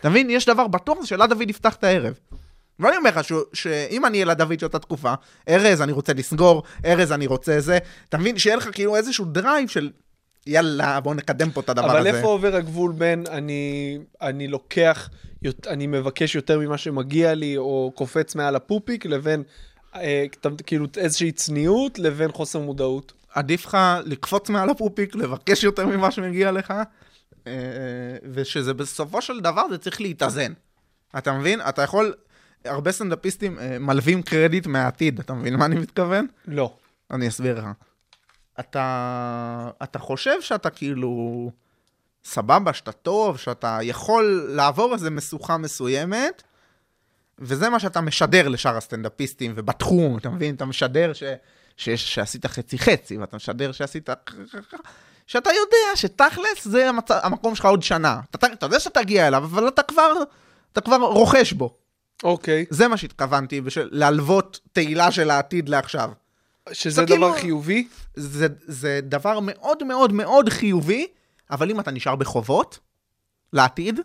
אתה 0.00 0.08
מבין? 0.08 0.30
יש 0.30 0.46
דבר 0.46 0.66
בטוח, 0.66 1.00
זה 1.00 1.06
שאלעד 1.06 1.30
דוד 1.30 1.50
יפתח 1.50 1.74
את 1.74 1.84
הערב. 1.84 2.14
ואני 2.78 2.96
אומר 2.96 3.10
לך 3.10 3.24
שהוא- 3.24 3.42
שאם 3.52 4.06
אני 4.06 4.22
אלעד 4.22 4.38
דוד 4.38 4.60
של 4.60 4.66
אותה 4.66 4.78
תקופה, 4.78 5.14
ארז, 5.48 5.80
אני 5.82 5.92
רוצה 5.92 6.12
לסגור, 6.12 6.62
ארז, 6.86 7.12
אני 7.12 7.26
רוצה 7.26 7.60
זה, 7.60 7.78
אתה 8.08 8.18
מבין? 8.18 8.38
שיהיה 8.38 8.56
לך 8.56 8.68
כאילו 8.72 8.96
איזשהו 8.96 9.24
דרייב 9.24 9.68
של 9.68 9.90
יאללה, 10.46 11.00
בואו 11.00 11.14
נקדם 11.14 11.50
פה 11.50 11.60
את 11.60 11.68
הדבר 11.68 11.90
אבל 11.90 11.96
הזה. 11.96 12.16
איפה 12.16 12.28
עובר 12.28 12.56
הגבול 12.56 12.92
בין 12.92 13.24
אני, 13.30 13.98
אני 14.22 14.48
לוקח, 14.48 15.10
אני 15.66 15.86
מבקש 15.86 16.34
יותר 16.34 16.58
ממה 16.58 16.78
שמגיע 16.78 17.34
לי, 17.34 17.56
או 17.56 17.92
קופץ 17.94 18.34
מעל 18.34 18.56
הפופיק, 18.56 19.06
לבין 19.06 19.42
אה, 19.94 20.26
כאילו 20.66 20.86
איזושהי 20.96 21.32
צניעות, 21.32 21.98
לבין 21.98 22.32
חוסר 22.32 22.58
מודעות? 22.58 23.12
עדיף 23.34 23.66
לך 23.66 23.78
לקפוץ 24.04 24.50
מעל 24.50 24.70
הפופיק, 24.70 25.14
לבקש 25.14 25.64
יותר 25.64 25.86
ממה 25.86 26.10
שמגיע 26.10 26.52
לך, 26.52 26.74
אה, 27.46 27.52
ושזה 28.32 28.74
בסופו 28.74 29.22
של 29.22 29.40
דבר 29.40 29.62
זה 29.70 29.78
צריך 29.78 30.00
להתאזן. 30.00 30.52
אתה 31.18 31.32
מבין? 31.32 31.60
אתה 31.68 31.82
יכול, 31.82 32.14
הרבה 32.64 32.92
סטנדאפיסטים 32.92 33.58
אה, 33.58 33.78
מלווים 33.78 34.22
קרדיט 34.22 34.66
מהעתיד, 34.66 35.18
אתה 35.18 35.34
מבין 35.34 35.56
מה 35.56 35.64
אני 35.64 35.76
מתכוון? 35.76 36.26
לא. 36.46 36.76
אני 37.10 37.28
אסביר 37.28 37.58
לך. 37.58 37.66
אתה, 38.60 39.70
אתה 39.82 39.98
חושב 39.98 40.40
שאתה 40.40 40.70
כאילו 40.70 41.50
סבבה, 42.24 42.72
שאתה 42.72 42.92
טוב, 42.92 43.36
שאתה 43.38 43.78
יכול 43.82 44.46
לעבור 44.54 44.94
איזה 44.94 45.10
משוכה 45.10 45.56
מסוימת, 45.56 46.42
וזה 47.38 47.68
מה 47.70 47.80
שאתה 47.80 48.00
משדר 48.00 48.48
לשאר 48.48 48.76
הסטנדאפיסטים 48.76 49.52
ובתחום, 49.56 50.18
אתה 50.18 50.28
מבין? 50.30 50.54
אתה 50.54 50.64
משדר 50.64 51.12
ש, 51.12 51.22
ש, 51.76 51.88
שעשית 51.90 52.46
חצי 52.46 52.78
חצי, 52.78 53.18
ואתה 53.18 53.36
משדר 53.36 53.72
שעשית... 53.72 54.10
שאתה 55.26 55.50
יודע 55.50 55.96
שתכלס 55.96 56.64
זה 56.64 56.88
המצ... 56.88 57.10
המקום 57.10 57.54
שלך 57.54 57.64
עוד 57.64 57.82
שנה. 57.82 58.20
אתה, 58.34 58.46
אתה 58.46 58.66
יודע 58.66 58.80
שאתה 58.80 59.02
תגיע 59.02 59.28
אליו, 59.28 59.44
אבל 59.44 59.68
אתה 59.68 59.82
כבר, 59.82 60.12
אתה 60.72 60.80
כבר 60.80 60.96
רוכש 60.96 61.52
בו. 61.52 61.76
אוקיי, 62.24 62.64
זה 62.70 62.88
מה 62.88 62.96
שהתכוונתי, 62.96 63.60
בשל- 63.60 63.88
להלוות 63.92 64.60
תהילה 64.72 65.10
של 65.10 65.30
העתיד 65.30 65.68
לעכשיו. 65.68 66.10
שזה 66.72 66.94
זה 66.94 67.06
דבר 67.06 67.16
כאילו- 67.16 67.32
חיובי. 67.32 67.88
זה, 68.14 68.46
זה 68.66 69.00
דבר 69.02 69.38
מאוד 69.42 69.84
מאוד 69.84 70.12
מאוד 70.12 70.48
חיובי, 70.48 71.06
אבל 71.50 71.70
אם 71.70 71.80
אתה 71.80 71.90
נשאר 71.90 72.16
בחובות 72.16 72.78
לעתיד, 73.52 74.00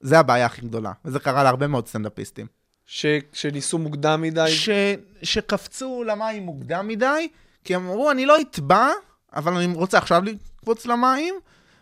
זה 0.00 0.18
הבעיה 0.18 0.46
הכי 0.46 0.60
גדולה. 0.62 0.92
וזה 1.04 1.18
קרה 1.18 1.42
להרבה 1.44 1.66
מאוד 1.66 1.88
סטנדאפיסטים. 1.88 2.46
ש... 2.86 3.06
שניסו 3.32 3.78
מוקדם 3.78 4.22
מדי. 4.22 4.50
ש, 4.50 4.68
שקפצו 5.22 6.04
למים 6.06 6.42
מוקדם 6.42 6.88
מדי, 6.88 7.28
כי 7.64 7.76
אמרו, 7.76 8.10
אני 8.10 8.26
לא 8.26 8.40
אטבע, 8.40 8.88
אבל 9.36 9.52
אני 9.52 9.74
רוצה 9.74 9.98
עכשיו 9.98 10.22
לקפוץ 10.24 10.86
למים, 10.86 11.34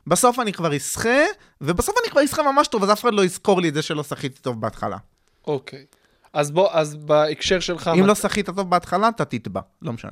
בסוף 0.06 0.38
אני 0.38 0.52
כבר 0.52 0.76
אשחה, 0.76 1.18
ובסוף 1.60 1.94
אני 2.04 2.10
כבר 2.10 2.24
אשחה 2.24 2.42
ממש 2.52 2.68
טוב, 2.68 2.82
אז 2.82 2.92
אף 2.92 3.00
אחד 3.00 3.14
לא 3.14 3.24
יזכור 3.24 3.60
לי 3.60 3.68
את 3.68 3.74
זה 3.74 3.82
שלא 3.82 4.02
שחיתי 4.04 4.42
טוב 4.42 4.60
בהתחלה. 4.60 4.96
אוקיי. 5.46 5.84
אז 6.39 6.51
בוא, 6.51 6.68
אז 6.72 6.97
בהקשר 6.97 7.61
שלך, 7.61 7.91
אם 7.95 8.01
מת- 8.01 8.07
לא 8.09 8.14
שחית 8.14 8.47
טוב 8.47 8.70
בהתחלה, 8.70 9.09
אתה 9.09 9.24
תטבע, 9.24 9.61
לא 9.82 9.93
משנה. 9.93 10.11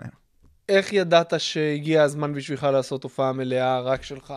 איך 0.69 0.93
ידעת 0.93 1.33
שהגיע 1.39 2.03
הזמן 2.03 2.35
בשבילך 2.35 2.63
לעשות 2.73 3.03
הופעה 3.05 3.33
מלאה 3.33 3.81
רק 3.81 4.03
שלך? 4.03 4.35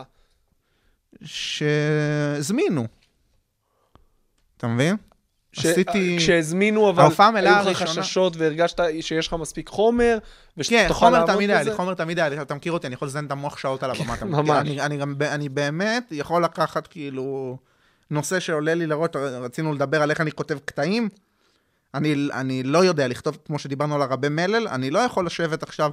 שהזמינו. 1.22 2.86
אתה 4.56 4.66
מבין? 4.66 4.96
ש- 5.52 5.66
עשיתי- 5.66 6.16
כשהזמינו, 6.18 6.90
אבל 6.90 7.02
ההופעה 7.02 7.26
המלאה 7.28 7.60
היו 7.60 7.70
לך 7.70 7.82
חששות 7.82 8.36
והרגשת 8.36 8.80
שיש 9.00 9.26
לך 9.28 9.34
מספיק 9.34 9.68
חומר, 9.68 10.18
כן, 10.20 10.52
ושתוכל 10.56 10.92
חומר 10.94 11.10
לעמוד 11.10 11.30
תמיד 11.34 11.50
היה 11.50 11.58
לי, 11.62 11.64
בזה? 11.68 11.76
חומר 11.76 11.94
תמיד 11.94 12.18
היה 12.18 12.28
לי, 12.28 12.42
אתה 12.42 12.54
מכיר 12.54 12.72
אותי, 12.72 12.86
אני 12.86 12.94
יכול 12.94 13.08
לזיין 13.08 13.26
את 13.26 13.30
המוח 13.30 13.58
שעות 13.58 13.82
על 13.82 13.90
הבמה, 13.90 14.12
מכיר? 14.14 14.26
ממש. 14.26 14.50
אני- 14.50 14.80
אני 14.80 14.96
גם, 14.96 15.18
ב- 15.18 15.22
אני 15.22 15.48
באמת 15.48 16.04
יכול 16.10 16.44
לקחת 16.44 16.86
כאילו 16.86 17.58
נושא 18.10 18.40
שעולה 18.40 18.74
לי 18.74 18.86
לראות, 18.86 19.16
רצינו 19.16 19.72
לדבר 19.74 20.02
על 20.02 20.10
איך 20.10 20.20
אני 20.20 20.32
כותב 20.32 20.58
קטעים, 20.64 21.08
אני, 21.94 22.28
אני 22.32 22.62
לא 22.62 22.84
יודע 22.84 23.08
לכתוב, 23.08 23.38
כמו 23.44 23.58
שדיברנו 23.58 23.94
על 23.94 24.02
הרבי 24.02 24.28
מלל, 24.28 24.68
אני 24.68 24.90
לא 24.90 24.98
יכול 24.98 25.26
לשבת 25.26 25.62
עכשיו 25.62 25.90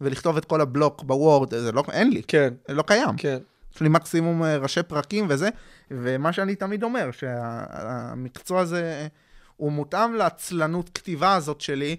ולכתוב 0.00 0.36
את 0.36 0.44
כל 0.44 0.60
הבלוק 0.60 1.02
בוורד, 1.02 1.54
זה 1.54 1.72
לא, 1.72 1.82
אין 1.92 2.10
לי, 2.10 2.22
כן, 2.28 2.54
זה 2.68 2.74
לא 2.74 2.82
קיים. 2.82 3.16
כן. 3.16 3.38
יש 3.74 3.80
לי 3.80 3.88
מקסימום 3.88 4.44
אה, 4.44 4.56
ראשי 4.56 4.82
פרקים 4.82 5.26
וזה, 5.28 5.48
ומה 5.90 6.32
שאני 6.32 6.54
תמיד 6.54 6.82
אומר, 6.82 7.10
שהמקצוע 7.10 8.60
הזה, 8.60 9.08
הוא 9.56 9.72
מותאם 9.72 10.14
לעצלנות 10.14 10.90
כתיבה 10.94 11.34
הזאת 11.34 11.60
שלי, 11.60 11.96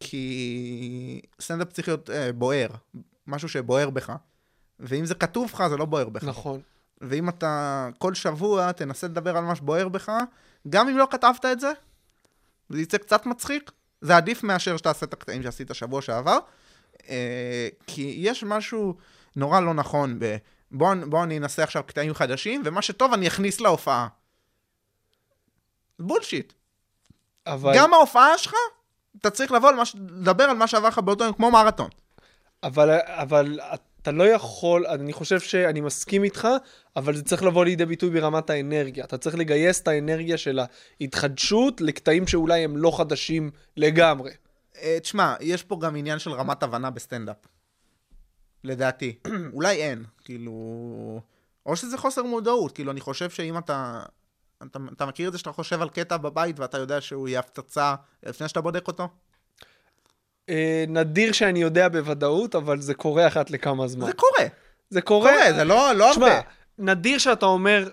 כי 0.00 1.20
סטנדאפ 1.40 1.72
צריך 1.72 1.88
להיות 1.88 2.10
אה, 2.10 2.32
בוער, 2.32 2.68
משהו 3.26 3.48
שבוער 3.48 3.90
בך. 3.90 4.12
ואם 4.80 5.04
זה 5.04 5.14
כתוב 5.14 5.50
לך, 5.54 5.64
זה 5.68 5.76
לא 5.76 5.84
בוער 5.84 6.08
בך. 6.08 6.24
נכון. 6.24 6.60
ואם 7.00 7.28
אתה 7.28 7.88
כל 7.98 8.14
שבוע 8.14 8.72
תנסה 8.72 9.06
לדבר 9.06 9.36
על 9.36 9.44
מה 9.44 9.56
שבוער 9.56 9.88
בך, 9.88 10.12
גם 10.68 10.88
אם 10.88 10.98
לא 10.98 11.08
כתבת 11.10 11.44
את 11.44 11.60
זה, 11.60 11.72
זה 12.68 12.80
יצא 12.80 12.98
קצת 12.98 13.26
מצחיק, 13.26 13.70
זה 14.00 14.16
עדיף 14.16 14.42
מאשר 14.42 14.76
שתעשה 14.76 15.06
את 15.06 15.12
הקטעים 15.12 15.42
שעשית 15.42 15.70
שבוע 15.72 16.02
שעבר, 16.02 16.38
אה, 17.08 17.68
כי 17.86 18.14
יש 18.18 18.44
משהו 18.44 18.94
נורא 19.36 19.60
לא 19.60 19.74
נכון 19.74 20.18
ב... 20.18 20.36
בוא, 20.70 20.94
בוא 21.06 21.24
אני 21.24 21.38
אנסה 21.38 21.62
עכשיו 21.62 21.82
קטעים 21.86 22.14
חדשים, 22.14 22.62
ומה 22.64 22.82
שטוב 22.82 23.12
אני 23.12 23.28
אכניס 23.28 23.60
להופעה. 23.60 24.08
בולשיט. 25.98 26.52
אבל, 27.46 27.72
גם 27.76 27.94
ההופעה 27.94 28.38
שלך, 28.38 28.54
אתה 29.20 29.30
צריך 29.30 29.52
לבוא 29.52 29.72
לדבר 29.94 30.44
על 30.44 30.56
מה 30.56 30.66
שעבר 30.66 30.88
לך 30.88 30.98
באותו 30.98 31.24
יום, 31.24 31.32
כמו 31.32 31.50
מרתון. 31.50 31.90
אבל, 32.62 32.98
אבל 33.06 33.58
אתה 34.06 34.14
לא 34.14 34.24
יכול, 34.24 34.86
אני 34.86 35.12
חושב 35.12 35.40
שאני 35.40 35.80
מסכים 35.80 36.24
איתך, 36.24 36.48
אבל 36.96 37.16
זה 37.16 37.22
צריך 37.22 37.42
לבוא 37.42 37.64
לידי 37.64 37.86
ביטוי 37.86 38.10
ברמת 38.10 38.50
האנרגיה. 38.50 39.04
אתה 39.04 39.18
צריך 39.18 39.36
לגייס 39.36 39.80
את 39.80 39.88
האנרגיה 39.88 40.38
של 40.38 40.60
ההתחדשות 41.00 41.80
לקטעים 41.80 42.26
שאולי 42.26 42.64
הם 42.64 42.76
לא 42.76 42.98
חדשים 42.98 43.50
לגמרי. 43.76 44.30
אה, 44.76 44.98
תשמע, 45.02 45.34
יש 45.40 45.62
פה 45.62 45.78
גם 45.80 45.96
עניין 45.96 46.18
של 46.18 46.30
רמת 46.30 46.62
הבנה 46.62 46.90
בסטנדאפ. 46.90 47.36
לדעתי. 48.64 49.18
אולי 49.54 49.76
אין, 49.76 50.04
כאילו... 50.24 50.52
או 51.66 51.76
שזה 51.76 51.98
חוסר 51.98 52.22
מודעות, 52.22 52.72
כאילו, 52.72 52.92
אני 52.92 53.00
חושב 53.00 53.30
שאם 53.30 53.58
אתה... 53.58 54.02
אתה, 54.62 54.78
אתה 54.92 55.06
מכיר 55.06 55.28
את 55.28 55.32
זה 55.32 55.38
שאתה 55.38 55.52
חושב 55.52 55.82
על 55.82 55.88
קטע 55.88 56.16
בבית 56.16 56.60
ואתה 56.60 56.78
יודע 56.78 57.00
שהוא 57.00 57.28
יהיה 57.28 57.38
הפצצה 57.38 57.94
לפני 58.22 58.48
שאתה 58.48 58.60
בודק 58.60 58.88
אותו? 58.88 59.08
אה, 60.50 60.84
נדיר 60.88 61.32
שאני 61.32 61.62
יודע 61.62 61.88
בוודאות, 61.88 62.54
אבל 62.54 62.80
זה 62.80 62.94
קורה 62.94 63.26
אחת 63.26 63.50
לכמה 63.50 63.88
זמן. 63.88 64.06
זה 64.06 64.12
קורה. 64.12 64.46
זה 64.90 65.00
קורה. 65.00 65.30
קורה, 65.30 65.52
זה 65.52 65.64
לא, 65.64 65.92
לא 65.92 66.08
תשמע, 66.10 66.26
הרבה. 66.26 66.40
נדיר 66.78 67.18
שאתה 67.18 67.46
אומר, 67.46 67.88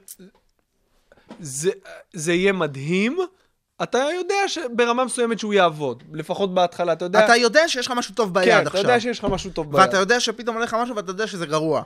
זה, 1.40 1.72
זה 2.14 2.34
יהיה 2.34 2.52
מדהים, 2.52 3.18
אתה 3.84 3.98
יודע 4.16 4.48
שברמה 4.48 5.06
מסוימת 5.06 5.40
שהוא 5.40 5.54
יעבוד, 5.54 6.04
לפחות 6.14 6.54
בהתחלה, 6.54 6.94
אתה 6.94 7.06
יודע... 7.06 7.26
אתה 7.26 7.36
יודע 7.36 7.68
שיש 7.68 7.88
לך 7.88 7.94
משהו 7.98 8.16
טוב 8.16 8.34
ביד 8.34 8.46
כן, 8.46 8.58
אתה 8.62 8.68
עכשיו. 8.68 8.82
יודע 8.82 9.00
שיש 9.00 9.20
לך 9.20 9.26
משהו 9.26 9.52
טוב 9.52 9.72
ביד. 9.72 9.82
ואתה 9.82 9.98
יודע 9.98 10.20
שפתאום 10.20 10.56
הולך 10.56 10.74
לך 10.74 10.80
משהו 10.82 10.96
ואתה 10.96 11.12
יודע 11.12 11.28
שזה 11.28 11.46
גרוע. 11.46 11.84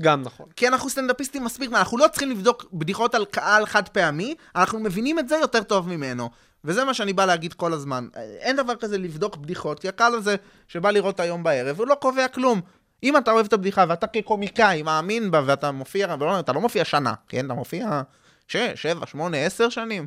גם 0.00 0.22
נכון. 0.22 0.46
כי 0.56 0.68
אנחנו 0.68 0.90
סטנדאפיסטים 0.90 1.44
מספיק, 1.44 1.72
אנחנו 1.72 1.98
לא 1.98 2.06
צריכים 2.08 2.30
לבדוק 2.30 2.64
בדיחות 2.72 3.14
על 3.14 3.24
קהל 3.24 3.66
חד 3.66 3.88
פעמי, 3.88 4.34
אנחנו 4.56 4.80
מבינים 4.80 5.18
את 5.18 5.28
זה 5.28 5.36
יותר 5.36 5.62
טוב 5.62 5.88
ממנו. 5.88 6.30
וזה 6.64 6.84
מה 6.84 6.94
שאני 6.94 7.12
בא 7.12 7.24
להגיד 7.24 7.52
כל 7.52 7.72
הזמן. 7.72 8.08
אין 8.38 8.56
דבר 8.56 8.76
כזה 8.76 8.98
לבדוק 8.98 9.36
בדיחות, 9.36 9.80
כי 9.80 9.88
הקהל 9.88 10.14
הזה 10.14 10.36
שבא 10.68 10.90
לראות 10.90 11.20
היום 11.20 11.42
בערב, 11.42 11.78
הוא 11.78 11.86
לא 11.86 11.94
קובע 11.94 12.28
כלום. 12.28 12.60
אם 13.02 13.16
אתה 13.16 13.30
אוהב 13.30 13.46
את 13.46 13.52
הבדיחה 13.52 13.84
ואתה 13.88 14.06
כקומיקאי 14.06 14.82
מאמין 14.82 15.30
בה 15.30 15.42
ואתה 15.46 15.70
מופיע, 15.70 16.16
ולא, 16.20 16.40
אתה 16.40 16.52
לא 16.52 16.60
מופיע 16.60 16.84
שנה, 16.84 17.14
כן? 17.28 17.46
אתה 17.46 17.54
מופיע 17.54 18.02
שש, 18.48 18.82
שבע, 18.82 19.06
שמונה, 19.06 19.36
עשר 19.36 19.68
שנים. 19.68 20.06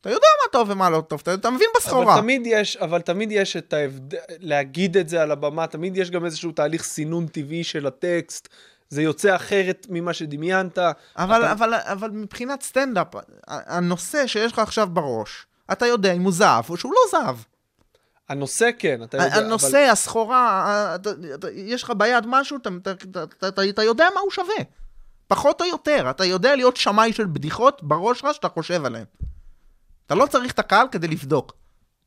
אתה 0.00 0.10
יודע 0.10 0.26
מה 0.42 0.52
טוב 0.52 0.70
ומה 0.70 0.90
לא 0.90 1.00
טוב, 1.00 1.20
אתה, 1.22 1.34
אתה 1.34 1.50
מבין 1.50 1.68
בסחורה. 1.76 2.14
אבל 2.14 2.22
תמיד 2.22 2.42
יש, 2.44 2.76
אבל 2.76 3.00
תמיד 3.00 3.32
יש 3.32 3.56
את 3.56 3.72
ההבדל, 3.72 4.18
להגיד 4.38 4.96
את 4.96 5.08
זה 5.08 5.22
על 5.22 5.30
הבמה, 5.30 5.66
תמיד 5.66 5.96
יש 5.96 6.10
גם 6.10 6.24
איזשהו 6.24 6.52
תהליך 6.52 6.82
סינון 6.82 7.26
טבעי 7.26 7.64
של 7.64 7.86
הטקסט, 7.86 8.48
זה 8.90 9.02
יוצא 9.02 9.36
אחרת 9.36 9.86
ממה 9.90 10.12
שדמיינת. 10.12 10.78
אבל, 11.16 11.42
אתה- 11.42 11.52
אבל, 11.52 11.74
אבל 11.74 12.10
מבחינת 12.10 12.62
סטנדאפ, 12.62 13.06
הנושא 13.46 14.26
שיש 14.26 14.52
לך 14.52 14.58
עכשיו 14.58 14.88
בראש, 14.92 15.46
אתה 15.72 15.86
יודע 15.86 16.12
אם 16.12 16.22
הוא 16.22 16.32
זהב 16.32 16.64
או 16.70 16.76
שהוא 16.76 16.92
לא 16.92 17.00
זהב. 17.10 17.36
הנושא 18.28 18.70
כן, 18.78 19.02
אתה 19.02 19.16
יודע. 19.16 19.34
הנושא, 19.36 19.66
אבל... 19.84 19.90
הסחורה, 19.92 20.38
ה- 20.50 20.94
אתה- 20.94 21.10
אתה- 21.34 21.50
יש 21.50 21.82
לך 21.82 21.92
ביד 21.96 22.24
משהו, 22.26 22.56
אתה- 22.56 22.70
אתה- 22.82 23.22
אתה- 23.48 23.62
אתה- 23.68 23.82
יודע 23.82 24.06
מה 24.14 24.20
הוא 24.20 24.30
שווה. 24.30 24.54
פחות 25.28 25.60
או 25.60 25.66
יותר, 25.66 26.10
אתה 26.10 26.24
יודע 26.24 26.56
להיות 26.56 26.76
שמאי 26.76 27.12
של 27.12 27.26
בדיחות 27.26 27.82
בראש 27.82 28.20
שלך 28.20 28.34
שאתה 28.34 28.48
חושב 28.48 28.84
עליהן. 28.84 29.04
אתה 30.06 30.14
לא 30.14 30.26
צריך 30.26 30.52
את 30.52 30.58
הקהל 30.58 30.86
כדי 30.90 31.08
לבדוק. 31.08 31.52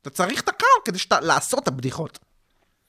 אתה 0.02 0.10
צריך 0.10 0.42
את 0.42 0.50
הקהל 0.50 0.70
כדי 0.86 1.00
שת... 1.00 1.12
לעשות 1.22 1.64
את 1.64 1.68
הבדיחות. 1.68 2.20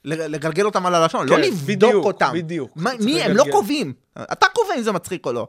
לגלגל 0.05 0.65
אותם 0.67 0.87
על 0.87 0.95
הלשון, 0.95 1.29
לא 1.29 1.37
כן, 1.37 1.43
לבדוק 1.43 1.65
בדיוק, 1.69 2.05
אותם. 2.05 2.31
בדיוק. 2.35 2.79
צריך 2.79 3.01
מי, 3.01 3.23
הם 3.23 3.37
לא. 3.37 3.45
קובעים. 3.53 3.93
אתה 4.19 4.47
קובע 4.55 4.75
אם 4.77 4.83
זה 4.83 4.93
מצחיק 4.93 5.27
או 5.27 5.33
לא. 5.33 5.49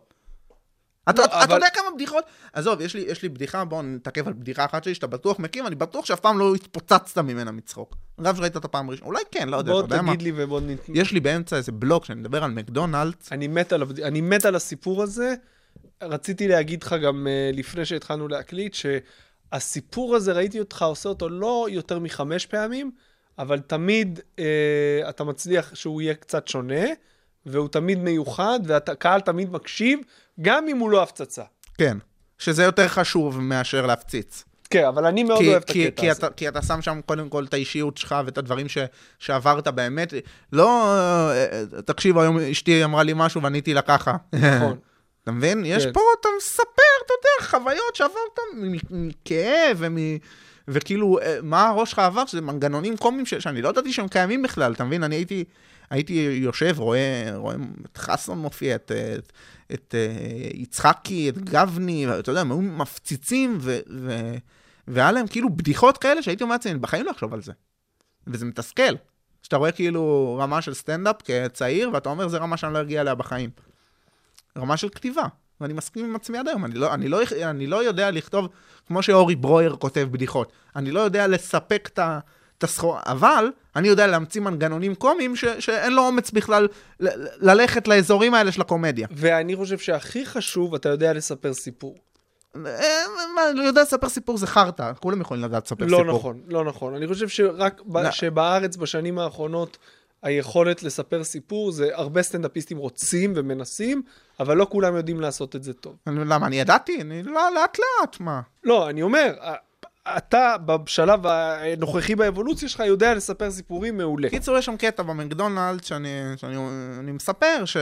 אתה, 1.10 1.22
לא, 1.22 1.26
אתה 1.26 1.44
אבל- 1.44 1.56
יודע 1.56 1.68
כמה 1.74 1.86
בדיחות? 1.96 2.24
עזוב, 2.54 2.82
יש 2.82 2.96
לי, 2.96 3.02
יש 3.02 3.24
לי 3.24 3.30
בדיחה, 3.30 3.66
בוא 3.66 3.82
נתעכב 3.82 4.28
על 4.28 4.34
בדיחה 4.34 4.66
אחת 4.66 4.84
שלי 4.84 4.96
שאתה 4.96 5.08
בטוח 5.08 5.40
מכיר, 5.40 5.64
ואני 5.64 5.76
בטוח 5.76 6.06
שאף 6.06 6.20
פעם 6.20 6.40
לא 6.40 6.56
התפוצצת 6.56 7.18
ממנה 7.18 7.52
מצחוק. 7.52 7.96
גם 8.22 8.36
שראית 8.36 8.58
את 8.58 8.66
הפעם 8.66 8.90
הראשונה, 8.90 9.08
אולי 9.08 9.22
כן, 9.32 9.50
לא 9.50 9.58
יודע, 9.58 9.72
בוא 9.72 9.80
אתה 9.80 9.86
יודע 9.86 10.02
מה. 10.02 10.14
תגיד 10.16 10.22
לי 10.22 10.44
ובוא 10.44 10.62
נת... 10.62 10.80
יש 10.94 11.12
לי 11.12 11.20
באמצע 11.20 11.58
איזה 11.58 11.72
בלוג 11.72 12.06
שאני 12.06 12.20
מדבר 12.20 12.44
על 12.44 12.52
מקדונלדס, 12.52 13.32
אני 13.32 13.48
מת 13.48 13.74
על, 13.74 13.84
אני 14.04 14.22
מת 14.22 14.46
על 14.46 14.56
הסיפור 14.56 15.04
הזה. 15.04 15.34
רציתי 16.04 16.48
להגיד 16.48 16.84
לך 16.84 16.96
גם 17.04 17.28
uh, 17.28 17.58
לפני 17.58 17.86
שהתחלנו 17.86 18.28
להקליט, 18.28 18.74
שהסיפור 18.74 20.16
הזה, 20.16 20.34
ראיתי 20.34 20.60
אותך 20.60 20.82
עושה 20.82 21.10
אותו 21.10 21.30
לא 21.30 21.68
יותר 21.70 22.00
מחמש 22.00 22.46
פעמים, 22.46 22.92
אבל 23.40 23.60
תמיד 23.60 24.20
uh, 24.20 24.40
אתה 25.10 25.24
מצליח 25.24 25.76
שהוא 25.76 26.02
יהיה 26.02 26.14
קצת 26.14 26.48
שונה, 26.48 26.86
והוא 27.46 27.68
תמיד 27.68 28.00
מיוחד, 28.00 28.60
והקהל 28.64 29.22
תמיד 29.22 29.52
מקשיב, 29.52 30.00
גם 30.42 30.68
אם 30.68 30.78
הוא 30.78 30.90
לא 30.90 31.04
הפצצה. 31.04 31.44
כן, 31.78 31.98
שזה 32.38 32.64
יותר 32.64 32.88
חשוב 32.88 33.42
מאשר 33.42 33.86
להפציץ. 33.86 34.44
כן, 34.70 34.86
אבל 34.86 35.06
אני 35.06 35.24
מאוד 35.24 35.40
כי, 35.40 35.50
אוהב 35.50 35.62
את 35.64 35.72
כי, 35.72 35.88
הקטע 35.88 36.02
כי, 36.02 36.10
הזה. 36.10 36.20
אתה, 36.20 36.30
כי 36.30 36.48
אתה 36.48 36.62
שם 36.62 36.82
שם 36.82 37.00
קודם 37.06 37.30
כל 37.30 37.44
את 37.44 37.54
האישיות 37.54 37.98
שלך 37.98 38.16
ואת 38.26 38.38
הדברים 38.38 38.70
ש, 38.70 38.78
שעברת 39.20 39.68
באמת. 39.68 40.14
לא, 40.54 40.96
אה, 41.32 41.62
תקשיב, 41.86 42.18
היום 42.18 42.40
אשתי 42.40 42.84
אמרה 42.84 43.04
לי 43.04 43.14
משהו 43.16 43.42
ועניתי 43.42 43.74
לה 43.74 43.82
ככה. 43.82 44.16
נכון. 44.34 44.78
אתה 45.24 45.32
מבין? 45.32 45.64
יש 45.66 45.86
כן. 45.86 45.94
פה, 45.94 46.00
אתה 46.20 46.30
מספר, 46.38 47.06
אתה 47.06 47.14
יודע, 47.14 47.50
חוויות 47.50 47.96
שעברת 47.96 48.40
מכאב 48.90 49.78
ומ... 49.78 49.98
וכאילו, 50.68 51.20
אה, 51.20 51.38
מה 51.44 51.68
הראש 51.68 51.90
שלך 51.90 52.00
עבר? 52.00 52.26
שזה 52.26 52.42
מנגנונים 52.42 52.98
קומיים 52.98 53.26
ש... 53.26 53.34
שאני 53.34 53.62
לא 53.62 53.70
ידעתי 53.70 53.94
שהם 53.94 54.08
קיימים 54.08 54.42
בכלל, 54.42 54.74
אתה 54.74 54.84
מבין? 54.84 55.04
אני 55.04 55.16
הייתי, 55.16 55.44
הייתי 55.90 56.14
יושב, 56.42 56.76
רואה, 56.78 57.32
רואה 57.36 57.56
את 57.92 57.98
חסון 57.98 58.38
מופיע, 58.38 58.76
את, 58.76 58.92
את, 58.92 59.34
את 59.74 59.96
אה, 59.98 60.50
יצחקי, 60.54 61.30
את 61.30 61.38
גבני, 61.38 62.08
ואתה 62.08 62.32
יודע, 62.32 62.42
הם 62.42 62.52
היו 62.52 62.62
מפציצים, 62.62 63.58
ו, 63.62 63.80
ו, 63.90 64.36
והיה 64.88 65.12
להם 65.12 65.28
כאילו 65.28 65.50
בדיחות 65.50 65.98
כאלה 65.98 66.24
שהייתי 66.24 66.44
אומר 66.44 66.56
לעצמי, 66.56 66.76
בחיים 66.76 67.06
לא 67.06 67.12
אחשוב 67.12 67.34
על 67.34 67.42
זה. 67.42 67.52
וזה 68.28 68.46
מתסכל. 68.46 68.96
שאתה 69.42 69.58
רואה 69.58 69.72
כאילו 69.72 70.38
רמה 70.42 70.62
של 70.62 70.74
סטנדאפ 70.74 71.16
כצעיר, 71.24 71.90
ואתה 71.94 72.10
אומר, 72.10 72.28
זה 72.28 72.38
רמה 72.38 72.58
שאני 72.58 72.74
לא 72.74 72.82
אגיע 72.82 73.02
אליה 73.02 73.16
בחיים. 73.16 73.50
רמה 74.58 74.78
של 74.78 74.90
כתיבה. 74.90 75.26
ואני 75.62 75.74
מסכים 75.74 76.06
עם 76.06 76.16
עצמי 76.16 76.38
עד 76.38 76.48
היום, 76.48 76.66
אני 76.66 76.74
לא, 76.76 76.94
אני 76.94 77.08
לא, 77.08 77.20
אני 77.44 77.68
לא 77.68 77.84
יודע 77.84 78.12
לכתוב, 78.12 78.48
כמו 78.88 79.04
שאורי 79.04 79.36
ברויר 79.36 79.76
כותב 79.80 80.08
בדיחות, 80.12 80.52
אני 80.76 80.92
לא 80.92 81.00
יודע 81.00 81.28
לספק 81.28 81.90
את 81.94 82.64
הסחורה, 82.64 83.02
אבל 83.06 83.52
אני 83.76 83.88
יודע 83.88 84.08
להמציא 84.08 84.42
מנגנונים 84.42 84.96
קומיים 84.96 85.36
ש, 85.36 85.46
שאין 85.60 85.94
לו 85.94 86.02
אומץ 86.02 86.32
בכלל 86.32 86.68
ל, 87.00 87.08
ל- 87.08 87.28
ללכת 87.52 87.88
לאזורים 87.88 88.34
האלה 88.34 88.52
של 88.52 88.62
הקומדיה. 88.62 89.08
ואני 89.12 89.56
חושב 89.56 89.78
שהכי 89.78 90.26
חשוב, 90.26 90.76
אתה 90.76 90.90
יודע 90.90 91.14
לספר 91.14 91.54
סיפור. 91.54 91.96
אה, 92.56 92.62
מה, 93.36 93.42
אני 93.52 93.66
יודע 93.66 93.82
לספר 93.82 94.10
סיפור 94.10 94.38
זה 94.38 94.48
חרטא, 94.48 94.92
כולם 95.00 95.22
יכולים 95.22 95.44
לדעת 95.44 95.66
לספר 95.66 95.86
לא 95.86 95.98
סיפור. 95.98 96.16
נכון, 96.18 96.40
לא 96.48 96.64
נכון. 96.64 96.96
אני 96.96 97.08
חושב 97.08 97.28
שרק 97.28 97.82
ב- 97.86 97.98
לא. 97.98 98.12
שבארץ 98.12 98.78
בשנים 98.78 99.20
האחרונות 99.20 99.78
היכולת 100.24 100.84
לספר 100.84 101.24
סיפור, 101.24 101.72
זה 101.72 101.90
הרבה 101.94 102.22
סטנדאפיסטים 102.24 102.78
רוצים 102.78 103.34
ומנסים, 103.36 104.02
אבל 104.40 104.58
לא 104.58 104.68
כולם 104.70 104.96
יודעים 104.96 105.22
לעשות 105.22 105.56
את 105.56 105.64
זה 105.64 105.74
טוב. 105.74 105.96
למה, 106.08 106.48
אני 106.48 106.60
ידעתי? 106.60 107.02
אני 107.02 107.24
לא, 107.24 107.50
לאט 107.56 107.78
לאט, 107.80 108.20
מה? 108.20 108.42
לא, 108.64 108.90
אני 108.90 109.02
אומר, 109.02 109.34
אתה 110.18 110.56
בשלב 110.66 111.28
הנוכחי 111.28 112.16
באבולוציה 112.16 112.70
שלך 112.70 112.80
יודע 112.80 113.14
לספר 113.14 113.52
סיפורים 113.52 113.98
מעולה. 113.98 114.30
קיצור, 114.30 114.58
יש 114.58 114.66
שם 114.66 114.78
קטע 114.78 115.04
במקדונלד 115.04 115.84
שאני, 115.84 116.10
שאני 116.36 116.58
אני 117.00 117.12
מספר 117.12 117.66
ש, 117.66 117.78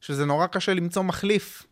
שזה 0.00 0.26
נורא 0.26 0.46
קשה 0.46 0.74
למצוא 0.74 1.02
מחליף 1.02 1.66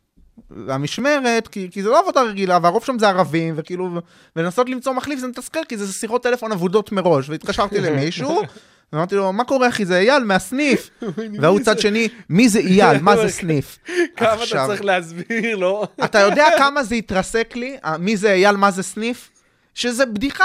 למשמרת, 0.57 1.49
כי, 1.49 1.69
כי 1.71 1.83
זה 1.83 1.89
לא 1.89 2.01
עבודה 2.01 2.23
רגילה, 2.23 2.59
והרוב 2.63 2.85
שם 2.85 2.99
זה 2.99 3.09
ערבים, 3.09 3.55
וכאילו, 3.57 4.01
ולנסות 4.37 4.69
למצוא 4.69 4.93
מחליף 4.93 5.21
זה 5.21 5.29
מתסכל, 5.29 5.61
כי 5.69 5.77
זה 5.77 5.93
שיחות 5.93 6.23
טלפון 6.23 6.53
אבודות 6.53 6.93
מראש, 6.93 7.29
והתקשרתי 7.29 7.81
למישהו, 7.81 8.43
ואמרתי 8.93 9.15
לו, 9.15 9.33
מה 9.33 9.45
קורה 9.45 9.69
אחי, 9.69 9.85
זה 9.85 9.99
אייל 9.99 10.25
מהסניף. 10.25 10.91
והוא 11.41 11.61
צד 11.61 11.79
שני, 11.79 12.09
מי 12.31 12.49
זה 12.49 12.59
אייל, 12.59 12.99
מה 13.03 13.17
זה 13.17 13.29
סניף? 13.39 13.79
כמה 14.17 14.45
אתה 14.45 14.67
צריך 14.67 14.85
להסביר 14.85 15.57
לו? 15.57 15.87
אתה 16.05 16.19
יודע 16.19 16.47
כמה 16.59 16.83
זה 16.83 16.95
התרסק 16.95 17.57
לי, 17.57 17.77
מי 17.99 18.17
זה 18.17 18.33
אייל, 18.33 18.57
מה 18.57 18.71
זה 18.71 18.83
סניף? 18.83 19.31
שזה 19.75 20.07
בדיחה, 20.07 20.45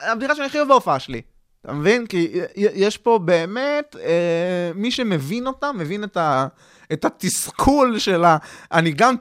הבדיחה 0.00 0.34
שאני 0.34 0.46
הכי 0.46 0.58
אוהב 0.58 0.68
בהופעה 0.68 0.98
שלי. 0.98 1.20
אתה 1.64 1.72
מבין? 1.72 2.06
כי 2.06 2.40
יש 2.56 2.96
פה 2.96 3.18
באמת, 3.18 3.96
אה, 4.00 4.70
מי 4.74 4.90
שמבין 4.90 5.46
אותה, 5.46 5.72
מבין 5.72 6.04
את, 6.04 6.16
ה, 6.16 6.46
את 6.92 7.04
התסכול 7.04 7.98
של 7.98 8.24
ה... 8.24 8.36
אני 8.72 8.92
גם 8.92 9.14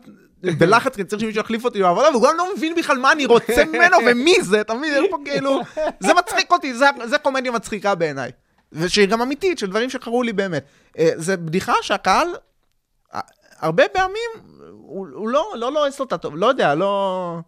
בלחץ, 0.44 0.96
כי 0.96 1.04
צריך 1.04 1.22
שמישהו 1.22 1.42
יחליף 1.42 1.66
אותי 1.66 1.82
בעבודה, 1.82 2.10
והוא 2.10 2.24
גם 2.24 2.38
לא 2.38 2.56
מבין 2.56 2.76
בכלל 2.76 2.98
מה 2.98 3.12
אני 3.12 3.26
רוצה 3.26 3.66
ממנו 3.66 3.98
ומי 4.08 4.42
זה, 4.42 4.62
אתה 4.62 4.74
מבין? 4.74 5.04
פה 5.10 5.18
כאילו... 5.26 5.62
זה 6.00 6.14
מצחיק 6.14 6.52
אותי, 6.52 6.74
זה, 6.74 6.86
זה 7.06 7.18
קומדיה 7.18 7.52
מצחיקה 7.52 7.96
בעיניי. 7.96 8.32
ושהיא 8.72 9.06
גם 9.06 9.22
אמיתית, 9.22 9.60
של 9.60 9.70
דברים 9.70 9.90
שקרו 9.90 10.24
לי 10.24 10.34
באמת. 10.34 10.66
אה, 11.00 11.10
זה 11.16 11.38
בדיחה 11.38 11.74
שהקהל, 11.82 12.28
הרבה 13.60 13.84
פעמים, 13.88 14.30
הוא, 14.72 15.08
הוא 15.14 15.30
לא, 15.30 15.52
לא 15.56 15.72
לועס 15.72 16.00
אותה 16.00 16.18
טוב, 16.18 16.38
לא 16.38 16.46
יודע, 16.46 16.76
לא... 16.76 17.40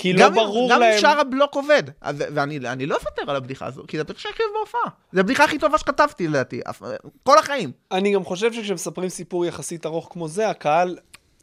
כי 0.00 0.12
לא 0.12 0.24
גם 0.24 0.34
ברור 0.34 0.70
גם 0.70 0.80
להם... 0.80 0.92
אם 0.92 0.98
שאר 0.98 1.20
הבלוק 1.20 1.54
עובד. 1.54 1.82
אז- 2.00 2.24
ואני 2.34 2.58
אני 2.58 2.86
לא 2.86 2.94
אוותר 2.96 3.30
על 3.30 3.36
הבדיחה 3.36 3.66
הזו, 3.66 3.82
כי 3.88 3.96
זו 3.96 4.00
הבדיחה 4.00 4.20
שהכי 4.20 4.42
אוהב 4.42 4.54
בהופעה. 4.54 4.80
זו 5.12 5.20
הבדיחה 5.20 5.44
הכי 5.44 5.58
טובה 5.58 5.78
שכתבתי 5.78 6.28
לדעתי, 6.28 6.60
כל 7.22 7.38
החיים. 7.38 7.72
אני 7.92 8.12
גם 8.12 8.24
חושב 8.24 8.52
שכשמספרים 8.52 9.08
סיפור 9.08 9.46
יחסית 9.46 9.86
ארוך 9.86 10.08
כמו 10.10 10.28
זה, 10.28 10.48
הקהל 10.48 10.96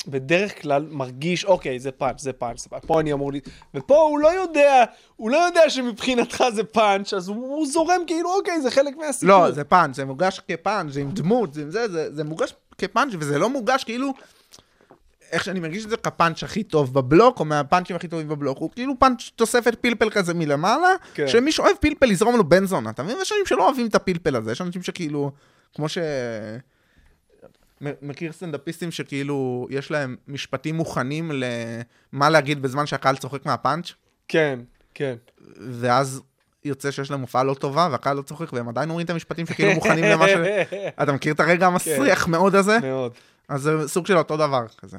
בדרך 0.08 0.62
כלל 0.62 0.86
מרגיש, 0.90 1.46
אוקיי, 1.46 1.80
זה 1.80 1.92
פאנץ', 1.92 2.22
זה 2.22 2.34
פאנץ', 2.34 2.62
זה 2.62 2.70
פאנץ', 2.70 2.86
פה 2.86 3.00
אני 3.00 3.14
אמור 3.14 3.34
ל... 3.34 3.36
ופה 3.74 3.98
הוא 3.98 4.20
לא 4.20 4.28
יודע, 4.28 4.84
הוא 5.16 5.30
לא 5.30 5.38
יודע 5.38 5.70
שמבחינתך 5.70 6.44
זה 6.54 6.64
פאנץ', 6.64 7.14
אז 7.14 7.28
הוא, 7.28 7.36
הוא 7.36 7.68
זורם 7.68 8.02
כאילו, 8.08 8.36
אוקיי, 8.36 8.62
זה 8.62 8.72
חלק 8.72 8.98
מהסיפור. 8.98 9.36
לא, 9.38 9.52
זה 9.52 9.64
פאנץ', 9.64 9.96
זה 9.96 10.06
מוגש 10.06 10.42
כפאנץ', 10.48 10.94
זה 10.94 11.02
עם 11.02 11.12
דמות, 11.12 11.54
זה 11.54 11.62
עם 11.62 11.72
זה, 11.72 11.88
זה, 11.88 12.16
זה 12.16 12.24
מוגש 12.24 12.54
כפאנץ', 12.78 13.14
וזה 13.20 13.40
לא 13.40 13.50
מוגש 13.50 13.84
כאילו... 13.84 14.14
איך 15.32 15.44
שאני 15.44 15.60
מרגיש 15.60 15.86
את 15.86 15.90
זה 15.90 15.98
כפאנץ' 15.98 16.44
הכי 16.44 16.64
טוב 16.64 16.94
בבלוק, 16.94 17.40
או 17.40 17.46
מהפאנצ'ים 17.46 17.96
הכי 17.96 18.08
טובים 18.08 18.28
בבלוק, 18.28 18.58
הוא 18.58 18.72
כאילו 18.76 19.00
פאנץ' 19.00 19.32
תוספת 19.36 19.76
פלפל 19.82 20.10
כזה 20.10 20.34
מלמעלה, 20.34 20.90
כן. 21.14 21.28
שמי 21.28 21.52
שאוהב 21.52 21.76
פלפל 21.80 22.12
יזרום 22.12 22.38
לו 22.38 22.50
בן 22.50 22.66
זונה, 22.66 22.90
אתה 22.90 23.04
מבין? 23.04 23.18
יש 23.22 23.32
אנשים 23.32 23.46
שלא 23.46 23.66
אוהבים 23.66 23.88
את 23.88 23.96
הפלפל 23.96 24.36
הזה, 24.36 24.52
יש 24.52 24.62
אנשים 24.62 24.84
שכאילו, 24.84 25.32
כמו 25.76 25.90
ש... 25.90 25.98
מכיר 27.82 28.32
סטנדאפיסטים 28.32 28.92
שכאילו, 28.92 29.68
יש 29.70 29.92
להם 29.92 30.16
משפטים 30.28 30.76
מוכנים 30.76 31.32
למה 31.34 32.30
להגיד 32.30 32.62
בזמן 32.62 32.86
שהקהל 32.86 33.18
צוחק 33.18 33.46
מהפאנץ', 33.46 33.94
כן, 34.28 34.60
כן. 34.94 35.16
ואז 35.58 36.22
יוצא 36.66 36.92
שיש 36.92 37.12
להם 37.12 37.22
הופעה 37.22 37.44
לא 37.44 37.54
טובה, 37.54 37.88
והקהל 37.92 38.18
לא 38.18 38.22
צוחק, 38.22 38.54
והם 38.54 38.70
עדיין 38.70 38.90
אומרים 38.90 39.06
את 39.06 39.10
המשפטים 39.10 39.46
שכאילו 39.46 39.74
מוכנים 39.74 40.04
למה 40.04 40.28
ש... 40.28 40.32
אתה 41.04 41.12
מכיר 41.12 41.34
את 41.34 41.40
הרגע 41.40 41.68
המסריח 41.68 42.28
מאוד 42.28 42.56
הזה? 42.56 42.80
מאוד. 42.80 43.12
אז 43.50 43.62
זה 43.62 43.88
סוג 43.88 44.08
של 44.08 44.18
אותו 44.18 44.38
דבר 44.38 44.66
כזה. 44.78 44.98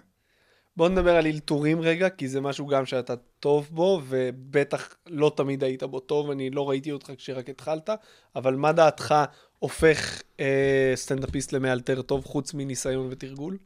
בוא 0.78 0.88
נדבר 0.88 1.16
על 1.16 1.26
אלתורים 1.26 1.80
רגע, 1.80 2.08
כי 2.08 2.28
זה 2.28 2.40
משהו 2.40 2.66
גם 2.66 2.86
שאתה 2.86 3.14
טוב 3.40 3.68
בו, 3.70 4.02
ובטח 4.08 4.88
לא 5.06 5.32
תמיד 5.36 5.64
היית 5.64 5.82
בו 5.82 6.00
טוב, 6.00 6.30
אני 6.30 6.50
לא 6.50 6.68
ראיתי 6.68 6.92
אותך 6.92 7.12
כשרק 7.16 7.50
התחלת, 7.50 7.90
אבל 8.36 8.54
מה 8.54 8.72
דעתך 8.72 9.14
הופך 9.58 10.22
אה, 10.40 10.92
סטנדאפיסט 10.94 11.52
למאלתר 11.52 12.02
טוב 12.02 12.24
חוץ 12.24 12.54
מניסיון 12.54 13.08
ותרגול? 13.10 13.56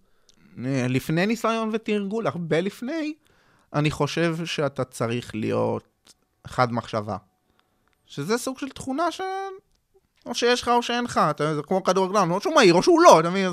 אה, 0.65 0.87
לפני 0.89 1.27
ניסיון 1.27 1.71
ותרגול, 1.73 2.27
הרבה 2.27 2.61
לפני, 2.61 3.15
אני 3.75 3.91
חושב 3.91 4.37
שאתה 4.45 4.85
צריך 4.85 5.35
להיות 5.35 6.15
חד 6.47 6.73
מחשבה. 6.73 7.17
שזה 8.07 8.39
סוג 8.39 8.59
של 8.59 8.69
תכונה 8.69 9.11
ש... 9.11 9.21
או 10.27 10.35
שיש 10.35 10.63
לך 10.63 10.69
או 10.69 10.83
שאין 10.83 11.05
לך, 11.05 11.21
אתה 11.31 11.55
זה 11.55 11.63
כמו 11.63 11.83
כדורגלן, 11.83 12.31
או 12.31 12.41
שהוא 12.41 12.55
מהיר 12.55 12.75
או 12.75 12.83
שהוא 12.83 13.03
לא, 13.03 13.21
אתה 13.21 13.31
מבין? 13.31 13.51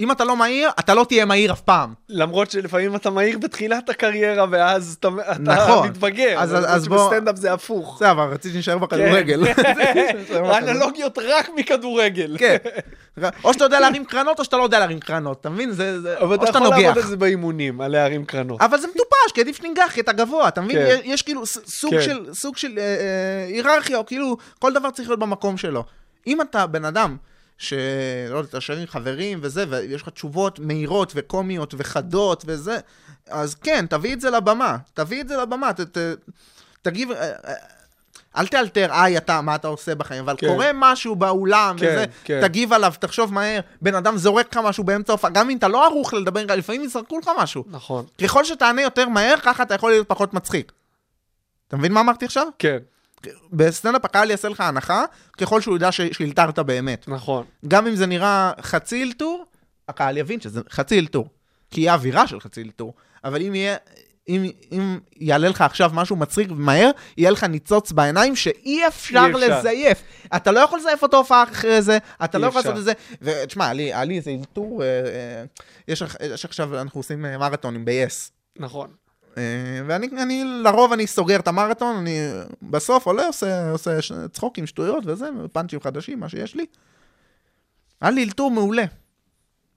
אז 0.00 0.04
אם 0.04 0.10
אתה 0.12 0.24
לא 0.24 0.36
מהיר, 0.36 0.70
אתה 0.78 0.94
לא 0.94 1.04
תהיה 1.08 1.24
מהיר 1.24 1.52
אף 1.52 1.60
פעם. 1.60 1.94
למרות 2.08 2.50
שלפעמים 2.50 2.96
אתה 2.96 3.10
מהיר 3.10 3.38
בתחילת 3.38 3.88
הקריירה, 3.88 4.46
ואז 4.50 4.96
אתה, 5.00 5.08
אתה 5.32 5.38
נכון. 5.40 5.88
מתבגר. 5.88 6.34
אז- 6.38 6.52
למרות 6.52 6.68
אז 6.68 6.88
בוא- 6.88 6.98
שבסטנדאפ 7.10 7.36
זה 7.36 7.52
הפוך. 7.52 7.96
זה 8.00 8.10
אבל 8.10 8.24
רציתי 8.24 8.54
שנשאר 8.54 8.78
בכדורגל. 8.78 9.42
האנלוגיות 10.44 11.18
רק 11.18 11.48
מכדורגל. 11.56 12.36
כן. 12.38 12.56
או 13.44 13.52
שאתה 13.52 13.64
יודע 13.64 13.80
להרים 13.80 14.04
קרנות 14.04 14.38
או 14.38 14.44
שאתה 14.44 14.56
לא 14.56 14.62
יודע 14.62 14.78
להרים 14.78 15.00
קרנות, 15.00 15.40
אתה 15.40 15.50
מבין? 15.50 15.70
זה... 15.72 16.00
זה- 16.00 16.18
אבל 16.20 16.34
אתה 16.34 16.44
יכול. 16.48 16.60
לעבוד 16.60 16.98
על 16.98 17.02
זה 17.02 17.16
באימונים, 17.16 17.80
על 17.80 17.92
להרים 17.92 18.24
קרנות. 18.24 18.60
אבל 18.60 18.78
זה 18.78 18.86
מטופש, 18.88 19.32
כי 19.34 19.40
עדיף 19.40 19.56
שננגח, 19.56 19.90
כי 19.94 20.00
אתה 20.00 20.12
גבוה, 20.12 20.48
אתה 20.48 20.60
מבין? 20.60 20.76
כן. 20.76 20.98
יש, 21.04 21.22
כאילו 21.22 21.46
סוג 21.46 21.94
כן. 21.94 22.02
של, 22.02 22.26
סוג 22.32 22.56
של 22.56 22.78
אה, 22.78 22.82
אה, 22.82 23.46
היררכיה, 23.48 23.96
או 23.98 24.06
כאילו, 24.06 24.36
כל 24.58 24.72
דבר 24.72 24.90
צריך 24.90 25.08
להיות 25.08 25.20
במקום 25.20 25.56
שלו. 25.56 25.84
אם 26.26 26.40
אתה 26.40 26.66
בן 26.66 26.84
אדם, 26.84 27.16
שלא 27.60 28.36
יודע, 28.36 28.48
אתה 28.48 28.56
יושב 28.56 28.78
עם 28.78 28.86
חברים 28.86 29.38
וזה, 29.42 29.64
ויש 29.68 30.02
לך 30.02 30.08
תשובות 30.08 30.58
מהירות 30.58 31.12
וקומיות 31.16 31.74
וחדות 31.78 32.44
וזה, 32.46 32.78
אז 33.28 33.54
כן, 33.54 33.86
תביא 33.86 34.12
את 34.12 34.20
זה 34.20 34.30
לבמה, 34.30 34.76
תביא 34.94 35.20
את 35.20 35.28
זה 35.28 35.36
לבמה, 35.36 35.72
ת, 35.72 35.80
ת, 35.80 35.98
תגיב... 36.82 37.12
אה, 37.12 37.32
אה, 37.46 37.54
אל 38.36 38.46
תאלתר, 38.46 38.88
היי, 38.92 39.16
אתה, 39.16 39.40
מה 39.40 39.54
אתה 39.54 39.68
עושה 39.68 39.94
בחיים, 39.94 40.24
אבל 40.24 40.34
כן. 40.38 40.46
קורה 40.46 40.70
משהו 40.74 41.16
באולם, 41.16 41.76
כן, 41.78 41.86
וזה, 41.86 42.04
כן. 42.24 42.40
תגיב 42.40 42.72
עליו, 42.72 42.92
תחשוב 42.98 43.34
מהר, 43.34 43.60
בן 43.82 43.94
אדם 43.94 44.16
זורק 44.16 44.56
לך 44.56 44.60
משהו 44.64 44.84
באמצע 44.84 45.12
ההופעה, 45.12 45.30
גם 45.30 45.50
אם 45.50 45.56
אתה 45.56 45.68
לא 45.68 45.86
ערוך 45.86 46.14
לדבר, 46.14 46.44
לפעמים 46.44 46.82
יזרקו 46.82 47.18
לך 47.18 47.30
משהו. 47.38 47.64
נכון. 47.66 48.04
ככל 48.22 48.44
שתענה 48.44 48.82
יותר 48.82 49.08
מהר, 49.08 49.34
ככה 49.42 49.62
אתה 49.62 49.74
יכול 49.74 49.90
להיות 49.90 50.08
פחות 50.08 50.34
מצחיק. 50.34 50.72
אתה 51.68 51.76
מבין 51.76 51.92
מה 51.92 52.00
אמרתי 52.00 52.24
עכשיו? 52.24 52.46
כן, 52.58 52.78
בסטנדאפ 53.52 54.04
הקהל 54.04 54.30
יעשה 54.30 54.48
לך 54.48 54.60
הנחה, 54.60 55.04
ככל 55.38 55.60
שהוא 55.60 55.76
ידע 55.76 55.92
ש- 55.92 56.00
שהלתרת 56.00 56.58
באמת. 56.58 57.04
נכון. 57.08 57.44
גם 57.68 57.86
אם 57.86 57.94
זה 57.96 58.06
נראה 58.06 58.52
חצי 58.60 59.02
אלתור, 59.02 59.44
הקהל 59.88 60.16
יבין 60.16 60.40
שזה 60.40 60.60
חצי 60.70 60.98
אלתור. 60.98 61.28
כי 61.70 61.80
יהיה 61.80 61.94
אווירה 61.94 62.26
של 62.26 62.40
חצי 62.40 62.62
אלתור. 62.62 62.94
אבל 63.24 63.42
אם 63.42 63.54
יהיה... 63.54 63.76
אם, 64.28 64.44
אם 64.72 64.98
יעלה 65.16 65.48
לך 65.48 65.60
עכשיו 65.60 65.90
משהו 65.94 66.16
מצחיק 66.16 66.50
ומהר, 66.50 66.90
יהיה 67.16 67.30
לך 67.30 67.44
ניצוץ 67.44 67.92
בעיניים 67.92 68.36
שאי 68.36 68.86
אפשר 68.88 69.26
אפשר. 69.30 69.58
לזייף. 69.58 70.02
אתה 70.36 70.52
לא 70.52 70.60
יכול 70.60 70.78
לזייף 70.78 71.02
אותו 71.02 71.16
הופעה 71.16 71.42
אחרי 71.42 71.82
זה, 71.82 71.98
אתה 72.24 72.38
לא 72.38 72.46
יכול 72.46 72.60
אפשר. 72.60 72.70
לעשות 72.74 72.80
את 72.80 72.84
זה. 72.84 72.92
ותשמע, 73.42 73.72
לי- 73.72 73.82
היה 73.82 74.04
לי 74.04 74.16
איזה 74.16 74.30
אלתור, 74.30 74.82
אה, 74.82 74.86
אה, 74.88 75.44
יש 75.88 76.02
יש 76.34 76.44
עכשיו, 76.44 76.80
אנחנו 76.80 77.00
עושים 77.00 77.24
אה, 77.26 77.38
מרתונים 77.38 77.84
ב-yes. 77.84 78.30
נכון. 78.58 78.90
אה, 79.40 79.82
ואני 79.86 80.08
אני, 80.22 80.44
לרוב 80.44 80.92
אני 80.92 81.06
סוגר 81.06 81.38
את 81.38 81.48
המרתון, 81.48 81.96
אני 81.96 82.18
בסוף 82.62 83.06
עולה, 83.06 83.26
עושה, 83.26 83.70
עושה 83.70 83.98
צחוקים, 84.32 84.66
שטויות 84.66 85.04
וזה, 85.06 85.28
פאנצ'ים 85.52 85.80
חדשים, 85.80 86.20
מה 86.20 86.28
שיש 86.28 86.54
לי. 86.54 86.66
היה 88.00 88.10
לי 88.10 88.24
אלתור 88.24 88.50
מעולה. 88.50 88.84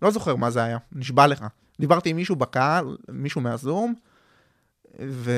לא 0.01 0.11
זוכר 0.11 0.35
מה 0.35 0.51
זה 0.51 0.63
היה, 0.63 0.77
נשבע 0.91 1.27
לך. 1.27 1.45
דיברתי 1.79 2.09
עם 2.09 2.15
מישהו 2.15 2.35
בקהל, 2.35 2.97
מישהו 3.09 3.41
מהזום, 3.41 3.93
ו... 4.99 5.31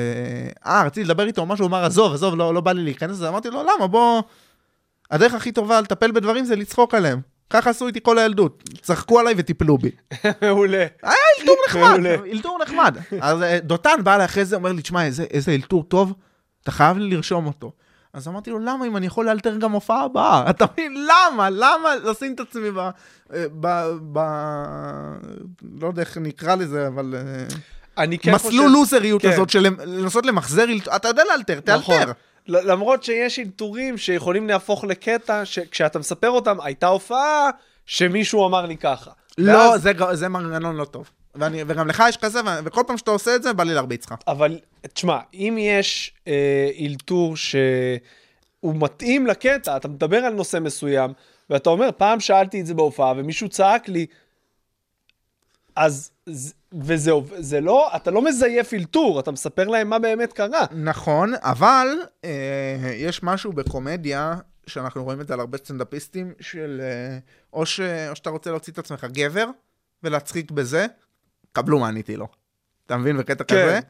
אה, 0.66 0.82
רציתי 0.86 1.04
לדבר 1.04 1.26
איתו, 1.26 1.46
משהו, 1.46 1.64
הוא 1.64 1.68
אמר, 1.68 1.84
עזוב, 1.84 2.12
עזוב, 2.12 2.34
לא, 2.34 2.54
לא 2.54 2.60
בא 2.60 2.72
לי 2.72 2.82
להיכנס 2.82 3.10
לזה. 3.10 3.28
אמרתי 3.28 3.50
לו, 3.50 3.62
למה, 3.62 3.86
בוא... 3.86 4.22
הדרך 5.10 5.34
הכי 5.34 5.52
טובה 5.52 5.80
לטפל 5.80 6.12
בדברים 6.12 6.44
זה 6.44 6.56
לצחוק 6.56 6.94
עליהם. 6.94 7.20
ככה 7.50 7.70
עשו 7.70 7.86
איתי 7.86 8.00
כל 8.02 8.18
הילדות. 8.18 8.62
צחקו 8.82 9.20
עליי 9.20 9.34
וטיפלו 9.36 9.78
בי. 9.78 9.90
מעולה. 10.42 10.86
אלתור 11.04 11.56
נחמד. 11.68 12.06
אלתור 12.32 12.58
נחמד. 12.62 12.96
אז 13.20 13.42
אה, 13.42 13.58
דותן 13.60 14.04
בא 14.04 14.14
אליי 14.14 14.24
אחרי 14.24 14.44
זה, 14.44 14.56
אומר 14.56 14.72
לי, 14.72 14.82
תשמע, 14.82 15.04
איזה, 15.04 15.52
אלתור 15.54 15.82
טוב, 15.84 16.12
אתה 16.62 16.70
חייב 16.72 16.98
לי 16.98 17.14
לרשום 17.16 17.46
אותו. 17.46 17.72
אז 18.12 18.28
אמרתי 18.28 18.50
לו, 18.50 18.58
למה 18.58 18.86
אם 18.86 18.96
אני 18.96 19.06
יכול 19.06 19.26
לאלתר 19.26 19.56
גם 19.56 19.72
הופעה 19.72 20.02
הבאה? 20.04 20.44
אתה 20.50 20.64
מבין? 20.72 20.94
למה? 21.06 21.50
למה 21.50 21.96
לשים 22.04 22.34
את 22.34 22.40
עצמי 22.40 22.70
ב... 22.70 22.88
ב... 23.60 23.66
ב... 24.12 24.18
לא 25.80 25.86
יודע 25.86 26.02
איך 26.02 26.18
נקרא 26.18 26.54
לזה, 26.54 26.86
אבל... 26.86 27.14
אה, 27.16 27.44
אני 27.98 28.18
כן 28.18 28.38
חושב... 28.38 28.48
מסלול 28.48 28.70
לוזריות 28.70 29.22
כן. 29.22 29.28
הזאת 29.32 29.50
של 29.50 29.66
לנסות 29.84 30.26
למחזר, 30.26 30.64
אלת- 30.64 30.88
אתה 30.96 31.08
יודע 31.08 31.22
לאלתר, 31.30 31.60
נכון. 31.78 31.96
תאלתר. 31.96 32.12
למרות 32.48 33.02
שיש 33.02 33.38
אלתורים 33.38 33.98
שיכולים 33.98 34.48
להפוך 34.48 34.84
לקטע, 34.84 35.44
שכשאתה 35.44 35.98
מספר 35.98 36.30
אותם, 36.30 36.56
הייתה 36.60 36.86
הופעה 36.86 37.50
שמישהו 37.86 38.46
אמר 38.46 38.66
לי 38.66 38.76
ככה. 38.76 39.10
לא, 39.38 39.52
ואז- 39.58 39.82
זה 39.82 39.92
זה 40.12 40.28
מנגנון 40.28 40.76
לא 40.76 40.84
טוב. 40.84 41.10
ואני- 41.34 41.62
וגם 41.66 41.88
לך 41.88 42.02
יש 42.08 42.16
כזה, 42.16 42.40
וכל 42.64 42.82
פעם 42.86 42.98
שאתה 42.98 43.10
עושה 43.10 43.36
את 43.36 43.42
זה, 43.42 43.52
בא 43.52 43.64
לי 43.64 43.74
להרביץ 43.74 44.06
לך. 44.06 44.14
אבל 44.28 44.58
תשמע, 44.94 45.18
אם 45.34 45.56
יש 45.60 46.12
אה, 46.28 46.32
אלתור 46.80 47.36
שהוא 47.36 48.74
מתאים 48.74 49.26
לקטע, 49.26 49.76
אתה 49.76 49.88
מדבר 49.88 50.16
על 50.16 50.32
נושא 50.32 50.58
מסוים, 50.60 51.12
ואתה 51.50 51.70
אומר, 51.70 51.88
פעם 51.96 52.20
שאלתי 52.20 52.60
את 52.60 52.66
זה 52.66 52.74
בהופעה, 52.74 53.12
ומישהו 53.16 53.48
צעק 53.48 53.88
לי, 53.88 54.06
אז, 55.76 56.10
ז- 56.26 56.52
וזה 56.82 57.10
עוב- 57.10 57.32
זה 57.38 57.60
לא, 57.60 57.96
אתה 57.96 58.10
לא 58.10 58.22
מזייף 58.24 58.74
אלתור, 58.74 59.20
אתה 59.20 59.30
מספר 59.30 59.68
להם 59.68 59.90
מה 59.90 59.98
באמת 59.98 60.32
קרה. 60.32 60.64
נכון, 60.72 61.32
אבל 61.40 61.88
אה, 62.24 62.30
יש 62.94 63.22
משהו 63.22 63.52
בקומדיה, 63.52 64.34
שאנחנו 64.66 65.04
רואים 65.04 65.20
את 65.20 65.28
זה 65.28 65.34
על 65.34 65.40
הרבה 65.40 65.58
סטנדאפיסטים, 65.58 66.32
של 66.40 66.80
אה, 66.82 67.18
או, 67.52 67.66
ש, 67.66 67.80
או 67.80 68.16
שאתה 68.16 68.30
רוצה 68.30 68.50
להוציא 68.50 68.72
את 68.72 68.78
עצמך 68.78 69.04
גבר, 69.04 69.46
ולהצחיק 70.02 70.50
בזה, 70.50 70.86
קבלו 71.52 71.78
מה 71.78 71.88
עניתי 71.88 72.16
לו. 72.16 72.26
אתה 72.86 72.96
מבין? 72.96 73.16
בקטע 73.18 73.44
כן, 73.44 73.54
כזה. 73.54 73.80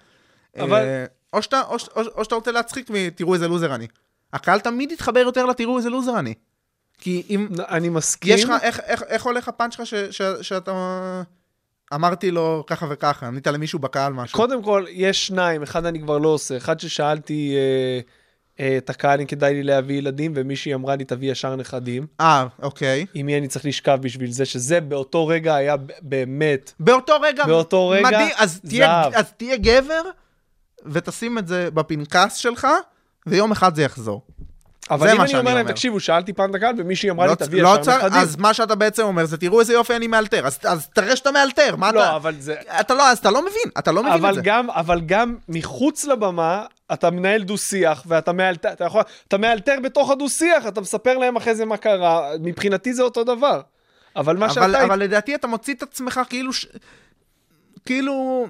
אבל- 0.65 0.83
אה, 0.85 1.05
או, 1.33 1.43
שאתה, 1.43 1.61
או, 1.61 1.77
או, 1.97 2.03
או 2.15 2.25
שאתה 2.25 2.35
רוצה 2.35 2.51
להצחיק 2.53 2.91
ותראו 2.93 3.35
איזה 3.35 3.49
לוזר 3.49 3.75
אני. 3.75 3.87
הקהל 4.33 4.61
תמיד 4.61 4.93
יתחבר 4.93 5.21
יותר 5.21 5.47
לתראו 5.47 5.77
איזה 5.79 5.91
לוזר 5.91 6.19
אני. 6.19 6.35
כי 6.99 7.23
אם... 7.31 7.49
אני 7.69 7.89
מסכים. 7.89 8.35
יש 8.35 8.45
לך, 8.45 8.53
איך, 8.63 8.81
איך, 8.81 9.03
איך 9.03 9.23
הולך 9.23 9.49
הפאנץ' 9.49 9.73
שלך 9.75 9.87
שאתה... 10.43 11.23
אמרתי 11.95 12.31
לו 12.31 12.65
ככה 12.67 12.87
וככה, 12.91 13.27
ענית 13.27 13.47
למישהו 13.47 13.79
בקהל 13.79 14.13
משהו. 14.13 14.37
קודם 14.37 14.63
כל, 14.63 14.85
יש 14.91 15.27
שניים, 15.27 15.63
אחד 15.63 15.87
אני 15.87 16.01
כבר 16.01 16.19
לא 16.19 16.29
עושה. 16.29 16.57
אחד 16.57 16.81
ששאלתי 16.81 17.57
אה, 17.57 18.01
אה, 18.61 18.77
את 18.77 18.91
הקהל 18.91 19.21
אם 19.21 19.27
כדאי 19.27 19.55
לי 19.55 19.63
להביא 19.63 19.99
ילדים, 19.99 20.33
ומישהי 20.37 20.75
אמרה 20.75 20.97
לי, 20.97 21.05
תביא 21.05 21.33
ישר 21.33 21.57
נכדים. 21.57 22.07
אה, 22.21 22.47
אוקיי. 22.63 23.07
עם 23.15 23.27
מי 23.27 23.39
אני 23.39 23.49
צריך 23.49 23.65
לשכב 23.65 23.99
בשביל 24.01 24.31
זה, 24.31 24.45
שזה 24.45 24.81
באותו 24.81 25.27
רגע 25.27 25.55
היה 25.55 25.77
באמת. 26.01 26.73
באותו 26.81 27.21
רגע, 27.21 27.47
באותו 27.47 27.89
רגע, 27.89 28.09
מדהים, 28.09 28.31
אז 28.37 28.61
תהיה, 28.69 29.03
זהב. 29.05 29.15
אז 29.15 29.33
תהיה 29.37 29.57
גבר, 29.57 30.03
ותשים 30.87 31.39
את 31.39 31.49
זה 31.49 31.71
בפנקס 31.71 32.35
שלך, 32.35 32.67
ויום 33.27 33.53
אחד 33.53 33.75
זה 33.75 33.83
יחזור. 33.83 34.23
אבל 34.91 35.11
אם 35.11 35.21
אני 35.21 35.37
אומר 35.37 35.55
להם. 35.55 35.69
תקשיבו, 35.69 36.01
שאלתי 36.01 36.33
פעם 36.33 36.51
את 36.51 36.55
הקהל, 36.55 36.75
ומישהי 36.79 37.11
אמרה 37.11 37.27
לי, 37.27 37.31
לא, 37.31 37.35
תביא 37.35 37.63
לא 37.63 37.79
ישר 37.81 37.97
נכדים. 37.97 38.21
אז 38.21 38.37
מה 38.37 38.55
שאתה 38.55 38.75
בעצם 38.75 39.03
אומר 39.03 39.25
זה, 39.25 39.37
תראו 39.37 39.61
איזה 39.61 39.73
יופי 39.73 39.97
אני 39.97 40.07
מאלתר. 40.07 40.47
אז, 40.47 40.59
אז 40.65 40.89
תראה 40.89 41.17
שאתה 41.17 41.31
מאלתר, 41.31 41.77
מה 41.77 41.91
אתה... 41.91 41.97
לא, 41.97 42.17
אבל 42.17 42.35
זה... 42.39 42.55
אתה 42.81 42.95
לא, 42.95 43.11
אז 43.11 43.19
אתה 43.19 43.31
לא 43.31 43.43
מבין, 43.43 43.71
אתה 43.79 43.93
לא 43.93 44.03
מבין 44.03 44.27
את 44.29 44.35
זה. 44.35 44.41
גם, 44.45 44.71
אבל 44.71 45.01
גם 45.01 45.37
מחוץ 45.49 46.05
לבמה, 46.05 46.65
אתה 46.93 47.11
מנהל 47.11 47.43
דו-שיח, 47.43 48.03
ואתה 48.07 48.33
מאלתר, 48.33 48.73
אתה 48.73 48.85
יכול, 48.85 49.03
אתה 49.29 49.39
מאלתר 49.39 49.77
בתוך 49.83 50.11
הדו-שיח, 50.11 50.67
אתה 50.67 50.81
מספר 50.81 51.19
להם 51.19 51.37
אחרי 51.37 51.55
זה 51.55 51.65
מה 51.65 51.77
קרה, 51.77 52.31
מבחינתי 52.41 52.95
זה 52.95 53.03
אותו 53.03 53.25
דבר. 53.25 53.61
אבל 54.17 54.37
מה 54.37 54.47
אבל, 54.47 54.55
שאתה... 54.55 54.85
אבל 54.85 54.99
לדעתי 54.99 55.35
אתה 55.35 55.47
מוציא 55.47 55.75
את 55.75 55.83
עצמך 55.83 56.21
כאילו... 56.29 56.53
ש... 56.53 56.67
כאילו... 57.87 58.47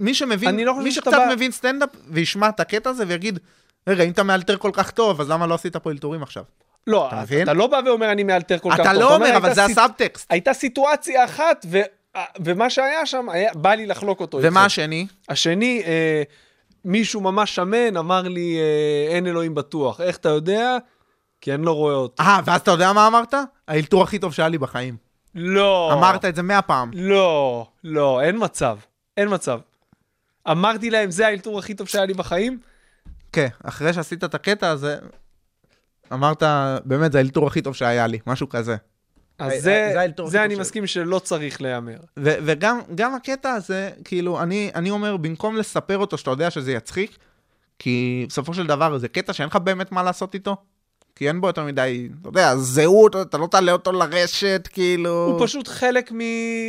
מי 0.00 0.14
שמבין, 0.14 0.60
לא 0.60 0.74
מי 0.74 0.92
שקצת 0.92 1.12
בא- 1.12 1.28
מבין 1.32 1.50
סטנדאפ 1.50 1.88
וישמע 2.10 2.48
את 2.48 2.60
הקטע 2.60 2.90
הזה 2.90 3.04
ויגיד, 3.06 3.38
רגע, 3.86 4.04
אם 4.04 4.10
אתה 4.10 4.22
מאלתר 4.22 4.56
כל 4.56 4.70
כך 4.72 4.90
טוב, 4.90 5.20
אז 5.20 5.30
למה 5.30 5.46
לא 5.46 5.54
עשית 5.54 5.76
פה 5.76 5.90
אלתורים 5.90 6.22
עכשיו? 6.22 6.42
לא, 6.86 7.08
אתה 7.08 7.22
אתה? 7.22 7.42
אתה 7.42 7.52
לא 7.52 7.66
בא 7.66 7.80
ואומר 7.86 8.12
אני 8.12 8.22
מאלתר 8.22 8.58
כל 8.58 8.70
כך 8.70 8.76
טוב. 8.76 8.86
אתה 8.86 8.94
לא 8.94 9.14
אומר, 9.14 9.36
אבל 9.36 9.54
זה 9.54 9.62
סיט- 9.66 9.70
הסאבטקסט. 9.78 10.26
הייתה 10.30 10.54
סיטואציה 10.54 11.24
אחת, 11.24 11.66
ו... 11.70 11.80
ומה 12.44 12.70
שהיה 12.70 13.06
שם, 13.06 13.28
היה... 13.28 13.50
בא 13.54 13.74
לי 13.74 13.86
לחלוק 13.86 14.20
אותו. 14.20 14.38
ומה 14.38 14.46
איתכם. 14.46 14.60
השני? 14.66 15.06
השני, 15.28 15.82
אה, 15.86 16.22
מישהו 16.84 17.20
ממש 17.20 17.54
שמן 17.54 17.96
אמר 17.96 18.22
לי, 18.22 18.58
אה, 18.58 19.14
אין 19.14 19.26
אלוהים 19.26 19.54
בטוח. 19.54 20.00
איך 20.00 20.16
אתה 20.16 20.28
יודע? 20.28 20.76
כי 21.40 21.54
אני 21.54 21.64
לא 21.64 21.72
רואה 21.72 21.94
אותו. 21.94 22.22
אה, 22.22 22.40
ואז 22.44 22.60
אתה 22.60 22.70
יודע 22.70 22.92
מה 22.92 23.06
אמרת? 23.06 23.34
האלתור 23.68 24.02
הכי 24.02 24.18
טוב 24.18 24.32
שהיה 24.32 24.48
לי 24.48 24.58
בחיים. 24.58 24.96
לא. 25.34 25.90
אמרת 25.92 26.24
את 26.24 26.36
זה 26.36 26.42
מאה 26.42 26.62
פעם. 26.62 26.90
לא, 26.94 27.66
לא, 27.84 28.20
אין 28.22 28.36
מצב. 28.38 28.78
אין 29.16 29.34
מצב. 29.34 29.58
אמרתי 30.50 30.90
להם, 30.90 31.10
זה 31.10 31.26
האלתור 31.26 31.58
הכי 31.58 31.74
טוב 31.74 31.88
שהיה 31.88 32.04
לי 32.06 32.14
בחיים? 32.14 32.58
כן, 33.36 33.48
אחרי 33.64 33.92
שעשית 33.92 34.24
את 34.24 34.34
הקטע 34.34 34.70
הזה, 34.70 34.96
אמרת, 36.12 36.42
באמת, 36.84 37.12
זה 37.12 37.18
האלתור 37.18 37.46
הכי 37.46 37.62
טוב 37.62 37.74
שהיה 37.74 38.06
לי, 38.06 38.18
משהו 38.26 38.48
כזה. 38.48 38.76
אז 39.38 39.52
אה, 39.52 39.60
זה, 39.60 39.90
זה 39.92 40.00
האלתור 40.00 40.26
הכי 40.26 40.32
זה 40.32 40.38
טוב 40.38 40.44
אני 40.44 40.54
שלי. 40.54 40.60
מסכים 40.60 40.86
שלא 40.86 41.18
צריך 41.18 41.62
להיאמר. 41.62 41.96
ו- 42.18 42.34
וגם 42.44 42.80
גם 42.94 43.14
הקטע 43.14 43.52
הזה, 43.52 43.90
כאילו, 44.04 44.42
אני, 44.42 44.70
אני 44.74 44.90
אומר, 44.90 45.16
במקום 45.16 45.56
לספר 45.56 45.98
אותו 45.98 46.18
שאתה 46.18 46.30
יודע 46.30 46.50
שזה 46.50 46.72
יצחיק, 46.72 47.18
כי 47.78 48.26
בסופו 48.28 48.54
של 48.54 48.66
דבר 48.66 48.98
זה 48.98 49.08
קטע 49.08 49.32
שאין 49.32 49.48
לך 49.48 49.56
באמת 49.56 49.92
מה 49.92 50.02
לעשות 50.02 50.34
איתו, 50.34 50.56
כי 51.16 51.28
אין 51.28 51.40
בו 51.40 51.46
יותר 51.46 51.64
מדי, 51.64 52.08
אתה 52.20 52.28
יודע, 52.28 52.56
זהות, 52.56 53.16
אתה 53.16 53.38
לא 53.38 53.46
תעלה 53.46 53.72
אותו 53.72 53.92
לרשת, 53.92 54.68
כאילו... 54.72 55.24
הוא 55.24 55.46
פשוט 55.46 55.68
חלק 55.68 56.12
מ... 56.12 56.20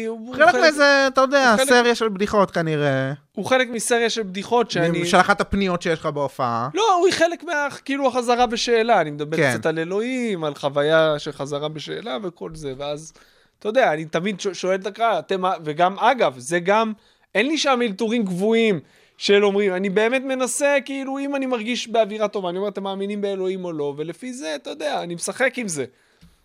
הוא 0.08 0.36
חלק 0.36 0.56
מאיזה, 0.56 1.08
אתה 1.08 1.22
יודע, 1.22 1.56
חלק- 1.58 1.68
סריה 1.70 1.96
של 1.96 2.10
בדיחות 2.10 2.52
כנראה. 2.52 3.14
הוא 3.32 3.46
חלק 3.46 3.70
מסריה 3.70 4.10
של 4.10 4.24
בדיחות 4.24 4.72
שאני... 4.72 5.06
של 5.06 5.18
אחת 5.18 5.42
הפניות 5.42 5.82
שיש 5.82 6.00
לך 6.00 6.06
בהופעה. 6.06 6.70
לא, 6.74 6.94
הוא 6.94 7.08
חלק 7.12 7.44
מה... 7.44 7.68
כאילו 7.86 8.08
החזרה 8.08 8.46
בשאלה. 8.46 9.02
אני 9.02 9.12
מדבר 9.12 9.38
כן. 9.38 9.54
קצת 9.54 9.66
על 9.66 9.80
אלוהים, 9.80 10.44
על 10.44 10.56
חוויה 10.56 11.20
של 11.20 11.32
חזרה 11.32 11.70
בשאלה 11.70 12.18
וכל 12.24 12.50
זה, 12.54 12.74
ואז, 12.78 13.14
אתה 13.60 13.70
יודע, 13.70 13.94
אני 13.94 14.06
תמיד 14.06 14.40
שואל 14.54 14.76
את 14.76 14.86
הקהל, 14.88 15.20
אתם... 15.20 15.44
וגם, 15.64 16.00
אגב, 16.00 16.34
זה 16.38 16.60
גם... 16.60 16.94
אין 17.36 17.48
לי 17.48 17.58
שם 17.58 17.80
אלתורים 17.82 18.26
קבועים 18.26 18.80
של 19.18 19.46
אומרים, 19.46 19.74
אני 19.74 19.90
באמת 19.90 20.22
מנסה, 20.24 20.78
כאילו, 20.86 21.20
אם 21.20 21.36
אני 21.36 21.46
מרגיש 21.46 21.88
באווירה 21.88 22.28
טובה, 22.28 22.50
אני 22.50 22.58
אומר, 22.58 22.70
אתם 22.70 22.84
מאמינים 22.84 23.22
באלוהים 23.22 23.66
או 23.66 23.72
לא, 23.72 23.94
ולפי 23.98 24.34
זה, 24.34 24.56
אתה 24.56 24.70
יודע, 24.70 25.04
אני 25.04 25.16
משחק 25.16 25.54
עם 25.58 25.68
זה. 25.68 25.86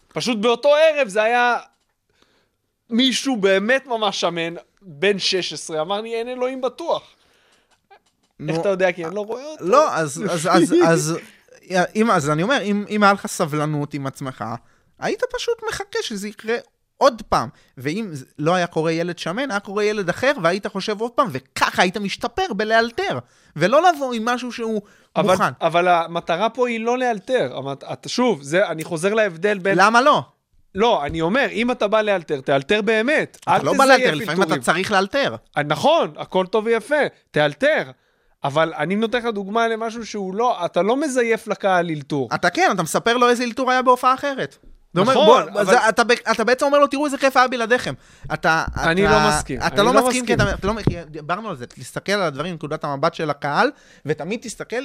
פשוט 0.08 0.38
באותו 0.38 0.74
ערב 0.74 1.08
זה 1.08 1.22
היה 1.22 1.58
מישהו 2.90 3.36
באמת 3.36 3.86
ממש 3.86 4.20
שמן, 4.20 4.54
בן 4.82 5.18
16, 5.18 5.80
אמר 5.80 6.00
לי, 6.00 6.14
אין 6.14 6.28
אלוהים 6.28 6.60
בטוח. 6.60 7.02
איך 8.48 8.60
אתה 8.60 8.68
יודע? 8.68 8.92
כי 8.92 9.04
אני 9.04 9.14
לא 9.14 9.20
רואה 9.20 9.44
אותו. 9.44 9.64
לא, 9.64 9.94
אז, 9.94 10.24
אז, 10.30 10.48
אז, 10.52 10.74
אז, 10.86 11.18
אם, 11.96 12.10
אז 12.10 12.30
אני 12.30 12.42
אומר, 12.42 12.62
אם, 12.62 12.84
אם 12.90 13.02
היה 13.02 13.12
לך 13.12 13.26
סבלנות 13.26 13.94
עם 13.94 14.06
עצמך, 14.06 14.44
היית 14.98 15.22
פשוט 15.36 15.54
מחכה 15.68 15.98
שזה 16.02 16.28
יקרה 16.28 16.56
עוד 17.02 17.22
פעם. 17.28 17.48
ואם 17.78 18.10
לא 18.38 18.54
היה 18.54 18.66
קורה 18.66 18.92
ילד 18.92 19.18
שמן, 19.18 19.50
היה 19.50 19.60
קורה 19.60 19.84
ילד 19.84 20.08
אחר, 20.08 20.32
והיית 20.42 20.66
חושב 20.66 21.00
עוד 21.00 21.10
פעם, 21.10 21.28
וככה 21.32 21.82
היית 21.82 21.96
משתפר 21.96 22.52
בלאלתר. 22.56 23.18
ולא 23.56 23.82
לבוא 23.88 24.14
עם 24.14 24.24
משהו 24.24 24.52
שהוא 24.52 24.82
אבל, 25.16 25.32
מוכן. 25.32 25.52
אבל 25.60 25.88
המטרה 25.88 26.48
פה 26.48 26.68
היא 26.68 26.80
לא 26.80 26.98
לאלתר. 26.98 27.60
שוב, 28.06 28.42
זה, 28.42 28.68
אני 28.68 28.84
חוזר 28.84 29.14
להבדל 29.14 29.58
בין... 29.58 29.78
למה 29.78 30.00
לא? 30.00 30.22
לא, 30.74 31.06
אני 31.06 31.20
אומר, 31.20 31.46
אם 31.52 31.70
אתה 31.70 31.88
בא 31.88 32.00
לאלתר, 32.00 32.40
תאלתר 32.40 32.82
באמת. 32.82 33.38
אתה 33.42 33.62
לא 33.62 33.72
בא 33.78 33.84
לאלתר, 33.84 34.14
לפעמים 34.14 34.42
אתה. 34.42 34.58
צריך 34.58 34.92
לאלתר. 34.92 35.36
אה, 35.56 35.62
נכון, 35.62 36.12
הכל 36.16 36.46
טוב 36.46 36.66
ויפה, 36.66 37.02
תאלתר. 37.30 37.90
אבל 38.44 38.72
אני 38.76 38.96
נותן 38.96 39.18
לך 39.18 39.24
דוגמה 39.24 39.68
למשהו 39.68 40.06
שהוא 40.06 40.34
לא, 40.34 40.64
אתה 40.64 40.82
לא 40.82 40.96
מזייף 40.96 41.46
לקהל 41.48 41.90
אלתור. 41.90 42.28
אתה 42.34 42.50
כן, 42.50 42.70
אתה 42.74 42.82
מספר 42.82 43.16
לו 43.16 43.28
איזה 43.28 43.44
אלתור 43.44 43.70
היה 43.70 43.82
בהופעה 43.82 44.14
אחרת. 44.14 44.58
אומר, 45.00 45.12
נכון, 45.12 45.26
בוא, 45.26 45.60
אבל- 45.60 45.64
זה, 45.64 45.88
אתה, 46.30 46.44
בעצם 46.44 46.66
אומר 46.66 46.78
לו, 46.78 46.86
תראו 46.86 47.06
איזה 47.06 47.18
כיף 47.18 47.36
היה 47.36 47.48
בלעדיכם. 47.48 47.94
אתה, 48.34 48.64
אני 48.76 49.02
לא 49.04 49.28
מסכים, 49.28 49.60
אתה 49.66 49.82
לא 49.82 49.94
לא 49.94 50.06
מסכים, 50.06 50.26
כי. 50.26 50.34
אתה, 50.34 50.54
אתה 50.54 50.66
לא, 50.66 50.72
דיברנו 51.06 51.48
על 51.50 51.56
זה, 51.56 51.66
תסתכל 51.66 52.12
על 52.12 52.22
הדברים 52.22 52.52
מנקודת 52.52 52.84
המבט 52.84 53.14
של 53.14 53.30
הקהל, 53.30 53.70
ותמיד 54.06 54.40
תסתכל 54.42 54.82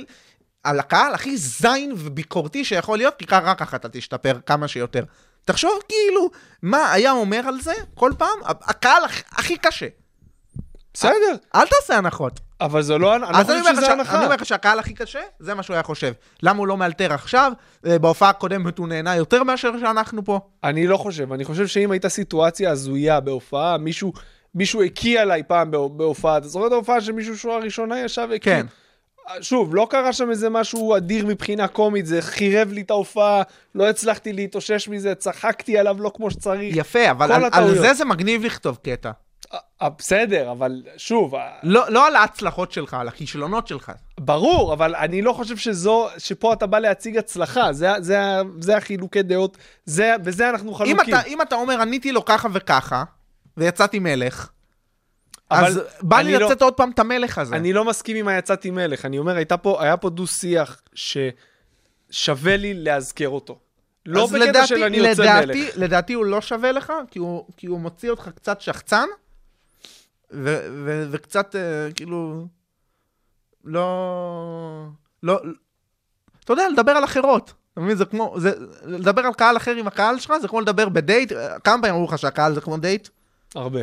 על 0.63 0.79
הקהל 0.79 1.13
הכי 1.13 1.38
זין 1.38 1.91
וביקורתי 1.97 2.65
שיכול 2.65 2.97
להיות, 2.97 3.15
כי 3.19 3.25
רק 3.31 3.59
ככה 3.59 3.75
אתה 3.77 3.89
תשתפר 3.89 4.39
כמה 4.45 4.67
שיותר. 4.67 5.03
תחשוב 5.45 5.71
כאילו, 5.89 6.29
מה 6.61 6.91
היה 6.91 7.11
אומר 7.11 7.41
על 7.47 7.61
זה 7.61 7.73
כל 7.95 8.11
פעם? 8.17 8.38
הקהל 8.45 9.03
הכ- 9.05 9.23
הכי 9.39 9.57
קשה. 9.57 9.88
בסדר, 10.93 11.13
אל 11.55 11.65
תעשה 11.67 11.97
הנחות. 11.97 12.39
אבל 12.61 12.81
זה 12.81 12.97
לא, 12.97 13.19
לא 13.19 13.25
אז 13.29 13.49
אני 13.49 13.59
אומר, 13.59 13.71
לך 13.71 13.77
שזה 13.77 13.85
ש... 13.85 13.89
הנחה. 13.89 14.17
אני 14.17 14.25
אומר 14.25 14.35
לך 14.35 14.45
שהקהל 14.45 14.79
הכי 14.79 14.93
קשה, 14.93 15.19
זה 15.39 15.53
מה 15.53 15.63
שהוא 15.63 15.73
היה 15.73 15.84
חושב. 15.84 16.13
למה 16.43 16.59
הוא 16.59 16.67
לא 16.67 16.77
מאלתר 16.77 17.13
עכשיו? 17.13 17.51
אה, 17.85 17.99
בהופעה 17.99 18.29
הקודמת 18.29 18.77
הוא 18.77 18.88
נהנה 18.88 19.15
יותר 19.15 19.43
מאשר 19.43 19.79
שאנחנו 19.79 20.25
פה. 20.25 20.39
אני 20.63 20.88
לא 20.88 20.97
חושב, 20.97 21.34
אני 21.34 21.45
חושב 21.45 21.67
שאם 21.67 21.91
הייתה 21.91 22.09
סיטואציה 22.09 22.71
הזויה 22.71 23.19
בהופעה, 23.19 23.77
מישהו, 23.77 24.13
מישהו 24.55 24.84
הקיא 24.84 25.19
עליי 25.21 25.43
פעם 25.47 25.71
בהופ- 25.71 25.97
בהופעה, 25.97 26.38
אתה 26.38 26.47
זוכר 26.47 26.67
את 26.67 26.71
ההופעה 26.71 27.01
שמישהו 27.01 27.38
שורה 27.38 27.57
ראשונה 27.57 27.99
ישב 27.99 28.27
והקיא? 28.29 28.51
כן. 28.51 28.65
שוב, 29.41 29.75
לא 29.75 29.88
קרה 29.89 30.13
שם 30.13 30.29
איזה 30.29 30.49
משהו 30.49 30.97
אדיר 30.97 31.25
מבחינה 31.25 31.67
קומית, 31.67 32.05
זה 32.05 32.21
חירב 32.21 32.71
לי 32.71 32.81
את 32.81 32.91
ההופעה, 32.91 33.41
לא 33.75 33.89
הצלחתי 33.89 34.34
להתאושש 34.34 34.88
מזה, 34.88 35.15
צחקתי 35.15 35.77
עליו 35.77 35.95
לא 35.99 36.11
כמו 36.15 36.31
שצריך. 36.31 36.75
יפה, 36.77 37.11
אבל 37.11 37.31
על, 37.31 37.45
על. 37.51 37.77
זה 37.77 37.93
זה 37.93 38.05
מגניב 38.05 38.43
לכתוב 38.45 38.77
קטע. 38.84 39.11
אה, 39.53 39.90
בסדר, 39.90 40.52
אבל 40.52 40.84
שוב, 40.98 41.36
אה, 41.36 41.49
לא, 41.64 41.90
לא 41.90 42.07
על 42.07 42.15
ההצלחות 42.15 42.72
שלך, 42.72 42.94
על 42.94 43.07
הכישלונות 43.07 43.68
שלך. 43.68 43.91
ברור, 44.19 44.74
אבל 44.74 44.95
אני 44.95 45.22
לא 45.22 45.34
חושב 45.34 45.57
שזו, 45.57 46.07
שפה 46.18 46.53
אתה 46.53 46.65
בא 46.65 46.80
להציג 46.80 47.18
הצלחה, 47.18 47.74
זה, 47.74 47.90
זה, 47.99 48.19
זה 48.60 48.78
החילוקי 48.78 49.22
דעות, 49.22 49.57
זה, 49.86 50.15
בזה 50.24 50.49
אנחנו 50.49 50.72
אם 50.72 50.76
חלוקים. 50.76 51.15
אתה, 51.15 51.28
אם 51.28 51.41
אתה 51.41 51.56
אומר, 51.56 51.82
עניתי 51.82 52.11
לו 52.11 52.26
ככה 52.26 52.48
וככה, 52.53 53.03
ויצאתי 53.57 53.99
מלך, 53.99 54.49
אז 55.49 55.82
בא 56.02 56.18
לי 56.18 56.34
לא- 56.34 56.45
לצאת 56.45 56.61
עוד 56.61 56.74
פעם 56.74 56.91
את 56.91 56.99
המלך 56.99 57.38
הזה. 57.38 57.56
אני 57.56 57.74
לא 57.74 57.86
מסכים 57.86 58.15
עם 58.15 58.28
היצאתי 58.28 58.72
מלך, 58.72 59.06
אני 59.06 59.18
אומר, 59.18 59.36
הייתה 59.36 59.57
פה, 59.57 59.84
היה 59.84 59.98
פה 59.98 60.10
דו-שיח 60.10 60.82
ששווה 60.94 62.57
לי 62.57 62.74
לאזכר 62.74 63.30
אותו. 63.30 63.60
לא 64.06 64.28
בקטע 64.28 64.68
של 64.68 64.84
אני 64.84 64.98
יוצא 64.98 65.41
מלך. 65.41 65.57
לדעתי 65.76 66.14
הוא 66.14 66.26
לא 66.26 66.41
שווה 66.41 66.72
לך, 66.72 66.94
כי 67.11 67.19
הוא, 67.19 67.45
כי 67.57 67.68
הוא 67.68 67.80
מוציא 67.80 68.10
אותך 68.10 68.30
קצת 68.36 68.61
שחצן, 68.61 69.07
וקצת 71.12 71.56
אה, 71.56 71.91
כאילו, 71.95 72.48
לא, 73.64 74.88
לא, 75.24 75.41
אתה 76.44 76.54
יודע, 76.54 76.70
לדבר 76.70 76.91
על 76.91 77.04
אחרות. 77.04 77.54
אתה 77.74 77.82
מבין? 77.82 77.98
זה 77.98 78.06
כמו, 78.06 78.36
זה, 78.38 78.52
לדבר 78.84 79.22
על 79.22 79.34
קהל 79.34 79.58
אחר 79.58 79.72
עם 79.72 79.88
הקהל 79.88 80.20
שלך, 80.20 80.34
זה 80.41 80.48
כמו 80.48 80.62
לדבר 80.62 80.90
בדייט. 80.90 81.32
אה, 81.32 81.60
כמה 81.60 81.82
פעמים 81.82 81.95
אמרו 81.95 82.08
לך 82.08 82.18
שהקהל 82.18 82.54
זה 82.54 82.62
כמו 82.62 82.78
דייט? 82.78 83.08
הרבה. 83.56 83.80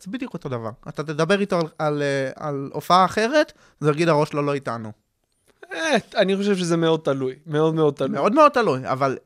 זה 0.00 0.10
בדיוק 0.10 0.34
אותו 0.34 0.48
דבר. 0.48 0.70
אתה 0.88 1.02
תדבר 1.02 1.40
איתו 1.40 1.58
על, 1.58 1.66
על, 1.78 2.02
אה, 2.02 2.30
על 2.36 2.70
הופעה 2.72 3.04
אחרת, 3.04 3.52
זה 3.80 3.90
יגיד 3.90 4.08
הראש 4.08 4.28
שלו 4.28 4.42
לא 4.42 4.54
איתנו. 4.54 4.92
אני 6.16 6.36
חושב 6.36 6.56
שזה 6.56 6.76
מאוד 6.76 7.00
תלוי, 7.00 7.34
מאוד 7.46 7.74
מאוד 7.74 7.94
תלוי. 7.94 8.10
מאוד 8.10 8.32
מאוד 8.32 8.52
תלוי, 8.52 8.88
אבל 8.88 9.18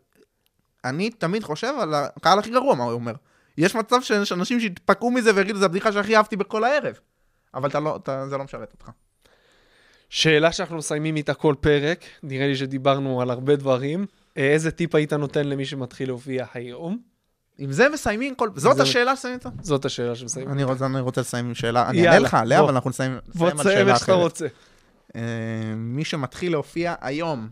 אני 0.84 1.10
תמיד 1.10 1.44
חושב 1.44 1.74
על 1.80 1.94
הקהל 1.94 2.38
הכי 2.38 2.50
גרוע, 2.50 2.74
מה 2.74 2.84
הוא 2.84 2.92
אומר. 2.92 3.12
יש 3.58 3.74
מצב 3.74 4.02
שיש 4.02 4.32
אנשים 4.32 4.60
שיתפקעו 4.60 5.10
מזה 5.10 5.30
ויגידו, 5.34 5.58
זו 5.58 5.64
הבדיחה 5.64 5.92
שהכי 5.92 6.16
אהבתי 6.16 6.36
בכל 6.36 6.64
הערב. 6.64 6.98
אבל 7.54 7.68
אתה 7.68 7.80
לא, 7.80 7.96
אתה, 7.96 8.28
זה 8.28 8.36
לא 8.36 8.44
משרת 8.44 8.72
אותך. 8.72 8.90
שאלה 10.08 10.52
שאנחנו 10.52 10.76
מסיימים 10.76 11.16
איתה 11.16 11.34
כל 11.34 11.54
פרק, 11.60 12.04
נראה 12.22 12.46
לי 12.46 12.56
שדיברנו 12.56 13.22
על 13.22 13.30
הרבה 13.30 13.56
דברים. 13.56 14.06
אה, 14.36 14.52
איזה 14.52 14.70
טיפ 14.70 14.94
היית 14.94 15.12
נותן 15.12 15.46
למי 15.46 15.64
שמתחיל 15.66 16.08
להופיע 16.08 16.46
היום? 16.54 16.98
עם 17.58 17.72
זה 17.72 17.88
מסיימים 17.88 18.34
כל... 18.34 18.48
זאת 18.56 18.76
זה- 18.76 18.82
השאלה 18.82 19.16
שסיימים 19.16 19.38
איתה? 19.38 19.48
זאת 19.62 19.84
השאלה 19.84 20.16
שמסיימים. 20.16 20.52
אני 20.52 20.64
רוצה, 20.64 20.86
אני 20.86 21.00
רוצה 21.00 21.20
לסיים 21.20 21.46
עם 21.46 21.54
שאלה, 21.54 21.88
אני 21.88 22.06
אענה 22.08 22.18
לך 22.18 22.34
עליה, 22.34 22.58
בוא. 22.58 22.66
אבל 22.66 22.74
אנחנו 22.74 22.90
נסיים, 22.90 23.18
בוא 23.34 23.50
נסיים 23.50 23.58
על 23.58 23.62
תסיים 23.64 23.78
שאלה 23.78 23.90
איך 23.90 23.98
שאתה 24.00 24.12
אחרת. 24.12 24.22
רוצה. 24.22 24.46
אה, 25.16 25.20
מי 25.76 26.04
שמתחיל 26.04 26.52
להופיע 26.52 26.94
היום, 27.00 27.48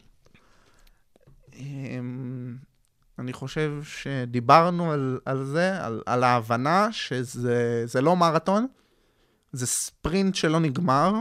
אה, 1.55 1.61
אני 3.19 3.33
חושב 3.33 3.73
שדיברנו 3.83 4.93
על, 4.93 5.19
על 5.25 5.45
זה, 5.45 5.85
על, 5.85 6.03
על 6.07 6.25
ההבנה 6.25 6.89
שזה 6.93 7.83
זה 7.87 8.01
לא 8.01 8.17
מרתון, 8.17 8.67
זה 9.53 9.67
ספרינט 9.67 10.35
שלא 10.35 10.61
נגמר, 10.61 11.13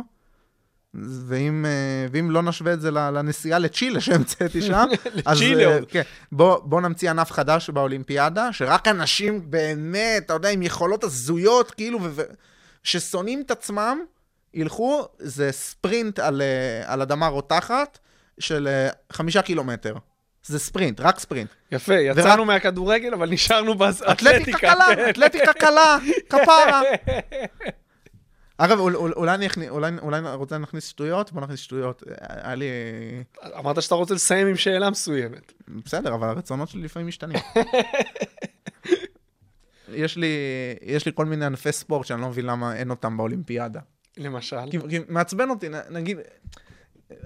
ואם, 0.94 1.66
אה, 1.66 2.08
ואם 2.12 2.32
לא 2.32 2.42
נשווה 2.42 2.74
את 2.74 2.82
זה 2.82 2.92
לנסיעה 2.92 3.60
לצ'ילה 3.60 4.02
שהמצאתי 4.02 4.62
שם, 4.62 4.86
אז 5.26 5.42
אה. 5.42 5.80
כן, 5.88 6.02
בוא, 6.32 6.60
בוא 6.64 6.82
נמציא 6.82 7.10
ענף 7.10 7.32
חדש 7.32 7.70
באולימפיאדה, 7.70 8.54
שרק 8.54 8.88
אנשים 8.88 9.52
באמת, 9.52 10.24
אתה 10.26 10.34
יודע, 10.34 10.50
עם 10.50 10.62
יכולות 10.62 11.04
הזויות, 11.04 11.72
כאילו, 11.72 12.00
ו- 12.02 12.22
ששונאים 12.84 13.42
את 13.42 13.52
עצמם, 13.52 14.00
ילכו, 14.54 15.08
זה 15.20 15.52
ספרינט 15.52 16.20
על, 16.20 16.42
אה, 16.42 16.94
על 16.94 17.02
אדמה 17.02 17.28
רותחת 17.28 18.00
של 18.40 18.68
חמישה 19.12 19.42
קילומטר. 19.42 19.96
זה 20.48 20.60
ספרינט, 20.60 21.02
רק 21.02 21.20
ספרינט. 21.20 21.50
יפה, 21.72 21.94
יצאנו 21.96 22.46
מהכדורגל, 22.46 23.14
אבל 23.14 23.30
נשארנו 23.30 23.76
באתלטיקה. 23.76 24.12
אתלטיקה 24.12 24.58
קלה, 24.58 24.86
כן. 24.96 25.10
אתלטיקה 25.10 25.54
קלה, 25.54 25.98
כפרה. 26.30 26.82
אגב, 28.58 28.80
אול- 28.80 28.96
אול- 28.96 29.14
אולי 29.16 29.34
אני 29.36 29.48
אולי 29.70 29.92
אולי 30.02 30.20
רוצה 30.34 30.58
להכניס 30.58 30.88
שטויות? 30.88 31.32
בוא 31.32 31.42
נכניס 31.42 31.60
שטויות. 31.60 32.04
היה 32.20 32.56
לי... 32.56 32.66
אמרת 33.60 33.82
שאתה 33.82 33.96
רוצה 33.96 34.14
לסיים 34.14 34.48
עם 34.48 34.56
שאלה 34.56 34.90
מסוימת. 34.90 35.54
בסדר, 35.68 36.14
אבל 36.16 36.28
הרצונות 36.28 36.70
שלי 36.70 36.82
לפעמים 36.82 37.08
משתנים. 37.08 37.38
יש 39.94 40.18
לי, 40.18 40.28
יש 40.82 41.06
לי 41.06 41.12
כל 41.16 41.26
מיני 41.26 41.46
ענפי 41.46 41.72
ספורט 41.72 42.06
שאני 42.06 42.22
לא 42.22 42.28
מבין 42.30 42.46
למה 42.46 42.76
אין 42.76 42.90
אותם 42.90 43.18
באולימפיאדה. 43.18 43.80
למשל. 44.18 44.72
כי, 44.72 44.78
כי 44.90 45.00
מעצבן 45.10 45.50
אותי, 45.50 45.68
נגיד, 45.90 46.18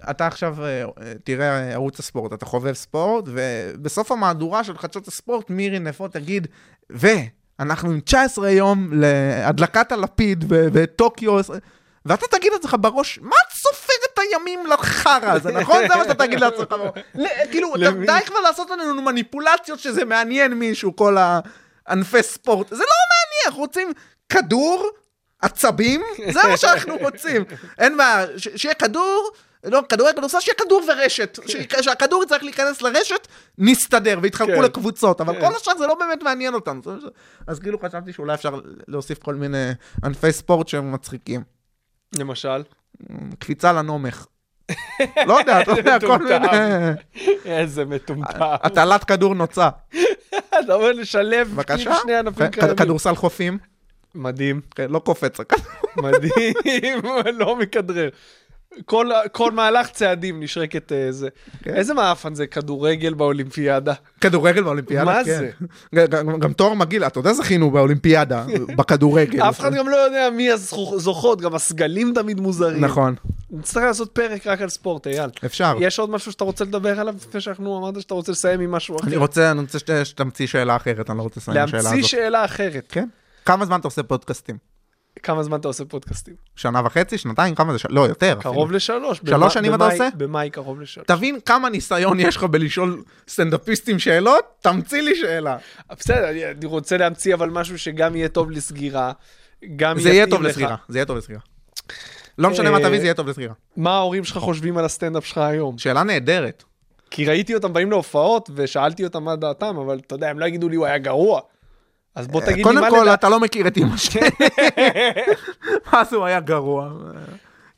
אתה 0.09 0.27
עכשיו 0.27 0.55
אה, 0.65 0.83
תראה 1.23 1.71
ערוץ 1.73 1.99
הספורט, 1.99 2.33
אתה 2.33 2.45
חובב 2.45 2.73
ספורט, 2.73 3.25
ובסוף 3.27 4.11
המהדורה 4.11 4.63
של 4.63 4.77
חדשות 4.77 5.07
הספורט, 5.07 5.49
מירי 5.49 5.79
נפו 5.79 6.07
תגיד, 6.07 6.47
ואנחנו 6.89 7.89
עם 7.91 7.99
19 7.99 8.49
יום 8.49 8.89
להדלקת 8.93 9.91
הלפיד 9.91 10.45
בטוקיו, 10.47 11.39
ואתה 12.05 12.25
תגיד 12.31 12.51
לעצמך 12.53 12.75
בראש, 12.79 13.19
מה 13.21 13.35
את 13.47 13.53
סופרת 13.55 14.19
הימים 14.31 14.65
לחרא 14.67 15.31
הזה, 15.31 15.51
נכון? 15.61 15.81
זה 15.87 15.95
מה 15.95 16.03
שאתה 16.03 16.25
תגיד 16.25 16.39
לעצמך. 16.39 16.67
בראש. 16.69 16.91
כאילו, 17.51 17.73
די? 18.05 18.19
כבר 18.25 18.39
לעשות 18.39 18.69
לנו 18.69 19.01
מניפולציות 19.01 19.79
שזה 19.79 20.05
מעניין 20.05 20.53
מישהו, 20.53 20.95
כל 20.95 21.17
הענפי 21.87 22.23
ספורט. 22.23 22.67
זה 22.69 22.75
לא 22.75 22.81
מעניין, 22.83 23.45
אנחנו 23.45 23.59
רוצים 23.61 23.91
כדור, 24.29 24.89
עצבים, 25.41 26.01
זה 26.31 26.39
מה 26.49 26.57
שאנחנו 26.57 26.97
רוצים. 26.97 27.43
אין 27.79 27.97
ש- 28.37 28.47
שיהיה 28.55 28.73
כדור, 28.75 29.29
לא, 29.63 29.81
כדורי 29.89 30.11
כדורסל, 30.13 30.39
שיהיה 30.39 30.55
כדור 30.55 30.81
ורשת. 30.87 31.39
ש- 31.47 31.55
שהכדור 31.81 32.23
יצטרך 32.23 32.43
להיכנס 32.43 32.81
לרשת, 32.81 33.27
נסתדר, 33.57 34.19
ויתחלקו 34.21 34.51
כן. 34.55 34.61
לקבוצות, 34.63 35.21
אבל 35.21 35.33
כן. 35.33 35.47
כל 35.49 35.55
השאר 35.55 35.77
זה 35.77 35.87
לא 35.87 35.95
באמת 35.95 36.23
מעניין 36.23 36.53
אותנו. 36.53 36.81
אז 37.47 37.59
כאילו 37.59 37.79
חשבתי 37.79 38.13
שאולי 38.13 38.33
אפשר 38.33 38.59
להוסיף 38.87 39.17
כל 39.23 39.35
מיני 39.35 39.71
ענפי 40.03 40.31
ספורט 40.31 40.67
שהם 40.67 40.91
מצחיקים. 40.91 41.41
למשל. 42.19 42.63
קפיצה 43.39 43.73
לנומך. 43.73 44.25
לא 45.27 45.39
יודע, 45.39 45.61
אתה 45.61 45.71
יודע, 45.71 45.99
כל. 45.99 46.17
מיני... 46.17 46.47
איזה 47.45 47.85
מטומטם. 47.85 48.37
הטלת 48.39 49.03
כדור 49.03 49.35
נוצה. 49.35 49.69
אתה 50.59 50.73
אומר 50.73 50.91
לשלב. 50.91 51.61
כאילו 51.63 51.91
שני 52.01 52.15
ענפים 52.15 52.47
כ- 52.51 52.53
קיימים. 52.55 52.75
כדורסל 52.75 53.15
חופים, 53.15 53.57
מדהים, 54.15 54.61
כן, 54.75 54.91
לא 54.91 54.99
קופץ. 54.99 55.39
הכדור. 55.39 55.65
מדהים, 55.97 57.01
לא 57.39 57.55
מכדרר. 57.55 58.09
כל, 58.85 59.09
כל 59.31 59.51
מהלך 59.51 59.89
צעדים 59.89 60.43
נשרקת 60.43 60.91
אה, 60.91 61.11
זה. 61.11 61.29
כן. 61.63 61.73
איזה 61.73 61.93
מעפן 61.93 62.35
זה 62.35 62.47
כדורגל 62.47 63.13
באולימפיאדה? 63.13 63.93
כדורגל 64.21 64.63
באולימפיאדה, 64.63 65.05
מה 65.05 65.21
כן. 65.25 65.39
זה? 65.39 65.49
ג- 65.95 66.05
ג- 66.15 66.39
גם 66.39 66.53
תואר 66.53 66.73
מגעיל, 66.73 67.03
אתה 67.03 67.19
יודע, 67.19 67.33
זכינו 67.33 67.71
באולימפיאדה, 67.71 68.45
בכדורגל. 68.77 69.41
אף 69.41 69.59
אחד 69.59 69.73
גם 69.73 69.89
לא 69.89 69.95
יודע 69.95 70.29
מי 70.37 70.49
הזוכות, 70.51 71.41
גם 71.41 71.55
הסגלים 71.55 72.11
תמיד 72.15 72.39
מוזרים. 72.39 72.85
נכון, 72.85 73.15
נצטרך 73.51 73.83
לעשות 73.83 74.11
פרק 74.11 74.47
רק 74.47 74.61
על 74.61 74.69
ספורט, 74.69 75.07
אייל. 75.07 75.29
אפשר. 75.45 75.75
יש 75.79 75.99
עוד 75.99 76.09
משהו 76.09 76.31
שאתה 76.31 76.43
רוצה 76.43 76.63
לדבר 76.65 76.99
עליו 76.99 77.15
לפני 77.27 77.41
שאנחנו 77.41 77.77
אמרת 77.77 78.01
שאתה 78.01 78.13
רוצה 78.13 78.31
לסיים 78.31 78.59
עם 78.59 78.71
משהו 78.71 78.95
אחר? 78.99 79.07
אני 79.07 79.15
רוצה, 79.17 79.51
אני 79.51 79.59
רוצה 79.61 79.79
שת- 79.79 80.05
שתמציא 80.05 80.47
שאלה 80.47 80.75
אחרת, 80.75 81.09
אני 81.09 81.17
לא 81.17 81.23
רוצה 81.23 81.39
לסיים 81.39 81.57
עם 81.57 81.63
השאלה 81.63 81.79
הזאת. 81.79 81.91
להמציא 81.91 82.07
שאלה 82.09 82.45
אחרת. 82.45 82.85
כן. 82.89 83.07
כמה 83.45 83.65
זמן 83.65 83.79
אתה 83.79 83.87
עושה 83.87 84.03
פודקאסטים? 84.03 84.70
כמה 85.23 85.43
זמן 85.43 85.59
אתה 85.59 85.67
עושה 85.67 85.85
פודקאסטים? 85.85 86.33
שנה 86.55 86.81
וחצי, 86.85 87.17
שנתיים, 87.17 87.55
כמה 87.55 87.73
זה? 87.73 87.79
ש- 87.79 87.85
לא, 87.89 88.01
יותר. 88.01 88.37
קרוב 88.41 88.55
אפילו. 88.63 88.75
לשלוש. 88.77 89.21
שלוש 89.27 89.53
שנים 89.53 89.75
אתה 89.75 89.83
במאי- 89.83 89.91
עושה? 89.93 90.09
במאי 90.17 90.49
קרוב 90.49 90.81
לשלוש. 90.81 91.05
תבין 91.07 91.39
כמה 91.45 91.69
ניסיון 91.69 92.19
יש 92.19 92.35
לך 92.35 92.43
בלשאול 92.43 93.03
סטנדאפיסטים 93.27 93.99
שאלות, 93.99 94.43
תמציא 94.61 95.01
לי 95.01 95.15
שאלה. 95.15 95.57
בסדר, 95.99 96.29
אני- 96.29 96.45
אני 96.51 96.65
רוצה 96.65 96.97
להמציא 96.97 97.33
אבל 97.33 97.49
משהו 97.49 97.79
שגם 97.79 98.15
יהיה 98.15 98.29
טוב 98.29 98.51
לסגירה. 98.51 99.11
גם 99.75 99.99
זה 99.99 100.09
יהיה 100.09 100.27
טוב 100.27 100.41
לך. 100.41 100.49
לסגירה, 100.49 100.75
זה 100.89 100.97
יהיה 100.97 101.05
טוב 101.05 101.17
לסגירה. 101.17 101.39
לא 102.37 102.49
משנה 102.49 102.71
מה 102.71 102.77
אה, 102.77 102.83
תביא, 102.83 102.99
זה 102.99 103.05
יהיה 103.05 103.13
טוב 103.13 103.27
לסגירה. 103.29 103.53
מה 103.77 103.91
ההורים 103.95 104.23
שלך 104.23 104.37
חושבים 104.37 104.77
על 104.77 104.85
הסטנדאפ 104.85 105.25
שלך 105.25 105.37
היום? 105.37 105.77
שאלה 105.77 106.03
נהדרת. 106.03 106.63
כי 107.11 107.25
ראיתי 107.25 107.55
אותם 107.55 107.73
באים 107.73 107.91
להופעות 107.91 108.49
ושאלתי 108.55 109.03
אותם 109.03 109.23
מה 109.23 109.35
דעתם, 109.35 109.77
אבל 109.77 109.99
אתה 110.07 110.15
יודע, 110.15 110.29
הם 110.29 110.39
לא 110.39 110.45
יגידו 110.45 110.69
לי 110.69 110.75
הוא 110.75 110.85
היה 110.85 110.97
גרוע. 110.97 111.41
אז 112.15 112.27
בוא 112.27 112.41
תגיד 112.41 112.57
לי 112.57 112.63
קודם 112.63 112.81
מה 112.81 112.89
כל, 112.89 113.01
לדעת. 113.01 113.19
אתה 113.19 113.29
לא 113.29 113.39
מכיר 113.39 113.67
את 113.67 113.77
אמא 113.77 113.97
שלי. 113.97 114.21
זה, 116.09 116.15
הוא 116.15 116.25
היה 116.25 116.39
גרוע. 116.39 116.91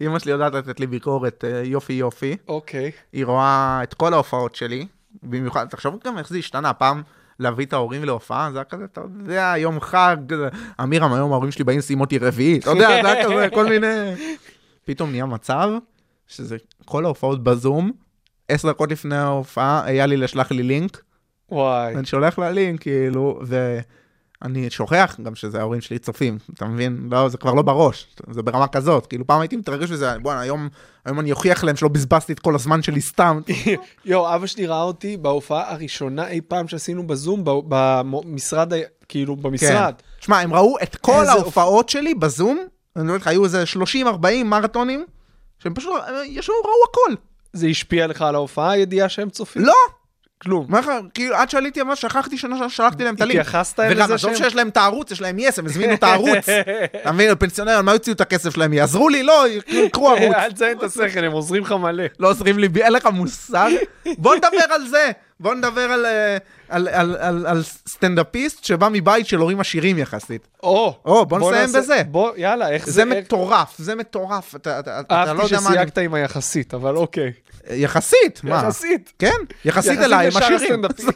אמא 0.01 0.19
שלי 0.19 0.31
יודעת 0.31 0.53
לתת 0.53 0.79
לי 0.79 0.87
ביקורת 0.87 1.43
אה, 1.47 1.61
יופי 1.65 1.93
יופי. 1.93 2.37
אוקיי. 2.47 2.91
היא 3.13 3.25
רואה 3.25 3.79
את 3.83 3.93
כל 3.93 4.13
ההופעות 4.13 4.55
שלי, 4.55 4.87
במיוחד, 5.23 5.67
תחשבו 5.69 5.99
גם 6.05 6.17
איך 6.17 6.29
זה 6.29 6.37
השתנה, 6.37 6.73
פעם 6.73 7.01
להביא 7.39 7.65
את 7.65 7.73
ההורים 7.73 8.03
להופעה, 8.03 8.51
זה 8.51 8.57
היה 8.57 8.63
כזה, 8.63 8.83
אתה 8.83 9.01
יודע, 9.01 9.53
יום 9.57 9.79
חג, 9.79 10.17
אמירם, 10.83 11.13
היום 11.13 11.31
ההורים 11.31 11.51
שלי 11.51 11.63
באים 11.63 11.79
לשים 11.79 12.01
אותי 12.01 12.17
רביעי, 12.17 12.59
אתה 12.59 12.69
יודע, 12.69 12.87
זה 13.01 13.11
היה 13.11 13.25
כזה, 13.25 13.47
כל 13.55 13.69
מיני... 13.69 13.87
פתאום 14.85 15.11
נהיה 15.11 15.25
מצב 15.25 15.69
שזה 16.27 16.57
כל 16.85 17.05
ההופעות 17.05 17.43
בזום, 17.43 17.91
עשר 18.49 18.69
דקות 18.69 18.91
לפני 18.91 19.15
ההופעה, 19.15 19.83
היה 19.85 20.05
לי 20.05 20.17
לשלח 20.17 20.51
לי 20.51 20.63
לינק, 20.63 21.03
וואי. 21.51 21.95
אני 21.95 22.05
שולח 22.05 22.39
לה 22.39 22.51
לינק, 22.51 22.81
כאילו, 22.81 23.39
אני 24.43 24.69
שוכח 24.69 25.17
גם 25.23 25.35
שזה 25.35 25.59
ההורים 25.59 25.81
שלי 25.81 25.99
צופים, 25.99 26.37
אתה 26.53 26.65
מבין? 26.65 27.07
לא, 27.11 27.29
זה 27.29 27.37
כבר 27.37 27.53
לא 27.53 27.61
בראש, 27.61 28.07
זה 28.31 28.41
ברמה 28.41 28.67
כזאת. 28.67 29.07
כאילו, 29.07 29.27
פעם 29.27 29.41
הייתי 29.41 29.55
מתרגש 29.55 29.91
מזה, 29.91 30.19
בואנה, 30.21 30.39
היום, 30.39 30.69
היום 31.05 31.19
אני 31.19 31.31
אוכיח 31.31 31.63
להם 31.63 31.75
שלא 31.75 31.89
בזבזתי 31.89 32.33
את 32.33 32.39
כל 32.39 32.55
הזמן 32.55 32.81
שלי 32.81 33.01
סתם. 33.01 33.41
יואו, 34.05 34.35
אבא 34.35 34.47
שלי 34.47 34.67
ראה 34.67 34.81
אותי 34.81 35.17
בהופעה 35.17 35.71
הראשונה 35.73 36.27
אי 36.27 36.41
פעם 36.41 36.67
שעשינו 36.67 37.07
בזום, 37.07 37.41
במשרד, 37.43 38.73
כאילו, 39.09 39.35
במשרד. 39.35 39.93
כן. 39.97 40.25
שמע, 40.25 40.39
הם 40.39 40.53
ראו 40.53 40.75
את 40.83 40.95
כל 40.95 41.25
ההופעות 41.29 41.89
שלי 41.89 42.13
בזום, 42.15 42.59
אני 42.95 43.03
אומר 43.03 43.15
לך, 43.15 43.27
היו 43.27 43.43
איזה 43.43 43.63
30-40 44.03 44.07
מרתונים, 44.45 45.05
שהם 45.59 45.73
פשוט 45.73 45.93
אה, 46.07 46.25
ישבו, 46.25 46.53
ראו 46.63 46.71
הכל. 46.89 47.15
זה 47.53 47.67
השפיע 47.67 48.07
לך 48.07 48.21
על 48.21 48.35
ההופעה, 48.35 48.71
הידיעה 48.71 49.09
שהם 49.09 49.29
צופים? 49.29 49.61
לא, 49.61 49.73
כלום. 50.43 50.65
אומר 50.67 50.79
לך, 50.79 50.87
כאילו, 51.13 51.35
עד 51.35 51.49
שעליתי 51.49 51.83
ממש 51.83 52.01
שכחתי 52.01 52.37
ששלחתי 52.37 53.03
להם 53.03 53.15
את 53.15 53.21
הלינק. 53.21 53.39
התייחסת 53.39 53.79
לזה 53.79 53.91
וגם, 53.93 54.03
עזוב 54.03 54.17
שהם- 54.17 54.35
שיש 54.35 54.55
להם 54.55 54.67
את 54.69 54.77
הערוץ, 54.77 55.11
יש 55.11 55.21
להם 55.21 55.39
יס, 55.39 55.59
הם 55.59 55.65
הזמינו 55.65 55.93
את 55.93 56.03
הערוץ. 56.03 56.49
אתה 57.01 57.11
מבין, 57.11 57.29
הפנסיונר, 57.29 57.71
על 57.71 57.81
מה 57.83 57.93
יוציאו 57.93 58.15
את 58.15 58.21
הכסף 58.21 58.53
שלהם? 58.53 58.73
יעזרו 58.73 59.09
לי? 59.09 59.23
לא, 59.23 59.45
יקחו 59.67 60.09
ערוץ. 60.13 60.35
אל 60.35 60.51
תציין 60.51 60.77
את 60.77 60.83
השכל, 60.83 61.23
הם 61.23 61.31
עוזרים 61.31 61.63
לך 61.63 61.71
מלא. 61.71 62.03
לא 62.19 62.29
עוזרים 62.29 62.59
לי, 62.59 62.67
אין 62.81 62.93
לך 62.93 63.05
מושג. 63.05 63.71
בוא 64.17 64.35
נדבר 64.35 64.47
על 64.73 64.87
זה. 64.87 65.11
בוא 65.39 65.55
נדבר 65.55 65.81
על, 65.81 66.05
אה, 66.05 66.37
על, 66.69 66.87
על, 66.87 67.15
על, 67.19 67.45
על 67.47 67.63
סטנדאפיסט 67.87 68.63
שבא 68.63 68.89
מבית 68.91 69.27
של 69.27 69.37
הורים 69.37 69.59
עשירים 69.59 69.97
יחסית. 69.97 70.47
או, 70.63 70.99
או, 71.05 71.25
בוא 71.25 71.39
נסיים 71.39 71.53
נעשה- 71.65 71.79
בזה. 71.79 72.01
בוא, 72.07 72.31
יאללה, 72.37 72.69
איך 72.69 72.85
זה 72.85 72.91
זה... 72.91 73.05
מטורף, 73.05 73.75
זה 73.77 73.95
מטורף. 73.95 74.55
אתה, 74.55 74.79
אתה, 74.79 74.99
אתה 74.99 75.15
לא 75.15 75.19
אהבתי 75.29 75.43
יודע 75.43 75.59
מה... 75.59 75.67
אני- 75.67 75.75
שסייגת 75.75 75.97
עם 75.97 76.13
היחסית, 76.13 76.73
אבל 76.73 76.95
אוקיי. 76.95 77.31
יחסית, 77.71 78.43
מה? 78.43 78.55
יחסית. 78.55 79.13
כן, 79.19 79.29
יחסית 79.65 79.99
אליי, 79.99 80.27
עשירים. 80.27 80.55
הסטנדאפיסטים. 80.55 81.13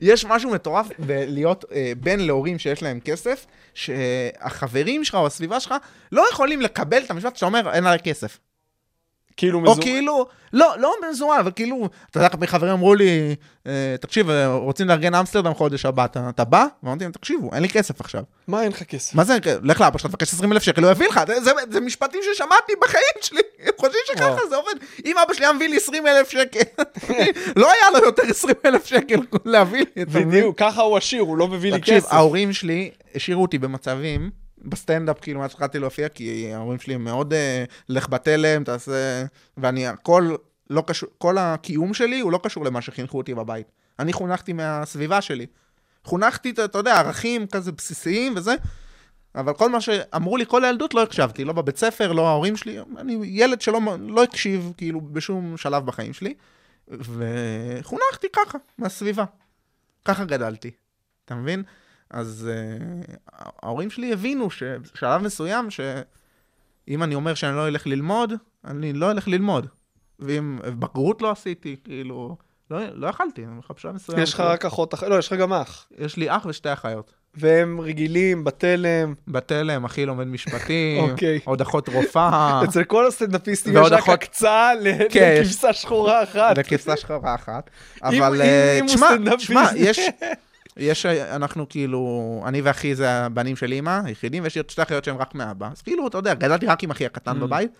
יש 0.00 0.24
משהו 0.24 0.50
מטורף 0.50 0.86
בלהיות 0.98 1.64
אה, 1.72 1.92
בן 1.96 2.20
להורים 2.20 2.58
שיש 2.58 2.82
להם 2.82 3.00
כסף, 3.00 3.46
שהחברים 3.74 5.04
שלך 5.04 5.14
או 5.14 5.26
הסביבה 5.26 5.60
שלך 5.60 5.74
לא 6.12 6.24
יכולים 6.32 6.62
לקבל 6.62 7.02
את 7.02 7.10
המשפט 7.10 7.36
שאתה 7.36 7.46
אומר, 7.46 7.72
אין 7.72 7.86
עליי 7.86 7.98
כסף. 7.98 8.38
כאילו 9.38 9.58
או 9.58 9.62
מזוהה. 9.62 9.80
כאילו, 9.82 10.26
לא, 10.52 10.74
לא 10.78 10.94
מזוהה, 11.10 11.40
אבל 11.40 11.50
כאילו, 11.56 11.88
אתה 12.10 12.18
יודע, 12.18 12.28
הרבה 12.32 12.46
חברים 12.46 12.72
אמרו 12.72 12.94
לי, 12.94 13.34
אה, 13.66 13.94
תקשיב, 14.00 14.30
אה, 14.30 14.54
רוצים 14.54 14.88
לארגן 14.88 15.14
אמסטרדם 15.14 15.54
חודש 15.54 15.84
הבא, 15.84 16.04
אתה, 16.04 16.28
אתה 16.28 16.44
בא? 16.44 16.66
ואמרתי 16.82 17.04
להם, 17.04 17.12
תקשיבו, 17.12 17.50
אין 17.54 17.62
לי 17.62 17.68
כסף 17.68 18.00
עכשיו. 18.00 18.22
מה 18.48 18.62
אין 18.62 18.72
לך 18.72 18.82
כסף? 18.82 19.14
מה 19.14 19.24
זה, 19.24 19.38
לך 19.62 19.80
לאבא 19.80 19.98
שלך, 19.98 20.10
תבקש 20.10 20.32
20 20.32 20.52
אלף 20.52 20.62
שקל, 20.62 20.82
הוא 20.82 20.90
יביא 20.90 21.08
לך, 21.08 21.20
זה, 21.26 21.40
זה, 21.40 21.50
זה 21.70 21.80
משפטים 21.80 22.20
ששמעתי 22.22 22.72
בחיים 22.82 23.02
שלי, 23.22 23.40
הם 23.62 23.72
חושבים 23.76 24.00
שככה. 24.06 24.46
זה 24.48 24.56
עובד. 24.56 24.72
אם 25.04 25.16
אבא 25.18 25.34
שלי 25.34 25.46
היה 25.46 25.52
מביא 25.52 25.68
לי 25.68 25.76
20 25.76 26.06
אלף 26.06 26.30
שקל, 26.30 26.82
לא 27.60 27.72
היה 27.72 27.90
לו 28.00 28.06
יותר 28.06 28.22
20 28.30 28.54
אלף 28.66 28.86
שקל 28.86 29.20
להביא 29.44 29.84
לי, 29.96 30.02
אתה 30.02 30.10
מבין? 30.10 30.28
בדיוק, 30.28 30.58
ככה 30.58 30.82
הוא 30.82 30.96
עשיר, 30.96 31.22
הוא 31.22 31.36
לא 31.36 31.48
מביא 31.48 31.72
לי 31.72 31.78
תקשיב, 31.78 32.00
כסף. 32.00 32.12
ההורים 32.12 32.52
שלי 32.52 32.90
השאירו 33.14 33.42
אותי 33.42 33.58
במצבים, 33.58 34.30
בסטנדאפ, 34.62 35.20
כאילו, 35.20 35.40
מאז 35.40 35.50
שהתחלתי 35.50 35.78
להופיע, 35.78 36.08
כי 36.08 36.52
ההורים 36.54 36.78
שלי 36.78 36.94
הם 36.94 37.04
מאוד, 37.04 37.32
אה, 37.32 37.64
לך 37.88 38.08
בתלם, 38.08 38.64
תעשה... 38.64 39.24
ואני, 39.56 39.86
הכל 39.86 40.34
לא 40.70 40.84
קשור, 40.86 41.08
כל 41.18 41.38
הקיום 41.38 41.94
שלי 41.94 42.20
הוא 42.20 42.32
לא 42.32 42.40
קשור 42.42 42.64
למה 42.64 42.82
שחינכו 42.82 43.18
אותי 43.18 43.34
בבית. 43.34 43.66
אני 43.98 44.12
חונכתי 44.12 44.52
מהסביבה 44.52 45.20
שלי. 45.20 45.46
חונכתי, 46.04 46.50
אתה 46.64 46.78
יודע, 46.78 46.98
ערכים 46.98 47.46
כזה 47.46 47.72
בסיסיים 47.72 48.34
וזה, 48.36 48.54
אבל 49.34 49.52
כל 49.52 49.70
מה 49.70 49.80
שאמרו 49.80 50.36
לי 50.36 50.46
כל 50.46 50.64
הילדות 50.64 50.94
לא 50.94 51.02
הקשבתי, 51.02 51.44
לא 51.44 51.52
בבית 51.52 51.76
ספר, 51.76 52.12
לא 52.12 52.28
ההורים 52.28 52.56
שלי, 52.56 52.78
אני 52.98 53.18
ילד 53.24 53.60
שלא 53.60 53.80
לא 54.00 54.22
הקשיב, 54.22 54.72
כאילו, 54.76 55.00
בשום 55.00 55.56
שלב 55.56 55.86
בחיים 55.86 56.12
שלי, 56.12 56.34
וחונכתי 56.88 58.26
ככה, 58.32 58.58
מהסביבה. 58.78 59.24
ככה 60.04 60.24
גדלתי, 60.24 60.70
אתה 61.24 61.34
מבין? 61.34 61.62
אז 62.10 62.50
uh, 62.50 63.32
ההורים 63.62 63.90
שלי 63.90 64.12
הבינו 64.12 64.50
שבשלב 64.50 65.22
מסוים, 65.22 65.70
שאם 65.70 67.02
אני 67.02 67.14
אומר 67.14 67.34
שאני 67.34 67.56
לא 67.56 67.68
אלך 67.68 67.86
ללמוד, 67.86 68.32
אני 68.64 68.92
לא 68.92 69.10
אלך 69.10 69.28
ללמוד. 69.28 69.66
ואם 70.18 70.58
בגרות 70.78 71.22
לא 71.22 71.30
עשיתי, 71.30 71.76
כאילו, 71.84 72.36
לא, 72.70 72.78
לא 72.94 73.06
יכלתי, 73.06 73.42
אני 73.42 73.50
אומר 73.50 73.60
בשלב 73.76 73.94
מסוים. 73.94 74.18
יש 74.18 74.34
לך 74.34 74.40
רק 74.40 74.64
אחות 74.64 74.94
אחת, 74.94 75.08
לא, 75.08 75.18
יש 75.18 75.26
לך 75.26 75.38
גם 75.38 75.52
אח. 75.52 75.88
יש 75.98 76.16
לי 76.16 76.36
אח 76.36 76.46
ושתי 76.46 76.72
אחיות. 76.72 77.12
והם 77.34 77.80
רגילים, 77.80 78.44
בתלם. 78.44 79.14
בתלם, 79.28 79.84
אחי 79.84 80.06
לומד 80.06 80.26
משפטים, 80.26 81.04
אוקיי. 81.10 81.40
עוד 81.44 81.60
אחות 81.60 81.88
רופאה, 81.88 82.60
אצל 82.64 82.84
כל 82.84 83.06
הסטנדאפיסטים 83.06 83.76
יש 83.76 83.92
רק 83.92 84.08
הקצאה 84.08 84.70
כן, 85.10 85.38
לכבשה 85.40 85.72
שחורה 85.72 86.22
אחת. 86.22 86.54
וכבשה 86.56 86.96
שחורה 86.96 87.34
אחת. 87.34 87.70
אבל, 88.02 88.40
אה, 88.42 88.80
תשמע. 88.86 89.08
תשמע, 89.36 89.70
יש... 89.76 90.00
יש, 90.78 91.06
אנחנו 91.06 91.68
כאילו, 91.68 92.42
אני 92.46 92.60
ואחי 92.60 92.94
זה 92.94 93.10
הבנים 93.10 93.56
של 93.56 93.72
אימא, 93.72 94.00
היחידים, 94.04 94.42
ויש 94.42 94.54
לי 94.54 94.60
עוד 94.60 94.70
שתי 94.70 94.82
אחיות 94.82 95.04
שהן 95.04 95.16
רק 95.16 95.34
מאבא. 95.34 95.68
אז 95.72 95.82
כאילו, 95.82 96.06
אתה 96.08 96.18
יודע, 96.18 96.34
גדלתי 96.34 96.66
רק 96.66 96.82
עם 96.82 96.90
אחי 96.90 97.06
הקטן 97.06 97.36
Mm. 97.36 97.40
בבית, 97.40 97.70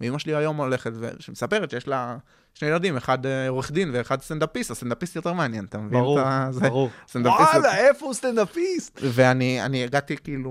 ואימא 0.00 0.18
שלי 0.18 0.34
היום 0.34 0.56
הולכת, 0.56 0.90
שמספרת 1.18 1.70
שיש 1.70 1.88
לה 1.88 2.16
שני 2.54 2.68
ילדים, 2.68 2.96
אחד 2.96 3.26
אה, 3.26 3.48
עורך 3.48 3.70
דין 3.72 3.90
ואחד 3.92 4.22
סטנדאפיסט, 4.22 4.70
הסטנדאפיסט 4.70 5.16
יותר 5.16 5.32
מעניין, 5.32 5.64
אתה 5.64 5.78
מבין? 5.78 6.00
ברור, 6.00 6.20
זה- 6.50 6.60
ברור. 6.60 6.90
סטנדאפיסט 7.08 7.54
וואלה, 7.54 7.76
איפה 7.76 8.06
הוא 8.06 8.14
סטנדאפיסט? 8.14 9.00
ואני 9.02 9.62
אני 9.64 9.84
הגעתי 9.84 10.16
כאילו, 10.16 10.50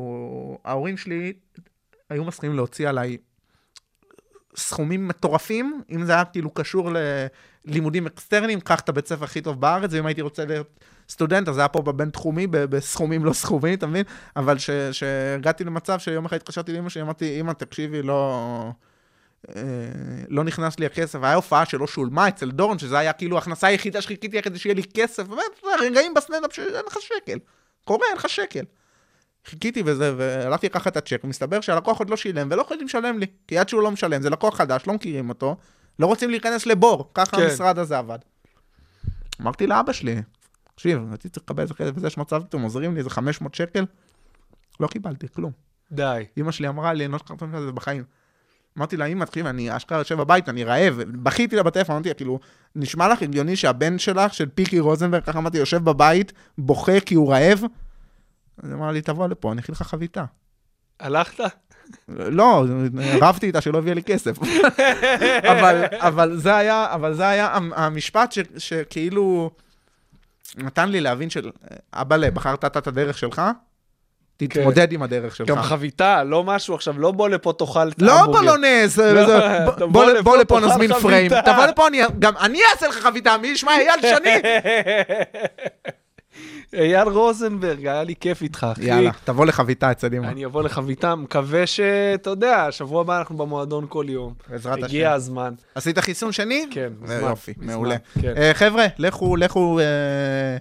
ההורים 0.66 0.98
שלי 0.98 1.34
היו 2.10 2.24
מסכימים 2.24 2.56
להוציא 2.56 2.90
עליי 2.90 3.18
סכומים 4.58 5.08
מטורפים, 5.08 5.82
אם 5.92 6.06
זה 6.06 6.14
היה 6.14 6.26
כאילו 6.26 6.50
קשור 6.54 6.90
ללימודים 7.68 8.06
אקסטרניים, 8.06 8.60
קח 8.60 8.80
את 8.80 8.90
הבית 8.90 9.08
ספר 9.08 9.24
הכי 9.24 9.42
טוב 9.42 9.62
בארץ, 9.62 9.90
ואם 9.94 10.06
הייתי 10.06 10.22
רוצה 10.22 10.46
להיות 10.46 10.80
סטודנט, 11.10 11.48
אז 11.48 11.56
זה 11.56 11.62
היה 11.62 11.68
פה 11.68 11.82
בבינתחומי, 11.82 12.48
בסכומים 12.48 13.26
לא 13.26 13.34
סכומים, 13.34 13.74
אתה 13.74 13.88
מבין? 13.88 14.04
אבל 14.36 14.58
ש- 14.58 14.70
שהגעתי 14.92 15.64
למצב 15.64 16.00
שיום 16.00 16.26
אחד 16.26 16.36
התקשרתי 16.36 16.74
לאמא 16.74 16.90
שלי, 16.90 17.02
אמרתי, 17.02 17.40
אמא, 17.40 17.52
תקשיבי, 17.52 18.02
לא... 18.02 18.72
אה, 19.56 19.62
לא 20.30 20.44
נכנס 20.44 20.80
לי 20.80 20.86
הכסף, 20.86 21.20
היה 21.24 21.36
הופעה 21.36 21.66
שלא 21.66 21.88
שולמה 21.88 22.28
אצל 22.28 22.52
דורון, 22.52 22.80
שזה 22.80 22.98
היה 22.98 23.14
כאילו 23.14 23.36
ההכנסה 23.36 23.68
היחידה 23.68 24.02
שחיכיתי 24.02 24.42
כדי 24.42 24.60
שיהיה 24.60 24.76
לי 24.76 24.84
כסף, 24.94 25.28
באמת, 25.28 25.82
רגעים 25.82 26.14
בסטנדאפ 26.14 26.54
שאין 26.54 26.86
לך 26.88 26.98
שקל. 27.02 27.40
קורה, 27.86 28.08
אין 28.08 28.18
לך 28.18 28.30
שקל. 28.30 28.64
חיכיתי 29.46 29.84
וזה, 29.86 30.14
והלכתי 30.18 30.68
לקחת 30.68 30.88
את 30.92 30.98
הצ'ק, 30.98 31.22
ומסתבר 31.24 31.62
שהלקוח 31.62 32.00
עוד 32.00 32.10
לא 32.10 32.18
שילם, 32.18 32.48
ולא 32.52 32.62
יכולים 32.62 32.86
לשלם 32.86 33.20
לי. 33.20 33.26
כי 33.48 33.58
עד 33.58 33.70
שהוא 33.70 33.82
לא 33.82 33.92
משלם, 33.92 34.22
זה 34.22 34.30
לקוח 34.30 34.58
חדש, 34.58 34.88
לא 34.88 34.94
מכירים 34.94 35.30
אותו, 35.30 35.56
לא 36.00 36.06
רוצים 36.06 36.30
להיכנס 36.30 36.66
לבור, 36.66 37.12
ככה 37.14 37.38
כן. 37.38 37.44
המשרד 37.44 37.80
הזה 37.80 37.98
עבד. 37.98 38.20
אמרתי 39.42 39.68
לאבא 39.68 39.94
שלי, 39.94 40.22
תקשיב, 40.76 41.00
רציתי 41.12 41.30
צריך 41.30 41.44
לקבל 41.44 41.64
איזה 41.64 41.74
כסף 41.74 41.92
וזה, 41.96 42.08
יש 42.08 42.18
מצב 42.18 42.42
אתם 42.50 42.62
עוזרים 42.62 42.94
לי 42.94 43.00
איזה 43.00 43.10
500 43.10 43.56
שקל? 43.56 43.86
לא 44.80 44.88
קיבלתי, 44.88 45.28
כלום. 45.34 45.52
די. 45.92 46.26
אמא 46.38 46.52
שלי 46.52 46.68
אמרה 46.68 46.94
לי, 46.94 47.06
אני 47.06 47.12
לא 47.12 47.18
אשכח 47.18 47.32
את 47.32 47.62
זה 47.66 47.72
בחיים. 47.72 48.04
אמרתי 48.78 48.98
לה, 48.98 49.06
אמא, 49.06 49.26
תקשיבי, 49.26 49.50
אני 49.50 49.78
אשכרה 49.78 49.98
יושב 49.98 50.16
בבית, 50.16 50.50
אני 50.50 50.64
רעב. 50.64 51.02
בכיתי 51.24 51.56
לה 51.56 51.64
בטלפון, 51.64 51.96
אמרתי 51.96 52.10
לה, 52.10 52.16
כאילו, 52.16 52.40
נשמע 52.76 53.08
לך 53.08 53.22
הגיוני 53.22 53.56
שהבן 53.56 54.00
שלך, 54.00 54.34
של 54.34 54.50
פיקי 54.50 54.80
רוזנברג, 54.80 55.24
ככה 55.24 55.40
אמרתי, 55.40 55.58
יושב 55.58 55.84
בבית, 55.84 56.34
בוכה 56.58 57.00
כי 57.00 57.16
הוא 57.16 57.32
רעב? 57.32 57.64
אז 58.64 58.72
אמרה 58.72 58.92
לי, 58.92 59.02
תבוא 59.02 59.28
לפה, 59.28 59.52
אני 59.52 59.62
אכין 59.62 59.74
לך 59.76 59.82
חביתה. 59.82 60.26
הלכת? 61.00 61.67
לא, 62.10 62.64
רבתי 63.22 63.46
איתה 63.48 63.62
שלא 63.62 63.78
הביאה 63.78 63.96
לי 63.96 64.04
כסף. 64.04 64.36
אבל, 65.52 65.84
אבל 66.00 66.38
זה 66.38 66.56
היה, 66.56 66.88
אבל 66.94 67.14
זה 67.14 67.28
היה 67.28 67.48
המ- 67.54 67.74
המשפט 67.76 68.32
ש, 68.32 68.40
שכאילו 68.58 69.52
נתן 70.58 70.90
לי 70.90 71.02
להבין 71.02 71.30
של, 71.30 71.52
אבאלה, 71.94 72.32
בחרת 72.32 72.66
אתה 72.66 72.80
את 72.80 72.88
הדרך 72.88 73.18
שלך, 73.18 73.42
תתמודד 74.38 74.92
עם 74.92 75.04
הדרך 75.04 75.36
שלך. 75.36 75.48
גם 75.48 75.62
חביתה, 75.62 76.24
לא 76.24 76.44
משהו 76.44 76.76
עכשיו, 76.76 77.00
לא 77.00 77.12
בוא 77.12 77.30
לפה 77.30 77.54
תאכל 77.58 77.88
את 77.88 78.02
לא 78.02 78.12
ההמבורגר. 78.12 78.42
לא, 79.14 79.26
זה- 79.26 79.58
אתה 79.68 79.86
בוא- 79.86 80.38
לפה, 80.38 80.60
נזמין. 80.60 80.94
פריים, 80.94 81.32
תבוא 81.46 81.66
לפה, 81.66 81.88
גם 82.20 82.34
אני 82.42 82.60
אעשה 82.74 82.88
לך 82.88 82.96
חביתה, 82.96 83.38
מי 83.38 83.48
ישמע 83.48 83.72
אייל 83.72 84.02
שני? 84.02 84.42
אייל 86.74 87.08
רוזנברג, 87.08 87.88
היה 87.88 88.04
לי 88.04 88.16
כיף 88.20 88.42
איתך, 88.42 88.68
אחי. 88.72 88.86
יאללה, 88.86 89.12
תבוא 89.24 89.46
לחביתה 89.46 89.92
אצל 89.92 90.16
אמא. 90.16 90.28
אני 90.28 90.46
אבוא 90.46 90.64
לחביתה, 90.64 91.16
מקווה 91.16 91.68
שאתה 91.68 92.30
יודע, 92.30 92.68
שבוע 92.72 93.02
הבא 93.02 93.18
אנחנו 93.20 93.38
במועדון 93.38 93.86
כל 93.90 94.06
יום. 94.10 94.34
בעזרת 94.50 94.84
הגיע 94.84 95.10
השם. 95.10 95.16
הזמן. 95.16 95.54
עשית 95.76 96.00
חיסון 96.00 96.32
שני? 96.32 96.66
כן, 96.72 96.82
אה, 96.82 96.90
מזמן, 97.02 97.30
יופי, 97.30 97.54
מעולה. 97.58 97.96
כן. 98.22 98.34
אה, 98.38 98.52
חבר'ה, 98.54 98.86
לכו, 98.98 99.36
לכו... 99.36 99.80
אה, 99.80 100.58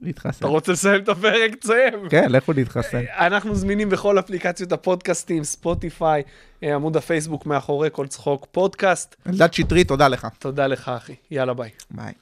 להתחסן. 0.00 0.38
אתה 0.38 0.46
רוצה 0.46 0.72
לסיים 0.72 1.02
את 1.02 1.08
הפרק? 1.08 1.54
תסיים. 1.54 2.08
כן, 2.10 2.32
לכו 2.32 2.52
להתחסן. 2.52 3.02
אנחנו 3.08 3.54
זמינים 3.54 3.88
בכל 3.88 4.18
אפליקציות 4.18 4.72
הפודקאסטים, 4.72 5.44
ספוטיפיי, 5.44 6.22
עמוד 6.62 6.96
הפייסבוק 6.96 7.46
מאחורי 7.46 7.88
כל 7.92 8.06
צחוק 8.06 8.46
פודקאסט. 8.52 9.16
אלדד 9.26 9.52
שטרית, 9.52 9.88
תודה 9.88 10.08
לך. 10.08 10.28
תודה 10.38 10.66
לך, 10.66 10.88
אחי. 10.88 11.14
יאללה, 11.30 11.54
ביי. 11.54 11.70
ביי. 11.90 12.12